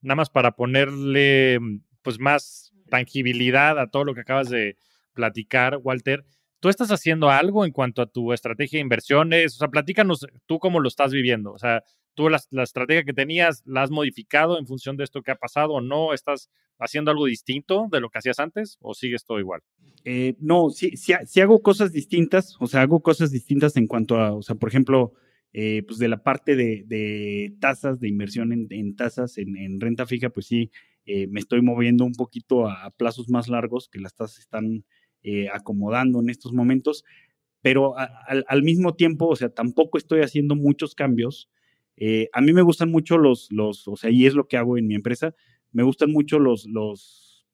nada 0.00 0.16
más 0.16 0.30
para 0.30 0.52
ponerle 0.52 1.58
pues 2.00 2.18
más 2.18 2.72
tangibilidad 2.88 3.78
a 3.78 3.90
todo 3.90 4.04
lo 4.04 4.14
que 4.14 4.22
acabas 4.22 4.48
de 4.48 4.78
platicar, 5.12 5.78
Walter. 5.82 6.24
¿Tú 6.60 6.68
estás 6.68 6.90
haciendo 6.90 7.30
algo 7.30 7.64
en 7.64 7.72
cuanto 7.72 8.02
a 8.02 8.06
tu 8.06 8.32
estrategia 8.32 8.78
de 8.78 8.82
inversiones? 8.82 9.54
O 9.54 9.58
sea, 9.58 9.68
platícanos 9.68 10.26
tú 10.46 10.58
cómo 10.58 10.80
lo 10.80 10.88
estás 10.88 11.12
viviendo. 11.12 11.52
O 11.52 11.58
sea, 11.58 11.84
¿tú 12.14 12.28
la, 12.28 12.40
estrategia 12.62 13.04
que 13.04 13.12
tenías 13.12 13.62
la 13.64 13.82
has 13.82 13.90
modificado 13.90 14.58
en 14.58 14.66
función 14.66 14.96
de 14.96 15.04
esto 15.04 15.22
que 15.22 15.30
ha 15.30 15.36
pasado 15.36 15.74
o 15.74 15.80
no? 15.80 16.12
¿Estás 16.12 16.50
haciendo 16.80 17.12
algo 17.12 17.26
distinto 17.26 17.86
de 17.92 18.00
lo 18.00 18.10
que 18.10 18.18
hacías 18.18 18.40
antes 18.40 18.76
o 18.80 18.94
sigues 18.94 19.24
todo 19.24 19.38
igual? 19.38 19.62
Eh, 20.04 20.34
no, 20.40 20.70
sí, 20.70 20.96
sí, 20.96 21.40
hago 21.40 21.62
cosas 21.62 21.92
distintas. 21.92 22.56
O 22.58 22.66
sea, 22.66 22.82
hago 22.82 23.00
cosas 23.02 23.30
distintas 23.30 23.76
en 23.76 23.86
cuanto 23.86 24.16
a, 24.16 24.32
o 24.32 24.42
sea, 24.42 24.56
por 24.56 24.68
ejemplo, 24.68 25.12
eh, 25.52 25.84
pues 25.86 25.98
de 25.98 26.08
la 26.08 26.22
parte 26.22 26.56
de, 26.56 27.54
tasas, 27.60 28.00
de 28.00 28.08
inversión 28.08 28.52
en, 28.52 28.96
tasas, 28.96 29.38
en, 29.38 29.80
renta 29.80 30.06
fija, 30.06 30.30
pues 30.30 30.46
sí, 30.46 30.72
eh, 31.06 31.26
me 31.28 31.38
estoy 31.40 31.62
moviendo 31.62 32.04
un 32.04 32.14
poquito 32.14 32.68
a, 32.68 32.90
plazos 32.90 33.28
más 33.30 33.48
largos, 33.48 33.88
que 33.88 34.00
las 34.00 34.14
tasas 34.14 34.40
están 34.40 34.84
eh, 35.22 35.48
acomodando 35.52 36.20
en 36.20 36.30
estos 36.30 36.52
momentos, 36.52 37.04
pero 37.60 37.94
al 37.96 38.62
mismo 38.62 38.94
tiempo, 38.94 39.26
o 39.26 39.36
sea, 39.36 39.48
tampoco 39.48 39.98
estoy 39.98 40.20
haciendo 40.20 40.54
muchos 40.54 40.94
cambios. 40.94 41.50
a 42.32 42.40
mí 42.40 42.52
me 42.52 42.62
gustan 42.62 42.90
mucho 42.90 43.18
los, 43.18 43.48
los, 43.50 43.88
o 43.88 43.96
sea, 43.96 44.10
y 44.10 44.26
es 44.26 44.34
lo 44.34 44.46
que 44.46 44.56
hago 44.56 44.78
en 44.78 44.86
mi 44.86 44.94
empresa, 44.94 45.34
me 45.72 45.82
gustan 45.82 46.12
mucho 46.12 46.38
los, 46.38 46.66
los 46.66 47.44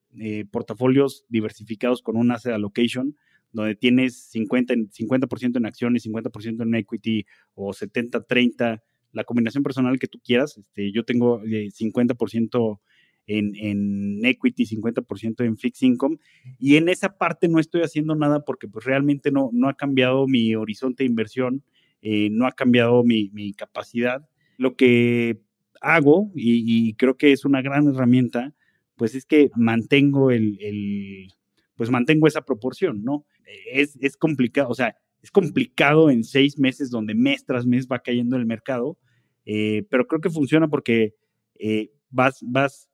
portafolios 0.51 1.25
diversificados 1.27 2.03
con 2.03 2.17
un 2.17 2.31
asset 2.31 2.53
allocation, 2.53 3.15
donde 3.55 3.75
tienes 3.75 4.31
50%, 4.33 4.91
50 4.91 5.57
en 5.57 5.65
acciones, 5.65 6.05
50% 6.05 6.63
en 6.63 6.75
equity 6.75 7.25
o 7.55 7.71
70-30, 7.71 8.83
la 9.13 9.23
combinación 9.23 9.63
personal 9.63 9.97
que 9.97 10.07
tú 10.07 10.19
quieras. 10.23 10.57
Este, 10.57 10.91
yo 10.91 11.05
tengo 11.05 11.41
50% 11.41 12.75
eh, 12.75 12.81
en, 13.27 13.55
en, 13.55 14.25
equity, 14.25 14.65
50% 14.65 15.43
en 15.45 15.57
fixed 15.57 15.87
income. 15.87 16.17
Y 16.59 16.75
en 16.77 16.89
esa 16.89 17.17
parte 17.17 17.47
no 17.47 17.59
estoy 17.59 17.81
haciendo 17.81 18.15
nada 18.15 18.45
porque 18.45 18.67
pues 18.67 18.85
realmente 18.85 19.31
no, 19.31 19.49
no 19.53 19.69
ha 19.69 19.75
cambiado 19.75 20.27
mi 20.27 20.55
horizonte 20.55 21.03
de 21.03 21.09
inversión, 21.09 21.63
eh, 22.01 22.29
no 22.31 22.47
ha 22.47 22.51
cambiado 22.51 23.03
mi, 23.03 23.29
mi, 23.33 23.53
capacidad. 23.53 24.27
Lo 24.57 24.75
que 24.75 25.41
hago, 25.81 26.31
y, 26.35 26.93
creo 26.95 27.17
que 27.17 27.31
es 27.31 27.45
una 27.45 27.61
gran 27.61 27.87
herramienta, 27.87 28.53
pues 28.95 29.15
es 29.15 29.25
que 29.25 29.49
mantengo 29.55 30.31
el, 30.31 30.57
el 30.61 31.33
pues 31.75 31.89
mantengo 31.89 32.27
esa 32.27 32.45
proporción, 32.45 33.03
¿no? 33.03 33.25
es, 33.71 33.97
es 34.01 34.17
complicado, 34.17 34.69
o 34.69 34.75
sea, 34.75 34.95
es 35.21 35.31
complicado 35.31 36.09
en 36.09 36.23
seis 36.23 36.59
meses 36.59 36.89
donde 36.89 37.15
mes 37.15 37.45
tras 37.45 37.65
mes 37.65 37.87
va 37.87 37.99
cayendo 37.99 38.35
el 38.35 38.45
mercado, 38.45 38.97
eh, 39.45 39.85
pero 39.89 40.07
creo 40.07 40.21
que 40.21 40.29
funciona 40.29 40.67
porque 40.67 41.15
eh, 41.55 41.91
vas, 42.09 42.39
vas, 42.43 42.89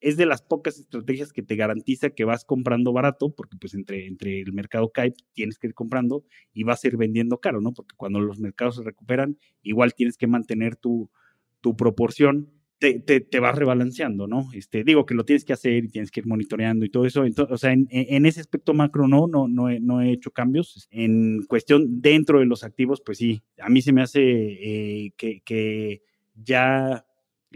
es 0.00 0.16
de 0.16 0.26
las 0.26 0.42
pocas 0.42 0.78
estrategias 0.78 1.32
que 1.32 1.42
te 1.42 1.56
garantiza 1.56 2.10
que 2.10 2.24
vas 2.24 2.44
comprando 2.44 2.92
barato, 2.92 3.34
porque 3.34 3.56
pues 3.58 3.74
entre, 3.74 4.06
entre 4.06 4.40
el 4.40 4.52
mercado 4.52 4.90
cae, 4.90 5.14
tienes 5.32 5.58
que 5.58 5.68
ir 5.68 5.74
comprando 5.74 6.24
y 6.52 6.64
vas 6.64 6.84
a 6.84 6.88
ir 6.88 6.96
vendiendo 6.96 7.38
caro, 7.38 7.60
¿no? 7.60 7.72
Porque 7.72 7.96
cuando 7.96 8.20
los 8.20 8.38
mercados 8.38 8.76
se 8.76 8.82
recuperan, 8.82 9.38
igual 9.62 9.94
tienes 9.94 10.16
que 10.16 10.26
mantener 10.26 10.76
tu, 10.76 11.10
tu 11.60 11.76
proporción 11.76 12.50
te, 12.78 13.00
te, 13.00 13.40
vas 13.40 13.56
rebalanceando, 13.56 14.26
¿no? 14.26 14.50
Este, 14.52 14.84
digo 14.84 15.06
que 15.06 15.14
lo 15.14 15.24
tienes 15.24 15.44
que 15.44 15.54
hacer 15.54 15.84
y 15.84 15.88
tienes 15.88 16.10
que 16.10 16.20
ir 16.20 16.26
monitoreando 16.26 16.84
y 16.84 16.90
todo 16.90 17.06
eso. 17.06 17.24
Entonces, 17.24 17.54
o 17.54 17.56
sea, 17.56 17.72
en, 17.72 17.88
en, 17.90 18.26
ese 18.26 18.40
aspecto 18.40 18.74
macro 18.74 19.08
no, 19.08 19.26
no, 19.26 19.48
no 19.48 19.70
he, 19.70 19.80
no 19.80 20.02
he, 20.02 20.12
hecho 20.12 20.30
cambios. 20.30 20.86
En 20.90 21.42
cuestión 21.46 22.02
dentro 22.02 22.40
de 22.40 22.46
los 22.46 22.64
activos, 22.64 23.00
pues 23.00 23.18
sí, 23.18 23.42
a 23.58 23.70
mí 23.70 23.80
se 23.80 23.92
me 23.92 24.02
hace 24.02 24.20
eh, 24.20 25.12
que, 25.16 26.02
ya 26.34 27.05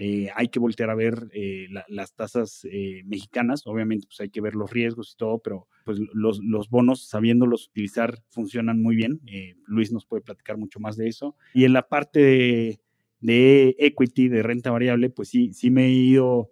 eh, 0.03 0.31
hay 0.35 0.49
que 0.49 0.59
voltear 0.59 0.89
a 0.89 0.95
ver 0.95 1.29
eh, 1.35 1.69
las 1.89 2.15
tasas 2.15 2.67
mexicanas. 3.05 3.67
Obviamente, 3.67 4.07
pues 4.07 4.19
hay 4.21 4.31
que 4.31 4.41
ver 4.41 4.55
los 4.55 4.71
riesgos 4.71 5.13
y 5.13 5.17
todo, 5.19 5.41
pero 5.41 5.69
pues 5.85 5.99
los, 6.15 6.41
los 6.43 6.71
bonos, 6.71 7.07
sabiéndolos 7.07 7.69
utilizar, 7.69 8.23
funcionan 8.31 8.81
muy 8.81 8.97
bien. 8.97 9.21
Luis 9.67 9.93
nos 9.93 10.07
puede 10.07 10.23
platicar 10.23 10.57
mucho 10.57 10.81
más 10.81 10.97
de 10.97 11.09
eso. 11.09 11.37
Y 11.53 11.67
en 11.67 11.75
la 11.75 11.87
parte 11.87 12.81
de 13.21 13.77
equity, 13.79 14.29
de 14.29 14.43
renta 14.43 14.71
variable, 14.71 15.11
pues 15.11 15.29
sí, 15.29 15.53
sí 15.53 15.71
me 15.71 15.85
he 15.87 15.91
ido, 15.91 16.51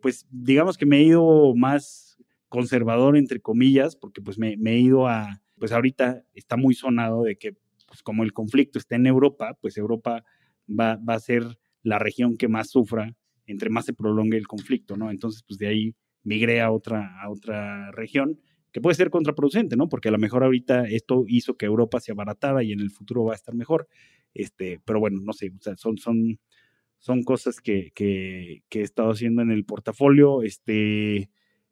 pues 0.00 0.26
digamos 0.30 0.78
que 0.78 0.86
me 0.86 0.96
he 1.00 1.02
ido 1.02 1.54
más 1.54 2.18
conservador, 2.48 3.18
entre 3.18 3.40
comillas, 3.40 3.96
porque 3.96 4.22
pues 4.22 4.38
me, 4.38 4.54
he 4.54 4.78
ido 4.78 5.08
a, 5.08 5.42
pues 5.58 5.72
ahorita 5.72 6.24
está 6.32 6.56
muy 6.56 6.72
sonado 6.72 7.22
de 7.22 7.36
que, 7.36 7.54
pues 7.86 8.02
como 8.02 8.22
el 8.22 8.32
conflicto 8.32 8.78
está 8.78 8.96
en 8.96 9.06
Europa, 9.06 9.58
pues 9.60 9.76
Europa 9.76 10.24
va 10.68 10.98
a 11.06 11.20
ser 11.20 11.58
la 11.82 11.98
región 11.98 12.36
que 12.36 12.48
más 12.48 12.70
sufra 12.70 13.14
entre 13.48 13.70
más 13.70 13.86
se 13.86 13.94
prolongue 13.94 14.36
el 14.36 14.46
conflicto, 14.46 14.96
¿no? 14.96 15.10
Entonces, 15.10 15.42
pues 15.42 15.58
de 15.58 15.66
ahí 15.66 15.94
migré 16.22 16.60
a 16.60 16.70
otra, 16.70 17.20
a 17.22 17.30
otra 17.30 17.90
región 17.92 18.38
que 18.72 18.80
puede 18.80 18.94
ser 18.94 19.10
contraproducente, 19.10 19.76
¿no? 19.76 19.88
Porque 19.88 20.08
a 20.08 20.12
lo 20.12 20.18
mejor 20.18 20.44
ahorita 20.44 20.86
esto 20.86 21.24
hizo 21.26 21.56
que 21.56 21.66
Europa 21.66 22.00
se 22.00 22.12
abaratara 22.12 22.62
y 22.62 22.72
en 22.72 22.80
el 22.80 22.90
futuro 22.90 23.24
va 23.24 23.32
a 23.32 23.36
estar 23.36 23.54
mejor. 23.54 23.88
Este, 24.34 24.80
pero 24.84 25.00
bueno, 25.00 25.20
no 25.22 25.32
sé, 25.32 25.50
o 25.58 25.62
sea, 25.62 25.76
son, 25.76 25.96
son, 25.96 26.38
son 26.98 27.22
cosas 27.22 27.60
que, 27.60 27.90
que, 27.94 28.62
he 28.70 28.82
estado 28.82 29.10
haciendo 29.10 29.40
en 29.40 29.50
el 29.50 29.64
portafolio. 29.64 30.42
Este, 30.42 31.30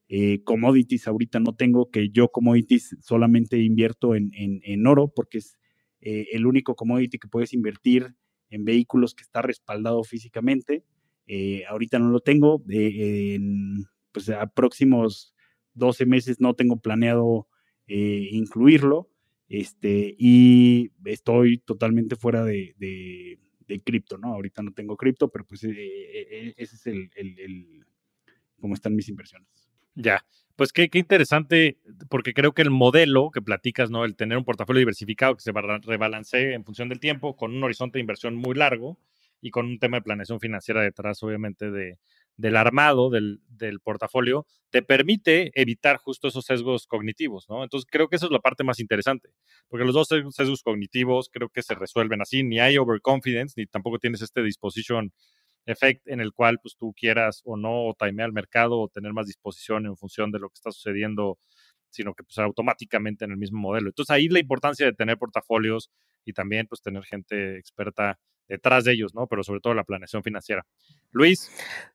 eh, 0.08 0.42
commodities 0.44 1.06
ahorita 1.06 1.38
no 1.40 1.54
tengo, 1.54 1.90
que 1.90 2.08
yo 2.08 2.28
commodities 2.28 2.96
solamente 3.02 3.58
invierto 3.58 4.14
en, 4.14 4.30
en, 4.32 4.86
oro 4.86 5.12
porque 5.14 5.38
es 5.38 5.58
eh, 6.00 6.28
el 6.32 6.46
único 6.46 6.74
commodity 6.74 7.18
que 7.18 7.28
puedes 7.28 7.52
invertir 7.52 8.14
en 8.50 8.64
vehículos 8.64 9.14
que 9.14 9.22
está 9.22 9.42
respaldado 9.42 10.02
físicamente. 10.04 10.84
Eh, 11.26 11.64
ahorita 11.66 11.98
no 11.98 12.10
lo 12.10 12.20
tengo. 12.20 12.62
en, 12.68 13.86
pues 14.12 14.28
a 14.30 14.46
próximos 14.46 15.34
12 15.74 16.06
meses 16.06 16.40
no 16.40 16.54
tengo 16.54 16.80
planeado 16.80 17.48
incluirlo. 17.86 19.10
Este, 19.48 20.16
y 20.18 20.90
estoy 21.04 21.58
totalmente 21.58 22.16
fuera 22.16 22.44
de, 22.44 22.74
de, 22.78 23.38
cripto, 23.84 24.18
¿no? 24.18 24.32
Ahorita 24.32 24.62
no 24.62 24.72
tengo 24.72 24.96
cripto, 24.96 25.28
pero 25.28 25.44
pues 25.44 25.62
eh, 25.64 25.70
eh, 25.70 26.26
eh, 26.30 26.54
ese 26.56 26.76
es 26.76 26.86
el, 26.86 27.10
el, 27.14 27.84
cómo 28.60 28.74
están 28.74 28.94
mis 28.94 29.08
inversiones. 29.08 29.48
Ya, 29.94 30.24
pues 30.56 30.72
qué, 30.72 30.88
interesante, 30.92 31.78
porque 32.08 32.32
creo 32.34 32.52
que 32.52 32.62
el 32.62 32.70
modelo 32.70 33.30
que 33.30 33.42
platicas, 33.42 33.90
¿no? 33.90 34.04
El 34.04 34.16
tener 34.16 34.38
un 34.38 34.44
portafolio 34.44 34.80
diversificado 34.80 35.34
que 35.36 35.42
se 35.42 35.52
rebalancee 35.52 36.54
en 36.54 36.64
función 36.64 36.88
del 36.88 37.00
tiempo, 37.00 37.36
con 37.36 37.54
un 37.54 37.62
horizonte 37.62 37.98
de 37.98 38.00
inversión 38.00 38.34
muy 38.34 38.54
largo 38.54 38.98
y 39.40 39.50
con 39.50 39.66
un 39.66 39.78
tema 39.78 39.98
de 39.98 40.02
planeación 40.02 40.40
financiera 40.40 40.82
detrás, 40.82 41.22
obviamente, 41.22 41.70
de, 41.70 41.98
del 42.36 42.56
armado 42.56 43.10
del, 43.10 43.40
portafolio 43.82 44.46
te 44.70 44.82
permite 44.82 45.52
evitar 45.54 45.96
justo 45.96 46.28
esos 46.28 46.44
sesgos 46.44 46.86
cognitivos, 46.86 47.48
¿no? 47.48 47.62
Entonces 47.62 47.88
creo 47.90 48.08
que 48.08 48.16
esa 48.16 48.26
es 48.26 48.32
la 48.32 48.40
parte 48.40 48.64
más 48.64 48.80
interesante, 48.80 49.30
porque 49.68 49.84
los 49.86 49.94
dos 49.94 50.08
sesgos 50.08 50.62
cognitivos 50.62 51.30
creo 51.32 51.48
que 51.48 51.62
se 51.62 51.74
resuelven 51.74 52.20
así, 52.20 52.42
ni 52.42 52.60
hay 52.60 52.76
overconfidence, 52.76 53.54
ni 53.56 53.66
tampoco 53.66 53.98
tienes 53.98 54.22
este 54.22 54.42
disposition 54.42 55.12
effect 55.66 56.06
en 56.08 56.20
el 56.20 56.32
cual 56.32 56.58
pues 56.60 56.76
tú 56.76 56.94
quieras 56.96 57.42
o 57.44 57.56
no 57.56 57.86
o 57.86 57.94
timear 57.94 58.28
el 58.28 58.32
mercado 58.32 58.80
o 58.80 58.88
tener 58.88 59.12
más 59.12 59.26
disposición 59.26 59.86
en 59.86 59.96
función 59.96 60.30
de 60.30 60.38
lo 60.38 60.48
que 60.48 60.54
está 60.54 60.70
sucediendo, 60.70 61.38
sino 61.90 62.14
que 62.14 62.24
pues 62.24 62.38
automáticamente 62.38 63.24
en 63.24 63.32
el 63.32 63.36
mismo 63.36 63.60
modelo. 63.60 63.88
Entonces 63.88 64.14
ahí 64.14 64.28
la 64.28 64.40
importancia 64.40 64.86
de 64.86 64.92
tener 64.92 65.18
portafolios 65.18 65.90
y 66.24 66.32
también 66.32 66.66
pues 66.66 66.80
tener 66.82 67.04
gente 67.04 67.58
experta 67.58 68.18
detrás 68.48 68.84
de 68.84 68.92
ellos, 68.92 69.14
¿no? 69.14 69.26
Pero 69.26 69.42
sobre 69.42 69.60
todo 69.60 69.74
la 69.74 69.84
planeación 69.84 70.22
financiera. 70.22 70.64
Luis. 71.10 71.50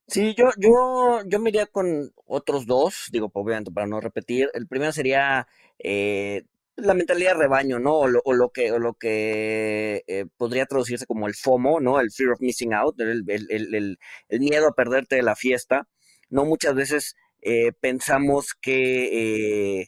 Sí, 0.08 0.36
yo, 0.38 0.50
yo, 0.58 1.22
yo 1.26 1.40
me 1.40 1.50
iría 1.50 1.66
con 1.66 2.12
otros 2.26 2.66
dos, 2.66 3.08
digo, 3.12 3.32
obviamente 3.34 3.72
para 3.72 3.88
no 3.88 4.02
repetir. 4.02 4.50
El 4.54 4.68
primero 4.68 4.92
sería 4.92 5.48
eh, 5.80 6.44
la 6.76 6.94
mentalidad 6.94 7.34
de 7.34 7.40
rebaño, 7.40 7.80
¿no? 7.80 8.00
O 8.00 8.08
lo, 8.08 8.50
que, 8.50 8.72
o 8.72 8.80
lo 8.80 8.94
que 8.94 10.04
eh, 10.08 10.26
podría 10.38 10.66
traducirse 10.66 11.06
como 11.06 11.28
el 11.28 11.36
FOMO, 11.36 11.80
¿no? 11.80 12.00
El 12.00 12.12
fear 12.12 12.32
of 12.32 12.42
missing 12.42 12.74
out, 12.74 13.00
el, 13.00 13.24
el, 13.28 13.98
miedo 14.40 14.68
a 14.68 14.74
perderte 14.74 15.16
de 15.18 15.24
la 15.24 15.36
fiesta. 15.36 15.88
No 16.30 16.46
muchas 16.46 16.76
veces 16.76 17.16
eh, 17.42 17.72
pensamos 17.80 18.54
que 18.60 19.88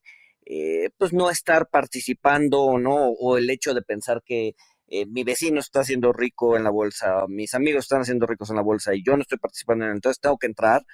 pues 0.98 1.14
no 1.14 1.30
estar 1.30 1.70
participando, 1.70 2.78
¿no? 2.78 2.96
O 2.96 3.38
el 3.38 3.50
hecho 3.50 3.74
de 3.74 3.82
pensar 3.82 4.22
que 4.26 4.56
eh, 4.96 5.08
mi 5.08 5.24
vecino 5.24 5.60
está 5.60 5.80
haciendo 5.80 6.14
rico 6.14 6.56
en 6.56 6.64
la 6.64 6.70
bolsa, 6.70 7.26
mis 7.28 7.56
amigos 7.56 7.86
están 7.86 8.02
haciendo 8.02 8.28
ricos 8.28 8.52
en 8.52 8.58
la 8.58 8.62
bolsa 8.62 8.94
y 8.94 9.04
yo 9.04 9.16
no 9.16 9.24
estoy 9.24 9.40
participando 9.40 9.86
entonces 9.90 10.20
tengo 10.20 10.38
que 10.38 10.46
entrar. 10.46 10.86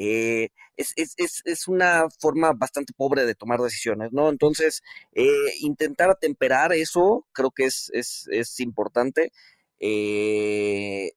Eh, 0.00 0.50
es, 0.76 0.92
es, 0.94 1.14
es, 1.16 1.42
es, 1.44 1.66
una 1.66 2.08
forma 2.20 2.52
bastante 2.52 2.92
pobre 2.96 3.26
de 3.26 3.34
tomar 3.34 3.60
decisiones, 3.60 4.12
¿no? 4.12 4.28
Entonces, 4.28 4.80
eh, 5.12 5.26
intentar 5.60 6.08
atemperar 6.08 6.72
eso 6.72 7.26
creo 7.32 7.50
que 7.50 7.64
es, 7.64 7.90
es, 7.92 8.60
importante. 8.60 9.32
Eh, 9.80 11.10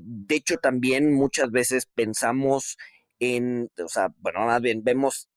de 0.00 0.34
hecho, 0.34 0.56
también 0.56 1.14
muchas 1.14 1.52
veces 1.52 1.86
pensamos 1.94 2.76
en, 3.20 3.70
o 3.78 3.88
sea, 3.88 4.08
bueno, 4.18 4.40
más 4.46 4.60
bien 4.60 4.82
vemos 4.82 5.28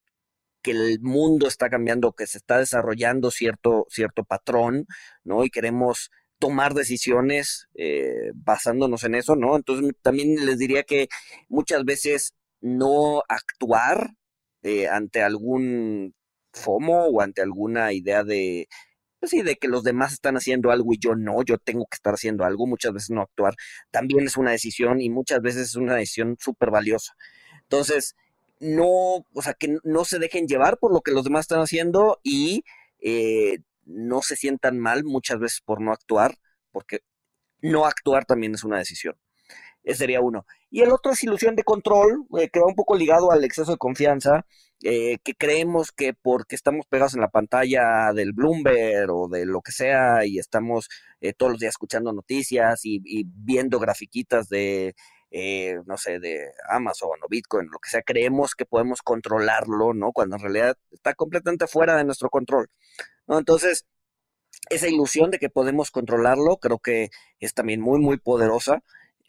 que 0.63 0.71
el 0.71 0.99
mundo 1.01 1.47
está 1.47 1.69
cambiando, 1.69 2.13
que 2.13 2.25
se 2.25 2.39
está 2.39 2.57
desarrollando 2.57 3.29
cierto, 3.29 3.85
cierto 3.89 4.23
patrón, 4.23 4.87
¿no? 5.23 5.43
Y 5.45 5.51
queremos 5.51 6.09
tomar 6.39 6.73
decisiones 6.73 7.67
basándonos 8.35 9.03
en 9.03 9.15
eso, 9.15 9.35
¿no? 9.35 9.55
Entonces 9.57 9.91
también 10.01 10.45
les 10.45 10.57
diría 10.57 10.83
que 10.83 11.07
muchas 11.49 11.85
veces 11.85 12.33
no 12.61 13.23
actuar 13.27 14.11
eh, 14.63 14.87
ante 14.87 15.21
algún 15.21 16.13
FOMO 16.53 17.07
o 17.07 17.21
ante 17.21 17.41
alguna 17.41 17.93
idea 17.93 18.23
de, 18.23 18.67
pues 19.19 19.31
sí, 19.31 19.41
de 19.41 19.55
que 19.55 19.67
los 19.67 19.83
demás 19.83 20.13
están 20.13 20.35
haciendo 20.37 20.71
algo 20.71 20.93
y 20.93 20.99
yo 20.99 21.15
no, 21.15 21.43
yo 21.43 21.57
tengo 21.57 21.85
que 21.89 21.95
estar 21.95 22.13
haciendo 22.13 22.43
algo, 22.45 22.67
muchas 22.67 22.93
veces 22.93 23.09
no 23.11 23.21
actuar, 23.21 23.55
también 23.91 24.25
es 24.25 24.37
una 24.37 24.51
decisión 24.51 25.01
y 25.01 25.09
muchas 25.09 25.41
veces 25.41 25.69
es 25.69 25.75
una 25.75 25.95
decisión 25.95 26.37
súper 26.39 26.71
valiosa. 26.71 27.13
Entonces, 27.63 28.15
no, 28.59 28.87
o 29.33 29.41
sea, 29.41 29.53
que 29.53 29.77
no 29.83 30.05
se 30.05 30.19
dejen 30.19 30.47
llevar 30.47 30.77
por 30.79 30.93
lo 30.93 31.01
que 31.01 31.11
los 31.11 31.23
demás 31.23 31.41
están 31.41 31.61
haciendo 31.61 32.19
y 32.23 32.63
eh, 33.01 33.59
no 33.85 34.21
se 34.21 34.35
sientan 34.35 34.79
mal 34.79 35.03
muchas 35.03 35.39
veces 35.39 35.61
por 35.61 35.81
no 35.81 35.91
actuar, 35.91 36.37
porque 36.71 36.99
no 37.61 37.85
actuar 37.85 38.25
también 38.25 38.55
es 38.55 38.63
una 38.63 38.79
decisión. 38.79 39.15
Ese 39.83 39.99
sería 39.99 40.21
uno. 40.21 40.45
Y 40.69 40.81
el 40.81 40.91
otro 40.91 41.11
es 41.11 41.23
ilusión 41.23 41.55
de 41.55 41.63
control, 41.63 42.25
eh, 42.39 42.49
que 42.49 42.59
va 42.59 42.67
un 42.67 42.75
poco 42.75 42.95
ligado 42.95 43.31
al 43.31 43.43
exceso 43.43 43.71
de 43.71 43.77
confianza, 43.77 44.45
eh, 44.81 45.17
que 45.23 45.35
creemos 45.35 45.91
que 45.91 46.13
porque 46.13 46.55
estamos 46.55 46.85
pegados 46.87 47.13
en 47.13 47.19
la 47.19 47.27
pantalla 47.27 48.13
del 48.13 48.31
Bloomberg 48.31 49.11
o 49.11 49.27
de 49.27 49.45
lo 49.45 49.61
que 49.61 49.73
sea 49.73 50.25
y 50.25 50.39
estamos 50.39 50.87
eh, 51.19 51.33
todos 51.33 51.51
los 51.51 51.59
días 51.59 51.71
escuchando 51.71 52.13
noticias 52.13 52.81
y, 52.85 53.01
viendo 53.25 53.77
grafiquitas 53.79 54.47
de, 54.47 54.95
eh, 55.31 55.79
no 55.85 55.97
sé, 55.97 56.19
de 56.19 56.51
Amazon 56.69 57.11
o 57.21 57.27
Bitcoin, 57.29 57.67
lo 57.69 57.79
que 57.79 57.89
sea, 57.89 58.01
creemos 58.03 58.55
que 58.55 58.65
podemos 58.65 59.01
controlarlo, 59.01 59.93
¿no? 59.93 60.13
Cuando 60.13 60.37
en 60.37 60.43
realidad 60.43 60.77
está 60.91 61.13
completamente 61.13 61.67
fuera 61.67 61.97
de 61.97 62.05
nuestro 62.05 62.29
control. 62.29 62.69
Entonces, 63.27 63.85
esa 64.69 64.87
ilusión 64.87 65.29
de 65.31 65.39
que 65.39 65.49
podemos 65.49 65.91
controlarlo 65.91 66.57
creo 66.57 66.79
que 66.79 67.09
es 67.39 67.53
también 67.53 67.81
muy, 67.81 67.99
muy 67.99 68.17
poderosa. 68.17 68.81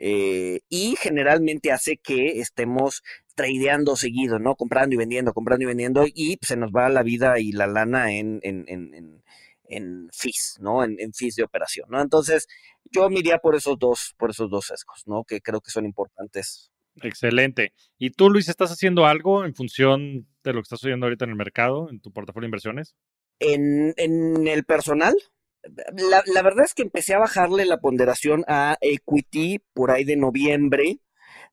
Eh, 0.03 0.61
y 0.71 0.97
generalmente 0.97 1.73
hace 1.73 1.99
que 1.99 2.41
estemos 2.41 3.03
tradeando 3.35 3.97
seguido, 3.97 4.39
¿no? 4.39 4.57
Comprando 4.57 4.95
y 4.95 4.99
vendiendo, 4.99 5.35
comprando 5.35 5.65
y 5.65 5.67
vendiendo, 5.67 6.07
y 6.07 6.39
se 6.41 6.57
nos 6.57 6.71
va 6.71 6.89
la 6.89 7.03
vida 7.03 7.39
y 7.39 7.53
la 7.53 7.67
lana 7.67 8.11
en, 8.11 8.41
en, 8.43 8.65
en, 8.67 9.23
en 9.65 10.09
fees, 10.11 10.57
¿no? 10.59 10.83
En, 10.85 10.97
en, 10.99 11.13
fees 11.13 11.37
de 11.37 11.43
operación, 11.43 11.91
¿no? 11.91 12.01
Entonces, 12.01 12.49
yo 12.91 13.11
me 13.11 13.19
iría 13.19 13.39
por 13.39 13.55
esos 13.55 13.79
dos, 13.79 14.15
por 14.17 14.31
esos 14.31 14.51
dos 14.51 14.69
sesgos, 14.69 15.03
¿no? 15.07 15.25
Que 15.25 15.43
creo 15.43 15.61
que 15.61 15.71
son 15.71 15.85
importantes. 15.85 16.71
Excelente. 17.03 17.75
¿Y 17.99 18.09
tú, 18.09 18.31
Luis, 18.31 18.49
estás 18.49 18.73
haciendo 18.73 19.05
algo 19.05 19.45
en 19.45 19.55
función 19.55 20.27
de 20.43 20.53
lo 20.55 20.61
que 20.61 20.65
estás 20.65 20.83
oyendo 20.83 21.05
ahorita 21.05 21.27
en 21.27 21.33
el 21.33 21.37
mercado, 21.37 21.91
en 21.91 22.01
tu 22.01 22.11
portafolio 22.11 22.47
de 22.47 22.49
inversiones? 22.49 22.95
En, 23.39 23.93
en 23.99 24.49
el 24.49 24.65
personal, 24.65 25.15
la, 25.63 26.23
la, 26.27 26.43
verdad 26.43 26.65
es 26.65 26.75
que 26.75 26.83
empecé 26.83 27.15
a 27.15 27.19
bajarle 27.19 27.65
la 27.65 27.81
ponderación 27.81 28.45
a 28.49 28.77
equity 28.81 29.61
por 29.75 29.91
ahí 29.91 30.05
de 30.05 30.17
noviembre. 30.17 31.01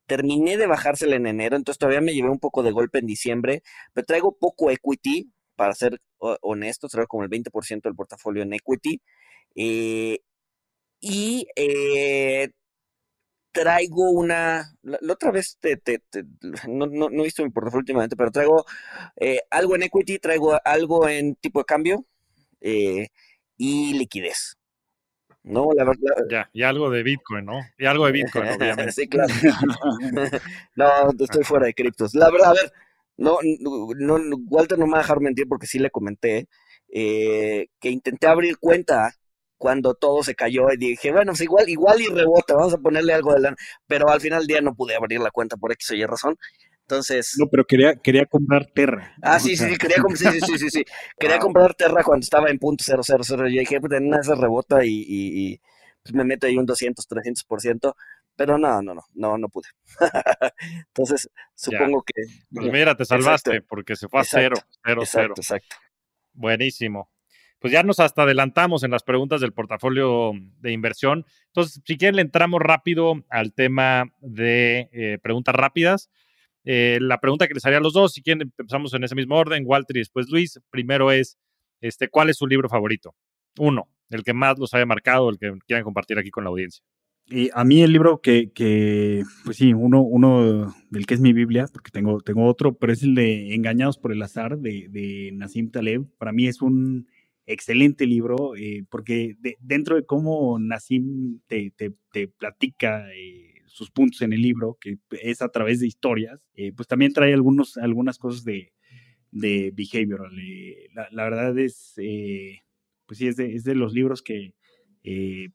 Terminé 0.06 0.58
de 0.58 0.68
bajársela 0.68 1.18
en 1.18 1.28
enero, 1.28 1.58
entonces 1.58 1.80
todavía 1.80 2.02
me 2.02 2.14
llevé 2.14 2.30
un 2.30 2.40
poco 2.40 2.64
de 2.64 2.72
golpe 2.72 3.00
en 3.00 3.08
diciembre, 3.08 3.62
pero 3.94 4.06
traigo 4.06 4.38
poco 4.38 4.72
equity, 4.72 5.32
para 5.56 5.74
ser 5.74 6.00
honesto, 6.20 6.88
traigo 6.88 7.08
como 7.08 7.24
el 7.24 7.30
20% 7.30 7.90
del 7.90 7.96
portafolio 7.96 8.44
en 8.44 8.54
equity. 8.54 9.02
Eh, 9.56 10.20
y 11.02 11.48
eh, 11.56 12.52
traigo 13.52 14.12
una, 14.12 14.76
la, 14.84 14.98
la 15.02 15.14
otra 15.14 15.32
vez 15.32 15.58
te, 15.60 15.78
te, 15.78 16.00
te, 16.10 16.24
no, 16.68 16.86
no, 16.88 17.10
no, 17.10 17.22
he 17.22 17.26
visto 17.26 17.44
mi 17.44 17.50
portafolio 17.50 17.82
últimamente, 17.82 18.16
pero 18.16 18.32
traigo 18.32 18.66
eh, 19.18 19.42
algo 19.50 19.76
en 19.76 19.84
equity, 19.84 20.20
traigo 20.20 20.58
algo 20.64 21.08
en 21.10 21.36
tipo 21.36 21.60
de 21.60 21.66
cambio 21.66 22.06
eh, 22.62 23.10
y 23.58 23.94
liquidez. 23.94 24.58
No, 25.44 25.70
la 25.74 25.86
verdad. 25.86 26.26
Ya, 26.30 26.50
y 26.52 26.64
algo 26.64 26.90
de 26.90 27.04
Bitcoin, 27.04 27.46
¿no? 27.46 27.62
Y 27.78 27.86
algo 27.86 28.06
de 28.06 28.12
Bitcoin, 28.12 28.48
obviamente. 28.58 28.92
sí, 28.92 29.08
claro. 29.10 29.34
no, 30.76 31.24
estoy 31.24 31.44
fuera 31.44 31.68
de 31.68 31.74
criptos. 31.74 32.14
La 32.14 32.30
verdad, 32.30 32.52
a 32.52 32.54
ver, 32.54 32.74
no, 33.18 33.40
no, 33.42 34.38
Walter 34.50 34.78
no 34.78 34.86
me 34.86 34.94
va 34.94 35.00
a 35.00 35.02
dejar 35.02 35.22
mentir 35.22 35.48
porque 35.48 35.68
sí 35.68 35.80
le 35.80 35.90
comenté 35.90 36.48
eh, 36.90 37.68
que 37.80 37.90
intenté 37.90 38.28
abrir 38.28 38.58
cuenta 38.60 39.14
cuando 39.58 39.96
todo 39.96 40.22
se 40.22 40.36
cayó 40.36 40.72
y 40.72 40.78
dije, 40.78 41.12
bueno, 41.12 41.32
pues 41.32 41.42
igual, 41.42 41.68
igual 41.70 42.02
y 42.02 42.08
rebota, 42.08 42.54
vamos 42.56 42.74
a 42.76 42.78
ponerle 42.78 43.14
algo 43.14 43.34
de 43.34 43.40
lana. 43.40 43.58
Pero 43.88 44.10
al 44.10 44.22
final 44.22 44.40
del 44.40 44.48
día 44.48 44.62
no 44.62 44.76
pude 44.76 44.96
abrir 44.96 45.20
la 45.20 45.32
cuenta 45.32 45.58
por 45.58 45.72
X 45.72 45.92
o 45.92 45.96
Y 45.96 46.06
razón. 46.06 46.38
Entonces. 46.90 47.36
No, 47.38 47.48
pero 47.50 47.66
quería, 47.66 47.96
quería 47.96 48.26
comprar 48.26 48.66
Terra. 48.68 49.14
Ah, 49.22 49.40
sí, 49.40 49.58
sí, 49.58 49.68
sí, 49.68 49.78
quería, 49.78 49.98
sí, 50.16 50.40
sí, 50.40 50.58
sí, 50.58 50.70
sí, 50.70 50.86
Quería 51.20 51.36
wow. 51.36 51.44
comprar 51.48 51.74
Terra 51.76 52.02
cuando 52.02 52.24
estaba 52.24 52.50
en 52.50 52.58
punto 52.60 52.82
cero, 52.88 53.02
cero, 53.04 53.24
cero. 53.24 53.44
Yo 53.50 53.60
dije, 53.60 53.82
pues 53.82 53.92
en 53.92 54.08
una 54.08 54.22
rebota 54.22 54.86
y, 54.86 55.04
y, 55.06 55.52
y 55.52 55.62
pues 56.02 56.16
me 56.16 56.24
meto 56.24 56.48
ahí 56.48 56.58
un 56.58 56.66
200, 56.66 57.06
300%. 57.06 57.94
Pero 58.38 58.58
no, 58.58 58.82
no, 58.82 58.94
no, 58.94 59.04
no, 59.16 59.38
no 59.38 59.50
pude. 59.50 59.68
Entonces, 60.88 61.30
supongo 61.56 62.06
ya. 62.08 62.14
que. 62.14 62.34
Pues 62.54 62.72
mira, 62.72 62.96
te 62.96 63.04
salvaste 63.04 63.50
exacto. 63.50 63.68
porque 63.68 63.96
se 63.98 64.08
fue 64.08 64.20
a 64.20 64.24
exacto, 64.24 64.56
cero, 64.56 64.68
cero, 64.86 65.02
exacto, 65.02 65.42
cero. 65.42 65.58
Exacto. 65.60 65.76
Buenísimo. 66.34 67.10
Pues 67.60 67.74
ya 67.74 67.84
nos 67.84 68.00
hasta 68.00 68.22
adelantamos 68.22 68.84
en 68.84 68.92
las 68.92 69.04
preguntas 69.04 69.42
del 69.42 69.52
portafolio 69.52 70.32
de 70.60 70.72
inversión. 70.72 71.26
Entonces, 71.48 71.82
si 71.84 71.98
quieren, 71.98 72.16
le 72.16 72.22
entramos 72.22 72.62
rápido 72.62 73.26
al 73.30 73.54
tema 73.54 74.06
de 74.22 74.90
eh, 74.94 75.18
preguntas 75.22 75.56
rápidas. 75.56 76.10
Eh, 76.70 76.98
la 77.00 77.18
pregunta 77.22 77.48
que 77.48 77.54
les 77.54 77.66
haría 77.66 77.78
a 77.78 77.82
los 77.82 77.94
dos, 77.94 78.12
si 78.12 78.22
quieren, 78.22 78.52
empezamos 78.58 78.94
en 78.94 79.02
ese 79.06 79.16
mismo 79.16 79.38
orden, 79.38 79.64
Walter 79.66 79.96
y 79.96 80.00
después 80.00 80.28
Luis. 80.30 80.60
Primero 80.70 81.14
es, 81.14 81.38
este, 81.80 82.10
¿cuál 82.10 82.30
es 82.30 82.36
su 82.36 82.46
libro 82.46 82.68
favorito? 82.68 83.16
Uno, 83.58 83.88
el 84.10 84.24
que 84.24 84.34
más 84.34 84.60
los 84.60 84.74
haya 84.74 84.86
marcado, 84.86 85.30
el 85.30 85.38
que 85.40 85.54
quieran 85.66 85.86
compartir 85.86 86.20
aquí 86.20 86.30
con 86.30 86.44
la 86.44 86.50
audiencia. 86.50 86.84
Y 87.30 87.50
a 87.54 87.64
mí 87.64 87.82
el 87.84 87.94
libro 87.94 88.20
que, 88.22 88.52
que, 88.52 89.24
pues 89.46 89.56
sí, 89.56 89.74
uno, 89.74 90.02
uno 90.02 90.76
del 90.90 91.06
que 91.06 91.14
es 91.14 91.22
mi 91.22 91.32
Biblia, 91.32 91.68
porque 91.72 91.90
tengo, 91.90 92.20
tengo 92.20 92.46
otro, 92.46 92.74
pero 92.78 92.92
es 92.92 93.02
el 93.02 93.16
de 93.16 93.56
Engañados 93.56 93.98
por 93.98 94.12
el 94.12 94.22
Azar 94.22 94.58
de, 94.58 94.88
de 94.90 95.32
Nassim 95.36 95.72
Taleb. 95.72 96.06
Para 96.18 96.34
mí 96.34 96.48
es 96.48 96.62
un 96.62 97.08
excelente 97.46 98.06
libro, 98.06 98.58
eh, 98.58 98.84
porque 98.90 99.38
de, 99.40 99.56
dentro 99.62 99.96
de 99.96 100.06
cómo 100.06 100.60
Nassim 100.60 101.40
te, 101.48 101.72
te, 101.78 101.94
te 102.12 102.28
platica 102.28 103.08
eh, 103.14 103.57
sus 103.68 103.92
puntos 103.92 104.22
en 104.22 104.34
el 104.34 104.42
libro, 104.42 104.78
que 104.80 104.98
es 105.22 105.42
a 105.42 105.50
través 105.50 105.80
de 105.80 105.88
historias, 105.88 106.42
eh, 106.56 106.72
pues 106.74 106.88
también 106.88 107.14
trae 107.14 107.34
algunos, 107.34 107.78
algunas 107.78 108.18
cosas 108.18 108.44
de, 108.44 108.74
de 109.32 109.72
behavioral. 109.76 110.38
Eh, 110.40 110.88
la, 110.94 111.08
la, 111.12 111.24
verdad 111.24 111.58
es, 111.60 111.94
eh, 111.98 112.64
pues 113.06 113.20
sí, 113.20 113.28
es 113.28 113.36
de, 113.36 113.54
es 113.56 113.64
de, 113.64 113.76
los 113.76 113.94
libros 113.94 114.22
que 114.22 114.54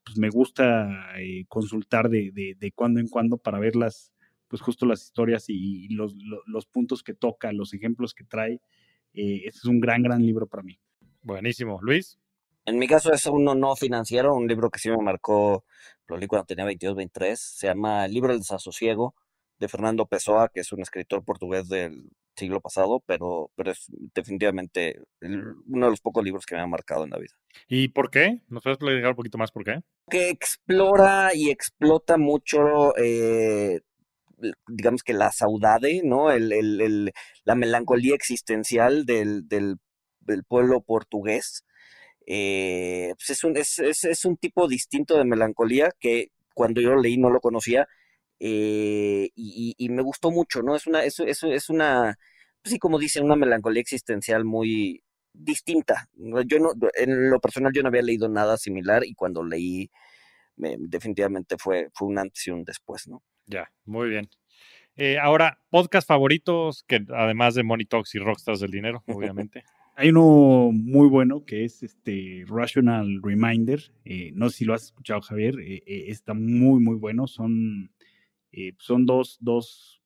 pues 0.04 0.16
me 0.16 0.30
gusta 0.30 1.12
consultar 1.46 2.08
de, 2.08 2.30
de, 2.30 2.56
de, 2.58 2.72
cuando 2.72 3.00
en 3.00 3.08
cuando 3.08 3.36
para 3.36 3.58
ver 3.58 3.76
las, 3.76 4.10
pues 4.48 4.62
justo 4.62 4.86
las 4.86 5.02
historias 5.02 5.50
y, 5.50 5.84
y 5.84 5.88
los, 5.88 6.14
los, 6.14 6.40
los, 6.46 6.64
puntos 6.64 7.02
que 7.02 7.12
toca, 7.12 7.52
los 7.52 7.74
ejemplos 7.74 8.14
que 8.14 8.24
trae. 8.24 8.62
este 9.12 9.48
es 9.58 9.64
un 9.66 9.78
gran, 9.78 10.02
gran 10.02 10.24
libro 10.24 10.46
para 10.46 10.62
mí. 10.62 10.78
Buenísimo. 11.20 11.80
Luis. 11.82 12.18
En 12.64 12.78
mi 12.78 12.86
caso 12.86 13.12
es 13.12 13.26
uno 13.26 13.54
no 13.54 13.74
financiero, 13.74 14.34
un 14.34 14.46
libro 14.46 14.70
que 14.70 14.78
sí 14.78 14.88
me 14.88 14.96
marcó, 14.96 15.64
lo 16.12 16.18
leí 16.18 16.28
cuando 16.28 16.46
tenía 16.46 16.64
22, 16.64 16.94
23, 16.96 17.40
se 17.40 17.66
llama 17.66 18.04
El 18.04 18.12
libro 18.12 18.30
del 18.30 18.40
desasosiego 18.40 19.14
de 19.58 19.68
Fernando 19.68 20.06
Pessoa, 20.06 20.50
que 20.52 20.60
es 20.60 20.72
un 20.72 20.82
escritor 20.82 21.24
portugués 21.24 21.68
del 21.68 22.10
siglo 22.36 22.60
pasado, 22.60 23.02
pero, 23.06 23.50
pero 23.54 23.70
es 23.70 23.86
definitivamente 24.14 25.00
el, 25.20 25.54
uno 25.66 25.86
de 25.86 25.90
los 25.90 26.00
pocos 26.00 26.24
libros 26.24 26.44
que 26.44 26.54
me 26.54 26.62
ha 26.62 26.66
marcado 26.66 27.04
en 27.04 27.10
la 27.10 27.18
vida. 27.18 27.34
¿Y 27.68 27.88
por 27.88 28.10
qué? 28.10 28.42
¿Nos 28.48 28.62
puedes 28.62 28.76
explicar 28.76 29.10
un 29.10 29.16
poquito 29.16 29.38
más 29.38 29.52
por 29.52 29.64
qué? 29.64 29.80
Que 30.10 30.30
explora 30.30 31.30
y 31.34 31.50
explota 31.50 32.18
mucho, 32.18 32.96
eh, 32.98 33.80
digamos 34.68 35.02
que 35.02 35.12
la 35.12 35.30
saudade, 35.30 36.02
¿no? 36.04 36.30
El, 36.30 36.52
el, 36.52 36.80
el, 36.80 37.12
la 37.44 37.54
melancolía 37.54 38.14
existencial 38.14 39.06
del, 39.06 39.48
del, 39.48 39.76
del 40.20 40.44
pueblo 40.44 40.82
portugués 40.82 41.64
eh, 42.26 43.14
pues 43.16 43.30
es, 43.30 43.44
un, 43.44 43.56
es, 43.56 43.78
es, 43.78 44.04
es, 44.04 44.24
un 44.24 44.36
tipo 44.36 44.68
distinto 44.68 45.16
de 45.16 45.24
melancolía 45.24 45.90
que 45.98 46.30
cuando 46.54 46.80
yo 46.80 46.90
lo 46.90 47.00
leí 47.00 47.16
no 47.18 47.30
lo 47.30 47.40
conocía 47.40 47.88
eh, 48.40 49.30
y, 49.34 49.74
y, 49.76 49.88
me 49.88 50.02
gustó 50.02 50.30
mucho, 50.30 50.62
¿no? 50.62 50.74
Es 50.74 50.86
una, 50.86 51.04
es, 51.04 51.20
es, 51.20 51.42
es 51.44 51.70
una, 51.70 52.18
pues 52.62 52.72
sí, 52.72 52.78
como 52.78 52.98
dicen, 52.98 53.24
una 53.24 53.36
melancolía 53.36 53.80
existencial 53.80 54.44
muy, 54.44 55.02
distinta. 55.32 56.08
Yo 56.46 56.58
no, 56.58 56.72
en 56.94 57.30
lo 57.30 57.40
personal 57.40 57.72
yo 57.74 57.82
no 57.82 57.88
había 57.88 58.02
leído 58.02 58.28
nada 58.28 58.56
similar 58.56 59.04
y 59.04 59.14
cuando 59.14 59.42
leí 59.42 59.90
definitivamente 60.56 61.56
fue, 61.58 61.88
fue 61.94 62.08
un 62.08 62.18
antes 62.18 62.46
y 62.46 62.50
un 62.50 62.64
después, 62.64 63.08
¿no? 63.08 63.22
Ya, 63.46 63.70
muy 63.84 64.08
bien. 64.08 64.28
Eh, 64.96 65.18
ahora, 65.18 65.58
podcast 65.70 66.06
favoritos, 66.06 66.84
que 66.86 67.04
además 67.14 67.54
de 67.54 67.62
Money 67.62 67.86
Talks 67.86 68.14
y 68.14 68.18
Rockstars 68.18 68.60
del 68.60 68.70
Dinero, 68.70 69.02
obviamente. 69.06 69.64
Hay 69.94 70.08
uno 70.08 70.70
muy 70.72 71.08
bueno 71.08 71.44
que 71.44 71.64
es 71.64 71.82
este 71.82 72.44
Rational 72.46 73.20
Reminder. 73.22 73.80
Eh, 74.04 74.32
no 74.34 74.50
sé 74.50 74.58
si 74.58 74.64
lo 74.64 74.74
has 74.74 74.84
escuchado, 74.84 75.20
Javier. 75.20 75.56
Eh, 75.60 75.82
está 76.08 76.34
muy, 76.34 76.80
muy 76.80 76.96
bueno. 76.96 77.26
Son, 77.26 77.90
son 78.78 79.06
dos, 79.06 79.38
dos 79.40 80.02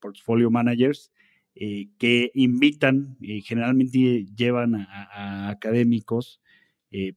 portfolio 0.00 0.50
managers 0.50 1.10
que 1.54 2.30
invitan, 2.34 3.16
generalmente 3.44 4.26
llevan 4.36 4.74
a, 4.74 5.48
académicos, 5.50 6.40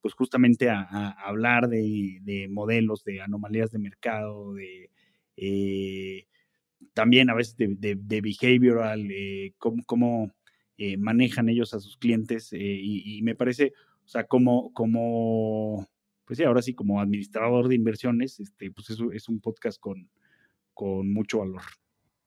pues 0.02 0.14
justamente 0.14 0.70
a, 0.70 1.10
hablar 1.12 1.68
de, 1.68 2.20
de, 2.22 2.48
modelos, 2.48 3.04
de 3.04 3.22
anomalías 3.22 3.72
de 3.72 3.80
mercado, 3.80 4.54
de 4.54 4.90
también 6.94 7.30
a 7.30 7.34
veces 7.34 7.56
de, 7.58 7.96
behavioral, 8.22 9.08
eh, 9.12 9.54
cómo, 9.58 10.32
eh, 10.78 10.98
manejan 10.98 11.50
ellos 11.50 11.74
a 11.74 11.80
sus 11.80 11.98
clientes 11.98 12.54
eh, 12.54 12.58
y, 12.60 13.22
me 13.24 13.36
parece, 13.36 13.74
o 14.06 14.08
sea, 14.08 14.26
como, 14.26 14.72
como, 14.74 15.88
pues 16.26 16.38
sí, 16.38 16.44
ahora 16.44 16.62
sí, 16.62 16.74
como 16.74 17.02
administrador 17.02 17.68
de 17.68 17.76
inversiones, 17.76 18.40
este, 18.40 18.72
pues 18.72 18.90
es, 18.90 19.00
es 19.14 19.30
un 19.30 19.40
podcast 19.40 19.80
con, 19.80 20.10
con 20.74 21.12
mucho 21.12 21.40
valor. 21.40 21.62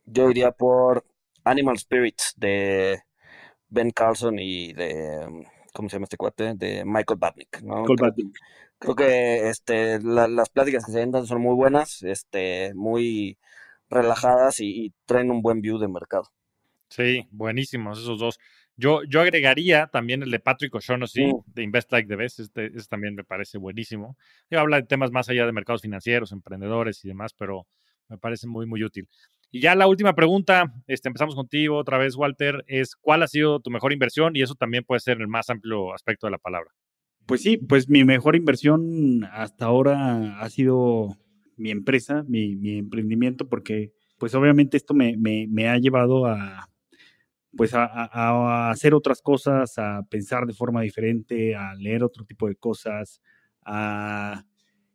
Yo 0.05 0.31
iría 0.31 0.51
por 0.51 1.05
Animal 1.45 1.79
Spirits 1.79 2.35
de 2.37 3.01
Ben 3.69 3.91
Carlson 3.91 4.39
y 4.39 4.73
de, 4.73 5.47
¿cómo 5.73 5.89
se 5.89 5.97
llama 5.97 6.05
este 6.05 6.17
cuate? 6.17 6.55
De 6.55 6.85
Michael 6.85 7.19
Babnick, 7.19 7.63
¿no? 7.63 7.85
Creo 8.81 8.97
que 8.97 9.51
este, 9.51 10.01
las 10.01 10.49
pláticas 10.49 10.87
que 10.87 10.93
se 10.93 11.07
dan 11.07 11.27
son 11.27 11.43
muy 11.43 11.55
buenas, 11.55 12.03
este, 12.03 12.73
muy 12.75 13.39
relajadas 13.91 14.61
y, 14.61 14.95
traen 15.05 15.31
un 15.31 15.43
buen 15.43 15.61
view 15.61 15.79
de 15.79 15.87
mercado. 15.87 16.31
Sí, 16.91 17.27
buenísimos 17.31 18.01
esos 18.01 18.19
dos. 18.19 18.39
Yo, 18.77 19.05
yo 19.05 19.21
agregaría 19.21 19.87
también 19.87 20.23
el 20.23 20.31
de 20.31 20.41
Patrick 20.41 20.75
O'Shaughnessy, 20.75 21.31
de 21.47 21.63
Invest 21.63 21.93
Like 21.93 22.09
the 22.09 22.17
Best, 22.17 22.41
este, 22.41 22.67
este, 22.67 22.83
también 22.89 23.15
me 23.15 23.25
parece 23.25 23.59
buenísimo. 23.59 24.17
habla 24.51 24.77
de 24.77 24.87
temas 24.87 25.11
más 25.13 25.29
allá 25.29 25.47
de 25.47 25.53
mercados 25.53 25.83
financieros, 25.83 26.33
emprendedores 26.33 27.05
y 27.05 27.09
demás, 27.09 27.33
pero 27.33 27.67
me 28.09 28.19
parece 28.19 28.47
muy, 28.49 28.67
muy 28.67 28.83
útil. 28.83 29.09
Y 29.53 29.61
ya 29.61 29.75
la 29.75 29.87
última 29.87 30.15
pregunta, 30.15 30.73
este, 30.87 31.09
empezamos 31.09 31.35
contigo 31.35 31.77
otra 31.77 31.99
vez, 31.99 32.17
Walter, 32.17 32.65
es 32.67 32.97
¿cuál 32.97 33.23
ha 33.23 33.29
sido 33.29 33.61
tu 33.61 33.71
mejor 33.71 33.93
inversión? 33.93 34.35
Y 34.35 34.43
eso 34.43 34.55
también 34.55 34.85
puede 34.85 35.01
ser 35.01 35.21
el 35.21 35.29
más 35.29 35.49
amplio 35.51 35.95
aspecto 35.95 36.27
de 36.27 36.33
la 36.33 36.39
palabra. 36.39 36.71
Pues 37.27 37.43
sí, 37.43 37.57
pues 37.57 37.89
mi 37.89 38.05
mejor 38.05 38.35
inversión 38.35 39.25
hasta 39.33 39.67
ahora 39.67 40.41
ha 40.41 40.51
sido 40.51 41.17
mi 41.57 41.71
empresa, 41.71 42.25
mi, 42.27 42.57
mi 42.57 42.79
emprendimiento, 42.79 43.49
porque 43.49 43.93
pues 44.21 44.35
obviamente 44.35 44.77
esto 44.77 44.95
me, 44.95 45.17
me, 45.17 45.69
ha 45.69 45.79
llevado 45.79 46.27
a, 46.27 46.69
pues 47.57 47.73
a, 47.75 48.71
hacer 48.71 48.95
otras 48.95 49.23
cosas, 49.23 49.79
a 49.79 50.03
pensar 50.09 50.47
de 50.47 50.53
forma 50.53 50.83
diferente, 50.83 51.55
a 51.55 51.75
leer 51.75 52.05
otro 52.05 52.25
tipo 52.25 52.49
de 52.49 52.57
cosas, 52.57 53.21
a, 53.65 54.45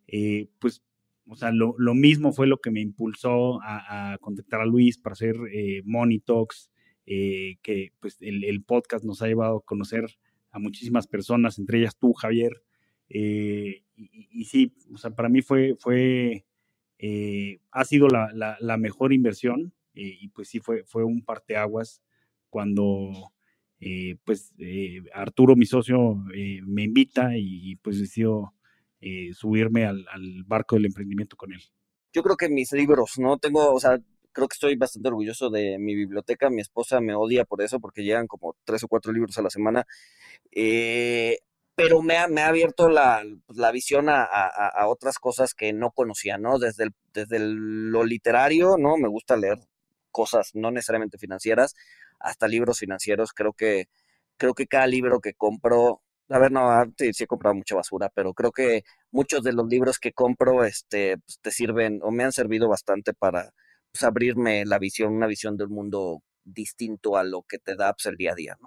eh, 0.07 0.47
pues, 0.59 0.81
o 1.27 1.35
sea, 1.35 1.51
lo, 1.51 1.75
lo, 1.77 1.93
mismo 1.95 2.31
fue 2.31 2.47
lo 2.47 2.59
que 2.59 2.71
me 2.71 2.81
impulsó 2.81 3.59
a, 3.63 4.17
contactar 4.21 4.61
a 4.61 4.65
Luis 4.65 4.97
para 4.97 5.13
hacer 5.13 5.35
eh, 5.51 5.81
Money 5.85 6.19
Talks, 6.19 6.71
eh, 7.05 7.57
que 7.61 7.93
pues 7.99 8.17
el, 8.21 8.43
el, 8.43 8.63
podcast 8.63 9.03
nos 9.03 9.21
ha 9.21 9.27
llevado 9.27 9.57
a 9.57 9.65
conocer 9.65 10.05
a 10.51 10.59
muchísimas 10.59 11.07
personas, 11.07 11.59
entre 11.59 11.79
ellas 11.79 11.97
tú, 11.97 12.13
Javier. 12.13 12.63
y, 13.09 13.83
y, 13.95 14.45
sí, 14.45 14.73
o 14.93 14.97
sea, 14.97 15.11
para 15.11 15.29
mí 15.29 15.41
fue, 15.41 15.75
fue 15.79 16.45
eh, 16.97 17.59
ha 17.71 17.83
sido 17.83 18.07
la, 18.07 18.29
la, 18.59 18.77
mejor 18.77 19.11
inversión 19.11 19.73
eh, 19.95 20.17
y 20.21 20.29
pues 20.29 20.47
sí 20.47 20.59
fue, 20.59 20.83
fue 20.85 21.03
un 21.03 21.23
parteaguas 21.23 22.01
cuando 22.55 23.33
eh, 23.81 24.15
pues 24.23 24.53
Arturo, 25.13 25.57
mi 25.57 25.65
socio, 25.65 26.15
me 26.65 26.83
invita 26.83 27.31
y 27.35 27.75
pues 27.75 27.99
decido 27.99 28.53
subirme 29.33 29.85
al, 29.85 30.05
barco 30.45 30.77
del 30.77 30.85
emprendimiento 30.85 31.35
con 31.35 31.51
él. 31.51 31.61
Yo 32.13 32.23
creo 32.23 32.37
que 32.37 32.47
mis 32.47 32.71
libros, 32.71 33.15
¿no? 33.17 33.37
Tengo, 33.39 33.73
o 33.73 33.79
sea, 33.81 33.99
creo 34.31 34.47
que 34.47 34.53
estoy 34.53 34.77
bastante 34.77 35.09
orgulloso 35.09 35.49
de 35.49 35.77
mi 35.77 35.95
biblioteca. 35.95 36.49
Mi 36.49 36.61
esposa 36.61 37.01
me 37.01 37.13
odia 37.13 37.43
por 37.43 37.61
eso, 37.61 37.81
porque 37.81 38.05
llegan 38.05 38.25
como 38.25 38.55
tres 38.63 38.85
o 38.85 38.87
cuatro 38.87 39.11
libros 39.11 39.37
a 39.37 39.41
la 39.41 39.49
semana. 39.49 39.85
Eh, 40.53 41.39
pero 41.75 42.01
me 42.01 42.15
ha, 42.15 42.29
me 42.29 42.39
ha 42.39 42.47
abierto 42.47 42.87
la, 42.87 43.21
pues, 43.45 43.59
la 43.59 43.73
visión 43.73 44.07
a, 44.07 44.23
a, 44.23 44.87
otras 44.87 45.19
cosas 45.19 45.53
que 45.53 45.73
no 45.73 45.91
conocía, 45.91 46.37
¿no? 46.37 46.57
Desde, 46.57 46.85
el, 46.85 46.93
desde 47.13 47.37
lo 47.37 48.05
literario, 48.05 48.77
¿no? 48.77 48.95
Me 48.95 49.09
gusta 49.09 49.35
leer 49.35 49.59
cosas 50.15 50.51
no 50.53 50.71
necesariamente 50.71 51.17
financieras, 51.17 51.75
hasta 52.19 52.47
libros 52.47 52.79
financieros. 52.79 53.33
Creo 53.33 53.53
que, 53.53 53.85
creo 54.37 54.53
que 54.53 54.67
cada 54.67 54.87
libro 54.87 55.19
que 55.21 55.33
compro, 55.33 56.01
a 56.29 56.39
ver, 56.39 56.51
no, 56.51 56.69
ah, 56.69 56.87
sí, 56.97 57.11
he 57.23 57.27
comprado 57.27 57.55
mucha 57.55 57.75
basura, 57.75 58.09
pero 58.13 58.33
creo 58.33 58.51
que 58.51 58.83
muchos 59.11 59.43
de 59.43 59.53
los 59.53 59.67
libros 59.67 59.99
que 59.99 60.13
compro, 60.13 60.63
este, 60.65 61.17
pues, 61.19 61.39
te 61.41 61.51
sirven 61.51 61.99
o 62.03 62.11
me 62.11 62.23
han 62.23 62.31
servido 62.31 62.67
bastante 62.69 63.13
para 63.13 63.51
pues, 63.91 64.03
abrirme 64.03 64.65
la 64.65 64.79
visión, 64.79 65.13
una 65.13 65.27
visión 65.27 65.57
del 65.57 65.69
mundo 65.69 66.21
distinto 66.43 67.17
a 67.17 67.23
lo 67.23 67.43
que 67.43 67.59
te 67.59 67.75
da 67.75 67.93
pues, 67.93 68.05
el 68.07 68.17
día 68.17 68.31
a 68.31 68.35
día. 68.35 68.57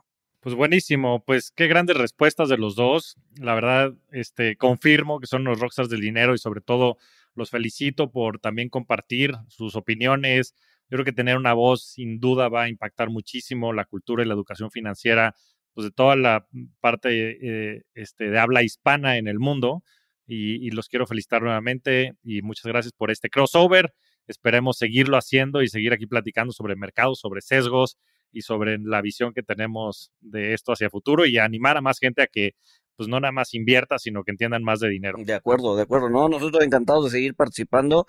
Pues 0.40 0.54
buenísimo, 0.54 1.24
pues 1.24 1.50
qué 1.50 1.66
grandes 1.66 1.96
respuestas 1.96 2.48
de 2.48 2.58
los 2.58 2.76
dos. 2.76 3.16
La 3.40 3.54
verdad, 3.54 3.94
este, 4.12 4.56
confirmo 4.56 5.18
que 5.18 5.26
son 5.26 5.42
los 5.44 5.58
rockstars 5.58 5.88
del 5.88 6.00
dinero 6.00 6.32
y 6.32 6.38
sobre 6.38 6.60
todo 6.60 6.96
los 7.34 7.50
felicito 7.50 8.10
por 8.12 8.38
también 8.38 8.68
compartir 8.68 9.34
sus 9.48 9.74
opiniones. 9.74 10.54
Yo 10.90 10.96
creo 10.96 11.04
que 11.04 11.12
tener 11.12 11.36
una 11.36 11.52
voz 11.52 11.82
sin 11.82 12.18
duda 12.20 12.48
va 12.48 12.64
a 12.64 12.68
impactar 12.68 13.10
muchísimo 13.10 13.72
la 13.72 13.84
cultura 13.84 14.22
y 14.22 14.26
la 14.26 14.34
educación 14.34 14.70
financiera 14.70 15.34
pues 15.74 15.86
de 15.86 15.90
toda 15.92 16.16
la 16.16 16.46
parte 16.80 17.38
eh, 17.40 17.82
este, 17.94 18.30
de 18.30 18.38
habla 18.38 18.62
hispana 18.62 19.16
en 19.16 19.28
el 19.28 19.38
mundo. 19.38 19.82
Y, 20.26 20.66
y, 20.66 20.70
los 20.72 20.88
quiero 20.88 21.06
felicitar 21.06 21.40
nuevamente 21.40 22.12
y 22.22 22.42
muchas 22.42 22.66
gracias 22.66 22.92
por 22.92 23.10
este 23.10 23.30
crossover. 23.30 23.94
Esperemos 24.26 24.76
seguirlo 24.76 25.16
haciendo 25.16 25.62
y 25.62 25.68
seguir 25.68 25.92
aquí 25.94 26.06
platicando 26.06 26.52
sobre 26.52 26.76
mercados, 26.76 27.20
sobre 27.20 27.40
sesgos 27.40 27.96
y 28.32 28.42
sobre 28.42 28.78
la 28.78 29.00
visión 29.00 29.32
que 29.32 29.42
tenemos 29.42 30.12
de 30.20 30.52
esto 30.52 30.72
hacia 30.72 30.90
futuro 30.90 31.26
y 31.26 31.38
animar 31.38 31.76
a 31.76 31.80
más 31.80 31.98
gente 31.98 32.22
a 32.22 32.26
que 32.26 32.52
pues 32.98 33.08
no 33.08 33.20
nada 33.20 33.30
más 33.30 33.54
invierta, 33.54 33.96
sino 33.96 34.24
que 34.24 34.32
entiendan 34.32 34.64
más 34.64 34.80
de 34.80 34.88
dinero. 34.88 35.18
De 35.24 35.32
acuerdo, 35.32 35.76
de 35.76 35.82
acuerdo. 35.82 36.10
No, 36.10 36.28
nosotros 36.28 36.64
encantados 36.64 37.04
de 37.04 37.10
seguir 37.12 37.36
participando. 37.36 38.06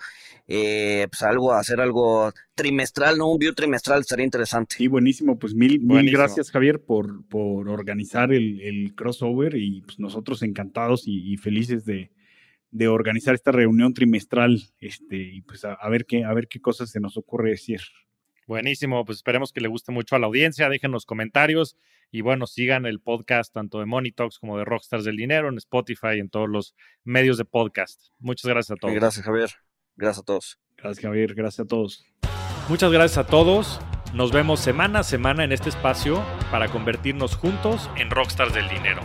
Eh, 0.48 1.06
pues 1.08 1.22
algo, 1.22 1.52
hacer 1.52 1.80
algo 1.80 2.32
trimestral, 2.56 3.16
¿no? 3.16 3.30
Un 3.30 3.38
view 3.38 3.54
trimestral 3.54 4.00
estaría 4.00 4.24
interesante. 4.24 4.74
Sí, 4.76 4.88
buenísimo. 4.88 5.38
Pues 5.38 5.54
mil, 5.54 5.80
mil 5.80 6.10
gracias, 6.10 6.50
Javier, 6.50 6.82
por, 6.82 7.24
por 7.28 7.68
organizar 7.68 8.32
el, 8.32 8.92
crossover 8.96 9.54
y 9.54 9.82
pues 9.82 10.00
nosotros 10.00 10.42
encantados 10.42 11.04
y, 11.06 11.36
felices 11.36 11.84
de, 11.84 12.10
de, 12.72 12.88
organizar 12.88 13.36
esta 13.36 13.52
reunión 13.52 13.94
trimestral. 13.94 14.60
Este, 14.80 15.18
y 15.18 15.42
pues 15.42 15.64
a, 15.64 15.74
a, 15.74 15.88
ver 15.88 16.04
qué, 16.04 16.24
a 16.24 16.34
ver 16.34 16.48
qué 16.48 16.60
cosas 16.60 16.90
se 16.90 16.98
nos 16.98 17.16
ocurre 17.16 17.50
decir. 17.50 17.80
Buenísimo, 18.50 19.04
pues 19.04 19.18
esperemos 19.18 19.52
que 19.52 19.60
le 19.60 19.68
guste 19.68 19.92
mucho 19.92 20.16
a 20.16 20.18
la 20.18 20.26
audiencia, 20.26 20.68
dejen 20.68 20.90
los 20.90 21.06
comentarios 21.06 21.76
y 22.10 22.20
bueno, 22.22 22.48
sigan 22.48 22.84
el 22.84 22.98
podcast 22.98 23.54
tanto 23.54 23.78
de 23.78 23.86
Money 23.86 24.10
Talks 24.10 24.40
como 24.40 24.58
de 24.58 24.64
Rockstars 24.64 25.04
del 25.04 25.14
Dinero 25.14 25.48
en 25.48 25.56
Spotify 25.58 26.16
y 26.16 26.18
en 26.18 26.30
todos 26.30 26.48
los 26.48 26.74
medios 27.04 27.38
de 27.38 27.44
podcast. 27.44 28.08
Muchas 28.18 28.50
gracias 28.50 28.72
a 28.72 28.80
todos. 28.80 28.92
Gracias 28.92 29.24
Javier, 29.24 29.50
gracias 29.94 30.22
a 30.22 30.24
todos. 30.24 30.58
Gracias 30.76 31.00
Javier, 31.00 31.34
gracias 31.36 31.60
a 31.60 31.68
todos. 31.68 32.04
Muchas 32.68 32.90
gracias 32.90 33.18
a 33.18 33.26
todos. 33.28 33.80
Nos 34.14 34.32
vemos 34.32 34.58
semana 34.58 34.98
a 34.98 35.04
semana 35.04 35.44
en 35.44 35.52
este 35.52 35.68
espacio 35.68 36.20
para 36.50 36.66
convertirnos 36.66 37.36
juntos 37.36 37.88
en 37.98 38.10
Rockstars 38.10 38.52
del 38.52 38.68
Dinero. 38.68 39.02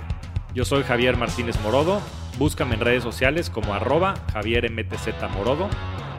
Yo 0.55 0.65
soy 0.65 0.81
Javier 0.81 1.17
Martínez 1.17 1.61
Morodo. 1.61 2.01
Búscame 2.39 2.73
en 2.73 2.81
redes 2.81 3.03
sociales 3.03 3.51
como 3.51 3.75
arroba 3.75 4.15
Javier 4.33 4.71
MTZ 4.71 5.09
Morodo 5.35 5.69